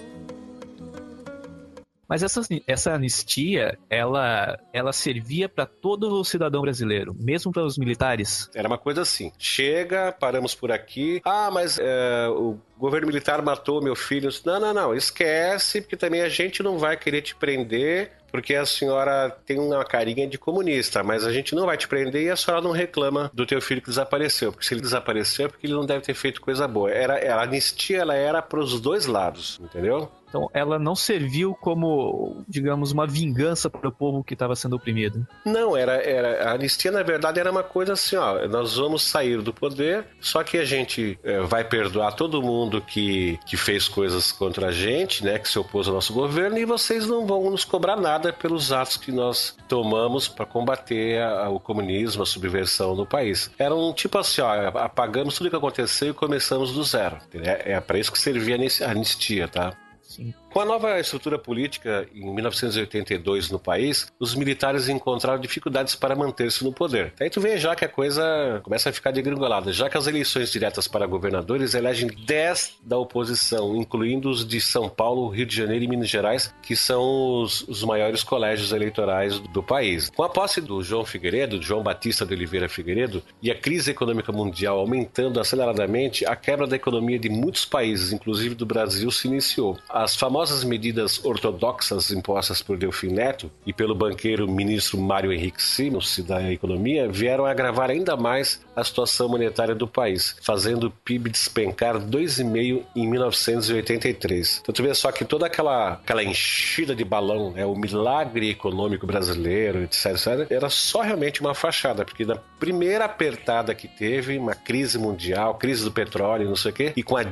Mas 2.08 2.22
essa, 2.22 2.40
essa 2.66 2.94
anistia, 2.94 3.78
ela, 3.90 4.58
ela 4.72 4.94
servia 4.94 5.46
para 5.46 5.66
todo 5.66 6.10
o 6.10 6.24
cidadão 6.24 6.62
brasileiro, 6.62 7.14
mesmo 7.20 7.52
para 7.52 7.62
os 7.62 7.76
militares? 7.76 8.48
Era 8.54 8.66
uma 8.66 8.78
coisa 8.78 9.02
assim: 9.02 9.30
chega, 9.38 10.10
paramos 10.10 10.54
por 10.54 10.72
aqui. 10.72 11.20
Ah, 11.22 11.50
mas 11.52 11.78
é, 11.78 12.28
o 12.30 12.58
o 12.78 12.80
governo 12.80 13.08
militar 13.08 13.42
matou 13.42 13.82
meu 13.82 13.96
filho. 13.96 14.30
Não, 14.46 14.60
não, 14.60 14.72
não, 14.72 14.94
esquece, 14.94 15.80
porque 15.80 15.96
também 15.96 16.22
a 16.22 16.28
gente 16.28 16.62
não 16.62 16.78
vai 16.78 16.96
querer 16.96 17.22
te 17.22 17.34
prender, 17.34 18.12
porque 18.30 18.54
a 18.54 18.66
senhora 18.66 19.30
tem 19.46 19.58
uma 19.58 19.84
carinha 19.84 20.26
de 20.26 20.38
comunista, 20.38 21.02
mas 21.02 21.24
a 21.24 21.32
gente 21.32 21.54
não 21.54 21.66
vai 21.66 21.76
te 21.76 21.88
prender 21.88 22.24
e 22.24 22.30
a 22.30 22.36
senhora 22.36 22.62
não 22.62 22.70
reclama 22.70 23.30
do 23.32 23.46
teu 23.46 23.60
filho 23.60 23.80
que 23.80 23.88
desapareceu, 23.88 24.52
porque 24.52 24.66
se 24.66 24.74
ele 24.74 24.80
desapareceu 24.80 25.46
é 25.46 25.48
porque 25.48 25.66
ele 25.66 25.74
não 25.74 25.86
deve 25.86 26.04
ter 26.04 26.14
feito 26.14 26.40
coisa 26.40 26.66
boa. 26.68 26.90
Era, 26.90 27.34
a 27.34 27.42
anistia 27.42 27.98
ela 27.98 28.14
era 28.14 28.42
para 28.42 28.60
os 28.60 28.80
dois 28.80 29.06
lados, 29.06 29.58
entendeu? 29.60 30.10
Então, 30.28 30.48
ela 30.52 30.78
não 30.78 30.94
serviu 30.94 31.54
como, 31.54 32.44
digamos, 32.48 32.92
uma 32.92 33.06
vingança 33.06 33.70
para 33.70 33.88
o 33.88 33.92
povo 33.92 34.22
que 34.22 34.34
estava 34.34 34.54
sendo 34.54 34.76
oprimido. 34.76 35.26
Não, 35.44 35.76
era, 35.76 35.94
era 36.02 36.50
a 36.50 36.54
anistia 36.54 36.92
na 36.92 37.02
verdade 37.02 37.40
era 37.40 37.50
uma 37.50 37.62
coisa 37.62 37.94
assim, 37.94 38.16
ó, 38.16 38.46
nós 38.46 38.76
vamos 38.76 39.02
sair 39.02 39.40
do 39.40 39.52
poder, 39.52 40.06
só 40.20 40.42
que 40.42 40.58
a 40.58 40.64
gente 40.64 41.18
é, 41.22 41.40
vai 41.40 41.64
perdoar 41.64 42.12
todo 42.12 42.42
mundo 42.42 42.80
que, 42.80 43.38
que 43.46 43.56
fez 43.56 43.88
coisas 43.88 44.30
contra 44.32 44.68
a 44.68 44.72
gente, 44.72 45.24
né, 45.24 45.38
que 45.38 45.48
se 45.48 45.58
opôs 45.58 45.88
ao 45.88 45.94
nosso 45.94 46.12
governo 46.12 46.58
e 46.58 46.64
vocês 46.64 47.06
não 47.06 47.26
vão 47.26 47.50
nos 47.50 47.64
cobrar 47.64 47.96
nada 47.96 48.32
pelos 48.32 48.72
atos 48.72 48.96
que 48.96 49.12
nós 49.12 49.56
tomamos 49.68 50.28
para 50.28 50.46
combater 50.46 51.22
a, 51.22 51.48
o 51.48 51.58
comunismo, 51.58 52.22
a 52.22 52.26
subversão 52.26 52.94
no 52.94 53.06
país. 53.06 53.50
Era 53.58 53.74
um 53.74 53.92
tipo 53.92 54.18
assim, 54.18 54.40
ó, 54.40 54.52
apagamos 54.78 55.36
tudo 55.36 55.50
que 55.50 55.56
aconteceu 55.56 56.10
e 56.10 56.14
começamos 56.14 56.72
do 56.72 56.82
zero. 56.84 57.16
É, 57.34 57.72
é 57.72 57.80
para 57.80 57.98
isso 57.98 58.12
que 58.12 58.18
servia 58.18 58.56
a 58.56 58.90
anistia, 58.90 59.48
tá? 59.48 59.72
Sim. 60.18 60.34
Com 60.52 60.60
a 60.60 60.64
nova 60.64 60.98
estrutura 60.98 61.38
política 61.38 62.08
em 62.14 62.34
1982 62.34 63.50
no 63.50 63.58
país, 63.58 64.10
os 64.18 64.34
militares 64.34 64.88
encontraram 64.88 65.40
dificuldades 65.40 65.94
para 65.94 66.16
manter-se 66.16 66.64
no 66.64 66.72
poder. 66.72 67.12
Aí 67.20 67.28
tu 67.28 67.40
vê 67.40 67.58
já 67.58 67.76
que 67.76 67.84
a 67.84 67.88
coisa 67.88 68.60
começa 68.64 68.88
a 68.88 68.92
ficar 68.92 69.10
degringolada, 69.10 69.72
já 69.72 69.90
que 69.90 69.98
as 69.98 70.06
eleições 70.06 70.50
diretas 70.50 70.88
para 70.88 71.06
governadores 71.06 71.74
elegem 71.74 72.08
10 72.08 72.78
da 72.82 72.96
oposição, 72.96 73.76
incluindo 73.76 74.30
os 74.30 74.46
de 74.46 74.58
São 74.60 74.88
Paulo, 74.88 75.28
Rio 75.28 75.44
de 75.44 75.54
Janeiro 75.54 75.84
e 75.84 75.88
Minas 75.88 76.08
Gerais, 76.08 76.52
que 76.62 76.74
são 76.74 77.42
os, 77.42 77.60
os 77.68 77.84
maiores 77.84 78.22
colégios 78.22 78.72
eleitorais 78.72 79.38
do 79.38 79.62
país. 79.62 80.10
Com 80.10 80.22
a 80.22 80.30
posse 80.30 80.62
do 80.62 80.82
João 80.82 81.04
Figueiredo, 81.04 81.62
João 81.62 81.82
Batista 81.82 82.24
de 82.24 82.34
Oliveira 82.34 82.68
Figueiredo, 82.68 83.22
e 83.42 83.50
a 83.50 83.54
crise 83.54 83.90
econômica 83.90 84.32
mundial 84.32 84.78
aumentando 84.78 85.40
aceleradamente, 85.40 86.24
a 86.24 86.34
quebra 86.34 86.66
da 86.66 86.76
economia 86.76 87.18
de 87.18 87.28
muitos 87.28 87.66
países, 87.66 88.12
inclusive 88.12 88.54
do 88.54 88.64
Brasil, 88.64 89.10
se 89.10 89.28
iniciou. 89.28 89.78
As 89.88 90.16
famosas 90.16 90.37
medidas 90.64 91.24
ortodoxas 91.24 92.10
impostas 92.10 92.62
por 92.62 92.76
Delfim 92.76 93.08
Neto 93.08 93.50
e 93.66 93.72
pelo 93.72 93.94
banqueiro 93.94 94.48
ministro 94.48 95.00
Mário 95.00 95.32
Henrique 95.32 95.62
Simons 95.62 96.18
da 96.20 96.52
Economia 96.52 97.08
vieram 97.08 97.44
agravar 97.44 97.90
ainda 97.90 98.16
mais 98.16 98.60
a 98.74 98.84
situação 98.84 99.28
monetária 99.28 99.74
do 99.74 99.88
país, 99.88 100.36
fazendo 100.40 100.88
o 100.88 100.90
PIB 100.90 101.30
despencar 101.30 101.98
2,5% 101.98 102.84
em 102.94 103.06
1983. 103.08 104.60
Então 104.62 104.72
tu 104.72 104.82
vê 104.82 104.94
só 104.94 105.10
que 105.10 105.24
toda 105.24 105.46
aquela, 105.46 105.94
aquela 105.94 106.22
enchida 106.22 106.94
de 106.94 107.04
balão, 107.04 107.50
né, 107.50 107.66
o 107.66 107.74
milagre 107.74 108.50
econômico 108.50 109.06
brasileiro, 109.06 109.82
etc, 109.82 110.06
etc, 110.06 110.50
era 110.50 110.68
só 110.70 111.00
realmente 111.00 111.40
uma 111.40 111.54
fachada, 111.54 112.04
porque 112.04 112.24
na 112.24 112.36
primeira 112.36 113.04
apertada 113.04 113.74
que 113.74 113.88
teve, 113.88 114.38
uma 114.38 114.54
crise 114.54 114.98
mundial, 114.98 115.54
crise 115.54 115.84
do 115.84 115.90
petróleo, 115.90 116.48
não 116.48 116.56
sei 116.56 116.70
o 116.70 116.74
quê, 116.74 116.92
e 116.96 117.02
com 117.02 117.16
a, 117.16 117.24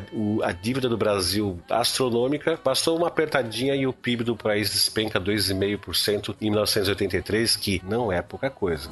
a 0.43 0.53
dívida 0.53 0.89
do 0.89 0.97
Brasil 0.97 1.59
astronômica, 1.71 2.57
Uma 2.97 3.09
apertadinha 3.09 3.77
e 3.77 3.87
o 3.87 3.93
PIB 3.93 4.25
do 4.25 4.35
país 4.35 4.71
despenca 4.71 5.21
2,5% 5.21 6.35
em 6.41 6.49
1983, 6.49 7.55
que 7.55 7.83
não 7.85 8.11
é 8.11 8.23
pouca 8.23 8.49
coisa. 8.49 8.89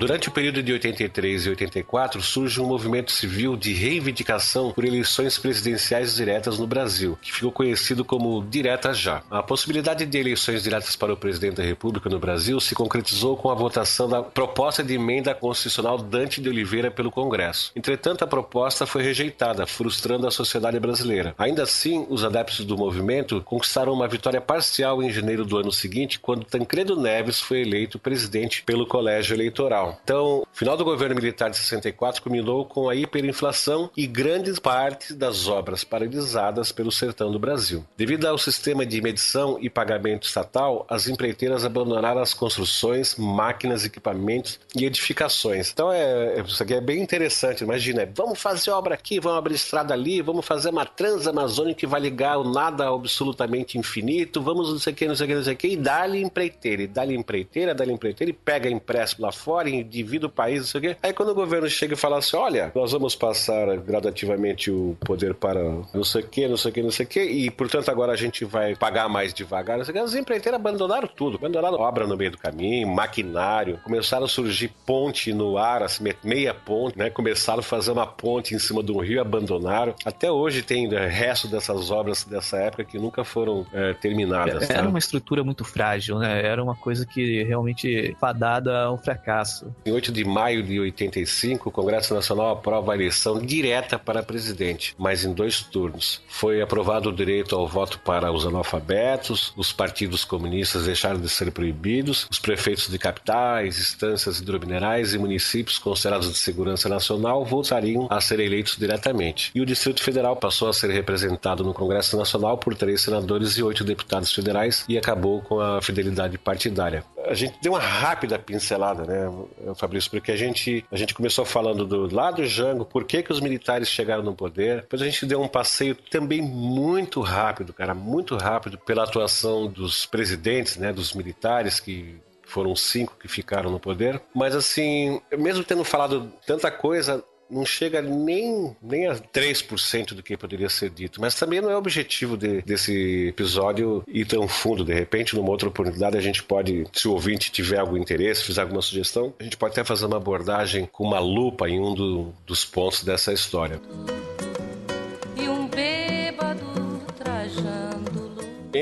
Durante 0.00 0.30
o 0.30 0.32
período 0.32 0.62
de 0.62 0.72
83 0.72 1.44
e 1.44 1.50
84, 1.50 2.22
surge 2.22 2.58
um 2.58 2.64
movimento 2.64 3.12
civil 3.12 3.54
de 3.54 3.74
reivindicação 3.74 4.72
por 4.72 4.82
eleições 4.82 5.36
presidenciais 5.36 6.16
diretas 6.16 6.58
no 6.58 6.66
Brasil, 6.66 7.18
que 7.20 7.30
ficou 7.30 7.52
conhecido 7.52 8.02
como 8.02 8.42
Direta 8.42 8.94
Já. 8.94 9.22
A 9.30 9.42
possibilidade 9.42 10.06
de 10.06 10.18
eleições 10.18 10.62
diretas 10.62 10.96
para 10.96 11.12
o 11.12 11.18
presidente 11.18 11.56
da 11.56 11.62
República 11.62 12.08
no 12.08 12.18
Brasil 12.18 12.58
se 12.60 12.74
concretizou 12.74 13.36
com 13.36 13.50
a 13.50 13.54
votação 13.54 14.08
da 14.08 14.22
proposta 14.22 14.82
de 14.82 14.94
emenda 14.94 15.34
constitucional 15.34 15.98
Dante 15.98 16.40
de 16.40 16.48
Oliveira 16.48 16.90
pelo 16.90 17.10
Congresso. 17.10 17.70
Entretanto, 17.76 18.24
a 18.24 18.26
proposta 18.26 18.86
foi 18.86 19.02
rejeitada, 19.02 19.66
frustrando 19.66 20.26
a 20.26 20.30
sociedade 20.30 20.80
brasileira. 20.80 21.34
Ainda 21.36 21.64
assim, 21.64 22.06
os 22.08 22.24
adeptos 22.24 22.64
do 22.64 22.74
movimento 22.74 23.42
conquistaram 23.42 23.92
uma 23.92 24.08
vitória 24.08 24.40
parcial 24.40 25.02
em 25.02 25.12
janeiro 25.12 25.44
do 25.44 25.58
ano 25.58 25.70
seguinte, 25.70 26.18
quando 26.18 26.46
Tancredo 26.46 26.98
Neves 26.98 27.38
foi 27.38 27.60
eleito 27.60 27.98
presidente 27.98 28.62
pelo 28.62 28.86
Colégio 28.86 29.34
Eleitoral. 29.34 29.89
Então, 30.02 30.42
o 30.42 30.46
final 30.52 30.76
do 30.76 30.84
governo 30.84 31.14
militar 31.14 31.50
de 31.50 31.56
64 31.56 32.22
culminou 32.22 32.64
com 32.64 32.88
a 32.88 32.94
hiperinflação 32.94 33.90
e 33.96 34.06
grandes 34.06 34.58
partes 34.58 35.14
das 35.16 35.48
obras 35.48 35.84
paralisadas 35.84 36.72
pelo 36.72 36.92
sertão 36.92 37.30
do 37.30 37.38
Brasil. 37.38 37.84
Devido 37.96 38.26
ao 38.26 38.38
sistema 38.38 38.84
de 38.84 39.00
medição 39.00 39.58
e 39.60 39.70
pagamento 39.70 40.26
estatal, 40.26 40.86
as 40.88 41.08
empreiteiras 41.08 41.64
abandonaram 41.64 42.20
as 42.20 42.34
construções, 42.34 43.16
máquinas, 43.16 43.84
equipamentos 43.84 44.60
e 44.76 44.84
edificações. 44.84 45.70
Então, 45.70 45.92
é, 45.92 46.38
é 46.38 46.40
isso 46.42 46.62
aqui 46.62 46.74
é 46.74 46.80
bem 46.80 47.00
interessante. 47.00 47.64
Imagina, 47.64 48.08
vamos 48.14 48.40
fazer 48.40 48.70
obra 48.70 48.94
aqui, 48.94 49.20
vamos 49.20 49.38
abrir 49.38 49.54
estrada 49.54 49.94
ali, 49.94 50.22
vamos 50.22 50.44
fazer 50.44 50.70
uma 50.70 50.84
transamazônica 50.84 51.80
que 51.80 51.86
vai 51.86 52.00
ligar 52.00 52.38
o 52.38 52.44
nada 52.44 52.88
absolutamente 52.88 53.78
infinito, 53.78 54.42
vamos 54.42 54.70
não 54.70 54.78
sei 54.78 54.92
o 54.92 54.96
que, 54.96 55.08
não 55.08 55.16
sei 55.16 55.26
o 55.26 55.28
que, 55.28 55.34
não 55.34 55.44
sei 55.44 55.54
o 55.54 55.56
que, 55.56 55.68
e 55.68 55.76
dá-lhe 55.76 56.22
empreiteira, 56.22 56.82
e 56.82 56.86
dá-lhe 56.86 57.14
empreiteira, 57.14 57.74
dá-lhe 57.74 57.92
empreiteira, 57.92 58.30
e 58.30 58.34
pega 58.34 58.68
empréstimo 58.68 59.24
lá 59.24 59.32
fora, 59.32 59.68
e 59.68 59.79
divida 59.82 60.26
o 60.26 60.30
país, 60.30 60.60
não 60.60 60.66
sei 60.66 60.78
o 60.78 60.82
quê. 60.82 60.96
Aí 61.02 61.12
quando 61.12 61.30
o 61.30 61.34
governo 61.34 61.68
chega 61.68 61.94
e 61.94 61.96
fala 61.96 62.18
assim: 62.18 62.36
olha, 62.36 62.72
nós 62.74 62.92
vamos 62.92 63.14
passar 63.14 63.76
gradativamente 63.78 64.70
o 64.70 64.96
poder 65.00 65.34
para 65.34 65.62
não 65.94 66.04
sei 66.04 66.22
o 66.22 66.26
quê, 66.26 66.48
não 66.48 66.56
sei 66.56 66.70
o 66.70 66.74
quê, 66.74 66.82
não 66.82 66.90
sei 66.90 67.06
o 67.06 67.08
quê, 67.08 67.24
e 67.24 67.50
portanto 67.50 67.90
agora 67.90 68.12
a 68.12 68.16
gente 68.16 68.44
vai 68.44 68.74
pagar 68.74 69.08
mais 69.08 69.32
devagar, 69.32 69.78
não 69.78 69.84
sei 69.84 69.92
o 69.92 69.94
quê. 69.94 70.00
As 70.00 70.14
empreiteiras 70.14 70.60
abandonaram 70.60 71.08
tudo, 71.08 71.36
abandonaram 71.36 71.78
obra 71.78 72.06
no 72.06 72.16
meio 72.16 72.30
do 72.30 72.38
caminho, 72.38 72.88
maquinário, 72.88 73.78
começaram 73.84 74.24
a 74.24 74.28
surgir 74.28 74.72
ponte 74.84 75.32
no 75.32 75.56
ar, 75.56 75.82
assim, 75.82 76.04
meia 76.24 76.54
ponte, 76.54 76.98
né? 76.98 77.10
Começaram 77.10 77.60
a 77.60 77.62
fazer 77.62 77.90
uma 77.90 78.06
ponte 78.06 78.54
em 78.54 78.58
cima 78.58 78.82
de 78.82 78.92
um 78.92 78.98
rio, 78.98 79.20
abandonaram. 79.20 79.94
Até 80.04 80.30
hoje 80.30 80.62
tem 80.62 80.88
né, 80.88 81.06
resto 81.06 81.48
dessas 81.48 81.90
obras 81.90 82.24
dessa 82.24 82.58
época 82.58 82.84
que 82.84 82.98
nunca 82.98 83.24
foram 83.24 83.66
é, 83.72 83.94
terminadas. 83.94 84.68
Era 84.68 84.82
tá? 84.82 84.88
uma 84.88 84.98
estrutura 84.98 85.42
muito 85.44 85.64
frágil, 85.64 86.18
né? 86.18 86.44
Era 86.44 86.62
uma 86.62 86.74
coisa 86.74 87.06
que 87.06 87.42
realmente 87.44 88.16
fadada 88.20 88.84
ao 88.84 88.98
fracasso. 88.98 89.69
Em 89.84 89.92
8 89.92 90.12
de 90.12 90.24
maio 90.24 90.62
de 90.62 90.78
85, 90.78 91.68
o 91.68 91.72
Congresso 91.72 92.14
Nacional 92.14 92.50
aprova 92.50 92.92
a 92.92 92.94
eleição 92.94 93.40
direta 93.40 93.98
para 93.98 94.22
presidente, 94.22 94.94
mas 94.98 95.24
em 95.24 95.32
dois 95.32 95.60
turnos. 95.60 96.22
Foi 96.28 96.60
aprovado 96.60 97.08
o 97.08 97.12
direito 97.12 97.56
ao 97.56 97.66
voto 97.66 97.98
para 98.00 98.32
os 98.32 98.46
analfabetos, 98.46 99.52
os 99.56 99.72
partidos 99.72 100.24
comunistas 100.24 100.84
deixaram 100.84 101.20
de 101.20 101.28
ser 101.28 101.50
proibidos, 101.50 102.26
os 102.30 102.38
prefeitos 102.38 102.88
de 102.88 102.98
capitais, 102.98 103.78
instâncias 103.78 104.40
hidrominerais 104.40 105.14
e 105.14 105.18
municípios 105.18 105.78
considerados 105.78 106.30
de 106.30 106.38
segurança 106.38 106.88
nacional 106.88 107.44
voltariam 107.44 108.06
a 108.10 108.20
ser 108.20 108.40
eleitos 108.40 108.76
diretamente. 108.76 109.50
E 109.54 109.60
o 109.60 109.66
Distrito 109.66 110.02
Federal 110.02 110.36
passou 110.36 110.68
a 110.68 110.72
ser 110.72 110.90
representado 110.90 111.64
no 111.64 111.74
Congresso 111.74 112.16
Nacional 112.16 112.58
por 112.58 112.74
três 112.74 113.00
senadores 113.00 113.56
e 113.56 113.62
oito 113.62 113.84
deputados 113.84 114.32
federais 114.32 114.84
e 114.88 114.96
acabou 114.98 115.40
com 115.42 115.60
a 115.60 115.80
fidelidade 115.82 116.38
partidária. 116.38 117.04
A 117.26 117.34
gente 117.34 117.54
deu 117.62 117.72
uma 117.72 117.80
rápida 117.80 118.38
pincelada, 118.38 119.04
né? 119.04 119.30
Fabrício, 119.74 120.10
porque 120.10 120.32
a 120.32 120.36
gente, 120.36 120.84
a 120.90 120.96
gente 120.96 121.14
começou 121.14 121.44
falando 121.44 121.86
do 121.86 122.14
lado 122.14 122.44
Jango, 122.46 122.84
por 122.84 123.04
que, 123.04 123.22
que 123.22 123.32
os 123.32 123.40
militares 123.40 123.88
chegaram 123.88 124.22
no 124.22 124.34
poder. 124.34 124.82
Depois 124.82 125.02
a 125.02 125.04
gente 125.04 125.26
deu 125.26 125.40
um 125.40 125.48
passeio 125.48 125.94
também 125.94 126.40
muito 126.42 127.20
rápido, 127.20 127.72
cara, 127.72 127.94
muito 127.94 128.36
rápido 128.36 128.78
pela 128.78 129.04
atuação 129.04 129.66
dos 129.66 130.06
presidentes, 130.06 130.76
né, 130.76 130.92
dos 130.92 131.14
militares 131.14 131.80
que 131.80 132.20
foram 132.50 132.74
cinco 132.74 133.16
que 133.18 133.28
ficaram 133.28 133.70
no 133.70 133.78
poder. 133.78 134.20
Mas 134.34 134.54
assim, 134.54 135.20
mesmo 135.38 135.64
tendo 135.64 135.84
falado 135.84 136.32
tanta 136.44 136.70
coisa, 136.70 137.24
não 137.50 137.64
chega 137.64 138.00
nem, 138.00 138.76
nem 138.82 139.06
a 139.06 139.14
3% 139.14 140.14
do 140.14 140.22
que 140.22 140.36
poderia 140.36 140.68
ser 140.68 140.90
dito. 140.90 141.20
Mas 141.20 141.34
também 141.34 141.60
não 141.60 141.70
é 141.70 141.74
o 141.74 141.78
objetivo 141.78 142.36
de, 142.36 142.62
desse 142.62 143.28
episódio 143.28 144.02
ir 144.06 144.26
tão 144.26 144.46
fundo. 144.48 144.84
De 144.84 144.94
repente, 144.94 145.34
numa 145.34 145.50
outra 145.50 145.68
oportunidade, 145.68 146.16
a 146.16 146.20
gente 146.20 146.42
pode, 146.42 146.86
se 146.92 147.08
o 147.08 147.12
ouvinte 147.12 147.50
tiver 147.50 147.78
algum 147.78 147.96
interesse, 147.96 148.44
fizer 148.44 148.62
alguma 148.62 148.82
sugestão, 148.82 149.34
a 149.38 149.42
gente 149.42 149.56
pode 149.56 149.72
até 149.72 149.84
fazer 149.84 150.06
uma 150.06 150.16
abordagem 150.16 150.88
com 150.92 151.04
uma 151.04 151.18
lupa 151.18 151.68
em 151.68 151.80
um 151.80 151.94
do, 151.94 152.32
dos 152.46 152.64
pontos 152.64 153.02
dessa 153.02 153.32
história. 153.32 153.80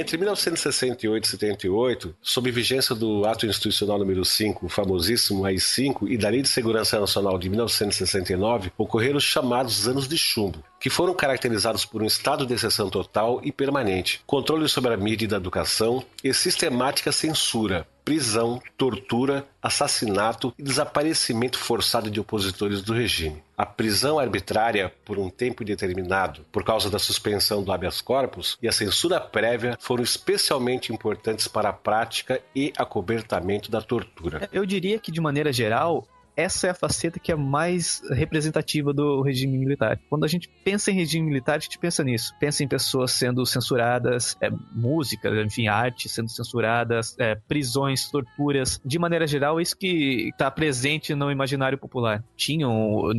Entre 0.01 0.17
1968 0.17 1.25
e 1.25 1.29
78, 1.29 2.15
sob 2.23 2.53
vigência 2.53 2.95
do 2.95 3.27
Ato 3.27 3.47
Institucional 3.47 3.99
número 3.99 4.25
5, 4.25 4.67
o 4.67 4.69
famosíssimo 4.69 5.45
AI-5, 5.45 6.09
e 6.09 6.17
da 6.17 6.29
Lei 6.29 6.41
de 6.41 6.49
Segurança 6.49 7.01
Nacional 7.01 7.37
de 7.37 7.51
1969, 7.51 8.71
ocorreram 8.79 9.17
os 9.17 9.25
chamados 9.25 9.89
anos 9.89 10.07
de 10.07 10.17
chumbo, 10.17 10.63
que 10.79 10.89
foram 10.89 11.13
caracterizados 11.15 11.85
por 11.85 12.01
um 12.01 12.07
estado 12.07 12.47
de 12.47 12.55
exceção 12.55 12.89
total 12.89 13.41
e 13.43 13.51
permanente, 13.51 14.21
controle 14.25 14.69
sobre 14.69 14.95
a 14.95 14.97
mídia 14.97 15.25
e 15.25 15.29
da 15.29 15.37
educação 15.37 16.05
e 16.23 16.33
sistemática 16.33 17.11
censura, 17.11 17.85
prisão, 18.09 18.59
tortura, 18.75 19.47
assassinato 19.63 20.55
e 20.59 20.63
desaparecimento 20.63 21.59
forçado 21.59 22.11
de 22.11 22.19
opositores 22.19 22.81
do 22.81 22.95
regime. 22.95 23.43
A 23.55 23.67
prisão 23.67 24.19
arbitrária 24.19 24.91
por 25.05 25.19
um 25.19 25.29
tempo 25.29 25.63
indeterminado, 25.63 26.41
por 26.51 26.65
causa 26.65 26.89
da 26.89 26.99
suspensão 26.99 27.63
do 27.63 27.71
habeas 27.71 28.01
corpus 28.01 28.57
e 28.63 28.67
a 28.67 28.73
censura 28.73 29.21
prévia 29.21 29.77
foram 29.79 30.03
especialmente 30.03 30.91
importantes 30.91 31.47
para 31.49 31.69
a 31.69 31.73
prática 31.75 32.41
e 32.57 32.73
acobertamento 32.79 33.71
da 33.71 33.83
tortura. 33.83 34.49
Eu 34.55 34.65
diria 34.65 34.99
que, 34.99 35.13
de 35.13 35.21
maneira 35.21 35.53
geral, 35.53 36.09
essa 36.39 36.69
é 36.69 36.71
a 36.71 36.75
faceta 36.75 37.19
que 37.19 37.33
é 37.33 37.35
mais 37.35 38.01
representativa 38.11 38.93
do 38.93 39.21
regime 39.23 39.59
militar. 39.59 39.99
Quando 40.09 40.25
a 40.25 40.29
gente 40.29 40.49
pensa 40.65 40.93
em 40.93 40.95
regime 40.95 41.27
militar, 41.27 41.57
a 41.57 41.59
gente 41.59 41.77
pensa 41.81 42.05
nisso. 42.05 42.33
Pensa 42.39 42.63
em 42.63 42.69
pessoas 42.69 43.11
sendo 43.11 43.45
censuradas, 43.45 44.37
é, 44.41 44.49
música, 44.73 45.29
enfim, 45.43 45.67
arte 45.67 46.09
sendo 46.09 46.31
censuradas, 46.31 47.17
é, 47.19 47.35
prisões, 47.35 48.09
torturas. 48.09 48.81
De 48.85 49.01
maneira 49.01 49.27
geral, 49.27 49.59
é 49.59 49.63
isso 49.63 49.77
que 49.77 50.29
está 50.31 50.49
presente 50.49 51.13
no 51.13 51.29
imaginário 51.29 51.77
popular. 51.77 52.23
Tinham, 52.37 53.11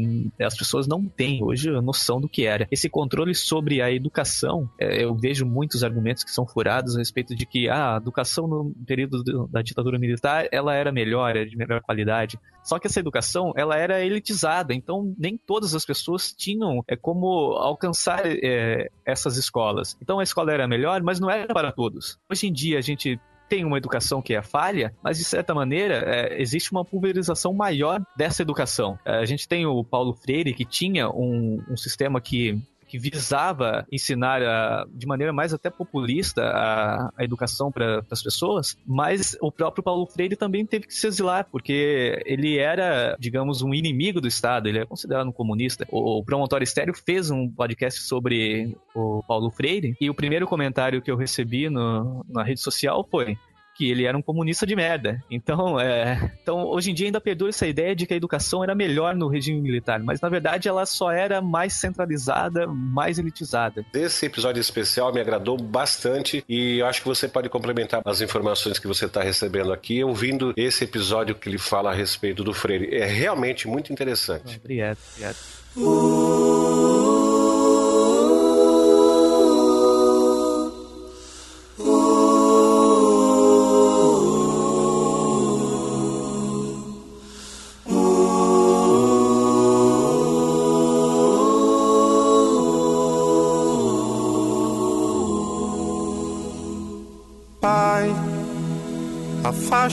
as 0.41 0.55
pessoas 0.55 0.87
não 0.87 1.03
têm 1.03 1.43
hoje 1.43 1.69
a 1.69 1.81
noção 1.81 2.21
do 2.21 2.29
que 2.29 2.45
era. 2.45 2.69
Esse 2.71 2.89
controle 2.89 3.35
sobre 3.35 3.81
a 3.81 3.91
educação, 3.91 4.69
é, 4.79 5.03
eu 5.03 5.13
vejo 5.13 5.45
muitos 5.45 5.83
argumentos 5.83 6.23
que 6.23 6.31
são 6.31 6.47
furados 6.47 6.95
a 6.95 6.99
respeito 6.99 7.35
de 7.35 7.45
que 7.45 7.67
ah, 7.67 7.95
a 7.95 7.97
educação 7.97 8.47
no 8.47 8.73
período 8.87 9.47
da 9.47 9.61
ditadura 9.61 9.99
militar 9.99 10.47
ela 10.53 10.73
era 10.73 10.89
melhor, 10.89 11.29
era 11.31 11.45
de 11.45 11.57
melhor 11.57 11.81
qualidade. 11.81 12.39
Só 12.69 12.77
que 12.77 12.85
essa 12.85 12.99
educação, 12.99 13.51
ela 13.55 13.75
era 13.75 14.05
elitizada, 14.05 14.75
então 14.75 15.11
nem 15.17 15.35
todas 15.35 15.73
as 15.73 15.83
pessoas 15.83 16.31
tinham 16.31 16.83
é, 16.87 16.95
como 16.95 17.53
alcançar 17.53 18.21
é, 18.25 18.91
essas 19.03 19.37
escolas. 19.37 19.97
Então 19.99 20.19
a 20.19 20.23
escola 20.23 20.53
era 20.53 20.67
melhor, 20.67 21.01
mas 21.01 21.19
não 21.19 21.31
era 21.31 21.51
para 21.51 21.71
todos. 21.71 22.19
Hoje 22.29 22.45
em 22.45 22.53
dia 22.53 22.77
a 22.77 22.81
gente 22.81 23.19
tem 23.49 23.65
uma 23.65 23.79
educação 23.79 24.21
que 24.21 24.35
é 24.35 24.43
falha, 24.43 24.93
mas 25.01 25.17
de 25.17 25.23
certa 25.23 25.55
maneira 25.55 25.95
é, 26.05 26.39
existe 26.39 26.71
uma 26.71 26.85
pulverização 26.85 27.55
maior 27.55 27.99
dessa 28.15 28.43
educação. 28.43 28.99
É, 29.03 29.15
a 29.15 29.25
gente 29.25 29.47
tem 29.47 29.65
o 29.65 29.83
Paulo 29.83 30.13
Freire, 30.13 30.53
que 30.53 30.63
tinha 30.63 31.09
um, 31.09 31.63
um 31.67 31.75
sistema 31.75 32.21
que 32.21 32.61
que 32.89 32.97
visava 32.97 33.85
ensinar 33.91 34.41
a, 34.41 34.85
de 34.91 35.05
maneira 35.05 35.31
mais 35.31 35.53
até 35.53 35.69
populista 35.69 36.41
a, 36.43 37.11
a 37.15 37.23
educação 37.23 37.71
para 37.71 38.03
as 38.09 38.23
pessoas, 38.23 38.75
mas 38.85 39.37
o 39.39 39.51
próprio 39.51 39.83
Paulo 39.83 40.07
Freire 40.07 40.35
também 40.35 40.65
teve 40.65 40.87
que 40.87 40.93
se 40.93 41.07
exilar, 41.07 41.47
porque 41.51 42.21
ele 42.25 42.57
era, 42.57 43.15
digamos, 43.19 43.61
um 43.61 43.73
inimigo 43.73 44.19
do 44.19 44.27
Estado, 44.27 44.67
ele 44.67 44.79
é 44.79 44.85
considerado 44.85 45.27
um 45.27 45.31
comunista. 45.31 45.87
O, 45.91 46.19
o 46.19 46.23
Promontório 46.23 46.63
Estéreo 46.63 46.93
fez 46.93 47.29
um 47.29 47.47
podcast 47.47 48.01
sobre 48.01 48.75
o 48.95 49.23
Paulo 49.27 49.51
Freire, 49.51 49.95
e 50.01 50.09
o 50.09 50.15
primeiro 50.15 50.47
comentário 50.47 51.01
que 51.01 51.11
eu 51.11 51.15
recebi 51.15 51.69
no, 51.69 52.25
na 52.27 52.43
rede 52.43 52.59
social 52.59 53.07
foi: 53.09 53.37
que 53.79 53.89
ele 53.89 54.03
era 54.03 54.17
um 54.17 54.21
comunista 54.21 54.67
de 54.67 54.75
merda. 54.75 55.23
Então, 55.31 55.79
é, 55.79 56.33
então, 56.43 56.65
hoje 56.65 56.91
em 56.91 56.93
dia 56.93 57.07
ainda 57.07 57.21
perdura 57.21 57.47
essa 57.47 57.65
ideia 57.65 57.95
de 57.95 58.05
que 58.05 58.13
a 58.13 58.17
educação 58.17 58.61
era 58.61 58.75
melhor 58.75 59.15
no 59.15 59.29
regime 59.29 59.61
militar, 59.61 60.03
mas 60.03 60.19
na 60.19 60.27
verdade 60.27 60.67
ela 60.67 60.85
só 60.85 61.09
era 61.09 61.41
mais 61.41 61.71
centralizada, 61.75 62.67
mais 62.67 63.17
elitizada. 63.17 63.85
Esse 63.93 64.25
episódio 64.25 64.59
especial 64.59 65.13
me 65.13 65.21
agradou 65.21 65.55
bastante 65.55 66.43
e 66.49 66.79
eu 66.79 66.87
acho 66.87 67.01
que 67.01 67.07
você 67.07 67.29
pode 67.29 67.47
complementar 67.47 68.01
as 68.03 68.19
informações 68.19 68.77
que 68.77 68.85
você 68.85 69.05
está 69.05 69.23
recebendo 69.23 69.71
aqui 69.71 70.03
ouvindo 70.03 70.53
esse 70.57 70.83
episódio 70.83 71.33
que 71.33 71.47
ele 71.47 71.57
fala 71.57 71.91
a 71.91 71.95
respeito 71.95 72.43
do 72.43 72.53
Freire. 72.53 72.93
É 72.93 73.05
realmente 73.05 73.65
muito 73.65 73.93
interessante. 73.93 74.57
Obrigado, 74.61 74.97
obrigado. 75.13 75.37
Pai, 75.75 77.08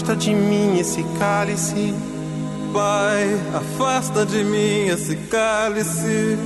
afasta 0.06 0.16
de 0.16 0.34
mim 0.34 0.78
esse 0.78 1.02
cálice. 1.18 1.92
Pai, 2.72 3.24
afasta 3.54 4.24
de 4.24 4.44
mim 4.44 4.86
esse 4.86 5.16
cálice. 5.28 6.38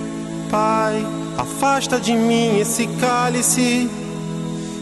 Pai, 0.50 1.04
afasta 1.36 2.00
de 2.00 2.14
mim 2.14 2.58
esse 2.58 2.86
cálice 2.98 3.88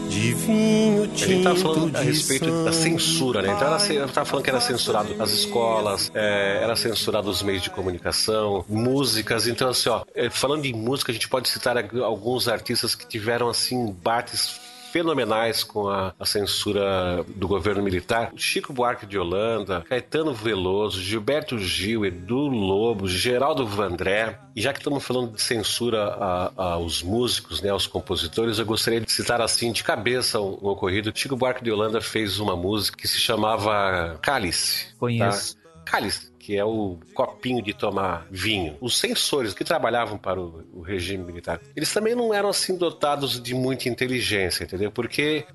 de 0.09 0.33
vinho 0.33 1.03
A 1.03 1.05
gente 1.15 1.43
tava 1.43 1.55
tinto 1.55 1.61
falando 1.73 1.95
a 1.95 1.99
respeito 2.01 2.63
da 2.63 2.71
censura, 2.73 3.41
né? 3.43 3.51
Então 3.53 3.67
ela 3.67 3.77
se- 3.79 3.95
ela 3.95 4.07
tava 4.07 4.25
falando 4.25 4.43
que 4.43 4.49
era 4.49 4.59
censurado 4.61 5.15
as 5.19 5.31
escolas, 5.31 6.09
é, 6.15 6.61
era 6.63 6.75
censurado 6.75 7.29
os 7.29 7.43
meios 7.43 7.61
de 7.61 7.69
comunicação, 7.69 8.65
músicas. 8.67 9.45
Então, 9.45 9.69
assim, 9.69 9.89
ó, 9.89 10.01
é, 10.15 10.29
falando 10.29 10.65
em 10.65 10.73
música, 10.73 11.11
a 11.11 11.13
gente 11.13 11.27
pode 11.29 11.47
citar 11.49 11.77
alguns 12.03 12.47
artistas 12.47 12.95
que 12.95 13.05
tiveram, 13.07 13.49
assim, 13.49 13.75
embates 13.75 14.59
fenomenais 14.91 15.63
com 15.63 15.87
a, 15.87 16.13
a 16.19 16.25
censura 16.25 17.23
do 17.35 17.47
governo 17.47 17.81
militar. 17.83 18.31
Chico 18.35 18.73
Buarque 18.73 19.05
de 19.05 19.17
Holanda, 19.17 19.83
Caetano 19.87 20.33
Veloso, 20.33 21.01
Gilberto 21.01 21.57
Gil, 21.57 22.05
Edu 22.05 22.47
Lobo, 22.47 23.07
Geraldo 23.07 23.65
Vandré. 23.65 24.37
E 24.55 24.61
já 24.61 24.73
que 24.73 24.79
estamos 24.79 25.03
falando 25.05 25.33
de 25.33 25.41
censura 25.41 26.03
a- 26.19 26.51
aos 26.73 27.01
músicos, 27.03 27.61
né, 27.61 27.69
aos 27.69 27.87
compositores, 27.87 28.59
eu 28.59 28.65
gostaria 28.65 28.99
de 29.01 29.11
citar 29.11 29.41
assim 29.41 29.71
de 29.71 29.83
cabeça 29.83 30.39
um, 30.39 30.57
um 30.61 30.67
ocorrido. 30.67 31.11
Chico 31.13 31.35
Buarque 31.35 31.63
de 31.63 31.71
Holanda 31.71 32.01
fez 32.01 32.39
uma 32.39 32.55
música 32.55 32.97
que 32.97 33.07
se 33.07 33.19
chamava 33.19 34.17
Cálice. 34.21 34.87
Conheço. 34.97 35.55
Tá? 35.55 35.59
Cálice, 35.85 36.28
que 36.49 36.57
é 36.57 36.65
o 36.65 36.97
copinho 37.13 37.61
de 37.61 37.75
tomar 37.75 38.25
vinho. 38.31 38.75
Os 38.81 38.97
censores 38.97 39.53
que 39.53 39.63
trabalhavam 39.63 40.17
para 40.17 40.41
o, 40.41 40.63
o 40.73 40.81
regime 40.81 41.23
militar, 41.23 41.61
eles 41.75 41.93
também 41.93 42.15
não 42.15 42.33
eram 42.33 42.49
assim 42.49 42.75
dotados 42.75 43.39
de 43.39 43.53
muita 43.53 43.87
inteligência, 43.87 44.63
entendeu? 44.63 44.89
Porque, 44.89 45.45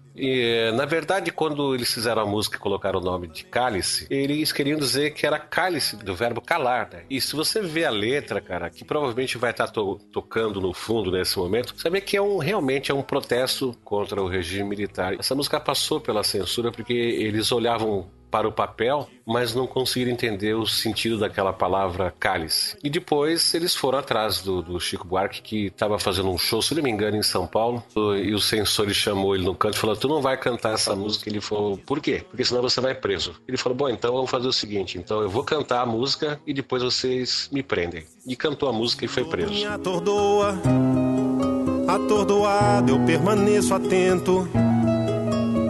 na 0.76 0.84
verdade, 0.84 1.32
quando 1.32 1.74
eles 1.74 1.92
fizeram 1.92 2.22
a 2.22 2.24
música 2.24 2.58
e 2.58 2.60
colocaram 2.60 3.00
o 3.00 3.02
nome 3.02 3.26
de 3.26 3.42
cálice, 3.44 4.06
eles 4.08 4.52
queriam 4.52 4.78
dizer 4.78 5.14
que 5.14 5.26
era 5.26 5.36
cálice 5.36 5.96
do 5.96 6.14
verbo 6.14 6.40
calar, 6.40 6.88
né? 6.92 7.02
E 7.10 7.20
se 7.20 7.34
você 7.34 7.60
vê 7.60 7.84
a 7.84 7.90
letra, 7.90 8.40
cara, 8.40 8.70
que 8.70 8.84
provavelmente 8.84 9.36
vai 9.36 9.50
estar 9.50 9.66
to- 9.66 9.98
tocando 10.12 10.60
no 10.60 10.72
fundo 10.72 11.10
nesse 11.10 11.36
momento, 11.36 11.74
vê 11.90 12.00
que 12.00 12.16
é 12.16 12.22
um, 12.22 12.38
realmente 12.38 12.92
é 12.92 12.94
um 12.94 13.02
protesto 13.02 13.76
contra 13.82 14.22
o 14.22 14.28
regime 14.28 14.68
militar. 14.68 15.14
Essa 15.18 15.34
música 15.34 15.58
passou 15.58 16.00
pela 16.00 16.22
censura 16.22 16.70
porque 16.70 16.92
eles 16.92 17.50
olhavam 17.50 18.06
para 18.34 18.48
o 18.48 18.52
papel, 18.52 19.08
mas 19.24 19.54
não 19.54 19.64
conseguiram 19.64 20.10
entender 20.10 20.54
o 20.54 20.66
sentido 20.66 21.16
daquela 21.18 21.52
palavra 21.52 22.12
cálice. 22.18 22.76
E 22.82 22.90
depois 22.90 23.54
eles 23.54 23.76
foram 23.76 24.00
atrás 24.00 24.42
do, 24.42 24.60
do 24.60 24.80
Chico 24.80 25.06
Buarque, 25.06 25.40
que 25.40 25.66
estava 25.66 26.00
fazendo 26.00 26.30
um 26.30 26.36
show, 26.36 26.60
se 26.60 26.74
não 26.74 26.82
me 26.82 26.90
engano, 26.90 27.16
em 27.16 27.22
São 27.22 27.46
Paulo, 27.46 27.80
e 28.20 28.34
o 28.34 28.40
censor 28.40 28.90
chamou 28.90 29.36
ele 29.36 29.44
no 29.44 29.54
canto 29.54 29.76
e 29.76 29.78
falou: 29.78 29.94
Tu 29.94 30.08
não 30.08 30.20
vai 30.20 30.36
cantar 30.36 30.74
essa 30.74 30.96
música? 30.96 31.30
Ele 31.30 31.40
falou: 31.40 31.78
Por 31.78 32.00
quê? 32.00 32.24
Porque 32.28 32.44
senão 32.44 32.60
você 32.60 32.80
vai 32.80 32.92
preso. 32.92 33.40
Ele 33.46 33.56
falou: 33.56 33.78
Bom, 33.78 33.88
então 33.88 34.12
vamos 34.12 34.28
fazer 34.28 34.48
o 34.48 34.52
seguinte: 34.52 34.98
então 34.98 35.22
eu 35.22 35.28
vou 35.28 35.44
cantar 35.44 35.82
a 35.82 35.86
música 35.86 36.40
e 36.44 36.52
depois 36.52 36.82
vocês 36.82 37.48
me 37.52 37.62
prendem. 37.62 38.04
E 38.26 38.34
cantou 38.34 38.68
a 38.68 38.72
música 38.72 39.04
e 39.04 39.08
foi 39.08 39.24
preso. 39.24 39.52
Me 39.52 39.64
atordoa, 39.64 40.58
atordoado 41.86 42.90
eu 42.90 43.06
permaneço 43.06 43.72
atento 43.72 44.48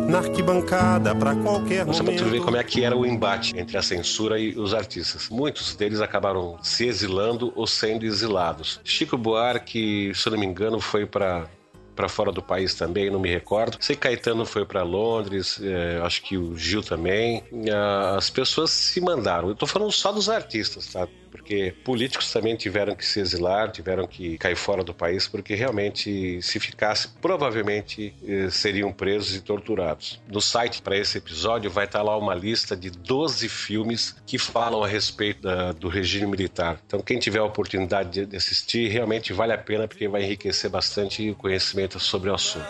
na 0.09 0.19
arquibancada 0.19 1.15
pra 1.15 1.35
qualquer 1.37 1.85
Você 1.85 2.03
pode 2.03 2.17
ver 2.19 2.25
momento. 2.25 2.45
como 2.45 2.57
é 2.57 2.65
que 2.65 2.85
era 2.85 2.97
o 2.97 3.07
embate 3.07 3.57
entre 3.59 3.77
a 3.77 3.83
censura 3.83 4.39
e 4.39 4.57
os 4.59 4.75
artistas. 4.75 5.29
Muitos 5.29 5.75
deles 5.75 6.01
acabaram 6.01 6.59
se 6.63 6.87
exilando 6.87 7.53
ou 7.57 7.67
sendo 7.67 8.05
exilados. 8.05 8.81
Chico 8.85 9.17
Buarque, 9.17 10.13
se 10.15 10.29
eu 10.29 10.33
não 10.33 10.39
me 10.39 10.47
engano, 10.47 10.81
foi 10.81 11.07
para 11.07 11.47
para 11.95 12.09
fora 12.09 12.33
do 12.33 12.43
país 12.43 12.75
também, 12.75 13.09
não 13.09 13.21
me 13.21 13.31
recordo. 13.31 13.77
Sei 13.79 13.95
que 13.95 14.03
Caetano 14.03 14.45
foi 14.45 14.65
para 14.65 14.83
Londres, 14.83 15.61
é, 15.63 16.01
acho 16.03 16.23
que 16.23 16.37
o 16.37 16.59
Gil 16.59 16.83
também. 16.83 17.45
Ah, 17.73 18.17
As 18.17 18.29
pessoas 18.29 18.73
se 18.73 19.01
mandaram. 19.01 19.49
Eu 19.51 19.55
tô 19.55 19.65
falando 19.65 19.93
só 19.93 20.11
dos 20.11 20.29
artistas, 20.29 20.89
tá? 20.89 21.07
Porque 21.45 21.75
políticos 21.85 22.33
também 22.33 22.57
tiveram 22.57 22.95
que 22.97 23.05
se 23.05 23.21
exilar, 23.21 23.71
tiveram 23.71 24.07
que 24.07 24.39
cair 24.39 24.57
fora 24.57 24.83
do 24.83 24.95
país, 24.95 25.29
porque 25.29 25.55
realmente, 25.55 26.41
se 26.41 26.59
ficasse, 26.59 27.07
provavelmente 27.21 28.15
eh, 28.27 28.49
seriam 28.51 28.91
presos 28.91 29.37
e 29.37 29.41
torturados. 29.43 30.19
No 30.27 30.41
site 30.41 30.81
para 30.81 30.97
esse 30.97 31.19
episódio 31.19 31.71
vai 31.71 31.85
estar 31.85 32.01
lá 32.03 32.17
uma 32.17 32.35
lista 32.35 32.75
de 32.75 32.89
12 32.89 33.47
filmes 33.51 34.17
que 34.27 34.39
falam 34.39 34.83
a 34.83 34.89
respeito 34.89 35.43
da- 35.43 35.73
do 35.73 35.89
regime 35.89 36.27
militar. 36.27 36.81
Então, 36.87 37.01
quem 37.01 37.19
tiver 37.19 37.41
a 37.41 37.45
oportunidade 37.45 38.25
de- 38.25 38.37
assistir, 38.37 38.89
realmente 38.89 39.33
vale 39.35 39.53
a 39.53 39.59
pena, 39.59 39.87
porque 39.87 40.09
vai 40.09 40.23
enriquecer 40.23 40.71
bastante 40.71 41.29
o 41.31 41.35
conhecimento 41.35 42.01
sobre 42.01 42.31
o 42.31 42.35
assunto. 42.35 42.65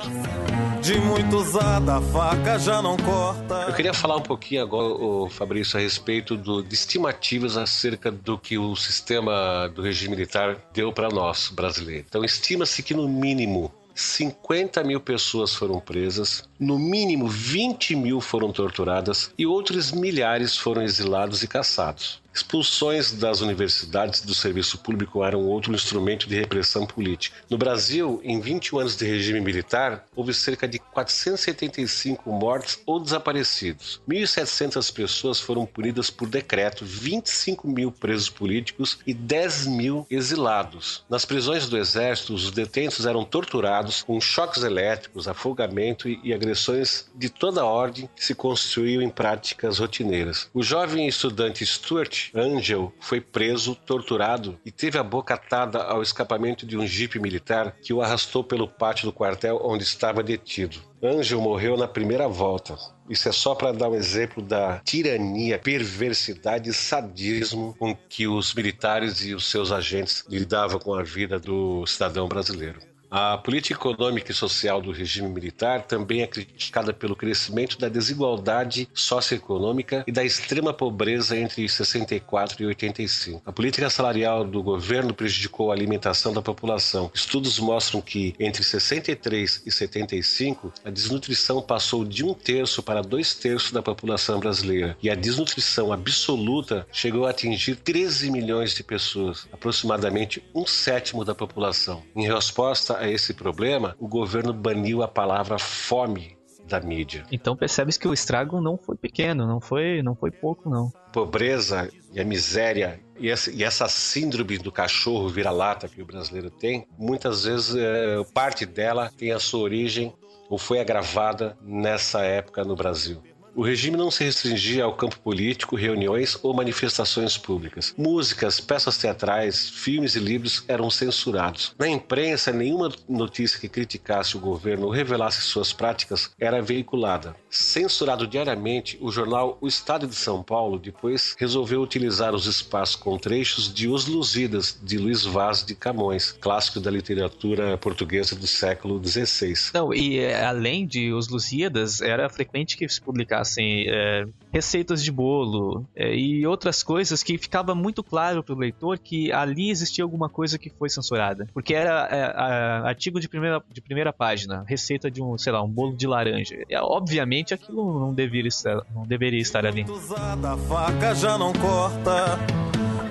De 0.82 0.98
muito 0.98 1.36
usada, 1.36 1.96
a 1.96 2.02
faca 2.02 2.58
já 2.58 2.82
não 2.82 2.96
corta. 2.96 3.54
Eu 3.68 3.72
queria 3.74 3.94
falar 3.94 4.16
um 4.16 4.22
pouquinho 4.22 4.62
agora, 4.62 5.30
Fabrício, 5.30 5.78
a 5.78 5.80
respeito 5.82 6.36
do- 6.36 6.62
de 6.62 6.74
estimativas 6.74 7.56
acerca 7.56 8.10
do 8.10 8.36
que 8.36 8.58
o 8.58 8.63
sistema 8.76 9.68
do 9.74 9.82
regime 9.82 10.14
militar 10.14 10.56
deu 10.72 10.92
para 10.92 11.08
nós, 11.08 11.50
brasileiros. 11.52 12.06
Então, 12.08 12.24
estima-se 12.24 12.82
que 12.82 12.94
no 12.94 13.08
mínimo 13.08 13.72
50 13.94 14.82
mil 14.82 15.00
pessoas 15.00 15.54
foram 15.54 15.78
presas, 15.78 16.48
no 16.58 16.78
mínimo 16.78 17.28
20 17.28 17.94
mil 17.94 18.20
foram 18.20 18.52
torturadas 18.52 19.30
e 19.38 19.46
outros 19.46 19.92
milhares 19.92 20.56
foram 20.56 20.82
exilados 20.82 21.42
e 21.42 21.48
caçados. 21.48 22.23
Expulsões 22.34 23.12
das 23.12 23.40
universidades 23.40 24.20
do 24.20 24.34
serviço 24.34 24.78
público 24.78 25.24
eram 25.24 25.46
outro 25.46 25.72
instrumento 25.72 26.28
de 26.28 26.34
repressão 26.34 26.84
política. 26.84 27.36
No 27.48 27.56
Brasil, 27.56 28.20
em 28.24 28.40
21 28.40 28.80
anos 28.80 28.96
de 28.96 29.06
regime 29.06 29.40
militar, 29.40 30.04
houve 30.16 30.34
cerca 30.34 30.66
de 30.66 30.80
475 30.80 32.28
mortos 32.32 32.80
ou 32.84 32.98
desaparecidos. 32.98 34.00
1.700 34.08 34.92
pessoas 34.92 35.38
foram 35.38 35.64
punidas 35.64 36.10
por 36.10 36.28
decreto, 36.28 36.84
25 36.84 37.68
mil 37.68 37.92
presos 37.92 38.28
políticos 38.28 38.98
e 39.06 39.14
10 39.14 39.68
mil 39.68 40.04
exilados. 40.10 41.04
Nas 41.08 41.24
prisões 41.24 41.68
do 41.68 41.78
exército, 41.78 42.34
os 42.34 42.50
detentos 42.50 43.06
eram 43.06 43.24
torturados 43.24 44.02
com 44.02 44.20
choques 44.20 44.64
elétricos, 44.64 45.28
afogamento 45.28 46.08
e 46.08 46.34
agressões 46.34 47.06
de 47.14 47.28
toda 47.28 47.64
ordem 47.64 48.10
que 48.16 48.24
se 48.24 48.34
construíam 48.34 49.02
em 49.02 49.08
práticas 49.08 49.78
rotineiras. 49.78 50.50
O 50.52 50.64
jovem 50.64 51.06
estudante 51.06 51.64
Stuart 51.64 52.23
Angel 52.34 52.92
foi 53.00 53.20
preso, 53.20 53.74
torturado 53.74 54.58
e 54.64 54.70
teve 54.70 54.98
a 54.98 55.02
boca 55.02 55.34
atada 55.34 55.82
ao 55.82 56.02
escapamento 56.02 56.66
de 56.66 56.76
um 56.76 56.86
jipe 56.86 57.18
militar 57.18 57.76
que 57.82 57.92
o 57.92 58.00
arrastou 58.00 58.44
pelo 58.44 58.68
pátio 58.68 59.06
do 59.06 59.12
quartel 59.12 59.60
onde 59.64 59.84
estava 59.84 60.22
detido. 60.22 60.78
Angel 61.02 61.40
morreu 61.40 61.76
na 61.76 61.86
primeira 61.86 62.26
volta. 62.26 62.76
Isso 63.08 63.28
é 63.28 63.32
só 63.32 63.54
para 63.54 63.72
dar 63.72 63.90
um 63.90 63.94
exemplo 63.94 64.42
da 64.42 64.80
tirania, 64.80 65.58
perversidade 65.58 66.70
e 66.70 66.72
sadismo 66.72 67.74
com 67.78 67.94
que 67.94 68.26
os 68.26 68.54
militares 68.54 69.24
e 69.24 69.34
os 69.34 69.50
seus 69.50 69.70
agentes 69.70 70.24
lidavam 70.28 70.78
com 70.78 70.94
a 70.94 71.02
vida 71.02 71.38
do 71.38 71.86
cidadão 71.86 72.26
brasileiro. 72.26 72.93
A 73.16 73.38
política 73.38 73.78
econômica 73.78 74.32
e 74.32 74.34
social 74.34 74.82
do 74.82 74.90
regime 74.90 75.28
militar 75.28 75.82
também 75.82 76.22
é 76.22 76.26
criticada 76.26 76.92
pelo 76.92 77.14
crescimento 77.14 77.78
da 77.78 77.88
desigualdade 77.88 78.88
socioeconômica 78.92 80.02
e 80.04 80.10
da 80.10 80.24
extrema 80.24 80.74
pobreza 80.74 81.36
entre 81.36 81.68
64 81.68 82.60
e 82.60 82.66
85. 82.66 83.40
A 83.46 83.52
política 83.52 83.88
salarial 83.88 84.44
do 84.44 84.60
governo 84.60 85.14
prejudicou 85.14 85.70
a 85.70 85.74
alimentação 85.76 86.32
da 86.32 86.42
população. 86.42 87.08
Estudos 87.14 87.60
mostram 87.60 88.00
que 88.00 88.34
entre 88.40 88.64
63 88.64 89.62
e 89.64 89.70
75 89.70 90.72
a 90.84 90.90
desnutrição 90.90 91.62
passou 91.62 92.04
de 92.04 92.24
um 92.24 92.34
terço 92.34 92.82
para 92.82 93.00
dois 93.00 93.32
terços 93.32 93.70
da 93.70 93.80
população 93.80 94.40
brasileira 94.40 94.96
e 95.00 95.08
a 95.08 95.14
desnutrição 95.14 95.92
absoluta 95.92 96.84
chegou 96.90 97.26
a 97.26 97.30
atingir 97.30 97.76
13 97.76 98.28
milhões 98.28 98.74
de 98.74 98.82
pessoas, 98.82 99.46
aproximadamente 99.52 100.42
um 100.52 100.66
sétimo 100.66 101.24
da 101.24 101.32
população. 101.32 102.02
Em 102.16 102.26
resposta 102.26 103.03
a 103.04 103.10
esse 103.10 103.34
problema, 103.34 103.94
o 103.98 104.08
governo 104.08 104.52
baniu 104.52 105.02
a 105.02 105.08
palavra 105.08 105.58
fome 105.58 106.36
da 106.66 106.80
mídia. 106.80 107.24
Então 107.30 107.56
percebes 107.56 107.96
que 107.96 108.08
o 108.08 108.14
estrago 108.14 108.60
não 108.60 108.76
foi 108.76 108.96
pequeno, 108.96 109.46
não 109.46 109.60
foi, 109.60 110.02
não 110.02 110.14
foi 110.14 110.30
pouco, 110.30 110.68
não. 110.68 110.90
Pobreza 111.12 111.90
e 112.12 112.20
a 112.20 112.24
miséria 112.24 113.00
e 113.18 113.30
essa, 113.30 113.50
e 113.50 113.62
essa 113.62 113.86
síndrome 113.86 114.58
do 114.58 114.72
cachorro 114.72 115.28
vira-lata 115.28 115.88
que 115.88 116.02
o 116.02 116.06
brasileiro 116.06 116.50
tem, 116.50 116.86
muitas 116.98 117.44
vezes 117.44 117.76
é, 117.76 118.22
parte 118.32 118.66
dela 118.66 119.12
tem 119.16 119.30
a 119.30 119.38
sua 119.38 119.60
origem 119.60 120.12
ou 120.48 120.58
foi 120.58 120.80
agravada 120.80 121.56
nessa 121.62 122.22
época 122.22 122.64
no 122.64 122.74
Brasil. 122.74 123.22
O 123.56 123.62
regime 123.62 123.96
não 123.96 124.10
se 124.10 124.24
restringia 124.24 124.82
ao 124.82 124.96
campo 124.96 125.18
político, 125.20 125.76
reuniões 125.76 126.36
ou 126.42 126.52
manifestações 126.52 127.38
públicas. 127.38 127.94
Músicas, 127.96 128.58
peças 128.58 128.98
teatrais, 128.98 129.70
filmes 129.70 130.16
e 130.16 130.18
livros 130.18 130.64
eram 130.66 130.90
censurados. 130.90 131.72
Na 131.78 131.88
imprensa, 131.88 132.52
nenhuma 132.52 132.90
notícia 133.08 133.60
que 133.60 133.68
criticasse 133.68 134.36
o 134.36 134.40
governo 134.40 134.86
ou 134.86 134.92
revelasse 134.92 135.42
suas 135.42 135.72
práticas 135.72 136.30
era 136.38 136.60
veiculada. 136.60 137.36
Censurado 137.48 138.26
diariamente, 138.26 138.98
o 139.00 139.12
jornal 139.12 139.56
O 139.60 139.68
Estado 139.68 140.08
de 140.08 140.16
São 140.16 140.42
Paulo 140.42 140.76
depois 140.76 141.36
resolveu 141.38 141.80
utilizar 141.80 142.34
os 142.34 142.46
espaços 142.46 142.96
com 142.96 143.16
trechos 143.16 143.72
de 143.72 143.88
Os 143.88 144.06
Lusíadas, 144.06 144.76
de 144.82 144.98
Luiz 144.98 145.24
Vaz 145.24 145.64
de 145.64 145.76
Camões, 145.76 146.32
clássico 146.32 146.80
da 146.80 146.90
literatura 146.90 147.78
portuguesa 147.78 148.34
do 148.34 148.48
século 148.48 149.00
XVI. 149.04 149.54
Não, 149.72 149.94
e 149.94 150.18
é, 150.18 150.44
além 150.44 150.84
de 150.84 151.12
Os 151.12 151.28
Lusíadas, 151.28 152.00
era 152.00 152.28
frequente 152.28 152.76
que 152.76 152.88
se 152.88 153.00
publicassem 153.44 153.84
é, 153.88 154.24
receitas 154.52 155.02
de 155.04 155.12
bolo 155.12 155.86
é, 155.94 156.14
e 156.16 156.46
outras 156.46 156.82
coisas 156.82 157.22
que 157.22 157.36
ficava 157.38 157.74
muito 157.74 158.02
claro 158.02 158.42
para 158.42 158.54
o 158.54 158.58
leitor 158.58 158.98
que 158.98 159.30
ali 159.32 159.70
existia 159.70 160.02
alguma 160.02 160.28
coisa 160.28 160.58
que 160.58 160.70
foi 160.70 160.88
censurada. 160.88 161.46
Porque 161.52 161.74
era 161.74 162.08
é, 162.10 162.22
a- 162.24 162.82
artigo 162.88 163.20
de 163.20 163.28
primeira, 163.28 163.62
de 163.72 163.80
primeira 163.80 164.12
página, 164.12 164.64
receita 164.66 165.10
de 165.10 165.22
um, 165.22 165.36
sei 165.38 165.52
lá, 165.52 165.62
um 165.62 165.68
bolo 165.68 165.94
de 165.96 166.06
laranja. 166.06 166.56
É, 166.70 166.80
obviamente 166.80 167.52
aquilo 167.54 168.00
não 168.00 168.12
deveria 168.14 168.48
estar, 168.48 168.82
não 168.94 169.02
deveria 169.04 169.40
estar 169.40 169.64
ali. 169.66 169.84
Usada, 169.88 170.52
a 170.52 170.56
faca 170.56 171.14
já 171.14 171.36
não 171.38 171.52
corta. 171.52 172.38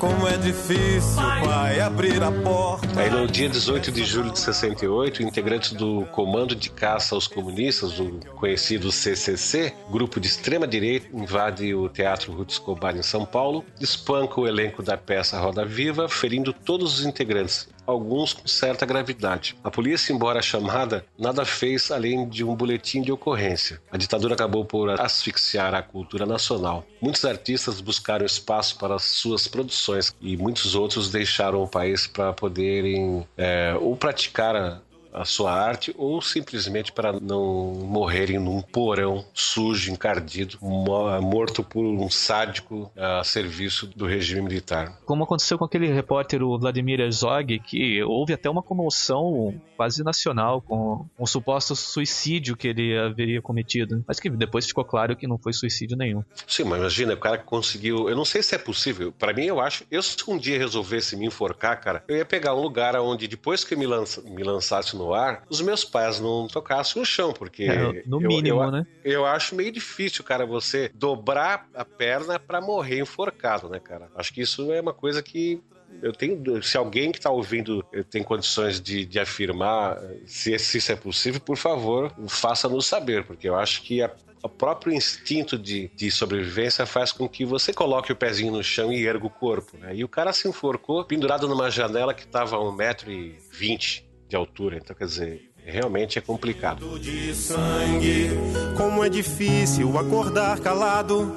Como 0.03 0.27
é 0.27 0.35
difícil, 0.35 1.15
pai, 1.45 1.79
abrir 1.79 2.21
a 2.21 2.29
porta. 2.29 2.99
Aí 2.99 3.09
no 3.09 3.25
dia 3.25 3.47
18 3.47 3.89
de 3.89 4.03
julho 4.03 4.31
de 4.31 4.39
68, 4.39 5.23
integrantes 5.23 5.71
do 5.71 6.05
Comando 6.07 6.53
de 6.53 6.69
Caça 6.69 7.15
aos 7.15 7.25
Comunistas, 7.25 7.97
o 8.01 8.19
conhecido 8.35 8.91
CCC, 8.91 9.73
grupo 9.89 10.19
de 10.19 10.27
extrema 10.27 10.67
direita, 10.67 11.07
invade 11.13 11.73
o 11.73 11.87
Teatro 11.87 12.33
Ruth 12.33 12.49
Escobar 12.49 12.97
em 12.97 13.01
São 13.01 13.25
Paulo, 13.25 13.63
espanca 13.79 14.41
o 14.41 14.45
elenco 14.45 14.83
da 14.83 14.97
peça 14.97 15.39
Roda 15.39 15.63
Viva, 15.63 16.09
ferindo 16.09 16.51
todos 16.51 16.99
os 16.99 17.05
integrantes, 17.05 17.69
alguns 17.85 18.33
com 18.33 18.47
certa 18.47 18.85
gravidade. 18.85 19.55
A 19.63 19.71
polícia, 19.71 20.13
embora 20.13 20.41
chamada, 20.41 21.05
nada 21.17 21.45
fez 21.45 21.91
além 21.91 22.27
de 22.27 22.43
um 22.43 22.55
boletim 22.55 23.01
de 23.01 23.11
ocorrência. 23.11 23.81
A 23.91 23.97
ditadura 23.97 24.33
acabou 24.33 24.65
por 24.65 24.89
asfixiar 24.99 25.73
a 25.73 25.81
cultura 25.81 26.25
nacional. 26.25 26.85
Muitos 27.01 27.25
artistas 27.25 27.81
buscaram 27.81 28.25
espaço 28.25 28.77
para 28.77 28.97
suas 28.99 29.47
produções 29.47 30.15
e 30.21 30.37
muitos 30.37 30.75
outros 30.75 31.09
deixaram 31.09 31.63
o 31.63 31.67
país 31.67 32.07
para 32.07 32.33
poderem 32.33 33.27
é, 33.37 33.75
ou 33.79 33.95
praticar 33.95 34.81
a, 35.13 35.25
sua 35.25 35.51
arte 35.53 35.93
ou 35.97 36.21
simplesmente 36.21 36.91
para 36.91 37.13
não 37.19 37.73
morrerem 37.85 38.39
num 38.39 38.61
porão 38.61 39.25
sujo, 39.33 39.91
encardido, 39.91 40.57
mo- 40.61 41.21
morto 41.21 41.63
por 41.63 41.83
um 41.85 42.09
sádico 42.09 42.91
a 42.97 43.23
serviço 43.23 43.87
do 43.87 44.05
regime 44.05 44.41
militar. 44.41 44.97
Como 45.05 45.23
aconteceu 45.23 45.57
com 45.57 45.65
aquele 45.65 45.87
repórter, 45.91 46.41
o 46.43 46.57
Vladimir 46.57 46.99
Herzog, 46.99 47.59
que 47.59 48.01
houve 48.03 48.33
até 48.33 48.49
uma 48.49 48.61
comoção 48.61 49.53
quase 49.75 50.03
nacional 50.03 50.61
com 50.61 51.05
um 51.19 51.25
suposto 51.25 51.75
suicídio 51.75 52.55
que 52.55 52.67
ele 52.67 52.97
haveria 52.97 53.41
cometido. 53.41 54.03
Mas 54.07 54.19
que 54.19 54.29
depois 54.29 54.65
ficou 54.65 54.83
claro 54.85 55.15
que 55.15 55.27
não 55.27 55.37
foi 55.37 55.53
suicídio 55.53 55.97
nenhum. 55.97 56.23
Sim, 56.47 56.63
mas 56.65 56.79
imagina, 56.79 57.13
o 57.13 57.17
cara 57.17 57.37
que 57.37 57.45
conseguiu. 57.45 58.09
Eu 58.09 58.15
não 58.15 58.25
sei 58.25 58.41
se 58.43 58.55
é 58.55 58.57
possível. 58.57 59.11
Pra 59.11 59.33
mim, 59.33 59.45
eu 59.45 59.59
acho. 59.59 59.83
Eu, 59.89 60.01
se 60.01 60.15
um 60.27 60.37
dia 60.37 60.57
resolvesse 60.57 61.15
me 61.15 61.25
enforcar, 61.25 61.79
cara, 61.79 62.03
eu 62.07 62.15
ia 62.17 62.25
pegar 62.25 62.55
um 62.55 62.61
lugar 62.61 62.95
onde, 62.95 63.27
depois 63.27 63.63
que 63.63 63.73
eu 63.73 63.77
me, 63.77 63.85
lança, 63.85 64.21
me 64.21 64.43
lançasse 64.43 64.95
no 64.95 65.02
ar, 65.11 65.43
os 65.49 65.59
meus 65.59 65.83
pés 65.83 66.19
não 66.19 66.47
tocassem 66.47 66.99
no 66.99 67.05
chão, 67.05 67.33
porque. 67.33 67.63
É, 67.73 68.03
no 68.05 68.21
eu- 68.21 68.27
mínimo, 68.27 68.61
eu, 68.61 68.71
né? 68.71 68.85
Eu 69.03 69.25
acho 69.25 69.55
meio 69.55 69.71
difícil, 69.71 70.23
cara, 70.23 70.45
você 70.45 70.91
dobrar 70.93 71.67
a 71.73 71.83
perna 71.83 72.37
pra 72.37 72.61
morrer 72.61 72.99
enforcado, 72.99 73.67
né, 73.67 73.79
cara? 73.79 74.11
Acho 74.15 74.31
que 74.31 74.41
isso 74.41 74.71
é 74.71 74.79
uma 74.79 74.93
coisa 74.93 75.23
que. 75.23 75.59
Eu 76.01 76.11
tenho, 76.11 76.61
se 76.61 76.75
alguém 76.77 77.11
que 77.11 77.17
está 77.17 77.29
ouvindo 77.31 77.83
eh, 77.93 78.03
tem 78.03 78.23
condições 78.23 78.79
de, 78.81 79.05
de 79.05 79.19
afirmar 79.19 79.97
eh, 79.97 80.17
se, 80.25 80.57
se 80.59 80.77
isso 80.77 80.91
é 80.91 80.95
possível, 80.95 81.39
por 81.39 81.55
favor, 81.57 82.11
faça-nos 82.27 82.85
saber, 82.85 83.23
porque 83.23 83.47
eu 83.47 83.55
acho 83.55 83.81
que 83.83 84.01
a, 84.01 84.11
o 84.41 84.49
próprio 84.49 84.91
instinto 84.91 85.57
de, 85.57 85.89
de 85.95 86.09
sobrevivência 86.11 86.85
faz 86.85 87.11
com 87.11 87.29
que 87.29 87.45
você 87.45 87.71
coloque 87.71 88.11
o 88.11 88.15
pezinho 88.15 88.51
no 88.51 88.63
chão 88.63 88.91
e 88.91 89.05
erga 89.05 89.25
o 89.25 89.29
corpo. 89.29 89.77
Né? 89.77 89.95
E 89.95 90.03
o 90.03 90.07
cara 90.09 90.33
se 90.33 90.47
enforcou 90.47 91.05
pendurado 91.05 91.47
numa 91.47 91.69
janela 91.69 92.13
que 92.13 92.23
estava 92.23 92.55
a 92.57 92.59
1,20m 92.59 94.03
de 94.33 94.35
altura. 94.35 94.77
Então, 94.77 94.95
quer 94.95 95.05
dizer, 95.05 95.51
realmente 95.63 96.17
é 96.17 96.21
complicado. 96.21 96.99
de 96.99 97.33
sangue. 97.35 98.31
Como 98.75 99.03
é 99.03 99.09
difícil 99.09 99.97
acordar 99.97 100.59
calado. 100.59 101.35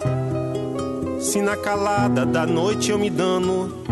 Se 1.20 1.43
na 1.43 1.56
calada 1.56 2.24
da 2.24 2.47
noite 2.47 2.90
eu 2.90 2.98
me 2.98 3.10
dano. 3.10 3.85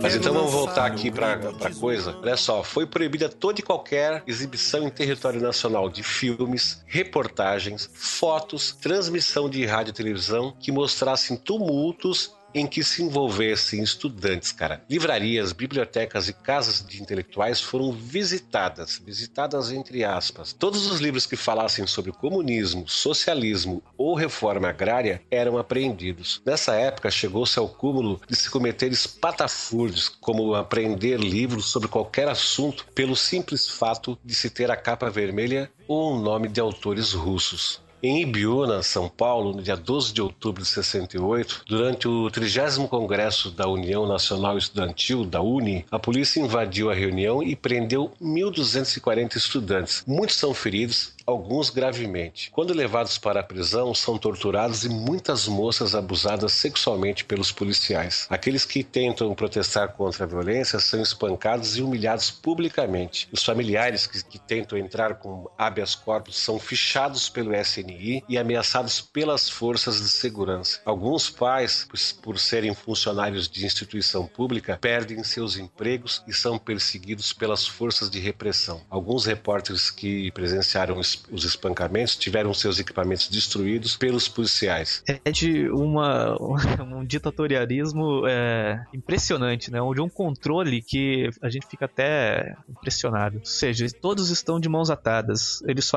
Mas 0.00 0.16
então 0.16 0.32
vamos 0.32 0.50
voltar 0.50 0.86
aqui 0.86 1.12
para 1.12 1.34
a 1.34 1.74
coisa. 1.78 2.16
Olha 2.20 2.36
só, 2.36 2.64
foi 2.64 2.86
proibida 2.86 3.28
toda 3.28 3.60
e 3.60 3.62
qualquer 3.62 4.22
exibição 4.26 4.84
em 4.84 4.90
território 4.90 5.40
nacional 5.40 5.88
de 5.88 6.02
filmes, 6.02 6.82
reportagens, 6.86 7.88
fotos, 7.94 8.72
transmissão 8.72 9.48
de 9.48 9.64
rádio 9.64 9.90
e 9.90 9.94
televisão 9.94 10.56
que 10.58 10.72
mostrassem 10.72 11.36
tumultos 11.36 12.32
em 12.54 12.66
que 12.66 12.82
se 12.82 13.02
envolvessem 13.02 13.82
estudantes, 13.82 14.52
cara. 14.52 14.84
Livrarias, 14.88 15.52
bibliotecas 15.52 16.28
e 16.28 16.32
casas 16.32 16.84
de 16.86 17.02
intelectuais 17.02 17.60
foram 17.60 17.92
visitadas, 17.92 19.00
visitadas 19.04 19.70
entre 19.72 20.04
aspas. 20.04 20.52
Todos 20.52 20.90
os 20.90 21.00
livros 21.00 21.26
que 21.26 21.36
falassem 21.36 21.86
sobre 21.86 22.12
comunismo, 22.12 22.88
socialismo 22.88 23.82
ou 23.96 24.14
reforma 24.14 24.68
agrária 24.68 25.22
eram 25.30 25.58
apreendidos. 25.58 26.40
Nessa 26.44 26.74
época, 26.74 27.10
chegou-se 27.10 27.58
ao 27.58 27.68
cúmulo 27.68 28.20
de 28.28 28.36
se 28.36 28.50
cometer 28.50 28.92
espatafúrdios, 28.92 30.08
como 30.08 30.54
apreender 30.54 31.18
livros 31.18 31.66
sobre 31.66 31.88
qualquer 31.88 32.28
assunto 32.28 32.86
pelo 32.94 33.16
simples 33.16 33.68
fato 33.68 34.18
de 34.24 34.34
se 34.34 34.50
ter 34.50 34.70
a 34.70 34.76
capa 34.76 35.10
vermelha 35.10 35.70
ou 35.88 36.14
um 36.14 36.20
nome 36.20 36.48
de 36.48 36.60
autores 36.60 37.12
russos. 37.12 37.81
Em 38.04 38.20
Ibiúna, 38.22 38.82
São 38.82 39.08
Paulo, 39.08 39.54
no 39.54 39.62
dia 39.62 39.76
12 39.76 40.12
de 40.12 40.20
outubro 40.20 40.60
de 40.60 40.68
68, 40.68 41.62
durante 41.68 42.08
o 42.08 42.28
30 42.32 42.88
Congresso 42.88 43.48
da 43.48 43.68
União 43.68 44.08
Nacional 44.08 44.58
Estudantil, 44.58 45.24
da 45.24 45.40
UNI, 45.40 45.86
a 45.88 46.00
polícia 46.00 46.40
invadiu 46.40 46.90
a 46.90 46.94
reunião 46.94 47.44
e 47.44 47.54
prendeu 47.54 48.10
1.240 48.20 49.36
estudantes. 49.36 50.02
Muitos 50.04 50.34
são 50.34 50.52
feridos, 50.52 51.12
alguns 51.24 51.70
gravemente. 51.70 52.50
Quando 52.50 52.74
levados 52.74 53.18
para 53.18 53.38
a 53.38 53.44
prisão, 53.44 53.94
são 53.94 54.18
torturados 54.18 54.84
e 54.84 54.88
muitas 54.88 55.46
moças 55.46 55.94
abusadas 55.94 56.54
sexualmente 56.54 57.24
pelos 57.24 57.52
policiais. 57.52 58.26
Aqueles 58.28 58.64
que 58.64 58.82
tentam 58.82 59.32
protestar 59.32 59.92
contra 59.92 60.24
a 60.24 60.26
violência 60.26 60.80
são 60.80 61.00
espancados 61.00 61.76
e 61.76 61.82
humilhados 61.82 62.32
publicamente. 62.32 63.28
Os 63.30 63.44
familiares 63.44 64.08
que, 64.08 64.24
que 64.24 64.40
tentam 64.40 64.76
entrar 64.76 65.20
com 65.20 65.48
habeas 65.56 65.94
corpus 65.94 66.36
são 66.36 66.58
fichados 66.58 67.28
pelo 67.28 67.54
SNI 67.54 67.91
e 68.28 68.38
ameaçados 68.38 69.00
pelas 69.00 69.48
forças 69.48 70.00
de 70.00 70.08
segurança. 70.08 70.80
Alguns 70.84 71.30
pais, 71.30 71.88
por 72.22 72.38
serem 72.38 72.74
funcionários 72.74 73.48
de 73.48 73.64
instituição 73.64 74.26
pública, 74.26 74.78
perdem 74.80 75.22
seus 75.24 75.56
empregos 75.56 76.22
e 76.26 76.32
são 76.32 76.58
perseguidos 76.58 77.32
pelas 77.32 77.66
forças 77.66 78.10
de 78.10 78.18
repressão. 78.18 78.80
Alguns 78.90 79.26
repórteres 79.26 79.90
que 79.90 80.30
presenciaram 80.32 80.98
os 80.98 81.44
espancamentos 81.44 82.16
tiveram 82.16 82.52
seus 82.54 82.78
equipamentos 82.78 83.28
destruídos 83.28 83.96
pelos 83.96 84.28
policiais. 84.28 85.02
É 85.24 85.30
de 85.30 85.68
uma, 85.70 86.36
um 86.82 87.04
ditatorialismo 87.04 88.26
é, 88.26 88.84
impressionante, 88.92 89.70
né? 89.70 89.78
De 89.94 90.00
um 90.00 90.08
controle 90.08 90.82
que 90.82 91.28
a 91.40 91.50
gente 91.50 91.66
fica 91.66 91.84
até 91.84 92.54
impressionado. 92.68 93.38
Ou 93.38 93.44
seja, 93.44 93.86
todos 94.00 94.30
estão 94.30 94.58
de 94.58 94.68
mãos 94.68 94.90
atadas. 94.90 95.62
Eles 95.66 95.90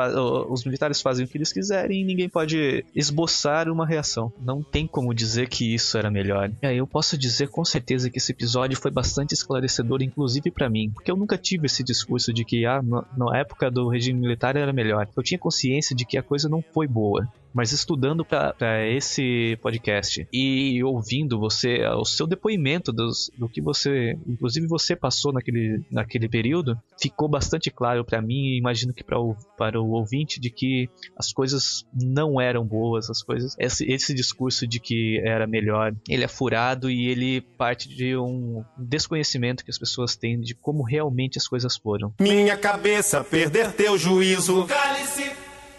os 0.50 0.66
militares 0.66 1.02
fazem 1.02 1.26
o 1.26 1.28
que 1.28 1.38
eles 1.38 1.52
quiserem 1.52 1.85
e 1.92 2.04
ninguém 2.04 2.30
pode 2.30 2.86
esboçar 2.96 3.70
uma 3.70 3.86
reação. 3.86 4.32
Não 4.42 4.62
tem 4.62 4.88
como 4.88 5.14
dizer 5.14 5.48
que 5.48 5.74
isso 5.74 5.98
era 5.98 6.12
melhor. 6.12 6.52
E 6.62 6.66
aí 6.66 6.78
eu 6.78 6.88
posso 6.88 7.18
dizer 7.18 7.50
com 7.50 7.64
certeza 7.64 8.10
que 8.10 8.18
esse 8.18 8.32
episódio 8.32 8.78
foi 8.78 8.92
bastante 8.92 9.34
esclarecedor, 9.34 10.02
inclusive 10.02 10.52
para 10.52 10.70
mim, 10.70 10.92
porque 10.94 11.12
eu 11.12 11.18
nunca 11.18 11.38
tive 11.38 11.66
esse 11.66 11.84
discurso 11.84 12.34
de 12.34 12.44
que 12.44 12.66
ah, 12.66 12.82
na 12.82 13.38
época 13.38 13.70
do 13.70 13.88
regime 13.88 14.20
militar 14.20 14.56
era 14.56 14.74
melhor. 14.74 15.08
Eu 15.16 15.24
tinha 15.24 15.40
consciência 15.40 15.96
de 15.96 16.06
que 16.06 16.18
a 16.18 16.24
coisa 16.24 16.50
não 16.50 16.62
foi 16.74 16.88
boa 16.88 17.28
mas 17.56 17.72
estudando 17.72 18.26
para 18.26 18.86
esse 18.86 19.58
podcast 19.62 20.28
e 20.34 20.84
ouvindo 20.84 21.40
você, 21.40 21.88
o 21.88 22.04
seu 22.04 22.28
depoimento 22.28 22.92
dos, 22.92 23.32
do 23.38 23.48
que 23.48 23.62
você, 23.62 24.18
inclusive 24.28 24.68
você 24.68 24.94
passou 24.94 25.32
naquele, 25.32 25.82
naquele 25.90 26.28
período, 26.28 26.78
ficou 27.02 27.30
bastante 27.30 27.72
claro 27.72 28.04
para 28.04 28.22
mim 28.22 28.50
e 28.50 28.58
imagino 28.58 28.94
que 28.94 29.06
para 29.06 29.18
o, 29.18 29.38
para 29.58 29.80
o 29.80 29.92
ouvinte 29.92 30.38
de 30.38 30.50
que 30.50 30.90
as 31.16 31.32
coisas 31.32 31.86
não 31.94 32.42
eram 32.42 32.66
boas, 32.66 33.10
as 33.10 33.24
coisas, 33.24 33.56
esse, 33.58 33.90
esse 33.90 34.14
discurso 34.14 34.68
de 34.68 34.82
que 34.82 35.22
era 35.24 35.48
melhor, 35.48 35.96
ele 36.10 36.26
é 36.26 36.28
furado 36.28 36.92
e 36.92 37.08
ele 37.08 37.40
parte 37.40 37.88
de 37.88 38.18
um 38.18 38.66
desconhecimento 38.78 39.64
que 39.64 39.72
as 39.72 39.78
pessoas 39.78 40.18
têm 40.18 40.42
de 40.42 40.54
como 40.54 40.84
realmente 40.84 41.38
as 41.38 41.48
coisas 41.48 41.78
foram. 41.78 42.14
Minha 42.20 42.58
cabeça 42.58 43.24
perder 43.24 43.72
teu 43.72 43.98
juízo. 43.98 44.66
Cálice, 44.66 45.25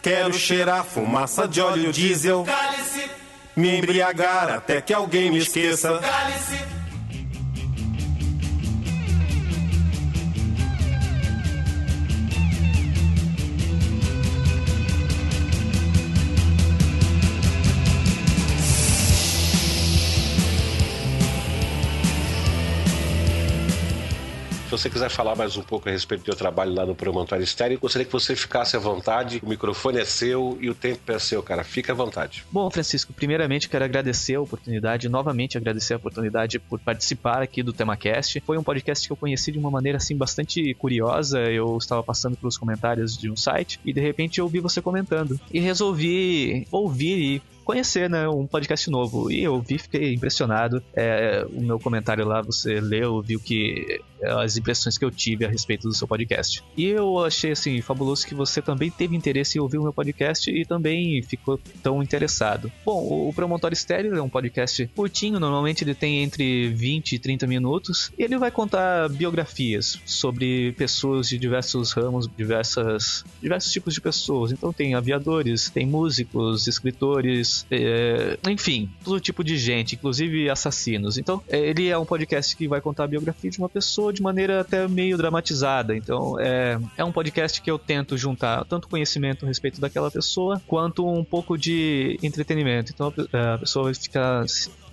Quero 0.07 0.33
cheirar 0.35 0.85
fumaça 0.85 1.49
de 1.49 1.61
óleo 1.61 1.93
diesel. 1.93 2.47
Me 3.57 3.77
embriagar 3.77 4.51
até 4.51 4.81
que 4.81 4.95
alguém 4.95 5.33
me 5.33 5.39
esqueça. 5.39 5.99
cálice. 5.99 6.66
Você 24.77 24.91
quiser 24.91 25.09
falar 25.09 25.35
mais 25.35 25.57
um 25.57 25.63
pouco 25.63 25.89
a 25.89 25.93
respeito 25.93 26.21
do 26.21 26.27
seu 26.27 26.35
trabalho 26.35 26.75
lá 26.75 26.85
no 26.85 26.95
Promontório 26.95 27.43
Estéreo, 27.43 27.79
gostaria 27.79 28.05
que 28.05 28.13
você 28.13 28.37
ficasse 28.37 28.77
à 28.77 28.79
vontade. 28.79 29.41
O 29.43 29.49
microfone 29.49 29.99
é 29.99 30.05
seu 30.05 30.59
e 30.61 30.69
o 30.69 30.75
tempo 30.75 31.11
é 31.11 31.19
seu, 31.19 31.43
cara. 31.43 31.65
Fica 31.65 31.93
à 31.93 31.97
vontade. 31.97 32.45
Bom, 32.53 32.71
Francisco, 32.71 33.13
primeiramente 33.13 33.71
quero 33.71 33.85
agradecer 33.85 34.35
a 34.35 34.41
oportunidade, 34.41 35.09
novamente 35.09 35.57
agradecer 35.57 35.95
a 35.95 35.97
oportunidade 35.97 36.59
por 36.59 36.79
participar 36.79 37.41
aqui 37.41 37.63
do 37.63 37.73
TemaCast. 37.73 38.43
Foi 38.45 38.59
um 38.59 38.63
podcast 38.63 39.07
que 39.07 39.13
eu 39.13 39.17
conheci 39.17 39.51
de 39.51 39.59
uma 39.59 39.71
maneira 39.71 39.97
assim 39.97 40.15
bastante 40.15 40.75
curiosa. 40.75 41.41
Eu 41.41 41.79
estava 41.79 42.03
passando 42.03 42.37
pelos 42.37 42.59
comentários 42.59 43.17
de 43.17 43.31
um 43.31 43.37
site 43.37 43.81
e 43.83 43.95
de 43.95 44.01
repente 44.01 44.41
eu 44.41 44.45
ouvi 44.45 44.61
você 44.61 44.83
comentando 44.83 45.41
e 45.51 45.59
resolvi 45.59 46.67
ouvir 46.71 47.19
e 47.19 47.56
conhecer, 47.67 48.09
né, 48.09 48.29
um 48.29 48.47
podcast 48.47 48.89
novo. 48.89 49.31
E 49.31 49.43
eu 49.43 49.61
vi, 49.61 49.77
fiquei 49.77 50.15
impressionado. 50.15 50.83
É, 50.95 51.45
o 51.53 51.61
meu 51.61 51.81
comentário 51.81 52.25
lá, 52.25 52.41
você 52.41 52.81
leu, 52.81 53.21
viu 53.21 53.41
que 53.41 54.01
as 54.23 54.57
impressões 54.57 54.97
que 54.97 55.05
eu 55.05 55.11
tive 55.11 55.45
a 55.45 55.49
respeito 55.49 55.89
do 55.89 55.95
seu 55.95 56.07
podcast. 56.07 56.63
E 56.77 56.87
eu 56.87 57.25
achei 57.25 57.53
assim 57.53 57.81
fabuloso 57.81 58.27
que 58.27 58.35
você 58.35 58.63
também 58.63 58.91
teve 58.91 59.17
interesse 59.17 59.59
em 59.59 59.61
ouvir 59.61 59.79
o 59.79 59.83
meu 59.83 59.93
podcast 59.93 60.51
e 60.51 60.65
também 60.65 61.21
ficou 61.23 61.59
tão 61.83 62.03
interessado. 62.03 62.71
Bom, 62.85 63.29
o 63.29 63.33
Promontório 63.35 63.75
Estéreo 63.75 64.17
é 64.17 64.23
um 64.23 64.29
podcast 64.29 64.87
curtinho, 64.95 65.41
normalmente 65.41 65.83
ele 65.85 65.95
tem 65.95 66.23
entre 66.23 66.69
20 66.69 67.13
e 67.13 67.19
30 67.19 67.47
minutos, 67.47 68.13
e 68.17 68.23
ele 68.23 68.39
vai 68.39 68.51
contar 68.51 69.09
biografias 69.09 70.01
sobre 70.05 70.73
pessoas 70.73 71.29
de 71.29 71.39
diversos 71.39 71.93
ramos, 71.93 72.29
diversas 72.37 73.25
diversos 73.43 73.73
tipos 73.73 73.95
de 73.95 74.01
pessoas. 74.01 74.53
Então 74.53 74.73
tem 74.73 74.95
aviadores, 74.95 75.69
tem 75.69 75.87
músicos, 75.87 76.67
escritores, 76.67 77.56
é, 77.71 78.39
enfim, 78.49 78.91
todo 79.05 79.21
tipo 79.21 79.45
de 79.45 79.57
gente, 79.57 79.95
inclusive 79.95 80.51
assassinos. 80.51 81.19
Então, 81.19 81.43
é, 81.49 81.59
ele 81.59 81.89
é 81.89 81.97
um 81.97 82.05
podcast 82.05 82.57
que 82.57 82.67
vai 82.67 82.81
contar 82.81 83.05
a 83.05 83.07
biografia 83.07 83.51
de 83.51 83.59
uma 83.59 83.69
pessoa 83.69 84.13
de 84.13 84.23
maneira 84.23 84.61
até 84.61 84.87
meio 84.89 85.17
dramatizada. 85.17 85.97
Então, 85.97 86.39
é, 86.41 86.79
é 86.97 87.05
um 87.05 87.13
podcast 87.13 87.61
que 87.61 87.71
eu 87.71 87.79
tento 87.79 88.17
juntar 88.19 88.65
tanto 88.65 88.89
conhecimento 88.89 89.45
a 89.45 89.49
respeito 89.49 89.81
daquela 89.81 90.11
pessoa, 90.11 90.61
quanto 90.67 91.07
um 91.07 91.25
pouco 91.25 91.57
de 91.57 92.19
entretenimento. 92.23 92.93
Então, 92.93 93.13
a, 93.33 93.55
a 93.55 93.59
pessoa 93.59 93.85
vai 93.85 93.95
ficar 93.95 94.45